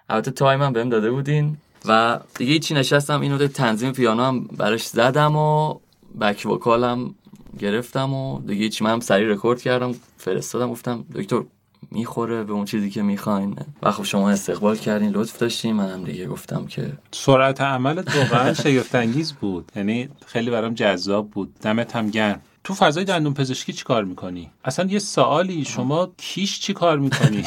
البته 0.10 0.32
تایم 0.32 0.62
هم 0.62 0.74
بهم 0.74 0.90
داده 0.90 1.12
بودین 1.12 1.58
و 1.86 2.20
دیگه 2.38 2.60
چی 2.60 2.74
نشستم. 2.74 3.22
اینو 3.22 3.48
تنظیم 3.48 3.92
پیانو 3.92 4.24
هم 4.24 4.44
براش 4.44 4.88
زدم 4.88 5.36
و 5.36 5.80
بک 6.22 6.46
وکالم 6.46 7.16
گرفتم 7.60 8.14
و 8.14 8.42
دیگه 8.42 8.70
چی 8.70 8.84
من 8.84 8.92
هم 8.92 9.00
سریع 9.00 9.28
رکورد 9.28 9.62
کردم 9.62 9.96
فرستادم 10.18 10.72
گفتم 10.72 11.06
دکتر 11.16 11.44
می‌خوره 11.92 12.44
به 12.44 12.54
اون 12.54 12.66
چیزی 12.66 12.90
که 12.90 13.02
می‌خواین؟ 13.02 13.56
و 13.84 13.92
خب 13.92 14.04
شما 14.04 14.30
استقبال 14.30 14.76
کردین 14.76 15.10
لطف 15.10 15.38
داشتین 15.38 15.80
هم 15.80 16.04
دیگه 16.04 16.28
گفتم 16.28 16.66
که 16.66 16.92
سرعت 17.12 17.62
عملت 17.62 18.16
واقعا 18.16 18.54
شگفت 18.54 18.96
انگیز 18.96 19.34
بود. 19.34 19.72
یعنی 19.76 20.10
خیلی 20.26 20.52
برام 20.52 20.74
جذاب 20.74 21.30
بود. 21.30 21.54
دمت 21.62 21.96
هم 21.96 22.10
گرم. 22.10 22.42
تو 22.68 22.74
فضای 22.74 23.04
دندون 23.04 23.34
پزشکی 23.34 23.74
چی 23.74 23.84
کار 23.84 24.04
می‌کنی؟ 24.04 24.52
اصلا 24.66 24.86
یه 24.86 25.00
سوالی 25.00 25.66
شما 25.66 26.14
کیش 26.18 26.60
چی 26.60 26.74
کار 26.74 27.00
می‌کنی؟ 27.00 27.44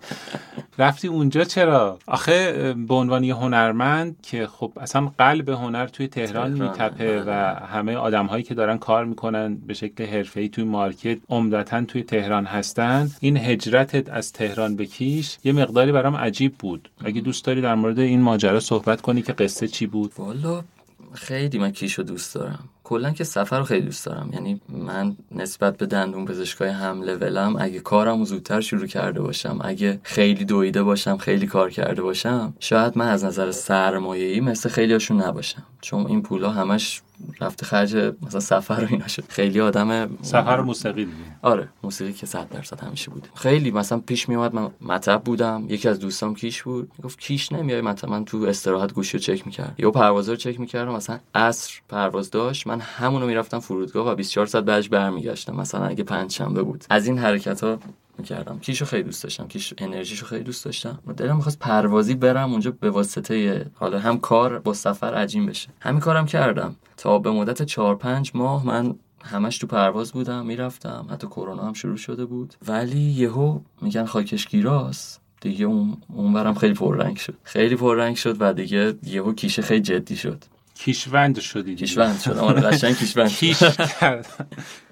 رفتی 0.78 1.08
اونجا 1.08 1.44
چرا؟ 1.44 1.98
آخه 2.06 2.72
به 2.88 2.94
عنوان 2.94 3.24
یه 3.24 3.34
هنرمند 3.34 4.16
که 4.22 4.46
خب 4.46 4.72
اصلا 4.80 5.12
قلب 5.18 5.48
هنر 5.48 5.86
توی 5.86 6.08
تهران, 6.08 6.52
میتپه 6.52 7.22
و 7.26 7.30
همه 7.66 7.96
آدم 7.96 8.26
هایی 8.26 8.42
که 8.42 8.54
دارن 8.54 8.78
کار 8.78 9.04
می‌کنن 9.04 9.56
به 9.56 9.74
شکل 9.74 10.06
حرفه‌ای 10.06 10.48
توی 10.48 10.64
مارکت 10.64 11.18
عمدتا 11.28 11.84
توی 11.84 12.02
تهران 12.02 12.44
هستن. 12.44 13.10
این 13.20 13.36
هجرتت 13.36 14.08
از 14.08 14.32
تهران 14.32 14.76
به 14.76 14.86
کیش 14.86 15.38
یه 15.44 15.52
مقداری 15.52 15.92
برام 15.92 16.16
عجیب 16.16 16.54
بود. 16.58 16.90
اگه 17.04 17.20
دوست 17.20 17.44
داری 17.44 17.60
در 17.60 17.74
مورد 17.74 17.98
این 17.98 18.20
ماجرا 18.20 18.60
صحبت 18.60 19.00
کنی 19.00 19.22
که 19.22 19.32
قصه 19.32 19.68
چی 19.68 19.86
بود؟ 19.86 20.12
والا 20.18 20.64
خیلی 21.12 21.58
من 21.58 21.70
کیشو 21.70 22.02
دوست 22.02 22.34
دارم. 22.34 22.68
کلا 22.88 23.10
که 23.10 23.24
سفر 23.24 23.58
رو 23.58 23.64
خیلی 23.64 23.86
دوست 23.86 24.06
دارم. 24.06 24.30
یعنی 24.32 24.60
من 24.68 25.16
نسبت 25.32 25.76
به 25.76 25.86
دندون 25.86 26.24
پزشکای 26.24 26.68
هم 26.68 27.02
لولم 27.02 27.56
اگه 27.58 27.80
کارم 27.80 28.24
زودتر 28.24 28.60
شروع 28.60 28.86
کرده 28.86 29.20
باشم 29.20 29.58
اگه 29.64 30.00
خیلی 30.02 30.44
دویده 30.44 30.82
باشم 30.82 31.16
خیلی 31.16 31.46
کار 31.46 31.70
کرده 31.70 32.02
باشم 32.02 32.54
شاید 32.60 32.98
من 32.98 33.08
از 33.08 33.24
نظر 33.24 33.50
سرمایه‌ای 33.50 34.40
مثل 34.40 34.68
خیلیاشون 34.68 35.22
نباشم. 35.22 35.62
چون 35.80 36.06
این 36.06 36.22
پولا 36.22 36.50
همش 36.50 37.02
رفته 37.40 37.66
خرج 37.66 37.96
مثلا 38.22 38.40
سفر 38.40 38.84
و 38.84 38.86
اینا 38.90 39.08
شد. 39.08 39.24
خیلی 39.28 39.60
آدم 39.60 40.18
سفر 40.22 40.60
و 40.60 40.64
موسیقی 40.64 41.04
دیگه. 41.04 41.16
آره 41.42 41.68
موسیقی 41.82 42.12
که 42.12 42.26
100 42.26 42.48
درصد 42.48 42.80
همیشه 42.80 43.10
بود 43.10 43.28
خیلی 43.34 43.70
مثلا 43.70 43.98
پیش 44.06 44.28
می 44.28 44.34
اومد 44.34 44.54
من 44.54 44.70
مطب 44.80 45.22
بودم. 45.24 45.64
یکی 45.68 45.88
از 45.88 45.98
دوستام 46.00 46.34
کیش 46.34 46.62
بود. 46.62 46.90
گفت 47.04 47.18
کیش 47.18 47.52
نمیای؟ 47.52 47.80
مثلا 47.80 48.10
من 48.10 48.24
تو 48.24 48.38
استراحت 48.38 48.92
گوشی 48.92 49.18
رو 49.18 49.22
چک 49.22 49.46
می‌کرد 49.46 49.74
یا 49.78 49.90
پروازا 49.90 50.32
رو 50.32 50.38
چک 50.38 50.60
می‌کردم. 50.60 50.92
مثلا 50.92 51.18
عصر 51.34 51.80
پرواز 51.88 52.30
داشت. 52.30 52.66
من 52.66 52.80
همونو 52.80 53.26
می‌رفتم 53.26 53.58
فرودگاه 53.58 54.08
و 54.08 54.14
24 54.14 54.46
ساعت 54.46 54.64
بعدش 54.64 54.88
برمیگشتم. 54.88 55.56
مثلا 55.56 55.86
اگه 55.86 56.04
پنج 56.04 56.32
شنبه 56.32 56.62
بود. 56.62 56.84
از 56.90 57.06
این 57.06 57.18
حرکت 57.18 57.64
ها 57.64 57.78
می‌کردم. 58.18 58.58
کیشو 58.58 58.84
خیلی 58.84 59.02
دوست 59.02 59.22
داشتم. 59.22 59.48
کیش 59.48 59.74
انرژیشو 59.78 60.26
خیلی 60.26 60.44
دوست 60.44 60.64
داشتم. 60.64 60.98
و 61.06 61.12
دلم 61.12 61.36
می‌خواست 61.36 61.58
پروازی 61.58 62.14
برم 62.14 62.50
اونجا 62.52 62.70
به 62.70 62.90
واسطه 62.90 63.66
حالا 63.74 63.98
هم 63.98 64.18
کار 64.18 64.58
با 64.58 64.74
سفر 64.74 65.14
عجیم 65.14 65.46
بشه. 65.46 65.68
همین 65.80 66.00
کارم 66.00 66.26
کردم. 66.26 66.76
تا 66.96 67.18
به 67.18 67.30
مدت 67.30 67.62
4 67.62 67.96
5 67.96 68.32
ماه 68.34 68.66
من 68.66 68.94
همش 69.24 69.58
تو 69.58 69.66
پرواز 69.66 70.12
بودم 70.12 70.46
می‌رفتم. 70.46 71.06
حتی 71.10 71.26
کرونا 71.26 71.62
هم 71.62 71.72
شروع 71.72 71.96
شده 71.96 72.24
بود. 72.24 72.54
ولی 72.68 73.00
یهو 73.00 73.60
میگن 73.82 74.04
خاکشگیراست. 74.04 75.20
دیگه 75.40 75.66
اون 75.66 75.96
اونورم 76.14 76.54
خیلی 76.54 76.74
پررنگ 76.74 77.16
شد. 77.16 77.34
خیلی 77.42 77.76
پررنگ 77.76 78.16
شد 78.16 78.36
و 78.40 78.52
دیگه 78.52 78.94
یهو 79.02 79.32
کیشه 79.32 79.62
خیلی 79.62 79.80
جدی 79.80 80.16
شد. 80.16 80.44
کیشوند 80.78 81.38
شدی 81.38 81.74
کیشوند 81.74 82.20
شدم 82.20 82.40
آره 82.40 82.60
قشنگ 82.60 82.96
کیشوند 82.96 83.28
کیش 83.28 83.62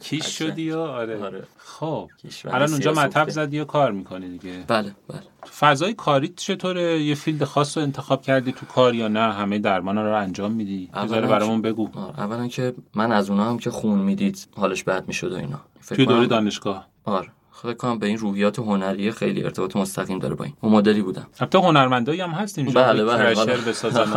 کیش 0.00 0.38
شدی 0.38 0.70
و 0.70 0.78
آره, 0.78 1.24
آره. 1.24 1.42
خب. 1.58 2.10
الان 2.44 2.70
اونجا 2.70 2.92
مطب 2.92 3.28
زدی 3.28 3.60
و 3.60 3.64
کار 3.64 3.92
می‌کنی 3.92 4.28
دیگه؟ 4.38 4.64
بله 4.68 4.94
بله. 5.08 5.20
فضای 5.58 5.94
کاری 5.94 6.28
چطوره؟ 6.28 7.02
یه 7.02 7.14
فیلد 7.14 7.44
خاص 7.44 7.76
رو 7.76 7.82
انتخاب 7.82 8.22
کردی 8.22 8.52
تو 8.52 8.66
کار 8.66 8.94
یا 8.94 9.08
نه؟ 9.08 9.32
همه 9.32 9.58
درمان 9.58 9.98
رو 9.98 10.16
انجام 10.16 10.52
میدی؟ 10.52 10.90
بذاره 11.04 11.26
برامون 11.26 11.62
بگو. 11.62 11.88
اولا 12.18 12.48
که 12.48 12.74
من 12.94 13.12
از 13.12 13.30
اونها 13.30 13.50
هم 13.50 13.58
که 13.58 13.70
خون 13.70 13.98
می‌دید 13.98 14.48
حالش 14.56 14.84
بد 14.84 15.08
می‌شد 15.08 15.32
و 15.32 15.36
اینا. 15.36 15.60
توی 15.88 16.06
دوره 16.06 16.26
دانشگاه. 16.26 16.88
آره. 17.04 17.28
فکر 17.62 17.74
کنم 17.74 17.98
به 17.98 18.06
این 18.06 18.18
روحیات 18.18 18.58
هنری 18.58 19.10
خیلی 19.10 19.44
ارتباط 19.44 19.76
مستقیم 19.76 20.18
داره 20.18 20.34
با 20.34 20.44
این. 20.44 20.54
اون 20.60 20.72
مدلی 20.72 21.02
بودم. 21.02 21.26
البته 21.40 21.58
هنرمندایی 21.58 22.20
هم 22.20 22.30
هست 22.30 22.58
اینجا 22.58 22.82
بله 22.82 23.04
بله 23.04 23.34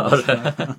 آره. 0.00 0.54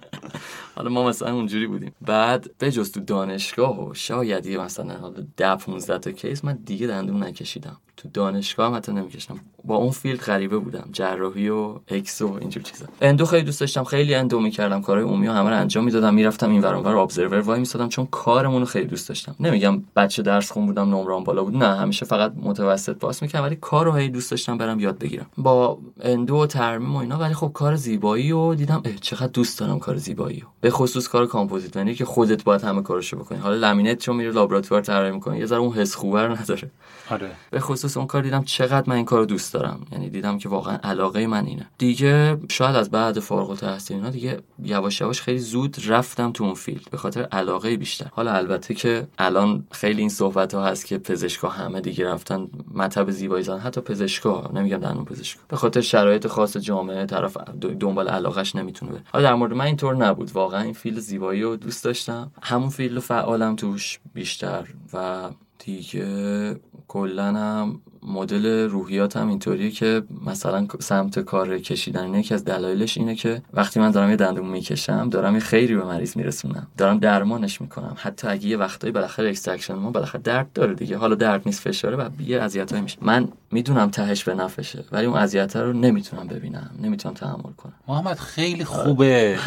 حالا 0.76 0.90
ما 0.90 1.04
مثلا 1.04 1.34
اونجوری 1.34 1.68
بودیم. 1.68 1.92
بعد 2.02 2.52
به 2.58 2.72
جز 2.72 2.92
تو 2.92 3.00
دانشگاه 3.00 3.90
و 3.90 3.94
شاید 3.94 4.46
یه 4.46 4.58
مثلا 4.58 4.98
حالا 4.98 5.24
10 5.38 5.56
15 5.56 5.98
تا 5.98 6.12
case 6.12 6.46
من 6.46 6.60
دیگه 6.66 6.88
دندون 6.88 7.24
نکشیدم. 7.24 7.78
تو 8.02 8.10
دانشگاه 8.14 8.68
هم 8.68 8.76
حتی 8.78 8.92
نمیکشیدم. 8.92 9.40
با 9.64 9.76
اون 9.76 9.92
field 9.92 10.20
غریبه 10.20 10.58
بودم. 10.58 10.90
جراحی 10.92 11.50
و 11.50 11.80
اکس 11.88 12.22
و 12.22 12.38
اینجور 12.42 12.64
چیزا. 12.64 12.86
endo 13.02 13.26
خیلی 13.26 13.44
دوست 13.44 13.60
داشتم. 13.60 13.84
خیلی 13.84 14.16
endo 14.16 14.40
می‌کردم. 14.40 14.82
کارهای 14.82 15.08
عمومی 15.08 15.28
همه 15.28 15.50
رو 15.50 15.56
انجام 15.56 15.84
می‌دادم. 15.84 16.14
می‌رفتم 16.14 16.50
این 16.50 16.62
ور 16.62 16.76
اونور 16.76 16.96
observer 16.96 17.40
وای 17.40 17.60
میسادم. 17.60 17.90
چون 17.90 18.06
کارمون 18.06 18.60
رو 18.60 18.66
خیلی 18.66 18.86
دوست 18.86 19.10
داشتم. 19.10 19.36
نمیگم 19.40 19.84
بچه 19.96 20.22
درس 20.22 20.52
خون 20.52 20.66
بودم 20.66 20.96
نمرام 20.96 21.24
بالا 21.24 21.44
بود. 21.44 21.56
نه 21.56 21.76
همیشه 21.78 22.06
فقط 22.06 22.34
متوسط 22.36 22.96
پاس 22.98 23.22
می‌کردم. 23.22 23.46
ولی 23.46 23.56
کار 23.56 23.86
رو 23.86 24.08
دوست 24.08 24.32
داشتم 24.32 24.58
برم 24.58 24.80
یاد 24.80 25.00
بگیرم. 25.00 25.26
با 25.38 25.80
endo 26.02 26.36
و 26.36 26.46
ترمیم 26.46 26.96
و 26.96 26.98
اینا. 26.98 27.18
ولی 27.18 27.34
خب 27.34 27.52
کار 27.54 27.76
زیبایی 27.76 28.32
و 28.32 28.56
دیدم. 28.56 28.84
چقدر 29.02 29.28
دوست 29.28 29.60
دارم 29.60 29.80
کار 29.80 29.98
زیبایی 29.98 30.44
به 30.62 30.70
خصوص 30.70 31.08
کار 31.08 31.26
کامپوزیت 31.26 31.76
یعنی 31.76 31.96
که 31.96 32.06
خودت 32.06 32.44
باید 32.44 32.62
همه 32.62 32.82
کارشو 32.82 33.18
بکنی. 33.18 33.40
حالا 33.40 33.56
لامینت 33.56 33.98
چون 33.98 34.16
میره 34.16 34.32
لابراتوار 34.32 34.82
طراحی 34.82 35.12
می‌کنی. 35.12 35.40
یه 35.40 35.46
ذره 35.46 35.60
اون 35.60 35.74
حس 35.74 35.96
خوبه 35.96 36.20
نداره. 36.20 36.72
آره. 37.10 37.32
به 37.52 37.60
خصوص 37.60 37.91
اون 37.98 38.08
کار 38.08 38.24
دیدم 38.24 38.44
چقدر 38.44 38.90
من 38.90 38.96
این 38.96 39.06
کارو 39.06 39.26
دوست 39.26 39.54
دارم. 39.54 39.86
یعنی 39.92 40.10
دیدم 40.10 40.38
که 40.38 40.50
واقعا 40.50 40.78
علاقه 40.84 41.28
من 41.28 41.46
اینه. 41.46 41.68
دیگه 41.78 42.38
شاید 42.50 42.76
از 42.76 42.92
بعد 42.92 43.20
فارغ 43.20 43.50
التحصیل 43.50 43.98
اینا 43.98 44.10
دیگه 44.10 44.40
یواش 44.64 45.02
یواش 45.02 45.22
خیلی 45.22 45.40
زود 45.40 45.78
رفتم 45.88 46.32
تو 46.32 46.44
اون 46.44 46.54
field. 46.54 46.90
به 46.92 46.98
خاطر 46.98 47.22
علاقه 47.24 47.78
بیشتر. 47.78 48.08
حالا 48.12 48.34
البته 48.34 48.74
که 48.74 49.08
الان 49.18 49.64
خیلی 49.72 50.00
این 50.00 50.10
صحبت 50.10 50.54
ها 50.54 50.66
هست 50.66 50.86
که 50.86 50.98
پزشکا 50.98 51.50
همه 51.50 51.82
دیگه 51.82 52.08
رفتن 52.08 52.48
مطب 52.74 53.12
زیبایی 53.12 53.44
زن 53.44 53.58
حتی 53.58 53.82
پزشکا 53.82 54.52
نمیگم 54.54 54.78
دندون 54.78 55.06
پزشکا. 55.06 55.42
به 55.48 55.58
خاطر 55.58 55.82
شرایط 55.82 56.28
خاص 56.28 56.58
جامعه 56.58 57.06
طرف 57.06 57.38
دنبال 57.80 58.08
علاقش 58.08 58.56
نمی‌تونه 58.56 58.92
بره. 58.92 59.02
حالا 59.14 59.30
در 59.30 59.36
مورد 59.36 59.54
من 59.54 59.66
اینطور 59.66 59.96
نبود. 59.96 60.32
واقعا 60.32 60.62
این 60.62 60.74
field 60.74 61.00
زیبایی 61.00 61.42
رو 61.42 61.56
دوست 61.56 61.84
داشتم. 61.84 62.32
همون 62.42 62.70
field 62.70 63.00
فعالم 63.00 63.56
توش 63.56 64.00
بیشتر 64.14 64.68
و 64.94 65.30
دیگه 65.66 66.56
کلا 66.88 67.26
هم 67.26 67.82
مدل 68.04 68.70
روحیات 68.70 69.18
هم 69.18 69.28
اینطوریه 69.28 69.72
که 69.72 70.04
مثلا 70.26 70.68
سمت 70.80 71.20
کار 71.20 71.60
کشیدن 71.60 72.14
یکی 72.14 72.34
از 72.34 72.46
دلایلش 72.46 72.98
اینه 72.98 73.16
که 73.16 73.42
وقتی 73.54 73.80
من 73.80 73.92
دارم 73.92 74.10
یه 74.10 74.16
دندون 74.16 74.48
می‌کشم 74.48 75.10
دارم 75.10 75.34
یه 75.34 75.40
خیری 75.40 75.76
به 75.76 75.84
مریض 75.84 76.18
میرسونم. 76.18 76.68
دارم 76.78 77.00
درمانش 77.00 77.62
می‌کنم. 77.62 77.96
حتی 77.98 78.28
اگه 78.28 78.48
یه 78.48 78.58
وقتایی 78.58 78.94
بالاخره 78.94 79.30
extraction 79.30 79.74
ما 79.74 79.92
بالاخره 79.92 80.22
درد 80.22 80.54
داره 80.54 80.74
دیگه. 80.74 80.98
حالا 80.98 81.16
درد 81.16 81.42
نیست 81.46 81.62
فشاره 81.62 81.98
و 81.98 82.10
یه 82.22 82.42
اذیتایی 82.42 82.82
میشه. 82.82 82.98
من 83.02 83.28
می‌دونم 83.52 83.90
تهش 83.90 84.24
به 84.24 84.36
نفعشه 84.36 84.86
ولی 84.92 85.06
اون 85.06 85.18
اذیت 85.18 85.56
رو 85.56 85.74
نمی‌تونم 85.74 86.28
ببینم. 86.28 86.72
نمی‌تونم 86.82 87.16
تحمل 87.16 87.54
کنم. 87.58 87.71
محمد 87.88 88.20
خیلی 88.20 88.66
خوبه. 88.66 89.40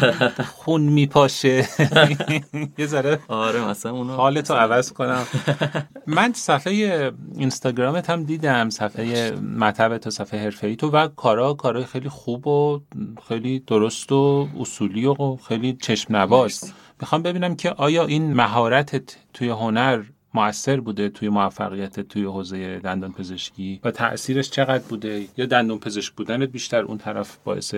خون 0.55 0.81
میپاشه. 0.81 1.67
یه 2.77 2.85
ذره. 2.85 3.19
آره 3.27 3.67
مثلا 3.67 3.91
اونو 3.91 4.13
حالتو 4.15 4.53
عوض 4.53 4.91
کنم. 4.91 5.23
من 6.07 6.33
صفحه 6.33 7.11
اینستاگرامت 7.35 8.09
هم 8.09 8.23
دیدم 8.23 8.69
صفحه 8.69 9.31
مطب 9.31 9.97
تو 9.97 10.09
صفحه 10.09 10.39
حرفه‌ای 10.39 10.75
تو 10.75 10.89
و 10.89 11.07
کارا 11.07 11.53
کارا 11.53 11.83
خیلی 11.85 12.09
خوب 12.09 12.47
و 12.47 12.81
خیلی 13.27 13.59
درست 13.59 14.11
و 14.11 14.47
اصولی 14.59 15.05
و 15.05 15.35
خیلی 15.35 15.77
چشم 15.81 16.15
نواز 16.15 16.73
می‌خوام 17.01 17.21
ببینم 17.21 17.55
که 17.55 17.69
آیا 17.69 18.05
این 18.05 18.33
مهارتت 18.33 19.15
توی 19.33 19.49
هنر 19.49 20.03
موثر 20.33 20.79
بوده 20.79 21.09
توی 21.09 21.29
موفقیت 21.29 21.99
توی 21.99 22.23
حوزه 22.23 22.79
دندان 22.79 23.11
پزشکی 23.11 23.79
و 23.83 23.91
تاثیرش 23.91 24.49
چقدر 24.49 24.83
بوده؟ 24.89 25.25
یا 25.37 25.45
دندان 25.45 25.79
پزشک 25.79 26.13
بودنت 26.13 26.49
بیشتر 26.49 26.81
اون 26.81 26.97
طرف 26.97 27.37
باعث 27.43 27.75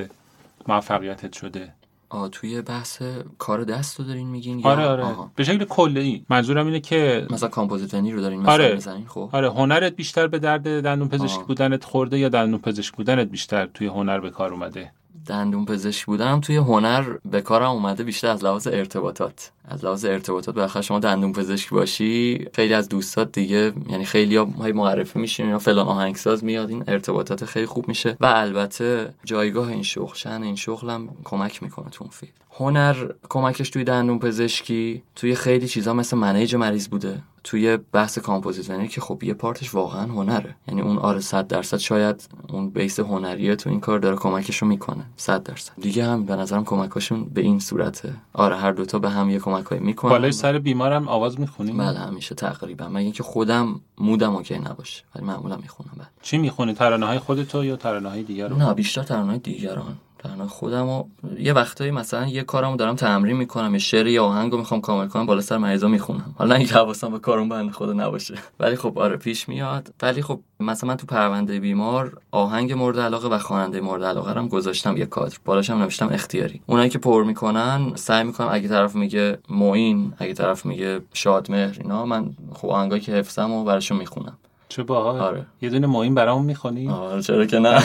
موفقیتت 0.67 1.33
شده. 1.33 1.73
آ 2.09 2.27
توی 2.27 2.61
بحث 2.61 3.01
کار 3.37 3.63
دست 3.63 3.99
رو 3.99 4.05
دارین 4.05 4.27
میگین 4.27 4.65
آره 4.65 4.85
آره. 4.85 5.03
آها. 5.03 5.31
به 5.35 5.43
شکل 5.43 5.63
کلی 5.63 6.25
منظورم 6.29 6.65
اینه 6.65 6.79
که 6.79 7.27
مثلا 7.29 7.49
کامپوزیتنی 7.49 8.11
رو 8.11 8.21
دارین 8.21 8.39
مثلا 8.39 8.53
آره. 8.53 8.73
می‌زنین 8.73 9.07
خب. 9.07 9.29
آره 9.31 9.49
هنرت 9.49 9.95
بیشتر 9.95 10.27
به 10.27 10.39
درد 10.39 10.83
دندون 10.83 11.09
پزشک 11.09 11.39
بودنت 11.39 11.83
خورده 11.83 12.19
یا 12.19 12.29
دندون 12.29 12.59
پزشک 12.59 12.95
بودنت 12.95 13.27
بیشتر 13.27 13.65
توی 13.65 13.87
هنر 13.87 14.19
به 14.19 14.29
کار 14.29 14.53
اومده؟ 14.53 14.91
دندون 15.27 15.65
پزشک 15.65 16.05
بودم 16.05 16.39
توی 16.41 16.55
هنر 16.55 17.03
به 17.25 17.41
کارم 17.41 17.71
اومده 17.71 18.03
بیشتر 18.03 18.27
از 18.27 18.43
لحاظ 18.43 18.67
ارتباطات. 18.67 19.51
از 19.65 19.85
لحاظ 19.85 20.05
ارتباطات 20.05 20.55
بالاخره 20.55 20.81
شما 20.81 20.99
دندون 20.99 21.33
پزشک 21.33 21.69
باشی 21.69 22.47
خیلی 22.53 22.73
از 22.73 22.89
دوستات 22.89 23.31
دیگه 23.31 23.73
یعنی 23.89 24.05
خیلی 24.05 24.35
ها 24.35 24.45
معرفی 24.73 25.19
میشین 25.19 25.49
یا 25.49 25.59
فلان 25.59 25.87
آهنگساز 25.87 26.43
میاد 26.43 26.69
این 26.69 26.83
ارتباطات 26.87 27.45
خیلی 27.45 27.65
خوب 27.65 27.87
میشه. 27.87 28.17
و 28.19 28.25
البته 28.25 29.13
جایگاه 29.23 29.69
این 29.69 29.83
شغل 29.83 30.31
این 30.43 30.55
شغلم 30.55 31.09
کمک 31.23 31.63
می‌کنه 31.63 31.89
تو 31.89 32.03
اون 32.03 32.11
فیلم 32.11 32.31
هنر 32.59 33.11
کمکش 33.29 33.69
توی 33.69 33.83
دندون 33.83 34.19
پزشکی 34.19 35.03
توی 35.15 35.35
خیلی 35.35 35.67
چیزا 35.67 35.93
مثل 35.93 36.17
manage 36.17 36.55
مریض 36.55 36.87
بوده. 36.87 37.21
توی 37.43 37.77
بحث 37.77 38.19
composition 38.19 38.82
ی 38.82 38.87
که 38.87 39.01
خب 39.01 39.23
یه 39.23 39.33
part 39.33 39.60
ش 39.60 39.73
واقعا 39.73 40.03
هنره. 40.03 40.55
یعنی 40.67 40.81
اون 40.81 40.97
آره 40.97 41.19
100 41.19 41.47
درصد 41.47 41.77
شاید 41.77 42.29
اون 42.49 42.69
base 42.69 42.99
هنریه 42.99 43.55
تو 43.55 43.69
این 43.69 43.79
کار 43.79 43.99
داره 43.99 44.15
کمکش 44.15 44.57
رو 44.57 44.67
می‌کنه. 44.67 45.03
100 45.15 45.43
درصد. 45.43 45.71
دیگه 45.81 46.05
هم 46.05 46.25
به 46.25 46.35
نظرم 46.35 46.65
کمکاشون 46.65 47.25
به 47.25 47.41
این 47.41 47.59
صورته. 47.59 48.13
آره 48.33 48.57
هر 48.57 48.71
دوتا 48.71 48.99
به 48.99 49.09
هم 49.09 49.29
یه 49.29 49.39
کمکایی 49.39 49.81
می‌کنن. 49.81 50.11
بالای 50.11 50.31
سر 50.31 50.59
بیمارم 50.59 51.07
آواز 51.07 51.39
می‌خونی؟ 51.39 51.71
بله 51.71 51.99
همیشه 51.99 52.35
تقریبا. 52.35 52.87
مگه 52.87 52.97
اینکه 52.97 53.23
خودم 53.23 53.81
مودم 53.97 54.35
اوکی 54.35 54.59
نباشه. 54.59 55.03
ولی 55.15 55.25
معمولا 55.25 55.57
می‌خونم 55.57 55.91
بله 55.97 56.07
چی 56.21 56.37
می‌خونی؟ 56.37 56.73
ترانه 56.73 57.05
های 57.05 57.19
خودتو 57.19 57.65
یا 57.65 57.75
ترانه 57.75 58.09
های 58.09 58.23
دیگران 58.23 58.61
نه 58.61 58.73
بیشتر 58.73 59.03
ترانه 59.03 59.29
های 59.29 59.39
دیگران. 59.39 59.97
تنها 60.19 60.47
خودم 60.47 60.89
و 60.89 61.03
یه 61.39 61.53
وقتایی 61.53 61.91
مثلا 61.91 62.27
یه 62.27 62.43
کارمو 62.43 62.75
دارم 62.75 62.95
تمرین 62.95 63.37
می‌کنم 63.37 63.73
یه 63.73 63.79
شعر 63.79 64.07
یا 64.07 64.25
آهنگو 64.25 64.57
می‌خوام 64.57 64.81
کامل 64.81 65.07
کنم 65.07 65.25
بالا 65.25 65.41
سر 65.41 65.57
مریضا 65.57 65.87
می‌خونم. 65.87 66.35
حالا 66.37 66.55
اینکه 66.55 66.73
حواسم 66.73 67.11
به 67.11 67.19
کارم 67.19 67.49
بند 67.49 67.71
خدا 67.71 67.93
نباشه. 67.93 68.35
ولی 68.59 68.75
خب 68.75 68.99
آره 68.99 69.17
پیش 69.17 69.49
میاد. 69.49 69.93
ولی 70.01 70.21
خب 70.21 70.39
مثلا 70.59 70.87
من 70.87 70.95
تو 70.95 71.07
پرونده 71.07 71.59
بیمار 71.59 72.17
آهنگ 72.31 72.73
مورد 72.73 72.99
علاقه 72.99 73.27
و 73.27 73.37
خواننده 73.37 73.81
مورد 73.81 74.03
علاقه 74.03 74.33
هم 74.33 74.47
گذاشتم 74.47 74.97
یه 74.97 75.05
کادر. 75.05 75.37
بالاش 75.45 75.69
هم 75.69 75.77
نوشتم 75.77 76.09
اختیاری. 76.11 76.61
اونایی 76.65 76.89
که 76.89 76.99
پر 76.99 77.23
می‌کنن 77.23 77.91
سعی 77.95 78.23
می‌کنم 78.23 78.49
اگه 78.51 78.67
طرف 78.67 78.95
میگه 78.95 79.37
معین 79.49 80.13
اگه 80.17 80.33
طرف 80.33 80.65
میگه 80.65 81.01
شادمهر 81.13 81.77
اینا 81.81 82.05
من 82.05 82.29
خب 82.53 82.67
آهنگایی 82.67 83.01
که 83.01 83.11
حفظم 83.11 83.51
و 83.51 83.63
براشون 83.63 83.97
می‌خونم. 83.97 84.37
چه 84.69 84.83
باحال 84.83 85.19
آره. 85.21 85.45
یه 85.61 85.69
دونه 85.69 85.87
معین 85.87 86.15
برامون 86.15 86.45
می‌خونی؟ 86.45 86.89
آره 86.89 87.21
چرا 87.21 87.45
که 87.45 87.59
نه. 87.59 87.81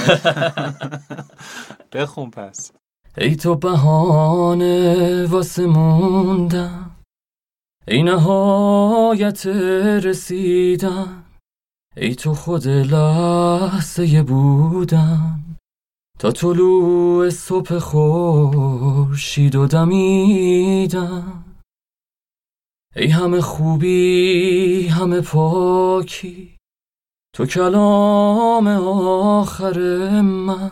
بخون 1.93 2.31
پس. 2.31 2.73
ای 3.19 3.37
تو 3.37 3.55
بهانه 3.55 5.27
واسه 5.27 5.67
موندم. 5.67 6.91
ای 7.89 8.03
نهایت 8.03 9.47
رسیدن 10.05 11.25
ای 11.97 12.15
تو 12.15 12.35
خود 12.35 12.69
لحظه 12.69 14.23
بودن 14.23 15.43
تا 16.19 16.31
طلوع 16.31 17.31
صبح 17.31 17.79
خورشید 17.79 19.55
و 19.55 19.67
دمیدن 19.67 21.45
ای 22.97 23.07
همه 23.07 23.41
خوبی 23.41 24.87
همه 24.87 25.21
پاکی. 25.21 26.52
تو 27.35 27.47
کلام 27.47 28.67
آخر 28.67 29.79
من. 30.21 30.71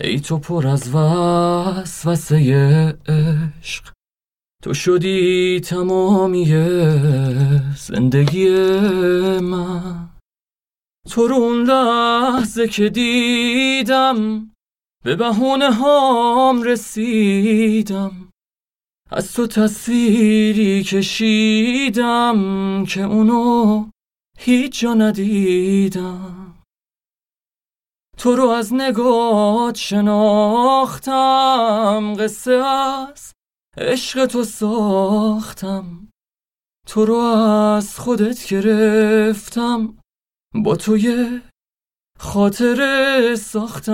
ای 0.00 0.20
تو 0.20 0.38
پر 0.38 0.66
از 0.66 0.94
وسوسه 0.94 2.36
عشق. 3.08 3.92
تو 4.62 4.74
شدی 4.74 5.60
تمامی 5.60 6.46
زندگی 7.76 8.48
من. 9.38 10.08
تو 11.10 11.28
رو 11.28 11.36
اون 11.36 11.62
لحظه 11.62 12.68
که 12.68 12.88
دیدم 12.88 14.50
به 15.04 15.16
بهونه 15.16 15.72
هام 15.74 16.62
رسیدم. 16.62 18.12
از 19.10 19.32
تو 19.32 19.46
تصویری 19.46 20.84
کشیدم 20.84 22.36
که 22.84 23.02
اونو 23.02 23.84
هیچ 24.42 24.80
جا 24.80 24.94
ندیدم. 24.94 26.54
تو 28.18 28.36
رو 28.36 28.48
از 28.48 28.74
نگات 28.74 29.76
شناختم. 29.76 31.14
قصه 32.18 32.52
است 32.52 33.32
عشق 33.78 34.26
تو 34.26 34.44
ساختم. 34.44 36.08
تو 36.86 37.04
رو 37.04 37.16
از 37.16 37.98
خودت 37.98 38.46
گرفتم. 38.48 39.98
با 40.54 40.76
تو 40.76 40.96
یه 40.96 41.42
خاطر 42.18 43.34
ساختم. 43.34 43.90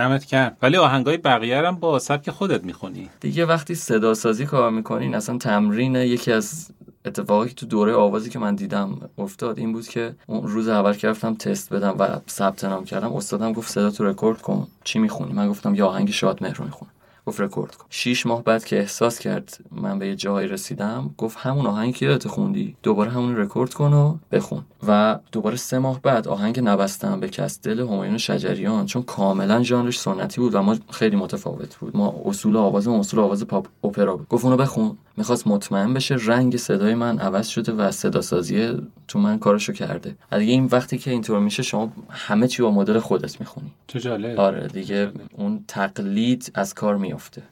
دمت 0.00 0.24
کرد 0.24 0.56
ولی 0.62 0.76
آهنگای 0.76 1.16
بقیه 1.16 1.66
هم 1.66 1.76
با 1.76 1.98
سبک 1.98 2.30
خودت 2.30 2.64
می‌خونی. 2.64 3.10
دیگه 3.20 3.46
وقتی 3.46 3.74
صدا 3.74 4.14
سازی 4.14 4.46
کار 4.46 4.70
می‌کنین 4.70 5.14
اصلا 5.14 5.38
تمرین 5.38 5.94
یکی 5.94 6.32
از 6.32 6.70
اتفاقی 7.04 7.48
که 7.48 7.54
تو 7.54 7.66
دوره 7.66 7.94
آوازی 7.94 8.30
که 8.30 8.38
من 8.38 8.54
دیدم 8.54 9.10
افتاد 9.18 9.58
این 9.58 9.72
بود 9.72 9.88
که 9.88 10.14
اون 10.26 10.48
روز 10.48 10.68
اول 10.68 10.92
که 10.92 11.08
رفتم 11.08 11.34
تست 11.34 11.72
بدم 11.72 11.94
و 11.98 12.08
ثبت 12.28 12.64
نام 12.64 12.84
کردم 12.84 13.12
استادم 13.12 13.52
گفت 13.52 13.70
صدا 13.70 13.90
تو 13.90 14.04
رکورد 14.04 14.42
کن 14.42 14.66
چی 14.84 14.98
می‌خونی؟ 14.98 15.32
من 15.32 15.48
گفتم 15.48 15.74
یا 15.74 15.86
آهنگ 15.86 16.10
شاد 16.10 16.42
مهر 16.42 16.54
رو 16.54 16.64
می‌خونم. 16.64 16.90
گفت 17.26 17.40
رکورد 17.40 17.74
کن. 17.74 17.86
شیش 17.90 18.26
ماه 18.26 18.44
بعد 18.44 18.64
که 18.64 18.78
احساس 18.78 19.18
کرد 19.18 19.58
من 19.72 19.98
به 19.98 20.06
یه 20.06 20.16
جایی 20.16 20.48
رسیدم 20.48 21.14
گفت 21.18 21.38
همون 21.38 21.66
آهنگ 21.66 21.94
که 21.94 22.06
یادته 22.06 22.28
خوندی؟ 22.28 22.76
دوباره 22.82 23.10
همون 23.10 23.36
رکورد 23.36 23.74
کن 23.74 23.92
و 23.92 24.16
بخون. 24.32 24.64
و 24.88 25.18
دوباره 25.32 25.56
سه 25.56 25.78
ماه 25.78 26.00
بعد 26.00 26.28
آهنگ 26.28 26.60
نبسته‌ام 26.60 27.20
به 27.20 27.28
کس 27.28 27.60
دل 27.60 27.80
همایون 27.80 28.18
شجریان 28.18 28.86
چون 28.86 29.02
کاملا 29.02 29.62
ژانرش 29.62 29.98
سنتی 29.98 30.40
بود 30.40 30.54
و 30.54 30.62
ما 30.62 30.76
خیلی 30.90 31.16
متفاوت 31.16 31.76
بود. 31.76 31.96
ما 31.96 32.14
اصول 32.24 32.56
آواز 32.56 32.88
اصول 32.88 33.20
آواز 33.20 33.44
پاپ 33.44 33.66
اپرا 33.84 34.16
بود. 34.16 34.28
گفت 34.28 34.44
اونو 34.44 34.56
بخون. 34.56 34.98
می‌خواست 35.20 35.46
مطمئن 35.46 35.94
بشه 35.94 36.16
رنگ 36.20 36.56
صدای 36.56 36.94
من 36.94 37.18
عوض 37.18 37.48
شده 37.48 37.72
و 37.72 37.90
صدا 37.90 38.20
سازی 38.20 38.78
تو 39.08 39.18
من 39.18 39.38
کارشو 39.38 39.72
کرده. 39.72 40.16
دیگه 40.38 40.52
این 40.52 40.64
وقتی 40.64 40.98
که 40.98 41.10
اینطور 41.10 41.38
میشه 41.38 41.62
شما 41.62 41.92
همه 42.10 42.48
چی 42.48 42.62
با 42.62 42.70
مدل 42.70 42.98
خودت 42.98 43.40
می‌خونی. 43.40 43.70
چه 43.86 44.00
جالب. 44.00 44.40
آره 44.40 44.68
دیگه 44.68 45.10
اون 45.32 45.64
تقلید 45.68 46.52
از 46.54 46.74
کار 46.74 46.96
میفته 46.96 47.42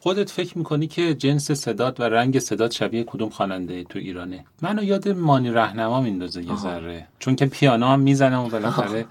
خودت 0.00 0.30
فکر 0.30 0.58
می‌کنی 0.58 0.86
که 0.86 1.14
جنس 1.14 1.50
صدات 1.50 2.00
و 2.00 2.02
رنگ 2.02 2.38
صدات 2.38 2.72
شبیه 2.72 3.04
کدوم 3.04 3.28
خواننده 3.28 3.84
تو 3.84 3.98
ایرانه؟ 3.98 4.44
منو 4.62 4.82
یاد 4.82 5.08
مانی 5.08 5.50
رهنما 5.50 6.00
میندازه 6.00 6.42
یه 6.42 6.56
ذره. 6.56 7.06
چون 7.18 7.36
که 7.36 7.46
پیانو 7.46 7.86
هم 7.86 8.00
می‌زنم 8.00 8.44
و 8.44 8.48
بالاخره. 8.48 9.06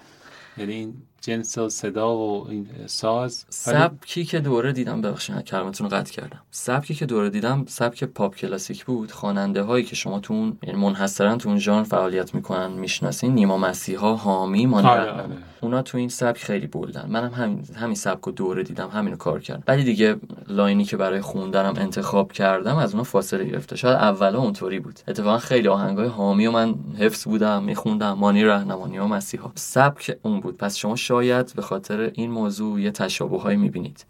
یعنی 0.57 0.93
جنس 1.23 1.57
و 1.57 1.69
صدا 1.69 2.17
و 2.17 2.47
این 2.49 2.67
ساز. 2.85 3.45
سبکی 3.49 4.25
که 4.25 4.39
دوره 4.39 4.73
دیدم 4.73 5.01
ببخشید 5.01 5.41
کلمتون 5.41 5.89
رو 5.89 5.97
قطع 5.97 6.13
کردم. 6.13 6.41
سبکی 6.51 6.95
که 6.95 7.05
دوره 7.05 7.29
دیدم 7.29 7.65
سبک 7.67 8.03
پاپ 8.03 8.35
کلاسیک 8.35 8.85
بود. 8.85 9.11
خواننده 9.11 9.61
هایی 9.61 9.85
که 9.85 9.95
شما 9.95 10.19
تو 10.19 10.33
اون 10.33 10.57
یعنی 10.63 10.79
منحصرا 10.79 11.35
تو 11.35 11.49
اون 11.49 11.59
ژانر 11.59 11.83
فعالیت 11.83 12.35
می‌کنن 12.35 12.71
می‌شناسین. 12.71 13.33
نیما 13.33 13.57
مسیحا 13.57 14.15
حامی 14.15 14.65
مانی 14.65 14.87
آره. 14.87 15.23
اونا 15.63 15.81
تو 15.81 15.97
این 15.97 16.09
سبک 16.09 16.37
خیلی 16.37 16.67
بولدن 16.67 17.05
منم 17.09 17.31
همین 17.31 17.65
همین 17.75 17.95
سبک 17.95 18.21
رو 18.23 18.31
دوره 18.31 18.63
دیدم 18.63 18.89
همینو 18.89 19.15
کار 19.17 19.39
کردم. 19.39 19.63
ولی 19.67 19.83
دیگه 19.83 20.15
لاینی 20.47 20.85
که 20.85 20.97
برای 20.97 21.21
خوندنم 21.21 21.73
انتخاب 21.77 22.31
کردم 22.31 22.75
از 22.75 22.91
اونا 22.91 23.03
فاصله 23.03 23.43
گرفته. 23.43 23.75
شاید 23.75 23.95
اولا 23.95 24.39
اونطوری 24.39 24.79
بود. 24.79 24.99
اتفاقا 25.07 25.37
خیلی 25.37 25.67
آهنگای 25.67 26.07
حامی 26.07 26.47
و 26.47 26.51
من 26.51 26.75
حفظ 26.97 27.23
بودم 27.23 27.63
میخوندم. 27.63 28.13
مانی 28.13 28.43
رهنمانی 28.43 28.99
و 28.99 29.07
مسیحا. 29.07 29.51
سبک 29.55 30.17
اون 30.21 30.39
بود. 30.39 30.57
پس 30.57 30.75
شما 30.77 30.95
شاید 30.95 31.53
به 31.55 31.61
خاطر 31.61 32.11
این 32.13 32.31
موضوع 32.31 32.81
یه 32.81 32.91
تشابههایی 32.91 33.57
می‌بینید. 33.57 34.05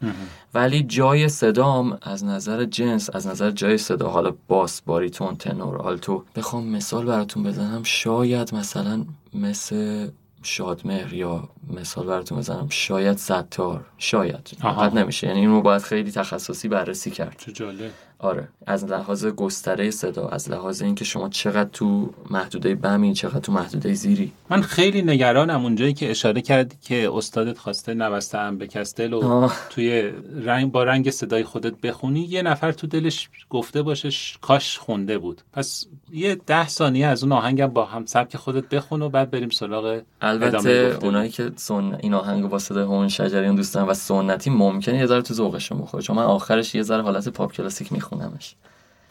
ولی 0.53 0.83
جای 0.83 1.29
صدام 1.29 1.97
از 2.01 2.25
نظر 2.25 2.65
جنس 2.65 3.09
از 3.15 3.27
نظر 3.27 3.51
جای 3.51 3.77
صدا 3.77 4.09
حالا 4.09 4.33
باس 4.47 4.81
باریتون 4.81 5.35
تنور 5.35 5.77
آلتو 5.77 6.23
بخوام 6.35 6.67
مثال 6.67 7.05
براتون 7.05 7.43
بزنم. 7.43 7.83
شاید 7.83 8.55
مثلا 8.55 9.05
مثل 9.33 10.07
شادمهر 10.43 11.13
یا 11.13 11.49
مثال 11.69 12.05
براتون 12.05 12.37
بزنم. 12.37 12.67
شاید 12.69 13.17
ستار. 13.17 13.85
شاید. 13.97 14.51
فقط 14.61 14.93
نمیشه. 14.93 15.27
یعنی 15.27 15.39
اینو 15.39 15.61
باید 15.61 15.81
خیلی 15.81 16.11
تخصصی 16.11 16.67
بررسی 16.67 17.11
کرد. 17.11 17.35
چه 17.37 17.51
جالب. 17.51 17.91
آره 18.19 18.47
از 18.65 18.85
لحاظ 18.85 19.25
گستره 19.25 19.91
صدا 19.91 20.27
از 20.27 20.51
لحاظ 20.51 20.81
اینکه 20.81 21.05
شما 21.05 21.29
چقدر 21.29 21.69
تو 21.69 22.09
محدوده 22.29 22.75
بمی 22.75 23.13
چقدر 23.13 23.39
تو 23.39 23.51
محدوده 23.51 23.93
زیری. 23.93 24.31
من 24.49 24.61
خیلی 24.61 25.01
نگرانم 25.01 25.63
اونجایی 25.63 25.93
که 25.93 26.11
اشاره 26.11 26.41
کردی 26.41 26.75
که 26.81 27.09
استادت 27.13 27.57
خواسته 27.57 27.93
نوسته 27.93 28.37
هم 28.37 28.57
به 28.57 28.67
کستل 28.67 29.13
و 29.13 29.23
آه. 29.25 29.57
توی 29.69 30.11
رنگ 30.45 30.71
با 30.71 30.83
رنگ 30.83 31.09
صدای 31.09 31.43
خودت 31.43 31.81
بخونی. 31.81 32.19
یه 32.19 32.41
نفر 32.41 32.71
تو 32.71 32.87
دلش 32.87 33.29
گفته 33.49 33.81
باشه 33.81 34.09
کاش 34.41 34.77
خونده 34.77 35.17
بود. 35.17 35.41
پس 35.53 35.85
یه 36.11 36.35
ده 36.35 36.67
ثانیه 36.67 37.07
از 37.07 37.23
اون 37.23 37.31
آهنگم 37.31 37.67
با 37.67 37.85
هم 37.85 38.05
سبک 38.05 38.37
خودت 38.37 38.69
بخون 38.69 39.01
و 39.01 39.09
بعد 39.09 39.31
بریم 39.31 39.49
سراغ 39.49 40.01
البته. 40.21 40.97
اونایی 41.01 41.29
که 41.29 41.51
سن... 41.55 41.97
این 42.01 42.13
آهنگ 42.13 42.49
با 42.49 42.59
صدای 42.59 42.83
همون 42.83 43.07
شجریان 43.07 43.55
دوست 43.55 43.75
دارن 43.75 43.87
و 43.87 43.93
سنتی 43.93 44.49
ممکنه 44.49 44.97
یه 44.97 45.05
ذره 45.05 45.21
تو 45.21 45.33
ذوقشون 45.33 45.77
بخوره. 45.77 46.03
چون 46.03 46.15
من 46.15 46.23
آخرش 46.23 46.75
یه 46.75 46.83
ذره 46.83 47.01
حالت 47.01 47.29
پاپ 47.29 47.53
کلاسیک 47.53 47.93
میخونمش 48.13 48.55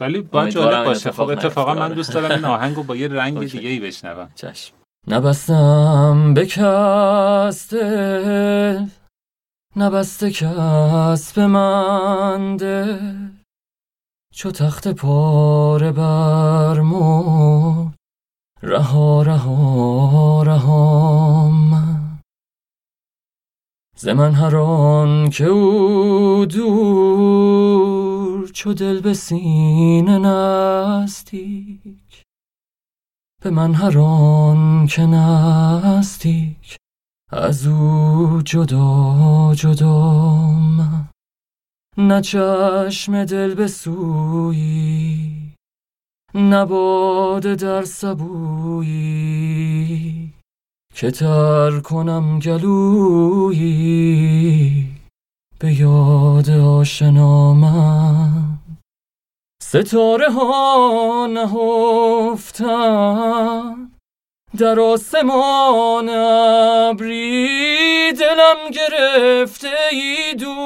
ولی 0.00 0.20
با 0.20 0.42
امیدوارم 0.42 0.70
جالب 0.70 0.84
باشه. 0.84 1.12
خب 1.12 1.20
اتفاقا 1.28 1.74
من 1.74 1.82
آره. 1.82 1.94
دوست 1.94 2.12
دارم 2.12 2.30
این 2.30 2.44
آهنگ 2.44 2.76
رو 2.76 2.82
با 2.82 2.96
یه 2.96 3.09
رنگ. 3.09 3.38
دیگه 3.38 3.68
ای 3.68 3.80
بشنوم. 3.80 4.30
چشم. 4.34 4.74
نبستم 5.09 6.34
به 6.34 6.46
کس 6.46 7.74
دل 7.74 8.86
نبسته 9.76 10.30
کس 10.30 11.32
به 11.32 11.46
من 11.46 12.57
دل 12.57 13.28
چو 14.34 14.50
تخت 14.50 14.88
پاره 14.88 15.92
برمود 15.92 17.12
رها 18.62 19.22
رها 19.22 20.42
رها 20.42 21.48
من. 21.50 22.18
ز 23.96 24.09
من 24.09 24.32
هر 24.32 24.57
آن 24.57 25.30
که 25.30 25.44
او 25.44 26.46
دور 26.46 28.01
چو 28.47 28.74
دل 28.74 29.01
به 29.01 29.14
سینه 29.14 30.18
نزدیک 30.18 32.22
به 33.43 33.51
من 33.51 33.74
هر 33.74 33.99
آن 33.99 34.86
که 34.86 35.03
نزدیک 35.03 36.76
از 37.30 37.66
او 37.66 38.43
جدا 38.45 39.55
جدا 39.55 40.40
من. 40.53 41.09
نه 41.99 42.20
چشم 42.20 43.24
دل 43.24 43.55
به 43.55 43.66
سویی 43.66 45.43
نه 46.34 46.64
در 47.40 47.84
سبویی. 47.84 49.53
که 50.95 51.11
تر 51.11 51.80
کنم 51.80 52.38
گلویی. 52.38 53.82
به 55.62 55.80
یاد 55.80 56.50
آشنا 56.50 57.54
من. 57.54 58.58
ستاره 59.62 60.30
ها 60.30 61.26
نهفتن. 62.36 63.12
در 64.58 64.80
آسمان 64.80 66.08
ابری 66.88 68.12
دلم 68.12 68.70
گرفته 68.72 69.68
ای 69.92 70.34
دوست. 70.34 70.56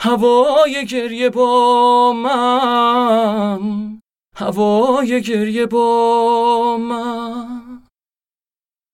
هوای 0.00 0.86
گریه 0.86 1.30
با 1.30 2.12
من. 2.12 4.00
هوای 4.36 5.22
گریه 5.22 5.66
با 5.66 6.76
من. 6.80 7.82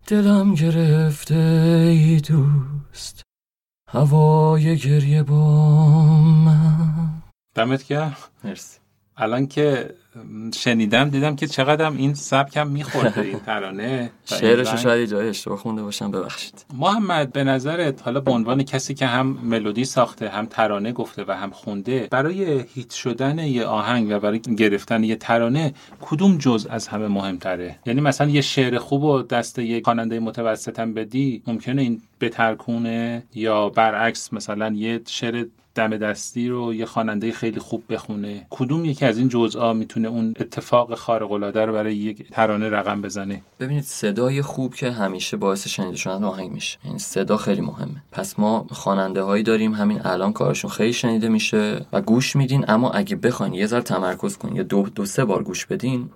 دلم 0.07 0.55
گرفته 0.55 1.35
ای 1.91 2.21
دوست. 2.21 2.74
هوای 3.95 4.77
گریه 4.77 5.23
با 5.23 5.37
من. 6.23 7.23
دمت 7.55 7.87
گرم. 7.87 8.17
مرسی. 8.45 8.79
الان 9.17 9.47
که 9.47 9.95
شنیدم 10.55 11.09
دیدم 11.09 11.37
که 11.37 11.47
چقدرم 11.47 11.97
این 11.97 12.15
سبکم 12.15 12.67
میخورده 12.67 13.21
این 13.21 13.39
ترانه 13.47 14.11
شعرش 14.25 14.71
رو. 14.71 14.77
شاید 14.77 15.09
جای 15.09 15.29
اشتباه 15.29 15.59
خونده 15.59 15.83
باشم 15.83 16.11
ببخشید 16.11 16.67
محمد 16.79 17.33
به 17.33 17.45
نظرت 17.45 18.03
حالا 18.03 18.21
به 18.21 18.31
عنوان 18.31 18.63
کسی 18.63 18.95
که 18.95 19.07
هم 19.07 19.27
ملودی 19.27 19.85
ساخته 19.85 20.29
هم 20.29 20.47
ترانه 20.47 20.93
گفته 20.93 21.25
و 21.29 21.33
هم 21.33 21.51
خونده 21.51 22.09
برای 22.11 22.65
هیت 22.75 22.91
شدن 22.91 23.39
یه 23.39 23.65
آهنگ 23.65 24.09
و 24.11 24.19
برای 24.19 24.41
گرفتن 24.41 25.05
یه 25.05 25.17
ترانه 25.17 25.75
کدوم 26.01 26.39
جز 26.39 26.67
از 26.71 26.89
همه 26.89 27.09
مهمتره 27.09 27.79
یعنی 27.87 28.01
مثلا 28.01 28.31
یه 28.31 28.41
شعر 28.41 28.79
خوب 28.79 29.05
و 29.05 29.23
دست 29.23 29.59
یه 29.59 29.83
خواننده 29.85 30.21
متوسطم 30.21 30.95
بدی 30.95 31.43
ممکنه 31.47 31.83
این 31.83 32.03
بترکونه 32.21 33.23
یا 33.35 33.69
برعکس 33.69 34.33
مثلا 34.33 34.73
یه 34.75 35.01
شعر 35.07 35.47
دم 35.75 35.97
دستی 35.97 36.49
رو 36.49 36.75
یه 36.75 36.87
خواننده 36.87 37.33
خیلی 37.33 37.61
خوب 37.61 37.83
بخونه. 37.89 38.47
کدوم 38.51 38.85
یکی 38.85 39.05
از 39.05 39.19
این 39.19 39.29
جزئا 39.29 39.73
می‌تونه 39.73 40.09
اون 40.09 40.35
اتفاق 40.41 40.95
خارق 40.95 41.33
العاده 41.33 41.65
رو 41.65 41.73
برای 41.73 41.97
یک 41.97 42.31
ترانه 42.31 42.69
رقم 42.69 43.03
بزنه؟ 43.03 43.43
ببینید 43.61 43.85
صدای 43.85 44.43
خوب 44.43 44.75
که 44.75 44.91
همیشه 44.91 45.37
باعث 45.37 45.69
شنیده 45.69 45.97
شدن 45.97 46.25
آهنگ 46.25 46.51
میشه. 46.51 46.79
این 46.85 46.99
صدا 46.99 47.37
خیلی 47.37 47.61
مهمه. 47.61 48.03
پس 48.13 48.39
ما 48.39 48.67
خواننده 48.71 49.23
هایی 49.23 49.43
داریم 49.43 49.73
همین 49.73 50.01
الان 50.05 50.33
کارشون 50.33 50.71
خیلی 50.71 50.93
شنیده 50.93 51.29
میشه 51.29 51.87
و 51.93 52.03
گوش 52.03 52.37
میدین. 52.37 52.65
اما 52.69 52.91
اگه 52.91 53.17
بخواین 53.17 53.55
یه 53.55 53.67
ذره 53.67 53.83
تمرکز 53.83 54.37
کنین 54.37 54.57
یا 54.57 54.63
دو, 54.63 54.83
دو 54.83 55.05
سه 55.05 55.25
بار 55.25 55.43
گوش 55.43 55.67
بدین 55.67 56.11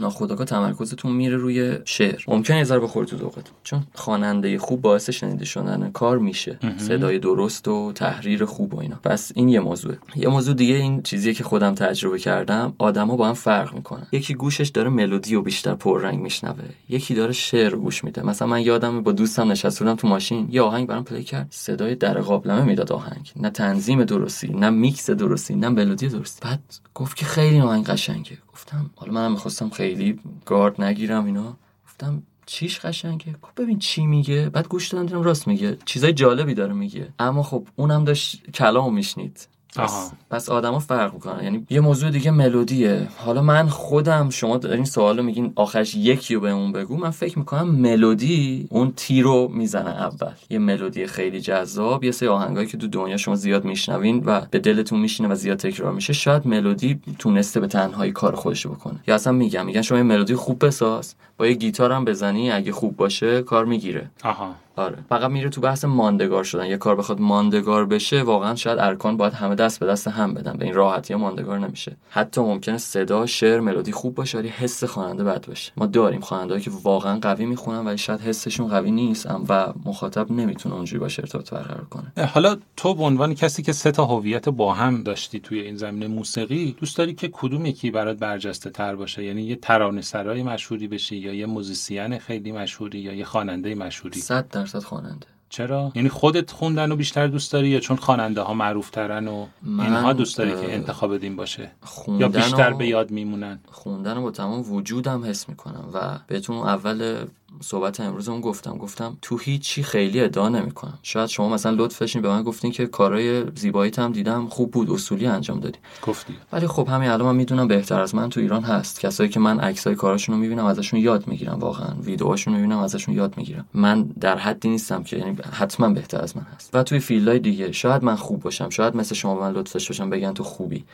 ناخودآگاه 0.00 0.46
تمرکزتون 0.46 1.12
میره 1.12 1.36
روی 1.36 1.78
شعر. 1.84 2.22
ممکنه 2.28 2.58
یه 2.58 2.64
بخوره 2.78 2.88
تو 2.88 3.16
ذوقتون. 3.16 3.54
چون 3.62 3.82
خواننده 3.94 4.58
خوب 4.58 4.80
باعث 4.80 5.10
شنیده 5.10 5.44
شدن 5.44 5.90
کار 5.90 6.18
میشه. 6.18 6.58
صدای 6.76 7.18
درست 7.18 7.68
و 7.68 7.92
تحریر 7.92 8.44
خوب 8.44 8.74
و 8.74 8.80
اینا. 8.80 8.96
پس 9.04 9.32
این 9.34 9.48
یه 9.48 9.60
موضوع. 9.60 9.94
یه 10.16 10.28
موضوع 10.28 10.54
دیگه 10.54 10.74
این 10.74 11.02
چیزیه 11.02 11.34
که 11.34 11.44
خودم 11.44 11.74
تجربه 11.74 12.18
کردم. 12.18 12.74
آدما 12.78 13.16
با 13.16 13.28
هم 13.28 13.34
فرق 13.34 13.74
می‌کنن. 13.74 14.06
یکی 14.12 14.34
گوشش 14.34 14.68
داره 14.68 14.90
ملودی 14.90 15.34
و 15.34 15.42
بیشتر 15.42 15.74
پررنگ 15.74 16.20
میشنوه. 16.20 16.64
یکی 16.88 17.14
داره 17.14 17.32
شعر 17.32 17.76
گوش 17.76 18.04
میده. 18.04 18.26
مثلا 18.26 18.48
من 18.48 18.60
یادم 18.60 19.02
با 19.02 19.12
دوستم 19.12 19.52
نشسته 19.52 19.94
تو 19.94 20.08
ماشین. 20.08 20.48
یه 20.50 20.62
آهنگ 20.62 20.86
برام 20.86 21.04
play 21.04 21.24
کرد. 21.24 21.46
صدای 21.50 21.94
در 21.94 22.20
قابلمه 22.20 22.62
می‌داد 22.62 22.92
آهنگ. 22.92 23.32
نه 23.36 23.50
تنظیم 23.50 24.04
درستی 24.04 24.48
نه 24.48 24.70
میکس 24.70 25.10
درستی 25.10 25.54
نه 25.54 25.68
ملودی 25.68 26.08
درستی. 26.08 26.40
بعد 26.48 26.60
گفت 26.94 27.16
که 27.16 27.24
خیلی 27.24 27.60
آهنگ 27.60 27.86
قشنگه. 27.86 28.38
گفتم 28.56 28.90
حالا 28.96 29.12
منم 29.12 29.32
می‌خواستم 29.32 29.70
خیلی 29.70 30.20
گارد 30.44 30.82
نگیرم 30.82 31.24
اینا. 31.24 31.56
گفتم 31.86 32.22
چیش 32.46 32.80
قشنگه؟ 32.80 33.32
گفت 33.42 33.54
ببین 33.54 33.78
چی 33.78 34.06
میگه؟ 34.06 34.48
بعد 34.48 34.68
گوش 34.68 34.88
دادم 34.88 35.06
دیدم 35.06 35.22
راست 35.22 35.48
میگه. 35.48 35.78
چیزای 35.84 36.12
جالبی 36.12 36.54
داره 36.54 36.72
میگه. 36.72 37.08
اما 37.18 37.42
خب 37.42 37.66
اونم 37.76 38.04
داشت 38.04 38.50
کلام 38.50 38.94
میشنید. 38.94 39.48
پس, 39.76 40.12
پس 40.30 40.48
آدما 40.48 40.78
فرق 40.78 41.14
می‌کنن 41.14 41.44
یعنی 41.44 41.66
یه 41.70 41.80
موضوع 41.80 42.10
دیگه 42.10 42.30
ملودیه. 42.30 43.08
حالا 43.16 43.42
من 43.42 43.68
خودم 43.68 44.30
شما 44.30 44.56
دارین 44.56 44.84
سوالو 44.84 45.22
میگین 45.22 45.52
آخرش 45.56 45.94
یکی 45.94 46.34
رو 46.34 46.40
بهمون 46.40 46.72
بگو. 46.72 46.96
من 46.96 47.10
فکر 47.10 47.38
می‌کنم 47.38 47.68
ملودی 47.68 48.66
اون 48.70 48.92
تیرو 48.96 49.48
می‌زنه 49.48 49.90
اول. 49.90 50.32
یه 50.50 50.58
ملودی 50.58 51.06
خیلی 51.06 51.40
جذاب 51.40 52.04
یه 52.04 52.10
سری 52.10 52.28
آهنگایی 52.28 52.66
که 52.66 52.76
تو 52.76 52.86
دنیا 52.86 53.16
شما 53.16 53.34
زیاد 53.34 53.64
میشنوین 53.64 54.22
و 54.26 54.40
به 54.50 54.58
دلتون 54.58 55.00
میشینه 55.00 55.28
و 55.28 55.34
زیاد 55.34 55.58
تکرار 55.58 55.92
میشه. 55.92 56.12
شاید 56.12 56.46
ملودی 56.46 57.00
تونسته 57.18 57.60
به 57.60 57.66
تنهایی 57.66 58.12
کار 58.12 58.34
خودش 58.34 58.66
بکنه. 58.66 58.98
یا 59.06 59.14
اصلا 59.14 59.32
میگم 59.32 59.66
میگن 59.66 59.82
شما 59.82 59.98
یه 59.98 60.04
ملودی 60.04 60.34
خوب 60.34 60.66
بساز 60.66 61.14
با 61.38 61.46
یه 61.46 61.54
گیتار 61.54 61.92
هم 61.92 62.04
بزنی 62.04 62.50
اگه 62.50 62.72
خوب 62.72 62.96
باشه 62.96 63.42
کار 63.42 63.64
می‌گیره. 63.64 64.10
آها. 64.24 64.54
آره. 64.76 64.98
فقط 65.08 65.30
میره 65.30 65.50
تو 65.50 65.60
بحث 65.60 65.84
ماندگار 65.84 66.44
شدن. 66.44 66.66
یه 66.66 66.76
کار 66.76 66.96
بخواد 66.96 67.20
ماندگار 67.20 67.86
بشه 67.86 68.22
واقعا 68.22 68.54
شاید 68.54 68.78
ارکان 68.78 69.16
باید 69.16 69.32
همه 69.32 69.54
دست 69.54 69.80
به 69.80 69.86
دست 69.86 70.08
هم 70.08 70.34
بدن. 70.34 70.56
به 70.56 70.64
این 70.64 70.74
راحتی 70.74 71.14
ماندگار 71.14 71.58
نمیشه. 71.58 71.96
حتی 72.10 72.40
ممکنه 72.40 72.78
صدا 72.78 73.26
شعر 73.26 73.60
ملودی 73.60 73.92
خوب 73.92 74.14
باشه 74.14 74.38
ولی 74.38 74.48
حس 74.48 74.84
خواننده 74.84 75.24
بد 75.24 75.46
باشه. 75.46 75.72
ما 75.76 75.86
داریم 75.86 76.20
خواننده‌ای 76.20 76.60
که 76.60 76.70
واقعا 76.82 77.18
قوی 77.18 77.46
می‌خونن 77.46 77.84
ولی 77.86 77.98
شاید 77.98 78.20
حسشون 78.20 78.68
قوی 78.68 78.90
نیست 78.90 79.28
و 79.48 79.72
مخاطب 79.84 80.32
نمی‌تونه 80.32 80.74
اونجوری 80.74 81.00
باشه 81.00 81.22
ارتباط 81.22 81.50
برقرار 81.50 81.84
کنه. 81.90 82.26
حالا 82.26 82.56
تو 82.76 82.94
به 82.94 83.02
عنوان 83.02 83.34
کسی 83.34 83.62
که 83.62 83.72
سه 83.72 83.90
تا 83.90 84.04
هویت 84.04 84.48
با 84.48 84.74
هم 84.74 85.02
داشتی 85.02 85.40
توی 85.40 85.60
این 85.60 85.76
زمینه 85.76 86.06
موسیقی 86.06 86.76
دوست 86.80 86.96
داری 86.98 87.14
که 87.14 87.28
کدوم 87.32 87.66
یکی 87.66 87.90
برات 87.90 88.18
برجسته 88.18 88.70
تر 88.70 88.96
باشه؟ 88.96 89.24
یعنی 89.24 89.42
یه 89.42 89.56
ترانه 89.56 90.00
سرای 90.00 90.42
مشهوری 90.42 90.88
بشی 90.88 91.16
یا 91.16 91.34
یه 91.34 91.46
موزیسین 91.46 92.18
خیلی 92.18 92.52
مشهوری 92.52 92.98
یا 92.98 93.12
یه 93.14 93.24
خواننده 93.24 93.74
مشهوری؟ 93.74 94.20
100 94.20 94.48
درصد 94.66 94.86
خواننده. 94.86 95.26
چرا؟ 95.48 95.92
یعنی 95.94 96.08
خودت 96.08 96.50
خوندن 96.50 96.92
و 96.92 96.96
بیشتر 96.96 97.26
دوست 97.26 97.52
داری 97.52 97.68
یا 97.68 97.80
چون 97.80 97.96
خواننده 97.96 98.40
ها 98.40 98.54
معروف 98.54 98.90
ترن 98.90 99.28
و 99.28 99.46
اینها 99.64 100.12
دوست 100.12 100.38
داری 100.38 100.50
که 100.50 100.74
انتخاب 100.74 101.16
دین 101.16 101.36
باشه؟ 101.36 101.70
یا 102.08 102.28
بیشتر 102.28 102.72
به 102.72 102.86
یاد 102.86 103.10
میمونن؟ 103.10 103.58
خوندن 103.72 104.16
رو 104.16 104.22
با 104.22 104.30
تمام 104.30 104.72
وجودم 104.72 105.24
حس 105.24 105.48
می‌کنم 105.48 105.88
و 105.94 106.18
بهتون 106.26 106.56
اول 106.56 107.26
صحبت 107.60 108.00
امروز 108.00 108.28
اون 108.28 108.40
گفتم 108.40 108.78
گفتم 108.78 109.16
تو 109.22 109.38
هیچی 109.38 109.82
خیلی 109.82 110.20
ادعا 110.20 110.48
نمی‌کنم. 110.48 110.98
شاید 111.02 111.28
شما 111.28 111.48
مثلا 111.48 111.72
لطفشین 111.72 112.22
به 112.22 112.28
من 112.28 112.42
گفتین 112.42 112.72
که 112.72 112.86
کارهای 112.86 113.44
زیباییت 113.54 113.98
هم 113.98 114.12
دیدم 114.12 114.46
خوب 114.46 114.70
بود 114.70 114.90
اصولی 114.90 115.26
انجام 115.26 115.60
دادی. 115.60 115.78
گفتی. 116.02 116.34
ولی 116.52 116.66
خب 116.66 116.88
همین 116.88 117.10
الان 117.10 117.26
من 117.28 117.36
می‌دونم 117.36 117.68
بهتر 117.68 118.00
از 118.00 118.14
من 118.14 118.28
تو 118.28 118.40
ایران 118.40 118.62
هست. 118.62 119.00
کسایی 119.00 119.30
که 119.30 119.40
من 119.40 119.60
عکسای 119.60 119.94
کاراشون 119.94 120.34
رو 120.34 120.40
می‌بینم 120.40 120.64
ازشون 120.64 121.00
یاد 121.00 121.28
می‌گیرم 121.28 121.58
واقعا 121.58 121.94
ویدیوهاشون 122.00 122.54
رو 122.54 122.60
می‌بینم 122.60 122.78
ازشون 122.78 123.14
یاد 123.14 123.36
می‌گیرم. 123.36 123.64
من 123.74 124.02
در 124.02 124.38
حدی 124.38 124.68
نیستم 124.68 125.02
که 125.02 125.16
یعنی 125.16 125.36
حتما 125.52 125.88
بهتر 125.88 126.20
از 126.20 126.36
من 126.36 126.46
هست. 126.54 126.70
و 126.74 126.82
توی 126.82 126.98
فیلدهای 126.98 127.38
دیگه 127.38 127.72
شاید 127.72 128.04
من 128.04 128.16
خوب 128.16 128.42
باشم 128.42 128.68
شاید 128.70 128.96
مثل 128.96 129.14
شما 129.14 129.40
من 129.40 129.52
لطفش 129.52 129.88
باشم 129.88 130.10
بگن 130.10 130.32
تو 130.32 130.44
خوبی. 130.44 130.84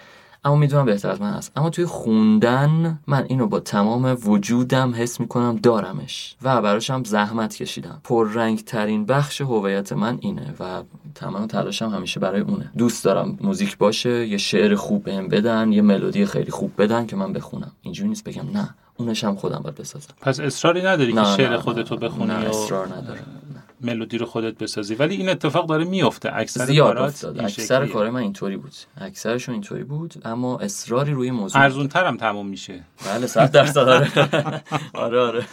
اما 0.44 0.56
می‌دونم 0.56 0.84
بهتر 0.84 1.10
از 1.10 1.20
من 1.20 1.32
هست. 1.32 1.52
اما 1.56 1.70
توی 1.70 1.86
خوندن 1.86 2.98
من 3.06 3.24
اینو 3.28 3.46
با 3.46 3.60
تمام 3.60 4.18
وجودم 4.24 4.94
حس 4.96 5.20
می‌کنم 5.20 5.58
دارمش. 5.62 6.36
و 6.42 6.62
براشم 6.62 7.04
زحمت 7.04 7.56
کشیدم. 7.56 8.00
پررنگ 8.04 8.64
ترین 8.64 9.06
بخش 9.06 9.40
هویت 9.40 9.92
من 9.92 10.18
اینه 10.20 10.54
و 10.60 10.82
تمام 11.14 11.46
تلاشم 11.46 11.88
همیشه 11.88 12.20
برای 12.20 12.40
اونه. 12.40 12.70
دوست 12.78 13.04
دارم 13.04 13.38
موزیک 13.40 13.78
باشه 13.78 14.26
یه 14.26 14.38
شعر 14.38 14.74
خوب 14.74 15.04
بهم 15.04 15.28
بدن 15.28 15.72
یه 15.72 15.82
ملودی 15.82 16.26
خیلی 16.26 16.50
خوب 16.50 16.72
بدن 16.78 17.06
که 17.06 17.16
من 17.16 17.32
بخونم. 17.32 17.72
اینجوری 17.82 18.08
نیست 18.08 18.24
بگم. 18.24 18.50
نه. 18.52 18.74
اونش 18.96 19.24
هم 19.24 19.34
خودم 19.36 19.60
باید 19.62 19.74
بسازم. 19.74 20.14
پس 20.20 20.40
اصراری 20.40 20.82
نداری 20.82 21.12
که 21.12 21.24
شعر 21.24 21.56
خودتو 21.56 21.96
بخونی 21.96 22.26
نه 22.26 22.34
اصرار 22.34 22.86
ندارم. 22.86 23.26
ملودی 23.82 24.18
رو 24.18 24.26
خودت 24.26 24.58
بسازی. 24.58 24.94
ولی 24.94 25.16
این 25.16 25.28
اتفاق 25.28 25.68
داره 25.68 25.84
میفته 25.84 26.30
اکثر 26.36 26.64
زیاد 26.64 26.96
افتاد. 26.96 27.40
اکثر 27.40 27.86
کار 27.86 28.10
من 28.10 28.20
اینطوری 28.20 28.56
بود. 28.56 28.72
اکثرشون 28.96 29.52
اینطوری 29.52 29.84
بود 29.84 30.14
اما 30.24 30.58
اصراری 30.58 31.12
روی 31.12 31.30
موضوع 31.30 31.62
ارزون 31.62 31.88
ترم 31.88 32.16
تموم 32.16 32.46
میشه. 32.46 32.84
بله 33.06 33.26
100 33.26 33.50
درصد. 33.52 33.78
آره. 33.78 34.12
آره 34.94 35.20
آره. 35.20 35.44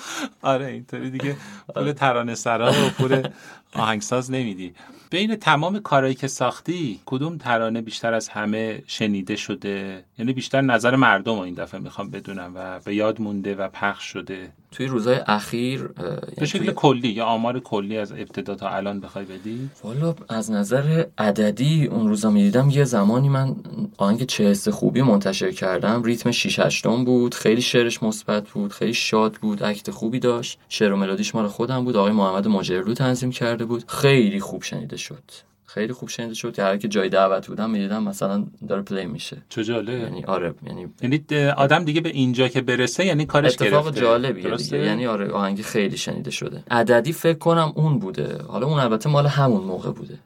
آره 0.41 0.65
اینطوری 0.65 1.11
دیگه. 1.11 1.35
پول 1.75 1.91
ترانه 1.91 2.35
سرا 2.35 2.71
و 2.71 2.89
پول 2.97 3.27
آهنگساز 3.73 4.31
نمیدی. 4.31 4.73
بین 5.09 5.35
تمام 5.35 5.79
کارهایی 5.79 6.15
که 6.15 6.27
ساختی 6.27 6.99
کدوم 7.05 7.37
ترانه 7.37 7.81
بیشتر 7.81 8.13
از 8.13 8.29
همه 8.29 8.83
شنیده 8.87 9.35
شده؟ 9.35 10.03
یعنی 10.17 10.33
بیشتر 10.33 10.61
نظر 10.61 10.95
مردم 10.95 11.35
رو 11.35 11.39
این 11.39 11.53
دفعه 11.53 11.79
می‌خوام 11.79 12.09
بدونم 12.09 12.51
و 12.55 12.79
به 12.79 12.95
یاد 12.95 13.21
مونده 13.21 13.55
و 13.55 13.67
پخش 13.67 14.03
شده. 14.03 14.51
توی 14.71 14.87
روزهای 14.87 15.19
اخیر 15.27 15.83
به 16.37 16.45
شکل 16.45 16.59
توی... 16.59 16.73
کلی 16.75 17.07
یا 17.07 17.25
آمار 17.25 17.59
کلی 17.59 17.97
از 17.97 18.11
ابتدا 18.11 18.55
تا 18.55 18.69
الان 18.69 18.99
بخوای 18.99 19.25
بدی؟ 19.25 19.69
والا 19.83 20.15
از 20.29 20.51
نظر 20.51 21.05
عددی 21.17 21.85
اون 21.85 22.07
روزا 22.07 22.29
می‌دیدم 22.29 22.69
یه 22.69 22.83
زمانی 22.83 23.29
من 23.29 23.55
آهنگ 23.97 24.23
چه 24.23 24.43
حس 24.43 24.67
خوبی 24.67 25.01
منتشر 25.01 25.51
کردم. 25.51 26.03
ریتم 26.03 26.31
6 26.31 26.59
8 26.59 26.87
بود 26.87 27.33
خیلی 27.33 27.61
شعرش 27.61 28.03
مثبت 28.03 28.49
بود 28.49 28.73
خیلی 28.73 28.93
شاد 28.93 29.33
بود 29.33 29.63
اکت 29.63 29.91
خوبی 29.91 30.19
داشت. 30.19 30.59
شعر 30.69 30.93
و 30.93 30.95
ملودیش 30.95 31.35
مال 31.35 31.47
خودم 31.47 31.85
بود. 31.85 31.95
آقای 31.95 32.11
محمد 32.11 32.47
مجرلو 32.47 32.93
تنظیم 32.93 33.31
کرده 33.31 33.65
بود. 33.65 33.83
خیلی 33.87 34.39
خوب 34.39 34.63
شنیده 34.63 34.97
شد. 34.97 35.48
خیلی 35.73 35.93
خوب 35.93 36.09
شنیده 36.09 36.33
شد 36.33 36.53
که 36.53 36.63
هر 36.63 36.77
که 36.77 36.87
جای 36.87 37.09
دعوت 37.09 37.47
بودم 37.47 37.69
می‌دیدم 37.69 38.03
مثلا 38.03 38.45
داره 38.67 38.81
پلی 38.81 39.05
میشه. 39.05 39.37
چه 39.49 39.63
جالب. 39.63 39.99
یعنی 39.99 40.23
آره 40.23 40.53
یعنی 40.67 40.87
یعنی 41.01 41.49
آدم 41.49 41.83
دیگه 41.83 42.01
به 42.01 42.09
اینجا 42.09 42.47
که 42.47 42.61
برسه 42.61 43.05
یعنی 43.05 43.25
کارش 43.25 43.53
اتفاق 43.53 43.85
گرفته. 43.85 44.01
جالبیه 44.01 44.55
دیگه. 44.55 44.77
یعنی 44.77 45.07
آره 45.07 45.31
آهنگ 45.31 45.61
خیلی 45.61 45.97
شنیده 45.97 46.31
شده. 46.31 46.63
عددی 46.71 47.13
فکر 47.13 47.37
کنم 47.37 47.73
اون 47.75 47.99
بوده. 47.99 48.37
حالا 48.47 48.67
اون 48.67 48.79
البته 48.79 49.09
مال 49.09 49.25
همون 49.27 49.63
موقع 49.63 49.91
بوده. 49.91 50.19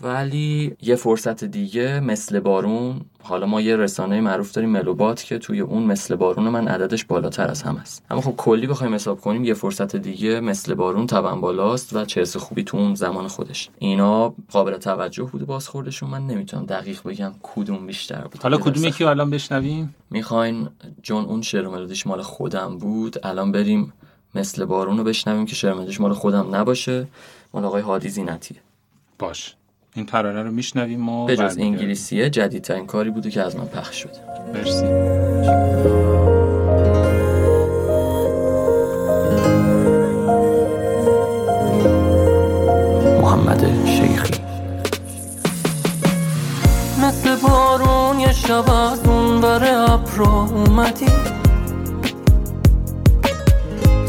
ولی 0.00 0.76
یه 0.82 0.94
فرصت 0.94 1.44
دیگه 1.44 2.00
مثل 2.00 2.40
بارون 2.40 3.00
حالا 3.22 3.46
ما 3.46 3.60
یه 3.60 3.76
رسانه 3.76 4.20
معروف 4.20 4.52
داریم 4.52 4.70
ملوبات 4.70 5.24
که 5.24 5.38
توی 5.38 5.60
اون 5.60 5.82
مثل 5.82 6.16
بارون 6.16 6.48
من 6.48 6.68
عددش 6.68 7.04
بالاتر 7.04 7.50
از 7.50 7.62
هم 7.62 7.76
است. 7.76 8.04
اما 8.10 8.20
خب 8.20 8.34
کلی 8.36 8.66
بخوایم 8.66 8.94
حساب 8.94 9.20
کنیم 9.20 9.44
یه 9.44 9.54
فرصت 9.54 9.96
دیگه 9.96 10.40
مثل 10.40 10.74
بارون 10.74 11.06
طبعا 11.06 11.36
بالاست 11.36 11.96
و 11.96 12.04
چه 12.04 12.24
خوبی 12.24 12.64
تو 12.64 12.76
اون 12.76 12.94
زمان 12.94 13.28
خودش. 13.28 13.70
اینا 13.78 14.34
قابل 14.50 14.76
توجه 14.76 15.24
بوده 15.24 15.44
بازخوردشون 15.44 16.10
من 16.10 16.26
نمی‌تونم 16.26 16.66
دقیق 16.66 17.02
بگم 17.02 17.32
کدوم 17.42 17.86
بیشتر 17.86 18.20
بود. 18.20 18.42
حالا 18.42 18.56
کدوم 18.58 18.84
یکی 18.84 19.04
الان 19.04 19.30
بشنویم؟ 19.30 19.94
می‌خواین 20.10 20.68
جون 21.02 21.24
اون 21.24 21.42
شعر 21.42 21.68
ملودیش 21.68 22.06
مال 22.06 22.22
خودم 22.22 22.78
بود 22.78 23.26
الان 23.26 23.52
بریم 23.52 23.92
مثل 24.34 24.64
بارون 24.64 24.98
رو 24.98 25.04
بشنویم 25.04 25.46
که 25.46 25.54
شعر 25.54 25.74
ملودیش 25.74 26.00
مال 26.00 26.12
خودم 26.12 26.54
نباشه. 26.54 27.06
مال 27.54 27.64
آقای 27.64 27.82
هادی 27.82 28.08
زینتیه. 28.08 28.58
باش. 29.18 29.54
این 29.94 30.06
ترانه 30.06 30.42
رو 30.42 30.50
میشنویم 30.50 31.08
و 31.08 31.26
به 31.26 31.42
انگلیسیه 31.42 32.30
جدیدترین 32.30 32.86
کاری 32.86 33.10
بوده 33.10 33.30
که 33.30 33.42
از 33.42 33.56
من 33.56 33.66
پخش 33.66 33.96
شده. 33.96 34.12
مرسی. 34.54 34.84
محمد 43.22 43.86
شیخی 43.86 44.34
مثل 47.02 47.36
بارون 47.36 48.20
یه 48.20 48.32
شب 48.32 48.70
از 48.70 49.06
اون 49.06 49.40
بر 49.40 49.98
اومدی. 50.20 51.06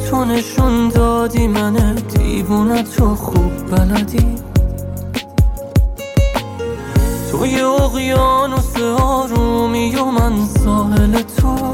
تو 0.09 0.25
نشون 0.25 0.89
دادی 0.89 1.47
من 1.47 1.95
دیوونه 1.95 2.83
تو 2.83 3.15
خوب 3.15 3.71
بلدی. 3.71 4.48
توی 7.39 7.61
اقیانوس 7.61 8.77
آرومی 8.99 9.95
و 9.95 10.05
من 10.05 10.45
ساحل 10.63 11.21
تو. 11.21 11.73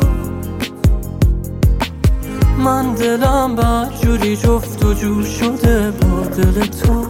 من 2.58 2.94
دلم 2.94 3.90
جوری 4.02 4.38
جفت 4.38 4.86
و 4.86 4.94
جور 4.94 5.24
شده 5.24 5.92
با 5.92 6.22
دل 6.38 6.66
تو. 6.66 7.08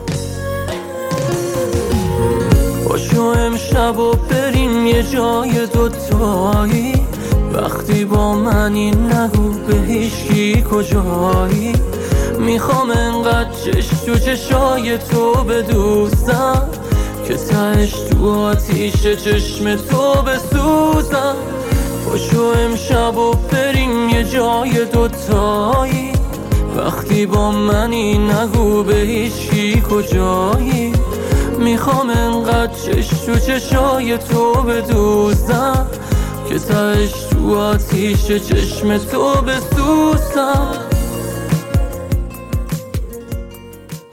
باشو 2.89 3.21
امشب 3.21 3.99
و 3.99 4.13
بریم 4.29 4.87
یه 4.87 5.03
جای 5.03 5.67
دوتایی. 5.73 6.93
وقتی 7.53 8.05
با 8.05 8.33
منی 8.35 8.91
نگو 8.91 9.49
به 9.67 9.75
هیچی 9.75 10.63
کجایی. 10.71 11.73
می‌خوام 12.39 12.89
انقدر 12.89 13.49
چش 13.51 13.87
تو 13.87 14.15
چشای 14.19 14.97
تو 14.97 15.33
بدوزم 15.33 16.74
که 17.27 17.35
تهش 17.35 17.91
تو 17.91 18.29
آتیش 18.29 19.01
چشم 19.01 19.75
تو 19.75 20.21
بسوزم. 20.21 21.35
پاشو 22.05 22.41
امشب 22.41 23.17
و 23.17 23.33
بریم 23.51 24.09
یه 24.09 24.23
جای 24.23 24.85
دوتایی. 24.85 26.11
وقتی 26.77 27.25
با 27.25 27.51
منی 27.51 28.17
نگو 28.17 28.83
به 28.83 28.95
هیچی 28.95 29.81
کجایی. 29.81 30.93
می‌خوام 31.59 32.09
انقدر 32.09 32.73
چش 32.73 33.07
تو 33.07 33.39
چشای 33.39 34.17
تو 34.17 34.53
بدوزم. 34.53 35.87
که 36.49 36.59
تهش 36.59 37.11
تو 37.11 37.57
آتیش 37.57 38.25
چشم 38.25 38.97
تو 38.97 39.41
بسوزم. 39.41 40.84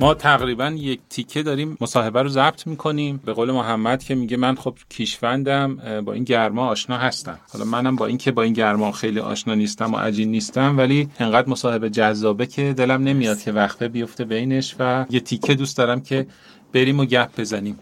ما 0.03 0.15
تقریبا 0.15 0.69
یک 0.69 1.01
تیکه 1.09 1.43
داریم 1.43 1.77
مصاحبه 1.81 2.23
رو 2.23 2.29
ضبط 2.29 2.67
می‌کنیم. 2.67 3.21
به 3.25 3.33
قول 3.33 3.51
محمد 3.51 4.05
که 4.05 4.15
میگه 4.15 4.37
من 4.37 4.55
خب 4.55 4.75
کیشوندم 4.89 5.77
با 6.05 6.13
این 6.13 6.25
گرما 6.25 6.67
آشنا 6.67 6.97
هستم. 6.99 7.39
حالا 7.53 7.65
منم 7.65 7.97
با 7.97 8.07
اینکه 8.07 8.33
با 8.33 8.43
این 8.43 8.53
گرما 8.53 8.93
خیلی 8.93 9.21
آشنا 9.21 9.55
نیستم 9.55 9.95
و 9.95 9.97
عجین 9.97 10.31
نیستم 10.31 10.79
ولی 10.79 11.09
انقدر 11.19 11.49
مصاحبه 11.49 11.91
جذابه 11.91 12.47
که 12.47 12.73
دلم 12.73 13.03
نمیاد 13.03 13.41
که 13.41 13.53
وقفه 13.53 13.89
بیفته 13.89 14.25
بینش 14.25 14.77
و 14.79 15.07
یه 15.11 15.21
تیکه 15.21 15.55
دوست 15.55 15.77
دارم 15.77 16.01
که 16.01 16.27
بریم 16.73 17.01
و 17.01 17.05
گپ 17.05 17.41
بزنیم. 17.41 17.79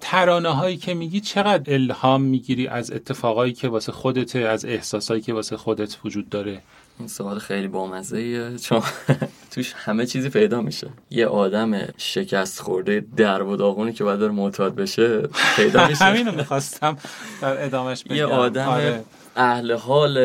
ترانه 0.00 0.48
هایی 0.48 0.76
که 0.76 0.94
میگی 0.94 1.20
چقدر 1.20 1.74
الهام 1.74 2.22
می‌گیری 2.22 2.66
از 2.66 2.90
اتفاقایی 2.90 3.52
که 3.52 3.68
واسه 3.68 3.92
خودته 3.92 4.38
از 4.38 4.64
احساسایی 4.64 5.20
که 5.20 5.32
واسه 5.32 5.56
خودت 5.56 5.96
وجود 6.04 6.28
داره؟ 6.28 6.62
این 7.00 7.08
سوال 7.08 7.38
خیلی 7.38 7.68
بامزه 7.68 8.18
ایه 8.18 8.58
چون 8.58 8.82
توش 9.52 9.72
همه 9.76 10.06
چیزی 10.06 10.28
پیدا 10.28 10.60
میشه. 10.60 10.88
یه 11.10 11.26
آدم 11.26 11.72
شکست 11.96 12.60
خورده 12.60 13.04
در 13.16 13.42
و 13.42 13.56
داغونی 13.56 13.92
که 13.92 14.04
باید 14.04 14.22
معتاد 14.22 14.74
بشه 14.74 15.22
پیدا 15.56 15.86
میشه. 15.88 16.04
همینو 16.04 16.32
می‌خواستم 16.32 16.96
در 17.42 17.64
ادامش 17.64 18.04
بگم. 18.04 18.16
یه 18.16 18.24
آدم 18.24 18.68
آره. 18.68 19.04
اهل 19.36 19.72
حال 19.72 20.18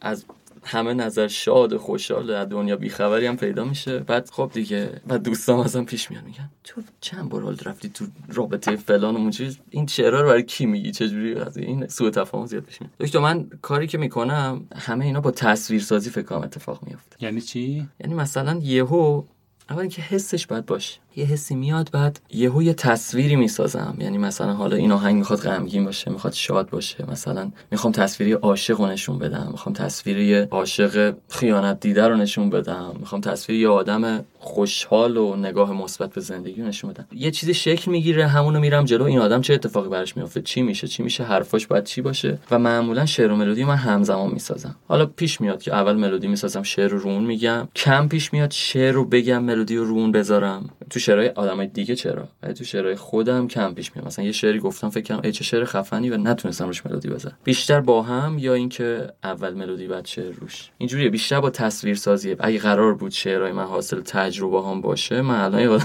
از 0.00 0.24
همه 0.64 0.94
نظر 0.94 1.28
شاد 1.28 1.76
خوشحال 1.76 2.30
از 2.30 2.48
دنیا 2.48 2.76
بیخبری 2.76 3.26
هم 3.26 3.36
پیدا 3.36 3.64
میشه. 3.64 3.98
بعد 3.98 4.30
خب 4.30 4.50
دیگه 4.54 5.00
بعد 5.06 5.22
دوستام 5.22 5.60
ازم 5.60 5.84
پیش 5.84 6.10
میان 6.10 6.24
میگن 6.24 6.50
تو 6.64 6.82
چند 7.00 7.28
بار 7.28 7.56
رفتی 7.64 7.88
تو 7.88 8.04
رابطه 8.28 8.76
فلان 8.76 9.26
و 9.26 9.30
چیز؟ 9.30 9.58
این 9.70 9.86
شعرها 9.86 10.20
رو 10.20 10.28
برای 10.28 10.42
کی 10.42 10.66
میگی؟ 10.66 10.90
چجوری؟ 10.90 11.34
از 11.34 11.56
این 11.56 11.86
سوء 11.86 12.10
تفاهم 12.10 12.46
زیاد 12.46 12.62
پیش 12.62 12.80
میاد. 12.80 12.92
دکتر 13.00 13.18
من 13.18 13.50
کاری 13.62 13.86
که 13.86 13.98
می‌کنم 13.98 14.66
همه 14.76 15.04
اینا 15.04 15.20
با 15.20 15.30
تصویر 15.30 15.80
سازی 15.80 16.10
فکر 16.10 16.24
کنم 16.24 16.42
اتفاق 16.42 16.80
میفته 16.86 17.16
یعنی 17.20 17.40
چی؟ 17.40 17.88
یعنی 18.00 18.14
مثلا 18.14 18.60
یهو 18.62 19.22
اول 19.72 19.80
اینکه 19.80 20.02
حسش 20.02 20.46
باید 20.46 20.66
باشه. 20.66 20.98
یه 21.16 21.24
حسی 21.24 21.54
میاد 21.54 21.90
بعد 21.92 22.20
یهو 22.30 22.62
یه 22.62 22.74
تصویری 22.74 23.36
می‌سازم. 23.36 23.96
یعنی 23.98 24.18
مثلا 24.18 24.52
حالا 24.52 24.76
این 24.76 24.92
آهنگ 24.92 25.16
می‌خواد 25.16 25.40
غمگین 25.40 25.84
باشه 25.84 26.10
می‌خواد 26.10 26.32
شاد 26.32 26.70
باشه. 26.70 27.10
مثلا 27.10 27.50
می‌خوام 27.70 27.92
تصویری 27.92 28.32
عاشق 28.32 28.80
رو 28.80 28.86
نشون 28.86 29.18
بدم. 29.18 29.48
می‌خوام 29.50 29.74
تصویری 29.74 30.34
عاشق 30.34 31.14
خیانت 31.28 31.80
دیده 31.80 32.08
رو 32.08 32.16
نشون 32.16 32.50
بدم. 32.50 32.96
می‌خوام 33.00 33.20
تصویری 33.20 33.62
یه 33.62 33.68
آدم 33.68 34.24
خوشحال 34.38 35.16
و 35.16 35.36
نگاه 35.36 35.72
مثبت 35.72 36.12
به 36.12 36.20
زندگی 36.20 36.62
رو 36.62 36.68
نشون 36.68 36.90
بدم. 36.90 37.06
یه 37.12 37.30
چیزی 37.30 37.54
شکل 37.54 37.90
می‌گیره 37.90 38.26
همونو 38.26 38.60
میرم 38.60 38.84
جلو. 38.84 39.04
این 39.04 39.18
آدم 39.18 39.40
چه 39.40 39.54
اتفاقی 39.54 39.88
براش 39.88 40.16
میفته 40.16 40.42
چی 40.42 40.62
میشه؟ 40.62 40.88
چی 40.88 41.02
میشه؟ 41.02 41.24
حرفاش 41.24 41.66
باید 41.66 41.84
چی 41.84 42.02
باشه؟ 42.02 42.38
و 42.50 42.58
معمولا 42.58 43.06
شعر 43.06 43.32
و 43.32 43.36
ملودی 43.36 43.64
من 43.64 43.76
همزمان 43.76 44.30
می‌سازم. 44.30 44.76
حالا 44.88 45.06
پیش 45.06 45.40
میاد 45.40 45.62
که 45.62 45.74
اول 45.74 45.96
ملودی 45.96 46.26
می‌سازم 46.26 46.62
شعر 46.62 46.88
رو 46.88 46.98
رون 46.98 47.24
میگم. 47.24 47.68
کم 47.76 48.08
پیش 48.08 48.32
میاد 48.32 48.50
شعر 48.50 48.92
رو 48.92 49.04
بگم 49.04 49.42
رو 49.70 49.84
رون 49.84 50.12
بذارم. 50.12 50.70
تو 50.92 50.98
شعرهای 50.98 51.28
آدمای 51.28 51.66
دیگه 51.66 51.94
چرا؟ 51.94 52.28
ولی 52.42 52.54
تو 52.54 52.64
شعرهای 52.64 52.96
خودم 52.96 53.48
کم 53.48 53.74
پیش 53.74 53.96
میاد. 53.96 54.06
مثلا 54.06 54.24
یه 54.24 54.32
شعری 54.32 54.58
گفتم 54.58 54.90
فکر 54.90 55.16
کنم 55.16 55.30
چه 55.30 55.44
شعر 55.44 55.64
خفنی 55.64 56.10
و 56.10 56.16
نتونستم 56.16 56.66
روش 56.66 56.86
ملودی 56.86 57.08
بزنم. 57.08 57.38
بیشتر 57.44 57.80
با 57.80 58.02
هم 58.02 58.38
یا 58.38 58.54
اینکه 58.54 59.12
اول 59.24 59.54
ملودی 59.54 59.86
بعد 59.86 60.06
شعر 60.06 60.32
روش. 60.32 60.70
اینجوریه 60.78 61.10
بیشتر 61.10 61.40
با 61.40 61.50
تصویر 61.50 61.94
سازیه 61.94 62.36
اگه 62.40 62.58
قرار 62.58 62.94
بود 62.94 63.12
شعرهای 63.12 63.52
من 63.52 63.64
حاصل 63.64 64.00
تجربه 64.00 64.62
هم 64.62 64.80
باشه 64.80 65.22
من 65.22 65.40
الان 65.40 65.60
یه 65.60 65.68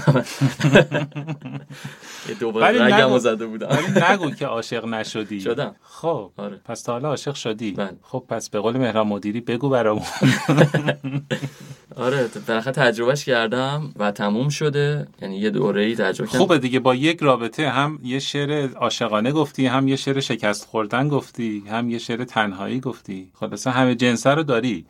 دوباره 2.40 2.82
رگمو 2.82 3.18
زده 3.18 3.46
بودم. 3.46 3.68
ولی 3.68 4.12
نگو 4.12 4.30
که 4.30 4.46
عاشق 4.46 4.84
نشدی. 4.84 5.40
شدم. 5.40 5.76
خب 5.82 6.30
آره. 6.36 6.60
پس 6.64 6.82
تا 6.82 6.92
حالا 6.92 7.08
عاشق 7.08 7.34
شدی. 7.34 7.72
بله. 7.72 7.96
خب 8.02 8.24
پس 8.28 8.50
به 8.50 8.60
قول 8.60 8.76
مهران 8.76 9.06
مدیری 9.06 9.40
بگو 9.40 9.68
برامون. 9.68 10.04
آره 11.96 12.28
بالاخره 12.48 12.72
تجربهش 12.72 13.24
کردم 13.24 13.94
و 13.96 14.10
تموم 14.10 14.48
شده. 14.48 14.97
یعنی 15.22 15.38
یه 15.38 15.50
دوره 15.50 15.82
ای 15.82 15.94
تجربه 15.96 16.30
خوبه 16.30 16.58
دیگه 16.58 16.80
با 16.80 16.94
یک 16.94 17.18
رابطه 17.20 17.68
هم 17.68 17.98
یه 18.02 18.18
شعر 18.18 18.68
عاشقانه 18.74 19.32
گفتی 19.32 19.66
هم 19.66 19.88
یه 19.88 19.96
شعر 19.96 20.20
شکست 20.20 20.64
خوردن 20.64 21.08
گفتی 21.08 21.64
هم 21.70 21.90
یه 21.90 21.98
شعر 21.98 22.24
تنهایی 22.24 22.80
گفتی. 22.80 23.30
خلاصه 23.34 23.70
همه 23.70 23.94
جنسه 23.94 24.30
رو 24.30 24.42
داری. 24.42 24.86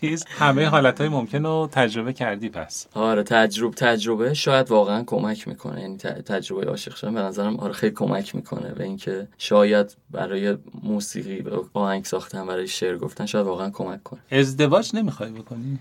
چیز 0.00 0.24
همه 0.28 0.66
حالتهای 0.66 1.08
ممکن 1.08 1.46
رو 1.46 1.68
تجربه 1.72 2.12
کردی 2.12 2.48
پس. 2.48 2.86
آره 2.94 3.22
تجربه 3.22 3.74
تجربه 3.74 4.34
شاید 4.34 4.70
واقعا 4.70 5.04
کمک 5.06 5.48
می‌کنه. 5.48 5.80
یعنی 5.80 5.96
تجربه 5.96 6.66
عاشق 6.66 6.94
شدن 6.94 7.14
به 7.14 7.20
نظرم 7.20 7.56
آره 7.56 7.72
خیلی 7.72 7.94
کمک 7.94 8.34
می‌کنه 8.34 8.72
به 8.72 8.84
اینکه 8.84 9.28
شاید 9.38 9.96
برای 10.10 10.56
موسیقی 10.82 11.44
آهنگ 11.74 12.04
ساختن 12.04 12.46
برای 12.46 12.68
شعر 12.68 12.96
گفتن 12.96 13.26
شاید 13.26 13.46
واقعا 13.46 13.70
کمک 13.70 14.02
کنه. 14.02 14.20
ازدواج 14.30 14.90
نمی‌خوای 14.96 15.30
بکنی؟ 15.30 15.78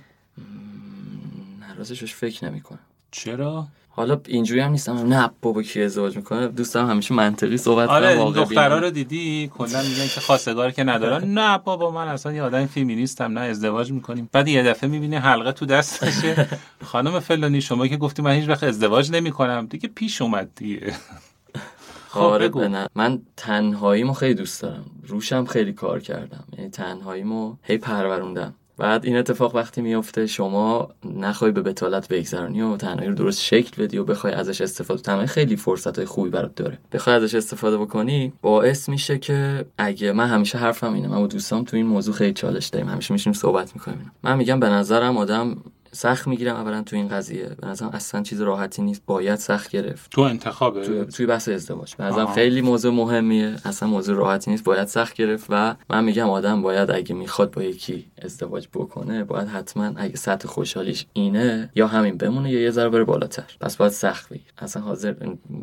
راستش 1.91 2.15
فکر 2.15 2.45
نمی‌کنم. 2.45 2.79
چرا؟ 3.11 3.67
حالا 3.89 4.21
اینجوری 4.27 4.59
هم 4.61 4.71
نیستم. 4.71 4.93
نه 4.97 5.31
بابا 5.41 5.63
کی 5.63 5.81
ازدواج 5.81 6.15
می‌کنه؟ 6.17 6.47
دوستم 6.47 6.89
همیشه 6.89 7.13
منطقی 7.13 7.57
صحبت 7.57 7.89
آره 7.89 8.13
کنم 8.13 8.17
واقعا 8.23 8.43
دخترا 8.43 8.79
رو 8.79 8.89
دیدی؟ 8.89 9.51
کلا 9.53 9.81
میگن 9.81 10.07
که 10.07 10.21
خواستگار 10.21 10.71
که 10.71 10.83
ندارن. 10.83 11.23
نه 11.23 11.57
بابا 11.57 11.91
من 11.91 12.07
اصلا 12.07 12.33
یه 12.33 12.43
آدم 12.43 12.65
فیمینیستم 12.65 13.39
نه 13.39 13.41
ازدواج 13.41 13.91
می‌کنیم. 13.91 14.29
بعد 14.31 14.47
یه 14.47 14.63
دفعه 14.63 14.89
می‌بینی 14.89 15.15
حلقه 15.15 15.51
تو 15.51 15.65
دستشه. 15.65 16.47
خانم 16.91 17.19
فلانی 17.19 17.61
شما 17.61 17.87
که 17.87 17.97
گفتی 17.97 18.21
من 18.21 18.31
هیچ 18.31 18.49
وقت 18.49 18.63
ازدواج 18.63 19.11
نمی‌کنم. 19.11 19.65
دیگه 19.65 19.89
پیش 19.95 20.21
اومد 20.21 20.49
دیگه. 20.55 20.93
خب 22.13 22.19
آره 22.19 22.67
نه 22.67 22.87
من 22.95 23.21
تنهاییمو 23.37 24.13
خیلی 24.13 24.33
دوست 24.33 24.61
دارم. 24.61 24.85
روشم 25.07 25.45
خیلی 25.45 25.73
کار 25.73 25.99
کردم. 25.99 26.43
یعنی 26.57 26.69
تنهاییمو 26.69 27.55
هی 27.63 27.77
پروروندم. 27.77 28.53
بعد 28.77 29.05
این 29.05 29.17
اتفاق 29.17 29.55
وقتی 29.55 29.81
میفته 29.81 30.27
شما 30.27 30.89
نخوای 31.15 31.51
به 31.51 31.61
بتالت 31.61 32.07
بگذرانی 32.07 32.61
و 32.61 32.77
تنهایی 32.77 33.09
رو 33.09 33.15
درست 33.15 33.41
شکل 33.41 33.83
بدی 33.83 33.97
و 33.97 34.03
بخوای 34.03 34.33
ازش 34.33 34.61
استفاده 34.61 35.01
تنهایی 35.01 35.27
خیلی 35.27 35.55
فرصت 35.55 35.97
های 35.97 36.05
خوبی 36.05 36.29
برات 36.29 36.55
داره. 36.55 36.77
بخوای 36.91 37.15
ازش 37.15 37.35
استفاده 37.35 37.77
بکنی 37.77 38.33
باعث 38.41 38.89
میشه 38.89 39.17
که 39.17 39.65
اگه 39.77 40.11
من 40.11 40.27
همیشه 40.27 40.57
حرفم 40.57 40.93
اینه 40.93 41.07
من 41.07 41.19
با 41.19 41.27
دوستام 41.27 41.63
تو 41.63 41.77
این 41.77 41.85
موضوع 41.85 42.15
خیلی 42.15 42.33
چالش 42.33 42.67
داریم 42.67 42.89
همیشه 42.89 43.13
میشیم 43.13 43.33
صحبت 43.33 43.75
می‌کنیم 43.75 44.11
من 44.23 44.37
میگم 44.37 44.59
به 44.59 44.69
نظرم 44.69 45.17
آدم 45.17 45.57
سخت 45.93 46.27
می‌گیرم. 46.27 46.55
اولا 46.55 46.81
تو 46.81 46.95
این 46.95 47.07
قضیه. 47.07 47.49
به 47.61 47.67
نظرم 47.67 47.89
اصلا 47.89 48.23
چیز 48.23 48.41
راحتی 48.41 48.81
نیست. 48.81 49.01
باید 49.05 49.35
سخت 49.35 49.71
گرفت. 49.71 50.11
تو 50.11 50.21
انتخابه. 50.21 50.87
تو 50.87 51.05
توی 51.05 51.25
بحث 51.25 51.49
ازدواج. 51.49 51.95
به 51.95 52.03
نظرم 52.03 52.33
خیلی 52.33 52.61
موضوع 52.61 52.93
مهمیه. 52.93 53.55
اصلا 53.65 53.89
موضوع 53.89 54.15
راحتی 54.15 54.51
نیست. 54.51 54.63
باید 54.63 54.87
سخت 54.87 55.13
گرفت 55.13 55.45
و 55.49 55.75
من 55.89 56.03
میگم 56.03 56.29
آدم 56.29 56.61
باید 56.61 56.91
اگه 56.91 57.15
می‌خواد 57.15 57.51
با 57.51 57.63
یکی 57.63 58.05
ازدواج 58.21 58.67
بکنه 58.73 59.23
باید 59.23 59.47
حتما 59.47 59.91
اگه 59.95 60.15
سطح 60.15 60.47
خوشحالیش 60.47 61.05
اینه 61.13 61.69
یا 61.75 61.87
همین 61.87 62.17
بمونه 62.17 62.51
یا 62.51 62.61
یه 62.61 62.71
ذره 62.71 62.89
بره 62.89 63.03
بالاتر. 63.03 63.43
پس 63.59 63.77
باید 63.77 63.91
سخت 63.91 64.29
بگیر 64.29 64.53
اصلا 64.57 64.83
حاضر 64.83 65.15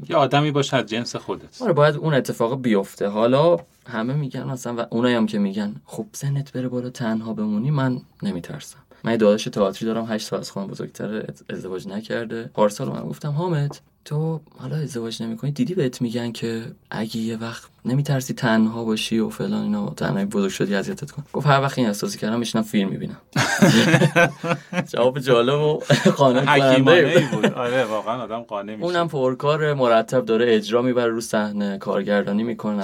یه 0.08 0.16
آدمی 0.16 0.50
باشه 0.50 0.76
از 0.76 0.86
جنس 0.86 1.16
خودت. 1.16 1.62
آره 1.62 1.72
باید 1.72 1.96
اون 1.96 2.14
اتفاق 2.14 2.62
بیفته. 2.62 3.08
حالا 3.08 3.56
همه 3.86 4.14
میگن 4.14 4.44
مثلا 4.44 4.74
و 4.76 4.86
اونایی 4.90 5.14
هم 5.14 5.26
که 5.26 5.38
میگن 5.38 5.74
خب 5.84 6.06
سنت 6.12 6.52
بره 6.52 6.68
بالا 6.68 6.90
تنها 6.90 7.34
بمونی. 7.34 7.70
من 7.70 8.00
نمیترسم. 8.22 8.78
من 9.04 9.16
داداش 9.16 9.44
تئاتری 9.44 9.86
دارم 9.86 10.04
8 10.04 10.26
سال 10.26 10.40
از 10.40 10.50
خودم 10.50 10.66
بزرگتره 10.66 11.26
ازدواج 11.50 11.88
نکرده. 11.88 12.50
پارسال 12.54 12.88
من 12.88 13.02
گفتم 13.08 13.30
حامد 13.30 13.78
تو 14.04 14.40
حالا 14.58 14.76
ازدواج 14.76 15.22
نمی‌کنی؟ 15.22 15.50
دیدی 15.50 15.74
بهت 15.74 16.02
میگن 16.02 16.32
که 16.32 16.62
اگه 16.90 17.16
یه 17.16 17.36
وقت 17.36 17.62
نمیترسی 17.84 18.34
تنها 18.34 18.84
باشی 18.84 19.18
و 19.18 19.28
فلان 19.28 19.62
اینا 19.62 19.90
تنهایی 19.90 20.24
بزرگ 20.26 20.50
شدی 20.50 20.74
اذیتت 20.74 21.10
کن. 21.10 21.24
گفت 21.32 21.46
هر 21.46 21.60
وقت 21.60 21.78
این 21.78 21.86
احساسی 21.86 22.18
کردم 22.18 22.38
میشنم 22.38 22.62
فیلم 22.62 22.88
می‌بینم. 22.88 23.16
جواب 24.92 25.18
جالب 25.18 25.60
و 25.60 25.80
قانع 26.16 26.58
کننده 26.58 27.28
بود. 27.32 27.46
آره 27.46 27.84
واقعا 27.84 28.22
آدم 28.22 28.40
قانع 28.40 28.74
میشه. 28.74 28.84
اونم 28.84 29.08
پرکار 29.08 29.74
مرتب 29.74 30.24
داره 30.24 30.54
اجرا 30.54 30.82
می‌بره 30.82 31.10
رو 31.10 31.20
صحنه 31.20 31.78
کارگردانی 31.78 32.42
می‌کنه 32.42 32.82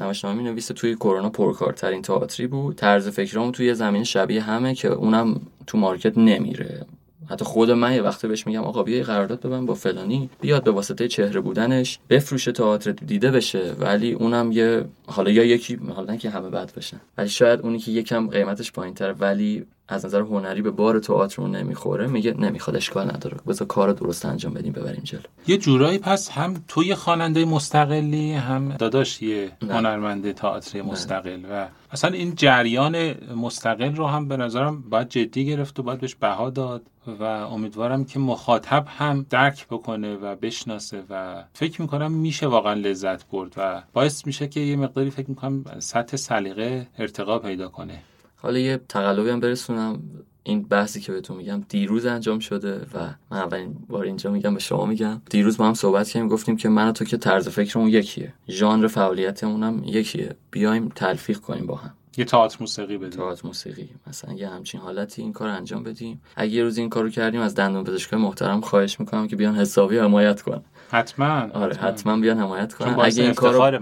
نمایشنامه 0.00 0.42
می‌نویسه. 0.42 0.74
توی 0.74 0.94
کرونا 0.94 1.30
پرکارترین 1.30 2.02
تئاتری 2.02 2.46
بود. 2.46 2.76
طرز 2.76 3.08
فکرام 3.08 3.52
توی 3.52 3.74
زمین 3.74 4.04
شبیه 4.04 4.42
همه 4.42 4.74
که 4.74 4.88
اونم 4.88 5.40
تو 5.66 5.78
مارکت 5.78 6.18
نمیره. 6.18 6.86
حتی 7.30 7.44
خود 7.44 7.70
من 7.70 7.94
یه 7.94 8.02
وقتی 8.02 8.28
بهش 8.28 8.46
میگم 8.46 8.64
آقا 8.64 8.82
بیا 8.82 9.04
قرارداد 9.04 9.40
ببن 9.40 9.66
با 9.66 9.74
فلانی 9.74 10.30
بیاد 10.40 10.64
به 10.64 10.70
واسطه 10.70 11.08
چهره 11.08 11.40
بودنش 11.40 11.98
بفروشه 12.10 12.52
تئاتر 12.52 12.92
دیده 12.92 13.30
بشه 13.30 13.72
ولی 13.78 14.12
اونم 14.12 14.52
یه 14.52 14.84
حالا 15.06 15.30
یا 15.30 15.44
یکی 15.44 15.78
حالا 15.94 16.16
که 16.16 16.30
همه 16.30 16.50
بد 16.50 16.74
بشن 16.74 17.00
ولی 17.18 17.28
شاید 17.28 17.60
اونی 17.60 17.78
که 17.78 17.90
یکم 17.90 18.28
قیمتش 18.28 18.72
پایینتر 18.72 19.12
ولی 19.12 19.66
از 19.90 20.06
نظر 20.06 20.20
هنری 20.20 20.62
به 20.62 20.70
بار 20.70 20.98
تئاتر 20.98 21.46
نمی‌خوره 21.46 22.06
میگه 22.06 22.32
نمی‌خواد 22.32 22.76
اشکال 22.76 23.10
نداره. 23.10 23.36
بذار 23.46 23.68
کار 23.68 23.92
درست 23.92 24.24
انجام 24.24 24.54
بدیم 24.54 24.72
ببریم 24.72 25.02
جلو. 25.04 25.20
یه 25.46 25.56
جورایی 25.56 25.98
پس 25.98 26.30
هم 26.30 26.64
تو 26.68 26.84
یه 26.84 26.94
خواننده 26.94 27.44
مستقلی 27.44 28.32
هم 28.32 28.68
داداش 28.68 29.22
یه 29.22 29.52
هنرمند 29.70 30.32
تئاتری 30.32 30.82
مستقل 30.82 31.40
و 31.50 31.66
اصلا 31.92 32.10
این 32.10 32.34
جریان 32.34 33.14
مستقل 33.34 33.96
رو 33.96 34.06
هم 34.06 34.28
به 34.28 34.36
نظرم 34.36 34.82
باید 34.82 35.08
جدی 35.08 35.46
گرفت 35.46 35.80
و 35.80 35.82
باید 35.82 36.00
بهش 36.00 36.14
بها 36.14 36.50
داد 36.50 36.82
و 37.20 37.22
امیدوارم 37.24 38.04
که 38.04 38.18
مخاطب 38.18 38.84
هم 38.88 39.26
درک 39.30 39.66
بکنه 39.66 40.16
و 40.16 40.36
بشناسه 40.36 41.02
و 41.10 41.44
فکر 41.52 41.82
می‌کنم 41.82 42.12
میشه 42.12 42.46
واقعا 42.46 42.74
لذت 42.74 43.28
برد 43.30 43.54
و 43.56 43.82
باعث 43.92 44.26
میشه 44.26 44.48
که 44.48 44.60
یه 44.60 44.76
مقداری 44.76 45.10
فکر 45.10 45.30
می‌کنم 45.30 45.64
سطح 45.78 46.16
سلیقه 46.16 46.86
ارتقا 46.98 47.38
پیدا 47.38 47.68
کنه. 47.68 48.02
حالا 48.42 48.58
یه 48.58 48.80
تقلبی 48.88 49.30
هم 49.30 49.40
برسونم. 49.40 50.02
این 50.42 50.62
بحثی 50.62 51.00
که 51.00 51.12
بهتون 51.12 51.36
میگم 51.36 51.64
دیروز 51.68 52.06
انجام 52.06 52.38
شده 52.38 52.86
و 52.94 52.98
من 53.30 53.38
اولین 53.38 53.76
بار 53.88 54.04
اینجا 54.04 54.30
میگم 54.30 54.54
به 54.54 54.60
شما 54.60 54.86
میگم. 54.86 55.22
دیروز 55.30 55.56
با 55.56 55.66
هم 55.66 55.74
صحبت 55.74 56.08
کردیم 56.08 56.28
گفتیم 56.28 56.56
که 56.56 56.68
من 56.68 56.88
و 56.88 56.92
تو 56.92 57.04
که 57.04 57.16
طرز 57.16 57.48
فکرمون 57.48 57.88
یکیه. 57.88 58.32
ژانر 58.48 58.86
فعالیتمون 58.86 59.62
هم 59.62 59.82
یکیه. 59.84 60.36
بیایم 60.50 60.88
تلفیق 60.88 61.38
کنیم 61.38 61.66
با 61.66 61.76
هم. 61.76 61.94
یه 62.16 62.24
تئاتر 62.24 62.56
موسیقی 62.60 62.98
بدیم. 62.98 63.10
تئاتر 63.10 63.46
موسیقی. 63.46 63.88
مثلا 64.06 64.34
یه 64.34 64.48
همچین 64.48 64.80
حالتی 64.80 65.22
این 65.22 65.32
کار 65.32 65.48
انجام 65.48 65.82
بدیم. 65.82 66.20
اگه 66.36 66.52
یه 66.52 66.62
روز 66.62 66.78
این 66.78 66.88
کارو 66.88 67.10
کردیم 67.10 67.40
از 67.40 67.54
دندون 67.54 67.84
پزشکای 67.84 68.18
محترم 68.18 68.60
خواهش 68.60 69.00
می‌کنم 69.00 69.28
که 69.28 69.36
بیان 69.36 69.56
حسابی 69.56 69.98
حمایت 69.98 70.42
کنن. 70.42 70.62
حتما. 70.90 71.48
آره 71.54 71.76
حتما. 71.76 72.16
بیان 72.16 72.38
حمایت 72.38 72.74
کنن. 72.74 72.96
اگه 73.00 73.22
این 73.22 73.34
کارو 73.34 73.78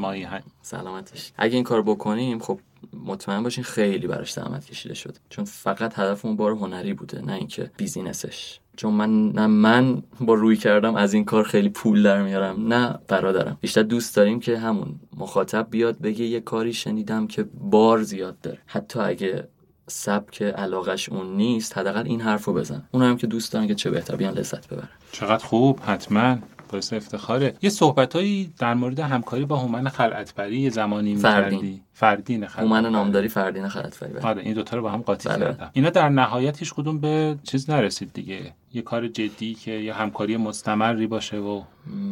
سلامتش 0.63 1.33
اگه 1.37 1.55
این 1.55 1.65
کار 1.65 1.83
بکنیم 1.83 2.39
خب 2.39 2.61
مطمئن 3.05 3.43
باشین 3.43 3.65
خیلی 3.65 4.07
براش 4.07 4.33
زحمت 4.33 4.65
کشیده 4.65 4.95
شده 4.95 5.15
چون 5.29 5.45
فقط 5.45 5.99
هدفمون 5.99 6.37
بار 6.37 6.53
هنری 6.53 6.95
بوده 6.95 7.21
نه 7.21 7.33
اینکه 7.33 7.71
بیزینسش. 7.77 8.61
چون 8.77 8.95
من 8.95 9.29
نه 9.29 9.47
من 9.47 10.03
با 10.21 10.35
روی 10.35 10.57
کردم 10.57 10.95
از 10.95 11.15
این 11.15 11.25
کار 11.25 11.45
خیلی 11.45 11.69
پول 11.69 12.03
در 12.03 12.23
میارم 12.23 12.73
نه 12.73 12.99
برادرم. 13.09 13.59
بیشتر 13.61 13.83
دوست 13.83 14.17
داریم 14.17 14.41
که 14.41 14.59
همون 14.59 15.01
مخاطب 15.17 15.67
بیاد 15.71 15.99
بگه 15.99 16.25
یه 16.25 16.41
کاری 16.41 16.73
شنیدم 16.73 17.27
که 17.27 17.47
بار 17.55 18.03
زیاد 18.03 18.41
داره. 18.41 18.59
حتی 18.67 19.01
اگه 19.01 19.49
سبک 19.87 20.43
علاقش 20.43 21.09
اون 21.09 21.37
نیست 21.37 21.79
حداقل 21.79 22.07
این 22.07 22.21
حرفو 22.21 22.53
بزن. 22.53 22.89
اون 22.91 23.03
هم 23.03 23.17
که 23.17 23.27
دوست 23.27 23.53
دارن 23.53 23.67
که 23.67 23.75
چه 23.75 23.91
بهتر 23.91 24.17
بیان 24.17 24.35
لذت 24.35 24.69
ببرن. 24.69 24.89
چقدر 25.13 25.45
خوب 25.45 25.81
حتما. 25.87 26.37
باعث 26.73 26.93
افتخاره. 26.93 27.55
یه 27.63 27.71
صحبتایی 27.71 28.53
در 28.59 28.75
مورد 28.75 29.01
همکاری 29.01 29.45
با 29.45 29.57
هومن 29.57 29.89
خلعتبری 29.89 30.61
یه 30.61 30.71
زمانی 30.71 31.15
می‌کردی؟ 31.15 31.83
فردین 31.99 32.47
خلعت 32.47 32.67
هومن 32.67 32.87
نامداری 32.87 33.29
فردین 33.29 33.69
خلعتبری 33.69 34.13
بله. 34.13 34.23
آره 34.23 34.43
این 34.43 34.55
دوتا 34.55 34.77
رو 34.77 34.83
با 34.83 34.91
هم 34.91 35.03
قاطی 35.03 35.29
بله. 35.29 35.39
کردم 35.39 35.71
اینا 35.73 35.91
در 35.91 36.09
نهایت 36.09 36.59
هیچ 36.59 36.75
کدوم 36.75 36.99
به 36.99 37.37
چیز 37.43 37.71
نرسید 37.71 38.13
دیگه 38.13 38.55
یه 38.75 38.83
کار 38.83 39.09
جدی 39.09 39.55
که 39.55 39.71
یه 39.71 39.95
همکاری 39.95 40.37
مستمری 40.37 41.07
باشه 41.07 41.37
و 41.39 41.63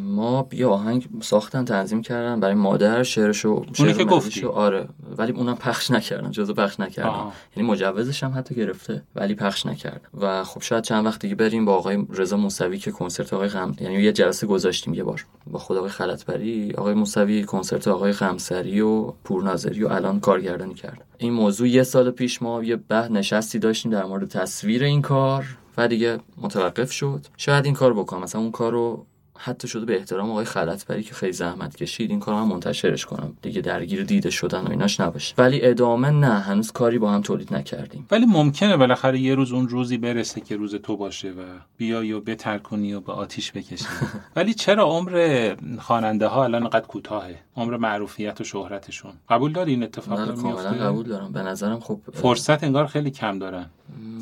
ما 0.05 0.49
یه 0.53 0.66
آهنگ 0.66 1.09
ساختن 1.20 1.65
تنظیم 1.65 2.03
کردن 2.03 2.41
برای 2.41 2.55
مادر 2.55 3.03
شعرشو 3.03 3.65
اونی 3.78 3.93
که 3.95 4.05
گفتی. 4.05 4.45
آره. 4.45 4.89
ولی 5.16 5.33
اونم 5.33 5.57
پخش 5.57 5.91
نکردن 5.91 6.31
جزو 6.31 6.55
پخش 6.55 6.81
نکردن. 6.81 7.33
یعنی 7.57 7.69
مجوزش 7.69 8.23
هم 8.23 8.33
حتی 8.37 8.55
گرفته 8.55 9.03
ولی 9.15 9.35
پخش 9.35 9.66
نکرد. 9.66 10.01
و 10.20 10.45
خب 10.45 10.62
شاید 10.62 10.85
چند 10.85 11.07
وقت 11.07 11.20
دیگه 11.20 11.35
بریم 11.35 11.65
با 11.65 11.74
آقای 11.74 12.07
رضا 12.11 12.37
موسوی 12.37 12.78
که 12.78 12.91
کنسرت 12.91 13.33
آقای 13.33 13.49
غم 13.49 13.74
یعنی 13.81 13.95
یه 13.95 14.12
جلسه 14.12 14.47
گذاشتیم 14.47 14.95
یه 14.95 15.05
بار 15.05 15.27
با 15.47 15.59
خود 15.59 15.77
آقای 15.77 15.91
خلطبری. 15.91 16.73
آقای 16.73 16.95
موسوی 16.95 17.45
کنسرت 17.45 17.89
آقای 17.89 18.12
خمسری 18.12 18.81
و 18.81 19.03
پورناظری 19.24 19.85
و 19.85 19.89
الان 19.89 20.20
کارگردانی 20.20 20.74
کرد. 20.74 21.05
این 21.19 21.33
موضوع 21.33 21.69
یه 21.69 21.83
سال 21.83 22.11
پیش 22.11 22.43
ما 22.43 22.65
یه 22.65 22.77
به 22.77 23.09
نشستی 23.09 23.59
داشتیم 23.59 23.93
در 23.93 24.05
مورد 24.05 24.28
تصویر 24.28 24.85
این 24.85 25.03
کار. 25.03 25.45
و 25.77 25.89
دیگه 25.89 26.19
متوقف 26.36 26.93
شد. 26.93 27.27
شاید 27.36 27.65
این 27.65 27.74
کار 27.74 27.94
بکنم. 27.94 28.23
مثلا 28.23 28.40
اون 28.40 28.51
کار 28.51 28.73
رو 28.73 29.07
حتی 29.39 29.69
شده 29.69 29.85
به 29.85 29.97
احترام 29.97 30.31
آقای 30.31 30.45
خلطبری 30.45 31.03
که 31.03 31.15
خیلی 31.15 31.33
زحمت 31.33 31.77
کشید 31.77 32.11
این 32.11 32.21
کار 32.21 32.35
من 32.35 32.49
منتشرش 32.49 33.07
کنم. 33.07 33.37
دیگه 33.43 33.61
درگیر 33.61 34.05
دیده 34.05 34.31
شدن 34.31 34.61
و 34.61 34.71
ایناش 34.71 35.01
نباشه. 35.01 35.35
ولی 35.39 35.65
ادامه 35.65 36.11
نه 36.11 36.39
هنوز 36.41 36.73
کاری 36.73 36.99
با 36.99 37.11
هم 37.11 37.23
تولید 37.23 37.55
نکردیم. 37.55 38.07
ولی 38.11 38.27
ممکنه 38.27 38.77
بالاخره 38.77 39.19
یه 39.19 39.35
روز 39.35 39.53
اون 39.53 39.69
روزی 39.69 39.99
برسه 39.99 40.41
که 40.41 40.57
روز 40.57 40.75
تو 40.75 40.97
باشه 40.97 41.31
و 41.31 41.43
بیای 41.77 42.13
و 42.13 42.21
بتر 42.21 42.59
کنی 42.59 42.93
و 42.95 43.01
به 43.01 43.13
آتیش 43.13 43.53
بکشی. 43.53 43.87
ولی 44.37 44.55
چرا 44.55 44.85
عمر 44.85 45.55
خواننده 45.79 46.27
ها 46.27 46.45
الان 46.45 46.69
قد 46.69 46.87
کوتاهه؟ 46.87 47.39
عمر 47.57 47.77
معروفیت 47.77 48.41
و 48.41 48.45
شهرتشون. 48.45 49.13
قبول 49.29 49.53
داری 49.53 49.71
این 49.73 49.83
اتفاق 49.83 50.43
میفته؟ 50.43 50.69
قبول 50.69 51.07
دارم. 51.07 51.33
به 51.33 51.43
نظرم 51.43 51.81
خب 51.81 52.01
فرصت 52.13 52.65
انگار 52.65 52.87
خیلی 52.87 53.11
کم 53.11 53.39
دارن. 53.39 53.71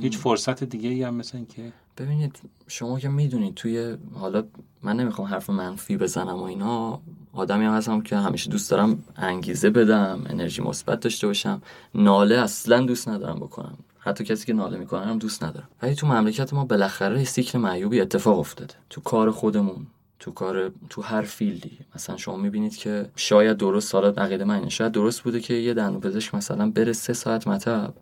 هیچ 0.03 0.19
فرصت 0.19 0.65
دیگه 0.65 0.89
ای 0.89 1.03
هم 1.03 1.15
مثل 1.15 1.45
که 1.45 1.73
ببینید 1.99 2.39
شما 2.69 2.99
که 2.99 3.09
می‌دونید 3.09 3.55
توی 3.55 3.97
حالا 4.15 4.45
من 4.83 4.97
نمی‌خوام 4.97 5.29
حرف 5.29 5.51
منفی 5.51 5.97
بزنم 5.97 6.37
و 6.37 6.43
اینا 6.43 7.01
آدمی 7.33 7.65
هم 7.65 7.75
هستم 7.75 8.01
که 8.01 8.17
همیشه 8.17 8.51
دوست 8.51 8.71
دارم 8.71 9.05
انگیزه 9.17 9.71
بدم 9.71 10.23
انرژی 10.27 10.63
مثبت 10.63 11.01
داشته 11.01 11.27
باشم. 11.27 11.63
ناله 11.95 12.35
اصلا 12.35 12.81
دوست 12.81 13.09
ندارم 13.09 13.37
بکنم. 13.37 13.79
حتی 13.99 14.25
کسی 14.25 14.47
که 14.47 14.53
ناله 14.53 14.79
می‌کنه 14.79 15.07
هم 15.07 15.19
دوست 15.19 15.45
ندارم. 15.45 15.69
ولی 15.83 15.95
تو 15.95 16.07
مملکت 16.07 16.55
ما 16.55 16.65
بالاخره 16.65 17.25
سیکل 17.25 17.59
معیوبی 17.59 18.01
اتفاق 18.01 18.39
افتاده. 18.39 18.75
تو 18.91 19.01
کار 19.01 19.31
خودمون 19.31 19.87
تو 20.19 20.31
کار 20.31 20.73
تو 20.91 21.03
هر 21.03 21.23
فیلدی. 21.23 21.79
مثلا 21.95 22.17
شما 22.17 22.37
می‌بینید 22.37 22.77
که 22.77 23.07
شاید 23.17 23.57
درست 23.57 23.89
سال 23.89 24.15
عقیده 24.19 24.45
من 24.45 24.69
شاید 24.69 24.93
درست 24.93 25.21
بوده 25.21 25.41
که 25.41 25.55
یه 25.55 25.75
دندون 25.75 26.01
پزشک 26.01 26.35
مثلا 26.35 26.71
بره 26.71 26.93
سه 26.93 27.13
ساعت 27.13 27.49
مطب 27.49 27.95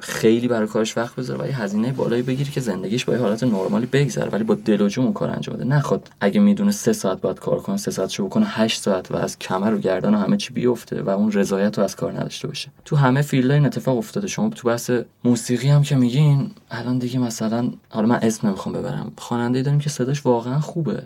خیلی 0.00 0.48
برای 0.48 0.68
کارش 0.68 0.96
وقت 0.96 1.16
بذاره 1.16 1.44
و 1.44 1.46
یه 1.46 1.62
هزینه 1.62 1.92
بالایی 1.92 2.22
بگیری 2.22 2.50
که 2.50 2.60
زندگیش 2.60 3.04
با 3.04 3.12
یه 3.12 3.18
حالت 3.18 3.44
نرمالی 3.44 3.86
بگذره 3.86 4.30
ولی 4.30 4.44
با 4.44 4.54
دل 4.54 4.80
و 4.80 4.88
جون 4.88 5.12
کار 5.12 5.30
انجام 5.30 5.56
بده. 5.56 5.64
نخواد 5.64 6.10
اگه 6.20 6.40
می‌دونه 6.40 6.70
سه 6.70 6.92
ساعت 6.92 7.20
باید 7.20 7.40
کار 7.40 7.58
کنه 7.58 7.76
سه 7.76 7.90
ساعتشو 7.90 8.26
بکنه 8.26 8.46
8 8.46 8.80
ساعت 8.80 9.10
و 9.10 9.16
از 9.16 9.38
کمر 9.38 9.74
و 9.74 9.78
گردن 9.78 10.14
و 10.14 10.18
همه 10.18 10.36
چی 10.36 10.52
بیفته 10.52 11.02
و 11.02 11.10
اون 11.10 11.32
رضایت 11.32 11.78
رو 11.78 11.84
از 11.84 11.96
کار 11.96 12.12
نداشته 12.12 12.48
باشه. 12.48 12.70
تو 12.84 12.96
همه 12.96 13.22
فیلدها 13.22 13.54
این 13.54 13.66
اتفاق 13.66 13.98
افتاده. 13.98 14.26
شما 14.26 14.48
تو 14.48 14.68
بحث 14.68 14.90
موسیقی 15.24 15.68
هم 15.68 15.82
که 15.82 15.96
میگین 15.96 16.50
الان 16.70 16.98
دیگه 16.98 17.18
مثلا 17.18 17.70
حالا 17.88 18.06
من 18.06 18.18
اسم 18.22 18.46
نمی‌خوام 18.48 18.74
ببرم. 18.74 19.12
خواننده 19.16 19.62
داریم 19.62 19.80
که 19.80 19.90
صداش 19.90 20.26
واقعا 20.26 20.60
خوبه 20.60 21.02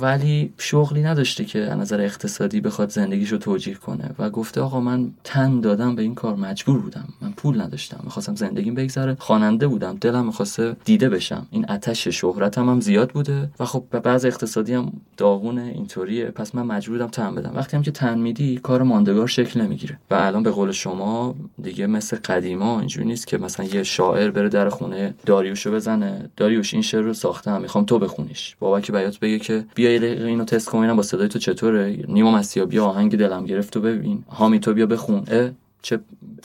ولی 0.00 0.52
شغلی 0.58 1.02
نداشته 1.02 1.44
که 1.44 1.58
از 1.58 1.78
نظر 1.78 2.00
اقتصادی 2.00 2.60
بخواد 2.60 2.90
زندگیشو 2.90 3.38
توجیه 3.38 3.74
کنه. 3.74 4.10
و 4.18 4.30
گفته 4.30 4.60
آقا 4.60 4.80
من 4.80 5.10
تن 5.24 5.60
دادم 5.60 5.96
به 5.96 6.02
این 6.02 6.14
کار 6.14 6.34
مجبور 6.34 6.78
بودم. 6.78 7.08
من 7.22 7.32
پول 7.32 7.60
نداشتم. 7.60 8.00
می‌خواستم 8.04 8.34
زندگیم 8.34 8.74
بگذره. 8.74 9.16
خواننده 9.18 9.66
بودم. 9.66 9.96
دلم 10.00 10.26
می‌خواسته 10.26 10.76
دیده 10.84 11.08
بشم. 11.08 11.46
این 11.50 11.64
آتش 11.64 12.08
شهرتم 12.08 12.68
هم 12.68 12.80
زیاد 12.80 13.10
بوده. 13.10 13.50
و 13.60 13.64
خب 13.64 13.84
به 13.90 14.00
بعض 14.00 14.24
اقتصادی 14.24 14.74
هم 14.74 14.92
داغونه 15.16 15.72
اینطوریه. 15.74 16.24
پس 16.24 16.54
من 16.54 16.62
مجبور 16.62 16.98
بودم 16.98 17.10
تن 17.10 17.34
بدم. 17.34 17.52
وقتی 17.54 17.76
هم 17.76 17.82
که 17.82 17.90
تن 17.90 18.18
میدی 18.18 18.56
کار 18.62 18.82
ماندگار 18.82 19.26
شکل 19.26 19.60
نمی‌گیره. 19.60 19.98
و 20.10 20.14
الان 20.14 20.42
به 20.42 20.50
قول 20.50 20.72
شما 20.72 21.34
دیگه 21.62 21.86
مثل 21.86 22.16
قدیما 22.16 22.78
اینجوری 22.78 23.06
نیست 23.06 23.26
که 23.26 23.38
مثلا 23.38 23.66
یه 23.66 23.82
شاعر 23.82 24.30
بره 24.30 24.48
در 24.48 24.68
خونه 24.68 24.85
داریوشو 25.26 25.72
بزنه. 25.72 26.30
داریوش 26.36 26.74
این 26.74 26.82
شعر 26.82 27.02
رو 27.02 27.14
ساختم 27.14 27.60
می‌خوام 27.60 27.84
تو 27.84 27.98
بخونیش. 27.98 28.56
بابک 28.60 28.92
بیات 28.92 29.18
بگه 29.18 29.38
که 29.38 29.64
بیا 29.74 29.90
اینو 29.90 30.44
تست 30.44 30.68
کن 30.68 30.96
با 30.96 31.02
صدای 31.02 31.28
تو 31.28 31.38
چطوره؟ 31.38 32.04
نیما 32.08 32.30
مسیا 32.30 32.66
بیا 32.66 32.84
آهنگ 32.84 33.16
دلم 33.16 33.44
گرفت 33.44 33.72
تو 33.72 33.80
ببین. 33.80 34.24
هامی 34.30 34.60
تو 34.60 34.74
بیا 34.74 34.86
بخون. 34.86 35.24
اه 35.30 35.50
چه 35.82 35.98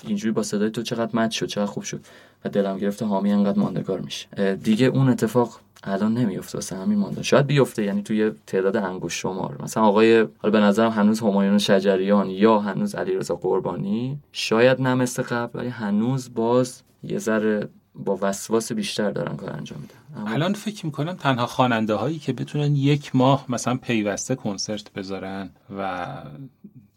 اینجوری 0.08 0.32
با 0.32 0.44
صدای 0.44 0.70
تو 0.70 0.82
چقدر 0.82 1.10
مد 1.14 1.32
شد 1.32 1.46
چقدر 1.46 1.66
خوب 1.66 1.84
شد 1.84 2.00
و 2.46 2.50
دلم 2.50 2.78
گرفت 2.78 3.04
حامی 3.04 3.32
انقدر 3.32 3.60
ماندگار 3.60 4.00
میشه. 4.00 4.56
دیگه 4.64 4.86
اون 4.86 5.10
اتفاق 5.10 5.60
الان 5.84 6.14
نمیفته 6.14 6.58
واسه 6.58 6.76
همین 6.76 7.00
مانده 7.00 7.24
شاید 7.24 7.48
بیفته 7.48 7.84
یعنی 7.84 8.02
توی 8.02 8.32
تعداد 8.48 8.78
انگوش 8.78 9.22
شمار. 9.22 9.58
مثلا 9.64 9.84
آقای 9.84 10.28
حالا 10.38 10.52
به 10.52 10.60
نظرم 10.60 10.92
هنوز 10.92 11.20
همایون 11.20 11.58
شجریان 11.58 12.30
یا 12.30 12.60
هنوز 12.60 12.96
علیرضا 12.96 13.36
قربانی 13.36 14.18
شاید 14.32 14.82
نه 14.82 14.96
مثل 14.96 15.24
قبل 15.24 15.60
ولی 15.60 15.70
هنوز 15.70 16.34
باز 16.34 16.82
یه 17.04 17.18
ذره 17.18 17.70
با 17.96 18.20
وسواس 18.22 18.72
بیشتر 18.72 19.12
دارن 19.12 19.36
کار 19.36 19.50
انجام 19.54 19.80
میدن. 19.82 20.32
الان 20.32 20.54
فکر 20.54 20.86
می‌کنم 20.86 21.14
تنها 21.14 21.46
خواننده 21.46 21.94
هایی 21.94 22.20
که 22.20 22.34
بتونن 22.34 22.76
یک 22.76 23.16
ماه 23.16 23.46
مثلا 23.50 23.76
پیوسته 23.78 24.36
کنسرت 24.36 24.94
بذارن 24.94 25.50
و 25.78 26.08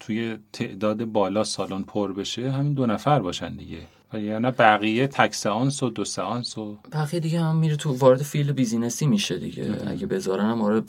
توی 0.00 0.38
تعداد 0.52 1.04
بالا 1.04 1.44
سالن 1.44 1.82
پر 1.82 2.12
بشه 2.12 2.50
همین 2.50 2.74
دو 2.74 2.86
نفر 2.86 3.20
باشن 3.20 3.56
دیگه. 3.56 3.78
یا 4.20 4.38
نه 4.38 4.50
بقیه 4.50 5.06
تک 5.06 5.34
سانس 5.34 5.82
و 5.82 5.90
دو 5.90 6.04
سانس 6.04 6.58
و 6.58 6.76
بقیه 6.92 7.20
دیگه 7.20 7.40
هم 7.40 7.56
میره 7.56 7.76
تو 7.76 7.92
وارد 7.92 8.22
field 8.22 8.54
business 8.54 9.00
ی 9.00 9.06
میشه 9.06 9.38
دیگه. 9.38 9.76
اگه 9.86 10.06
بذارن 10.06 10.44
هم 10.44 10.62
آره 10.62 10.82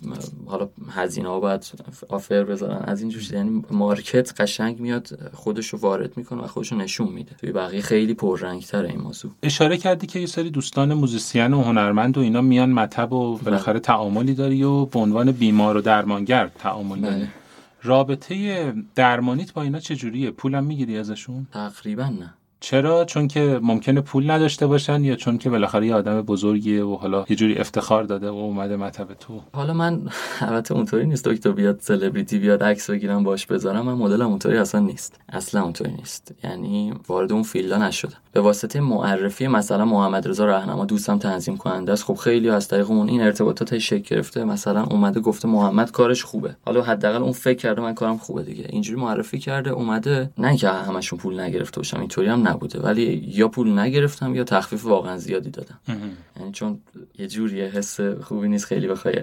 حالا 0.45 0.69
هزینه 0.89 1.29
ها 1.29 1.39
باید 1.39 1.65
offer 2.09 2.43
بذارن. 2.43 2.77
از 2.77 3.01
این 3.01 3.09
جور 3.09 3.33
یعنی 3.33 3.63
market 3.71 4.41
قشنگ 4.41 4.79
میاد 4.79 5.31
خودش 5.33 5.67
رو 5.67 5.79
وارد 5.79 6.17
می‌کنه 6.17 6.43
و 6.43 6.47
خودش 6.47 6.71
رو 6.71 6.77
نشون 6.77 7.07
میده. 7.07 7.35
توی 7.35 7.51
بقیه 7.51 7.81
خیلی 7.81 8.13
پررنگ 8.13 8.61
تر 8.61 8.83
این 8.83 9.01
موضوع. 9.01 9.31
اشاره 9.43 9.77
کردی 9.77 10.07
که 10.07 10.19
یه 10.19 10.25
سری 10.25 10.49
دوستان 10.49 10.93
موزیسین 10.93 11.53
و 11.53 11.61
هنرمند 11.61 12.17
و 12.17 12.21
اینا 12.21 12.41
میان 12.41 12.71
مطب 12.71 13.13
و 13.13 13.37
بالاخره 13.37 13.79
تعاملی 13.79 14.33
داری 14.33 14.63
و 14.63 14.85
به 14.85 14.99
عنوان 14.99 15.31
بیمار 15.31 15.77
و 15.77 15.81
درمانگر 15.81 16.47
تعامل 16.47 16.99
داری. 17.01 17.15
بله. 17.15 17.27
رابطه 17.83 18.73
درمانیت 18.95 19.53
با 19.53 19.61
اینا 19.61 19.79
چجوریه؟ 19.79 20.31
پولم 20.31 20.63
می‌گیری 20.63 20.97
ازشون؟ 20.97 21.47
تقریبا 21.53 22.03
نه. 22.03 22.33
چرا؟ 22.65 23.05
چون 23.05 23.27
که 23.27 23.59
ممکنه 23.63 24.01
پول 24.01 24.31
نداشته 24.31 24.67
باشن 24.67 25.03
یا 25.03 25.15
چون 25.15 25.37
که 25.37 25.49
بالاخره 25.49 25.87
یه 25.87 25.95
آدم 25.95 26.21
بزرگیه 26.21 26.83
و 26.83 26.95
حالا 26.95 27.25
یه 27.29 27.35
جوری 27.35 27.57
افتخار 27.57 28.03
داده 28.03 28.29
و 28.29 28.33
اومده 28.33 28.75
مطب 28.75 29.13
تو. 29.13 29.41
حالا 29.53 29.73
من 29.73 30.01
البته 30.39 30.73
اونطوری 30.75 31.05
نیست 31.05 31.25
دکتر 31.27 31.51
بیاد 31.51 31.79
سلبریتی 31.79 32.39
بیاد 32.39 32.63
عکس 32.63 32.89
بگیرم 32.89 33.23
باش 33.23 33.45
بذارم 33.45 33.85
من 33.85 33.93
مدلم 33.93 34.27
اونطوری 34.27 34.57
اصلا 34.57 34.81
نیست. 34.81 35.19
اصلا 35.29 35.63
اونطوری 35.63 35.91
نیست. 35.91 36.35
یعنی 36.43 36.93
وارد 37.07 37.31
اون 37.31 37.43
فیلدا 37.43 37.77
نشدم. 37.77 38.17
به 38.35 38.41
واسطه 38.41 38.79
معرفی 38.79 39.47
مثلا 39.47 39.85
محمد 39.85 40.27
رضا 40.27 40.45
راهنما 40.45 40.85
دوستم 40.85 41.17
تنظیم 41.17 41.57
کننده 41.57 41.91
است. 41.91 42.03
خب 42.03 42.15
خیلی 42.15 42.49
از 42.49 42.67
طریق 42.67 42.91
اون 42.91 43.09
این 43.09 43.21
ارتباطات 43.21 43.77
شکل 43.77 44.15
گرفته. 44.15 44.43
مثلا 44.43 44.83
اومده 44.83 45.19
گفته 45.19 45.47
محمد 45.47 45.91
کارش 45.91 46.23
خوبه. 46.23 46.55
حالا 46.65 46.81
حداقل 46.81 47.21
اون 47.21 47.31
فکر 47.31 47.57
کرده 47.57 47.81
من 47.81 47.93
کارم 47.93 48.17
خوبه 48.17 48.43
دیگه. 48.43 48.65
اینجوری 48.69 49.01
معرفی 49.01 49.39
کرده 49.39 49.69
اومده. 49.69 50.29
نه 50.37 50.57
که 50.57 50.69
همشون 50.69 51.19
پول 51.19 51.39
نگرفته 51.39 51.79
باشم 51.79 51.99
اینطوری 51.99 52.27
هم 52.27 52.47
نبوده. 52.47 52.79
ولی 52.79 53.23
یا 53.27 53.47
پول 53.47 53.79
نگرفتم 53.79 54.35
یا 54.35 54.43
تخفیف 54.43 54.85
واقعا 54.85 55.17
زیادی 55.17 55.49
دادم. 55.49 55.79
یعنی 56.39 56.51
چون 56.51 56.79
یه 57.19 57.27
جوری 57.27 57.61
حس 57.61 57.99
خوبی 58.01 58.47
نیست 58.47 58.65
خیلی 58.65 58.87
بخوای 58.87 59.21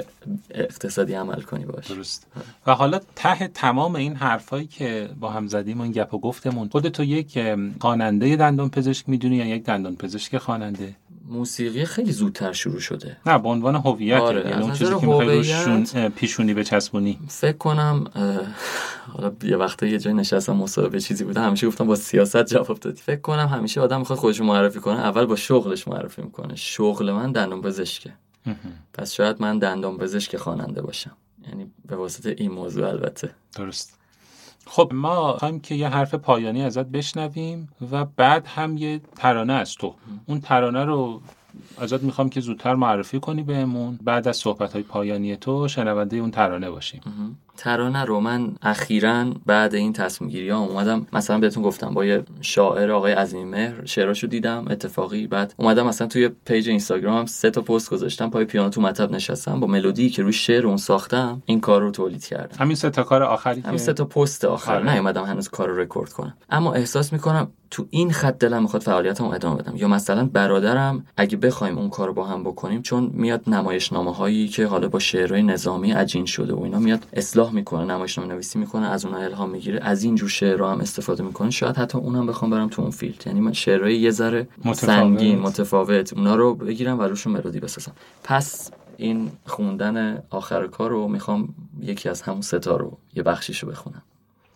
اقتصادی 0.51 1.15
عمل 1.15 1.41
کنی 1.41 1.65
باش. 1.65 1.91
درست. 1.91 2.27
و 2.67 2.75
حالا 2.75 3.01
ته 3.17 3.49
تمام 3.49 3.97
این 3.97 4.15
حرفایی 4.15 4.67
که 4.67 5.09
با 5.21 5.31
هم 5.31 5.47
زدیم 5.47 5.81
اون 5.81 5.91
گپ 5.91 6.15
و 6.15 6.19
گفتمون 6.19 6.69
خودتو 6.69 7.05
یک 7.05 7.39
خواننده 7.81 8.37
دندان 8.37 8.71
پزشک 8.71 9.02
می‌دونی 9.09 9.37
یا 9.37 9.47
یک 9.47 9.65
دندان 9.65 9.97
پزشک 9.97 10.39
خواننده. 10.39 10.97
موسیقی 11.29 11.85
خیلی 11.85 12.13
زودتر 12.13 12.53
شروع 12.53 12.81
شده. 12.81 13.17
نه 13.27 13.39
به 13.39 13.49
عنوان 13.49 13.77
هویت. 13.77 14.21
آره، 14.21 14.49
یعنی 14.51 14.63
اون 14.63 14.73
چیزی 14.73 14.95
که 15.01 15.07
می‌خوای 15.07 16.09
پیشونی 16.09 16.55
بچسبونی. 16.55 17.19
فکر 17.29 17.57
کنم 17.57 18.05
حالا 19.13 19.33
یه 19.43 19.57
وقتا 19.57 19.87
یه 19.87 19.99
جای 19.99 20.15
نشستم 20.15 20.57
مصاحبه 20.57 21.01
چیزی 21.01 21.25
بوده 21.25 21.41
همیشه 21.41 21.67
گفتم 21.67 21.87
با 21.87 21.95
سیاست 21.95 22.45
جواب 22.45 22.79
دادی. 22.81 23.01
فکر 23.01 23.21
کنم 23.21 23.47
همیشه 23.47 23.81
آدم 23.81 23.99
می‌خواد 23.99 24.19
خودش 24.19 24.41
معرفی 24.41 24.81
کنه. 24.81 25.01
اول 25.01 25.25
با 25.25 25.37
شغلش 25.37 25.89
معرفی 25.89 26.23
می‌کنه. 26.23 26.57
شغل 26.57 27.13
من 27.13 27.33
دندان 27.33 27.63
پزشکه. 27.63 28.13
پس 28.95 29.13
شاید 29.13 29.43
من 29.43 29.59
دندان 29.59 29.99
پزشک 29.99 30.37
خواننده 30.37 30.83
باشم. 30.83 31.17
یعنی 31.49 31.71
به 31.87 31.97
واسطه 31.97 32.35
این 32.39 32.53
موضوع 32.53 32.89
البته. 32.89 33.31
درست. 33.57 33.99
خب 34.67 34.91
ما 34.95 35.37
خواهیم 35.39 35.61
که 35.61 35.75
یه 35.75 35.89
حرف 35.89 36.15
پایانی 36.15 36.63
ازت 36.63 36.87
بشنویم 36.87 37.69
و 37.93 38.05
بعد 38.05 38.47
هم 38.47 38.77
یه 38.77 39.01
ترانه 39.17 39.53
از 39.53 39.75
تو. 39.75 39.95
اون 40.27 40.41
ترانه 40.41 40.85
رو 40.85 41.21
ازت 41.79 42.03
می‌خوام 42.03 42.29
که 42.29 42.41
زودتر 42.41 42.75
معرفی 42.75 43.21
کنی 43.21 43.43
بهمون 43.43 43.99
بعد 44.03 44.29
از 44.29 44.37
صحبت 44.37 44.73
های 44.73 44.83
پایانی 44.83 45.37
تو 45.37 45.69
شنونده 45.69 46.17
اون 46.17 46.31
ترانه 46.31 46.71
باشیم. 46.71 47.01
ترانه 47.57 48.05
رو 48.05 48.21
من 48.21 48.53
اخیرا 48.63 49.27
بعد 49.47 49.75
این 49.75 49.93
تصمیم 49.93 50.31
گیری 50.31 50.49
ها 50.51 50.59
اومدم 50.59 51.07
مثلا 51.13 51.39
بهتون 51.39 51.63
گفتم 51.63 51.95
با 51.95 52.05
یه 52.05 52.23
شاعر 52.41 52.91
آقای 52.91 53.13
عظیم 53.13 53.49
مهر 53.49 53.85
شعراشو 53.85 54.27
دیدم 54.27 54.65
اتفاقی 54.71 55.27
بعد 55.27 55.55
اومدم 55.57 55.87
مثلا 55.87 56.07
توی 56.07 56.31
page 56.45 56.69
اینستاگرامم 56.69 57.27
سه 57.27 57.51
تا 57.51 57.61
پست 57.61 57.91
گذاشتم 57.91 58.31
پای 58.31 58.45
پیانو 58.45 58.69
تو 58.69 58.81
مطب 58.81 59.11
نشستم 59.11 59.61
با 59.61 59.67
ملودی 59.67 60.11
که 60.11 60.23
روی 60.23 60.33
شعر 60.33 60.67
اون 60.67 60.77
ساختم 60.77 61.43
این 61.47 61.61
کار 61.61 61.83
رو 61.83 61.91
تولید 61.91 62.25
کردم. 62.25 62.57
همین 62.59 62.77
سه 62.77 62.91
تا 62.91 63.03
کار 63.03 63.23
آخری 63.23 63.61
همین 63.61 63.79
سه 63.79 63.93
تا 63.93 64.05
پست 64.05 64.45
آخر. 64.45 64.75
آره. 64.75 64.93
نیومدم 64.93 65.25
هنوز 65.25 65.49
کار 65.49 65.69
رو 65.69 65.81
رکورد 65.81 66.13
کنم. 66.13 66.35
اما 66.51 66.73
احساس 66.73 67.13
می‌کنم 67.13 67.49
تو 67.71 67.87
این 67.91 68.13
خط 68.13 68.39
دلم 68.39 68.63
می‌خواد 68.63 68.83
فعالیتمو 68.83 69.31
ادامه 69.33 69.57
بدم. 69.57 69.77
یا 69.77 69.89
مثلا 69.89 70.25
برادرم 70.33 71.07
اگه 71.17 71.37
بخوایم 71.37 71.79
اون 71.79 71.91
کار 71.91 72.09
رو 72.09 72.15
با 72.15 72.25
هم 72.25 72.45
بکنیم 72.45 72.83
چون 72.83 73.11
میاد 73.15 73.43
نمایشنامه 73.47 74.15
هایی 74.15 74.49
که 74.49 74.67
حالا 74.67 74.89
با 74.89 74.99
شعرهای 74.99 75.43
نظامی 75.43 75.93
عجین 75.93 76.27
شده 76.27 76.55
و 76.55 76.63
اینا 76.63 76.79
میاد 76.79 77.07
اصلاح 77.13 77.42
می‌کنه 77.51 77.85
نمایشنامه 77.85 78.35
نویسی 78.35 78.59
می‌کنه 78.59 78.87
از 78.87 79.05
اونها 79.05 79.21
الهام 79.21 79.51
می‌گیره 79.51 79.81
از 79.83 80.05
این 80.05 80.15
جور 80.15 80.29
شعرها 80.29 80.73
هم 80.73 80.81
استفاده 80.81 81.23
می‌کنه. 81.23 81.51
شاید 81.51 81.77
حتی 81.77 81.99
اونم 81.99 82.27
بخوام 82.27 82.51
برم 82.51 82.69
تو 82.69 82.83
اون 82.83 82.91
field. 82.91 83.23
یعنی 83.27 83.41
من 83.41 83.53
شعرهای 83.53 83.97
یه 83.97 84.11
ذره 84.11 84.49
متفاوت. 84.59 84.75
سنگین 84.75 85.39
متفاوت. 85.39 86.13
اونا 86.13 86.37
رو 86.37 86.55
بگیرم 86.55 86.99
و 86.99 87.03
روشون 87.03 87.33
ملودی 87.33 87.61
بسازم. 87.61 87.93
پس 88.25 88.71
این 88.97 89.31
خوندن 89.47 90.23
آخر 90.31 90.67
کار 90.67 90.91
رو 90.91 91.09
می‌خوام 91.09 91.55
یکی 91.81 92.09
از 92.09 92.23
همون 92.23 92.41
سه 92.41 92.65
تا 92.65 92.77
رو 92.77 92.99
یه 93.15 93.23
بخشیشو 93.23 93.67
بخونم. 93.67 94.03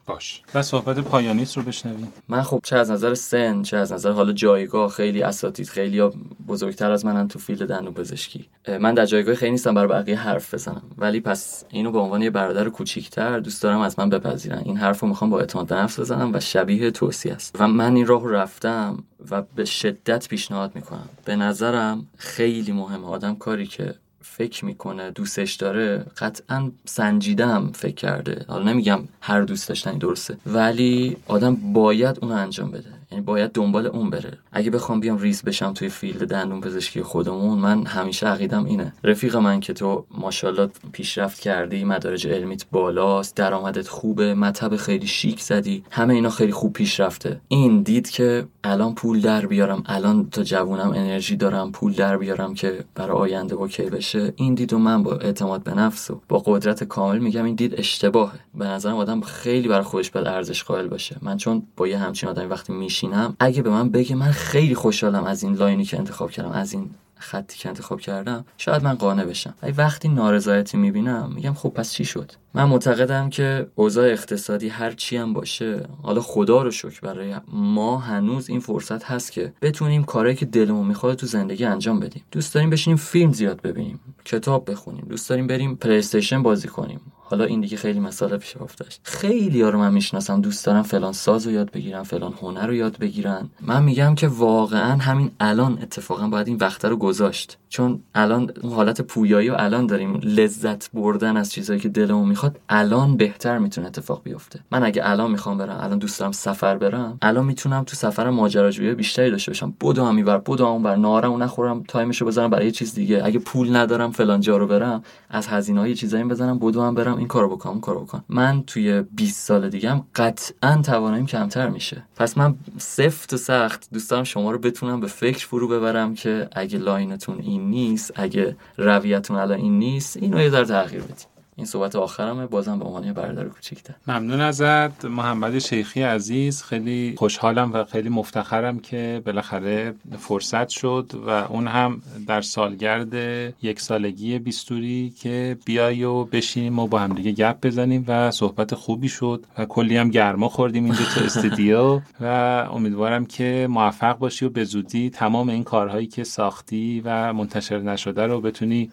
باش. 0.07 0.43
و 0.55 0.63
صحبت 0.63 0.99
پایانیت 0.99 1.57
رو 1.57 1.63
بشنویم. 1.63 2.13
من 2.29 2.43
خب 2.43 2.61
چه 2.65 2.77
از 2.77 2.91
نظر 2.91 3.15
سن 3.15 3.63
چه 3.63 3.77
از 3.77 3.93
نظر 3.93 4.11
حالا 4.11 4.33
جایگاه 4.33 4.91
خیلی 4.91 5.23
اساتید 5.23 5.69
خیلی 5.69 6.03
بزرگتر 6.49 6.91
از 6.91 7.05
منن 7.05 7.29
تو 7.29 7.39
field 7.39 7.69
دندون 7.69 7.95
پزشکی. 7.95 8.49
من 8.81 8.95
در 8.95 9.07
جایگاه 9.07 9.35
خیلی 9.35 9.51
نیستم 9.51 9.75
برای 9.75 9.89
بقیه 9.89 10.19
حرف 10.19 10.55
بزنم. 10.55 10.83
ولی 10.99 11.21
پس 11.21 11.65
اینو 11.69 11.91
به 11.91 11.99
عنوان 11.99 12.23
یه 12.23 12.31
برادر 12.31 12.69
کوچیکتر 12.69 13.39
دوست 13.39 13.63
دارم 13.63 13.81
از 13.81 13.99
من 13.99 14.11
بپذیرن. 14.11 14.63
این 14.65 14.77
حرف 14.77 15.01
رو 15.01 15.09
می‌خوام 15.09 15.31
با 15.31 15.41
اعتماد 15.41 15.67
به 15.67 15.75
نفس 15.75 16.01
بزنم 16.01 16.35
و 16.35 16.41
شبیه 16.41 16.91
توصیه 16.91 17.33
است. 17.33 17.57
و 17.59 17.69
من 17.69 17.97
این 17.97 18.07
راه 18.07 18.23
رو 18.23 18.31
رفتم 18.31 19.05
و 19.31 19.43
به 19.43 19.65
شدت 19.65 20.29
پیشنهاد 20.29 20.73
می‌کنم. 20.75 21.09
به 21.25 21.37
نظرم 21.37 22.07
خیلی 22.17 22.73
مهمه. 22.73 23.07
آدم 23.07 23.35
کاری 23.35 23.67
که 23.67 23.95
فکر 24.35 24.65
می‌کنه 24.65 25.11
دوستش 25.11 25.55
داره 25.55 25.99
قطعا 26.19 26.71
سنجیدم 26.85 27.73
فکر 27.75 27.95
کرده. 27.95 28.45
حالا 28.49 28.73
نمیگم 28.73 29.01
هر 29.21 29.41
دوست 29.41 29.69
داشتنی 29.69 29.99
درسته 29.99 30.37
ولی 30.47 31.17
آدم 31.27 31.55
باید 31.73 32.19
اون 32.23 32.33
انجام 32.33 32.71
بده. 32.71 32.96
یعنی 33.17 33.27
باید 33.27 33.53
دنبال 33.53 33.87
اون 33.87 34.11
بره. 34.11 34.39
اگه 34.53 34.71
بخوام 34.71 35.01
بیام 35.01 35.19
ریز 35.19 35.43
بشم 35.43 35.73
توی 35.73 35.89
field 35.89 36.29
دندون 36.29 36.61
پزشکی 36.61 37.03
خودمون 37.03 37.59
من 37.59 37.87
همیشه 37.87 38.27
عقیدم 38.27 38.65
اینه. 38.65 38.93
رفیق 39.05 39.37
من 39.37 39.61
که 39.61 39.73
تو 39.73 40.07
ماشاءالله 40.11 40.71
پیشرفت 40.93 41.41
کردی 41.41 41.85
مدارج 41.85 42.27
علمیت 42.27 42.65
بالاست 42.73 43.37
درآمدت 43.37 43.89
خوبه 43.89 44.35
مطب 44.35 44.77
خیلی 44.77 45.07
شیک 45.07 45.41
زدی 45.41 45.85
همه 45.91 46.15
اینا 46.15 46.31
خیلی 46.31 46.53
خوب 46.53 46.73
پیشرفته. 46.73 47.41
این 47.49 47.83
دید 47.83 48.11
که 48.11 48.47
الان 48.65 48.95
پول 48.95 49.21
در 49.21 49.47
بیارم 49.47 49.83
الان 49.87 50.31
تا 50.31 50.43
جوونم 50.43 50.91
انرژی 50.91 51.37
دارم 51.37 51.73
پول 51.73 51.93
در 51.93 52.17
بیارم 52.17 52.55
که 52.55 52.85
برای 52.95 53.17
آینده 53.17 53.55
OK 53.55 53.83
بشه 53.83 54.33
این 54.37 54.55
دید 54.55 54.73
و 54.73 54.79
من 54.79 55.03
با 55.03 55.13
اعتماد 55.13 55.63
به 55.63 55.75
نفس 55.75 56.11
و 56.11 56.21
با 56.29 56.43
قدرت 56.47 56.85
کامل 56.85 57.19
میگم 57.19 57.45
این 57.45 57.55
دید 57.55 57.75
اشتباهه. 57.79 58.39
به 58.55 58.65
نظرم 58.67 58.97
آدم 58.97 59.21
خیلی 59.21 59.69
برای 59.69 59.85
خودش 59.85 60.11
باید 60.11 60.27
ارزش 60.27 60.65
قائل 60.65 60.87
باشه. 60.87 61.17
من 61.23 61.37
چون 61.37 61.63
با 61.77 61.89
یه 61.89 61.99
همچین 61.99 62.29
آدمی 62.29 62.47
وقتی 62.47 62.73
میشینم 63.07 63.37
اگه 63.41 63.63
به 63.63 63.71
من 63.71 63.91
بگه 63.91 64.15
من 64.15 64.31
خیلی 64.31 64.75
خوشحالم 64.75 65.25
از 65.25 65.43
این 65.43 65.55
line 65.55 65.79
ی 65.79 65.85
که 65.85 65.99
انتخاب 65.99 66.31
کردم 66.31 66.51
از 66.51 66.73
این 66.73 66.91
خطی 67.19 67.59
که 67.59 67.69
انتخاب 67.69 68.01
کردم 68.01 68.45
شاید 68.59 68.85
من 68.85 68.95
قانع 68.95 69.25
بشم. 69.25 69.55
ولی 69.63 69.73
وقتی 69.73 70.09
نارضایتی 70.09 70.77
می‌بینم 70.77 71.33
میگم 71.35 71.55
خب 71.55 71.69
پس 71.69 71.93
چی 71.93 72.05
شد؟ 72.05 72.33
من 72.55 72.65
معتقدم 72.65 73.31
که 73.31 73.67
اوضاع 73.75 74.09
اقتصادی 74.09 74.69
هر 74.69 74.93
چی 74.93 75.17
هم 75.17 75.33
باشه 75.33 75.83
حالا 76.03 76.21
خدا 76.21 76.63
رو 76.63 76.71
شکر 76.71 77.01
برای 77.01 77.35
ما 77.53 77.99
هنوز 77.99 78.51
این 78.51 78.61
فرصت 78.61 79.05
هست 79.05 79.33
که 79.33 79.53
بتونیم 79.63 80.05
کارهایی 80.05 80.37
که 80.37 80.47
دلمون 80.47 80.87
می‌خواد 80.87 81.17
تو 81.17 81.27
زندگی 81.27 81.65
انجام 81.65 82.01
بدیم. 82.01 82.23
دوست 82.31 82.55
داریم 82.55 82.71
بشینیم 82.71 82.97
فیلم 82.97 83.33
زیاد 83.33 83.63
ببینیم 83.63 84.01
کتاب 84.25 84.71
بخونیم. 84.71 85.07
دوست 85.09 85.31
داریم 85.31 85.47
بریم 85.47 85.77
play 85.77 86.03
بازی 86.43 86.69
کنیم. 86.69 87.01
حالا 87.29 87.45
این 87.45 87.61
دیگه 87.61 87.77
خیلی 87.77 88.01
مسئله 88.01 88.37
پیش 88.37 88.57
افتاد 88.57 88.89
خیلی 89.03 89.63
ها 89.63 89.71
رو 89.71 89.79
من 89.79 89.93
می‌شناسم 89.93 90.41
دوست 90.41 90.67
دارم 90.67 90.83
فلان 90.83 91.13
ساز 91.13 91.47
رو 91.47 91.53
یاد 91.53 91.71
بگیرن 91.71 92.03
فلان 92.03 92.35
هنر 92.43 92.67
رو 92.67 92.75
یاد 92.75 92.99
بگیرن. 92.99 93.49
من 93.61 93.83
میگم 93.83 94.15
که 94.15 94.29
واقعا 94.29 94.97
همین 94.97 95.31
الان 95.41 95.79
اتفاقا 95.83 96.29
باید 96.29 96.49
این 96.49 96.57
وقت 96.57 96.85
رو 96.85 96.97
گذاشت. 96.97 97.59
چون 97.69 98.01
الان 98.15 98.51
حالت 98.71 99.01
پویایی 99.01 99.51
و 99.51 99.55
الان 99.59 99.87
داریم. 99.87 100.21
لذت 100.23 100.91
بردن 100.93 101.37
از 101.37 101.53
چیزایی 101.53 101.81
که 101.81 101.89
دلمون 101.89 102.29
می‌خواد 102.29 102.59
الان 102.69 103.17
بهتر 103.17 103.59
می‌تونه 103.59 103.87
اتفاق 103.87 104.23
بیفته. 104.25 104.61
من 104.71 104.85
اگه 104.85 105.03
الان 105.05 105.31
می‌خوام 105.31 105.59
برم 105.59 105.79
الان 105.81 105.99
دوست 105.99 106.21
دارم 106.21 106.33
سفر 106.33 106.79
برم 106.79 107.19
الان 107.23 107.45
می‌تونم 107.45 107.85
تو 107.85 107.97
سفرم 107.97 108.35
ماجراجویی 108.35 108.95
بیشتری 108.95 109.31
داشته 109.31 109.51
باشم. 109.51 109.75
بدو 109.81 110.05
هم 110.05 110.15
میبر 110.15 110.39
بدو 110.39 110.75
هم 110.75 110.83
بر 110.83 110.97
نارم 110.97 111.43
نخورم 111.43 111.83
تایمشو 111.89 112.27
بذارم 112.27 112.51
برای 112.51 112.71
چیز 112.71 112.95
دیگه. 112.95 113.23
اگه 113.25 113.39
پول 113.39 113.77
ندارم 113.77 114.11
فلان 114.11 114.41
جا 114.41 114.57
رو 114.57 114.67
برم. 114.67 115.03
از 115.31 115.47
هزینه 115.47 115.81
های 115.81 115.95
چیزایی 115.95 116.25
بزنم 116.25 116.59
بدو 116.59 116.83
هم 116.83 116.95
برم. 116.95 117.16
این 117.19 117.29
کارو 117.29 117.49
بکنم 117.49 117.81
کارو 117.81 118.01
بکنم. 118.01 118.25
من 118.29 118.63
توی 118.63 119.03
20 119.03 119.47
سال 119.47 119.71
دیگه 119.71 119.91
هم 119.91 120.07
قطعا 120.15 120.83
تواناییم 120.85 121.27
کمتر 121.27 121.69
میشه. 121.69 122.03
پس 122.17 122.39
من 122.39 122.55
سفت 122.79 123.33
و 123.33 123.37
سخت 123.37 123.89
دوست 123.93 124.11
دارم 124.11 124.25
شما 124.25 124.51
رو 124.51 124.59
بتونم 124.59 125.01
به 125.01 125.07
فکر 125.07 125.47
فرو 125.47 125.69
ببرم 125.69 126.15
که 126.15 126.49
اگه 126.53 126.79
line 126.79 127.14
تون 127.14 127.41
این 127.41 127.71
نیست 127.71 128.13
اگه 128.15 128.57
رویتون 128.77 129.37
الان 129.37 129.59
این 129.59 129.79
نیست 129.79 130.17
اینو 130.17 130.41
یه 130.41 130.51
ذره 130.51 130.65
تغییر 130.65 131.03
بدید 131.03 131.36
این 131.57 131.67
صحبت 131.67 131.97
آخرمه 131.97 132.47
بازم 132.47 132.79
به 132.79 132.85
عنوان 132.85 133.13
برادر 133.13 133.45
کوچیکتر. 133.45 133.95
ممنون 134.07 134.41
ازت. 134.41 135.05
محمد 135.05 135.59
شیخی 135.59 136.03
عزیز 136.03 136.63
خیلی 136.63 137.15
خوشحالم 137.19 137.73
و 137.73 137.85
خیلی 137.85 138.09
مفتخرم 138.09 138.79
که 138.79 139.23
بالاخره 139.27 139.95
فرصت 140.19 140.69
شد 140.69 141.13
و 141.27 141.31
اون 141.31 141.67
هم 141.67 142.03
در 142.27 142.41
سالگرد 142.41 143.15
یک 143.63 143.81
سالگی 143.81 144.39
بیستوری 144.39 145.13
که 145.21 145.57
بیای 145.65 146.05
و 146.05 146.25
بشینیم 146.25 146.79
و 146.79 146.87
با 146.87 146.99
هم 146.99 147.15
دیگه 147.15 147.33
گپ 147.33 147.67
بزنیم 147.67 148.05
و 148.09 148.31
صحبت 148.31 148.75
خوبی 148.75 149.09
شد 149.09 149.45
و 149.59 149.65
کلی 149.65 149.97
هم 149.97 150.11
گرما 150.11 150.49
خوردیم 150.49 150.85
اینجا 150.85 151.05
تو 151.15 151.25
استودیو 151.25 152.01
و 152.21 152.25
امیدوارم 152.73 153.27
که 153.27 153.67
موفق 153.71 154.19
باشی 154.19 154.45
و 154.45 154.49
به 154.49 154.65
زودی 154.65 155.11
تمام 155.11 155.49
این 155.49 155.65
کارهایی 155.65 156.07
که 156.07 156.25
ساختی 156.25 157.03
و 157.05 157.33
منتشر 157.33 157.79
نشده 157.79 158.27
رو 158.27 158.41
بتونی 158.41 158.91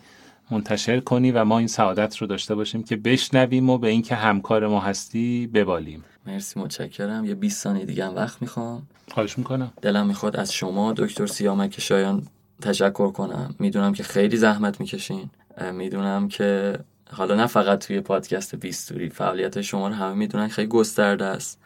منتشر 0.54 1.00
کنی 1.00 1.32
و 1.32 1.44
ما 1.44 1.58
این 1.58 1.68
سعادت 1.68 2.18
رو 2.18 2.28
داشته 2.28 2.56
باشیم 2.56 2.84
که 2.84 2.96
بشنویم 2.96 3.70
و 3.70 3.78
به 3.78 3.88
اینکه 3.88 4.16
همکار 4.16 4.68
ما 4.68 4.80
هستی 4.80 5.48
ببالیم. 5.54 6.04
مرسی 6.28 6.60
متشکرم. 6.60 7.26
یه 7.26 7.36
20 7.36 7.64
ثانیه 7.64 7.86
دیگه 7.86 8.06
هم 8.06 8.16
وقت 8.16 8.42
می‌خوام. 8.42 8.88
خواهش 9.12 9.38
می‌کنم. 9.38 9.74
دلم 9.82 10.08
می‌خواد 10.08 10.36
از 10.36 10.54
شما 10.54 10.94
دکتر 10.94 11.28
سیامک 11.28 11.80
شایان 11.80 12.28
تشکر 12.62 13.12
کنم. 13.12 13.56
می‌دونم 13.60 13.94
که 13.94 14.04
خیلی 14.04 14.38
زحمت 14.38 14.80
می‌کشین. 14.80 15.30
می‌دونم 15.74 16.28
که 16.28 16.80
حالا 17.12 17.36
نه 17.36 17.48
فقط 17.48 17.88
توی 17.88 18.02
پادکست 18.02 18.56
بیستوری 18.56 19.10
فعالیت 19.10 19.62
شما 19.62 19.88
رو 19.88 19.94
همه 19.94 20.14
می‌دونن 20.14 20.48
خیلی 20.48 20.68
گسترده 20.68 21.26
است 21.26 21.60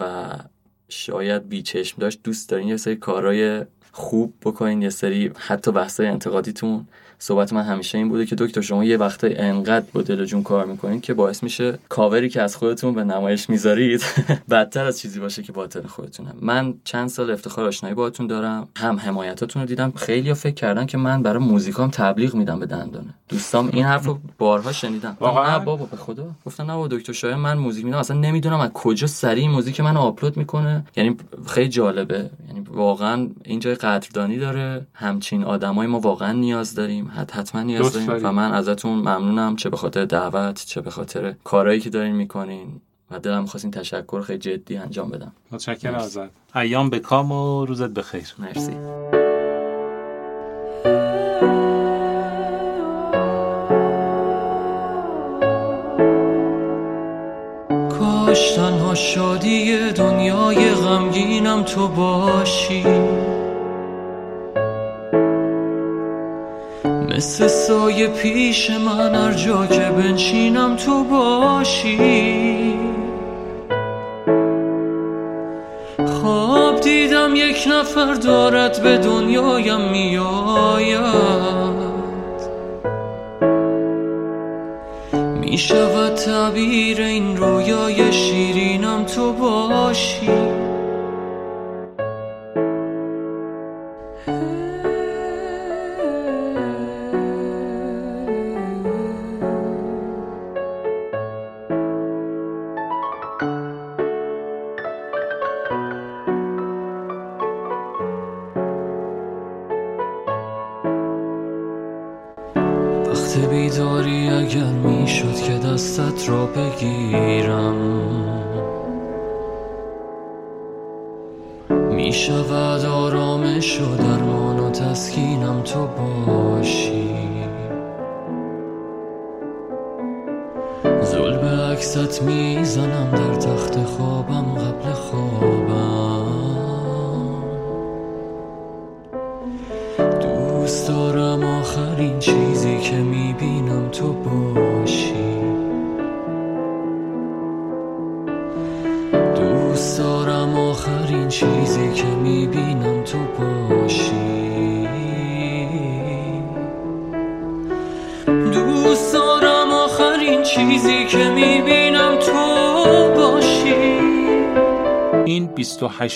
و 0.00 0.32
شاید 0.88 1.48
بی‌چشم‌داشت. 1.48 2.20
دوست 2.24 2.48
دارین 2.48 2.68
یه 2.68 2.76
سری 2.76 2.96
کارهای 2.96 3.64
خوب 3.92 4.34
بکنین 4.42 4.82
یه 4.82 4.90
سری 4.90 5.30
حتی 5.38 5.72
بحثای 5.72 6.06
انتقادیتون. 6.06 6.86
صحبت 7.24 7.52
من 7.52 7.62
همیشه 7.62 7.98
این 7.98 8.08
بوده 8.08 8.26
که 8.26 8.36
دکتر 8.38 8.60
شما 8.60 8.84
یه 8.84 8.96
وقتای 8.96 9.36
انقدر 9.36 9.86
با 9.92 10.02
دل 10.02 10.17
و 10.17 10.24
جون 10.24 10.42
کار 10.42 10.66
می‌کنین 10.66 11.00
که 11.00 11.14
باعث 11.14 11.42
میشه 11.42 11.78
کاوری 11.88 12.28
که 12.28 12.42
از 12.42 12.56
خودتون 12.56 12.94
به 12.94 13.04
نمایش 13.04 13.50
می‌ذارید 13.50 14.04
بدتر 14.50 14.84
از 14.84 14.98
چیزی 14.98 15.20
باشه 15.20 15.42
که 15.42 15.52
باطن 15.52 15.86
خودتونه 15.86 16.30
من 16.40 16.74
چند 16.84 17.08
سال 17.08 17.30
افتخار 17.30 17.66
آشنایی 17.66 17.94
باهاتون 17.94 18.26
دارم 18.26 18.68
هم 18.76 18.98
حمایتاتون 18.98 19.62
رو 19.62 19.68
دیدم. 19.68 19.92
خیلی 19.96 20.34
فکر 20.34 20.54
کردن 20.54 20.86
که 20.86 20.98
من 20.98 21.22
برای 21.22 21.44
موزیکام 21.44 21.90
تبلیغ 21.90 22.34
میدم 22.34 22.58
به 22.58 22.66
دندانه. 22.66 23.14
دوستام 23.28 23.70
این 23.72 23.84
حرف 23.84 24.06
رو 24.06 24.18
بارها 24.38 24.72
شنیدم 24.72 25.16
واقعا؟ 25.20 25.58
بابا 25.58 25.86
به 25.86 25.96
خدا. 25.96 26.26
گفتن 26.46 26.66
نه 26.66 26.88
دکتر 26.90 27.12
شاید 27.12 27.36
من 27.36 27.58
موزیک 27.58 27.84
میدم. 27.84 27.98
اصلا 27.98 28.16
نمی‌دونم 28.16 28.60
از 28.60 28.70
کجا 28.74 29.06
سریع 29.06 29.48
موزیک 29.48 29.80
من 29.80 29.96
آپلود 29.96 30.36
می‌کنه. 30.36 30.84
یعنی 30.96 31.16
خیلی 31.46 31.68
جالبه. 31.68 32.30
یعنی 32.48 32.60
واقعا 32.70 33.28
اینجا 33.44 33.74
قدردانی 33.74 34.38
داره. 34.38 34.86
همچین 34.94 35.44
آدمای 35.44 35.86
ما 35.86 36.00
واقعا 36.00 36.32
نیاز 36.32 36.74
داریم. 36.74 37.06
حتما 37.14 37.62
نیاز 37.62 37.92
داریم. 37.92 38.26
و 38.26 38.32
من 38.32 38.52
ازتون 38.52 38.98
ممنونم. 38.98 39.56
چه 39.56 39.70
به 39.70 39.76
خاطر 39.76 40.04
دعوت 40.04 40.64
چه 40.66 40.80
به 40.80 40.90
خاطر 40.90 41.34
کارهایی 41.44 41.80
که 41.80 41.90
دارین 41.90 42.14
می‌کنین. 42.14 42.80
و 43.10 43.18
دلم 43.18 43.46
خواست 43.46 43.64
این 43.64 43.72
تشکر 43.72 44.20
خیلی 44.20 44.38
جدی 44.38 44.76
انجام 44.76 45.10
بدم. 45.10 45.32
متشکرم 45.50 45.94
ازت. 45.94 46.56
ایام 46.56 46.90
به 46.90 46.98
کام 46.98 47.32
و 47.32 47.64
روزت 47.64 47.90
بخیر. 47.90 48.34
مرسی. 48.38 48.72
کاش 57.98 58.52
تنها 58.52 58.94
شادی 58.94 59.92
دنیای 59.92 60.74
غمگینم 60.74 61.62
تو 61.62 61.88
باشی. 61.88 62.84
مثل 67.16 67.46
سایه 67.46 68.08
پیش 68.08 68.70
من 68.70 69.14
هر 69.14 69.32
جا 69.32 69.66
که 69.66 69.80
بنشینم 69.80 70.76
تو 70.76 71.04
باشی. 71.04 72.74
خواب 76.06 76.80
دیدم 76.80 77.34
یک 77.34 77.68
نفر 77.70 78.14
دارد 78.14 78.82
به 78.82 78.98
دنیایم 78.98 79.90
میآید. 79.90 81.04
می 85.40 85.58
شود 85.58 86.14
تعبیر 86.14 87.02
این 87.02 87.36
رویای 87.36 88.12
شیرینم 88.12 89.04
تو 89.04 89.32
باشی. 89.32 90.53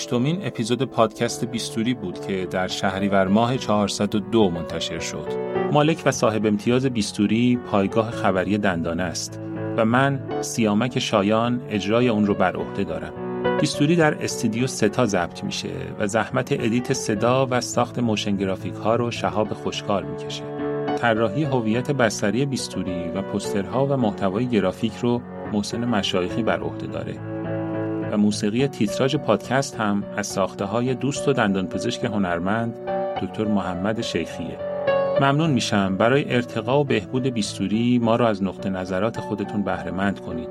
28 0.09 0.23
مین 0.23 0.47
اپیزود 0.47 0.83
پادکست 0.83 1.45
بیستوری 1.45 1.93
بود 1.93 2.25
که 2.27 2.47
در 2.51 2.67
شهریور 2.67 3.27
ماه 3.27 3.57
402 3.57 4.49
منتشر 4.49 4.99
شد. 4.99 5.27
مالک 5.73 6.01
و 6.05 6.11
صاحب 6.11 6.45
امتیاز 6.45 6.85
بیستوری 6.85 7.59
پایگاه 7.71 8.11
خبری 8.11 8.57
دندانه 8.57 9.03
است 9.03 9.41
و 9.77 9.85
من 9.85 10.19
سیامک 10.41 10.99
شایان 10.99 11.61
اجرای 11.69 12.09
اون 12.09 12.25
رو 12.25 12.33
بر 12.33 12.55
عهده 12.55 12.83
دارم. 12.83 13.13
بیستوری 13.61 13.95
در 13.95 14.23
استودیو 14.23 14.67
ستا 14.67 15.05
ضبط 15.05 15.43
میشه 15.43 15.71
و 15.99 16.07
زحمت 16.07 16.51
edit 16.51 16.93
صدا 16.93 17.47
و 17.51 17.61
ساخت 17.61 17.99
motion 17.99 18.35
graphic 18.35 18.73
ها 18.73 18.95
رو 18.95 19.11
شهاب 19.11 19.53
خوشکار 19.53 20.03
می‌کشه. 20.03 20.43
طراحی 20.97 21.43
هویت 21.43 21.91
بصری 21.91 22.45
بیستوری 22.45 23.09
و 23.15 23.21
پوسترها 23.21 23.85
و 23.85 23.97
محتوای 23.97 24.47
گرافیک 24.47 24.93
رو 25.01 25.21
محسن 25.53 25.85
مشایخی 25.85 26.43
بر 26.43 26.59
عهده 26.59 26.87
داره. 26.87 27.28
و 28.11 28.17
موسیقی 28.17 28.67
تیتراژ 28.67 29.15
پادکست 29.15 29.75
هم 29.75 30.03
از 30.17 30.27
ساخته 30.27 30.65
های 30.65 30.95
دوست 30.95 31.27
و 31.27 31.33
دندانپزشک 31.33 32.05
هنرمند 32.05 32.73
دکتر 33.21 33.45
محمد 33.45 34.01
شیخیه. 34.01 34.57
ممنون 35.21 35.49
میشم 35.49 35.97
برای 35.97 36.35
ارتقا 36.35 36.79
و 36.79 36.83
بهبود 36.83 37.27
بیستوری 37.27 37.99
ما 37.99 38.15
را 38.15 38.27
از 38.27 38.43
نقطه 38.43 38.69
نظرات 38.69 39.19
خودتون 39.19 39.63
بهرهمند 39.63 40.19
کنید 40.19 40.49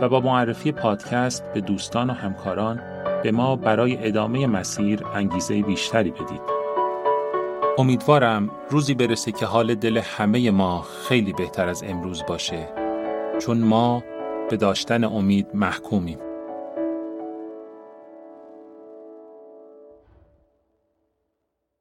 و 0.00 0.08
با 0.08 0.20
معرفی 0.20 0.72
پادکست 0.72 1.44
به 1.54 1.60
دوستان 1.60 2.10
و 2.10 2.12
همکاران 2.12 2.80
به 3.22 3.32
ما 3.32 3.56
برای 3.56 4.06
ادامه 4.06 4.46
مسیر 4.46 5.00
انگیزه 5.14 5.62
بیشتری 5.62 6.10
بدید. 6.10 6.40
امیدوارم 7.78 8.50
روزی 8.70 8.94
برسه 8.94 9.32
که 9.32 9.46
حال 9.46 9.74
دل 9.74 9.98
همه 9.98 10.50
ما 10.50 10.82
خیلی 11.08 11.32
بهتر 11.32 11.68
از 11.68 11.84
امروز 11.86 12.22
باشه 12.28 12.68
چون 13.38 13.58
ما 13.58 14.02
به 14.50 14.56
داشتن 14.56 15.04
امید 15.04 15.46
محکومیم. 15.54 16.18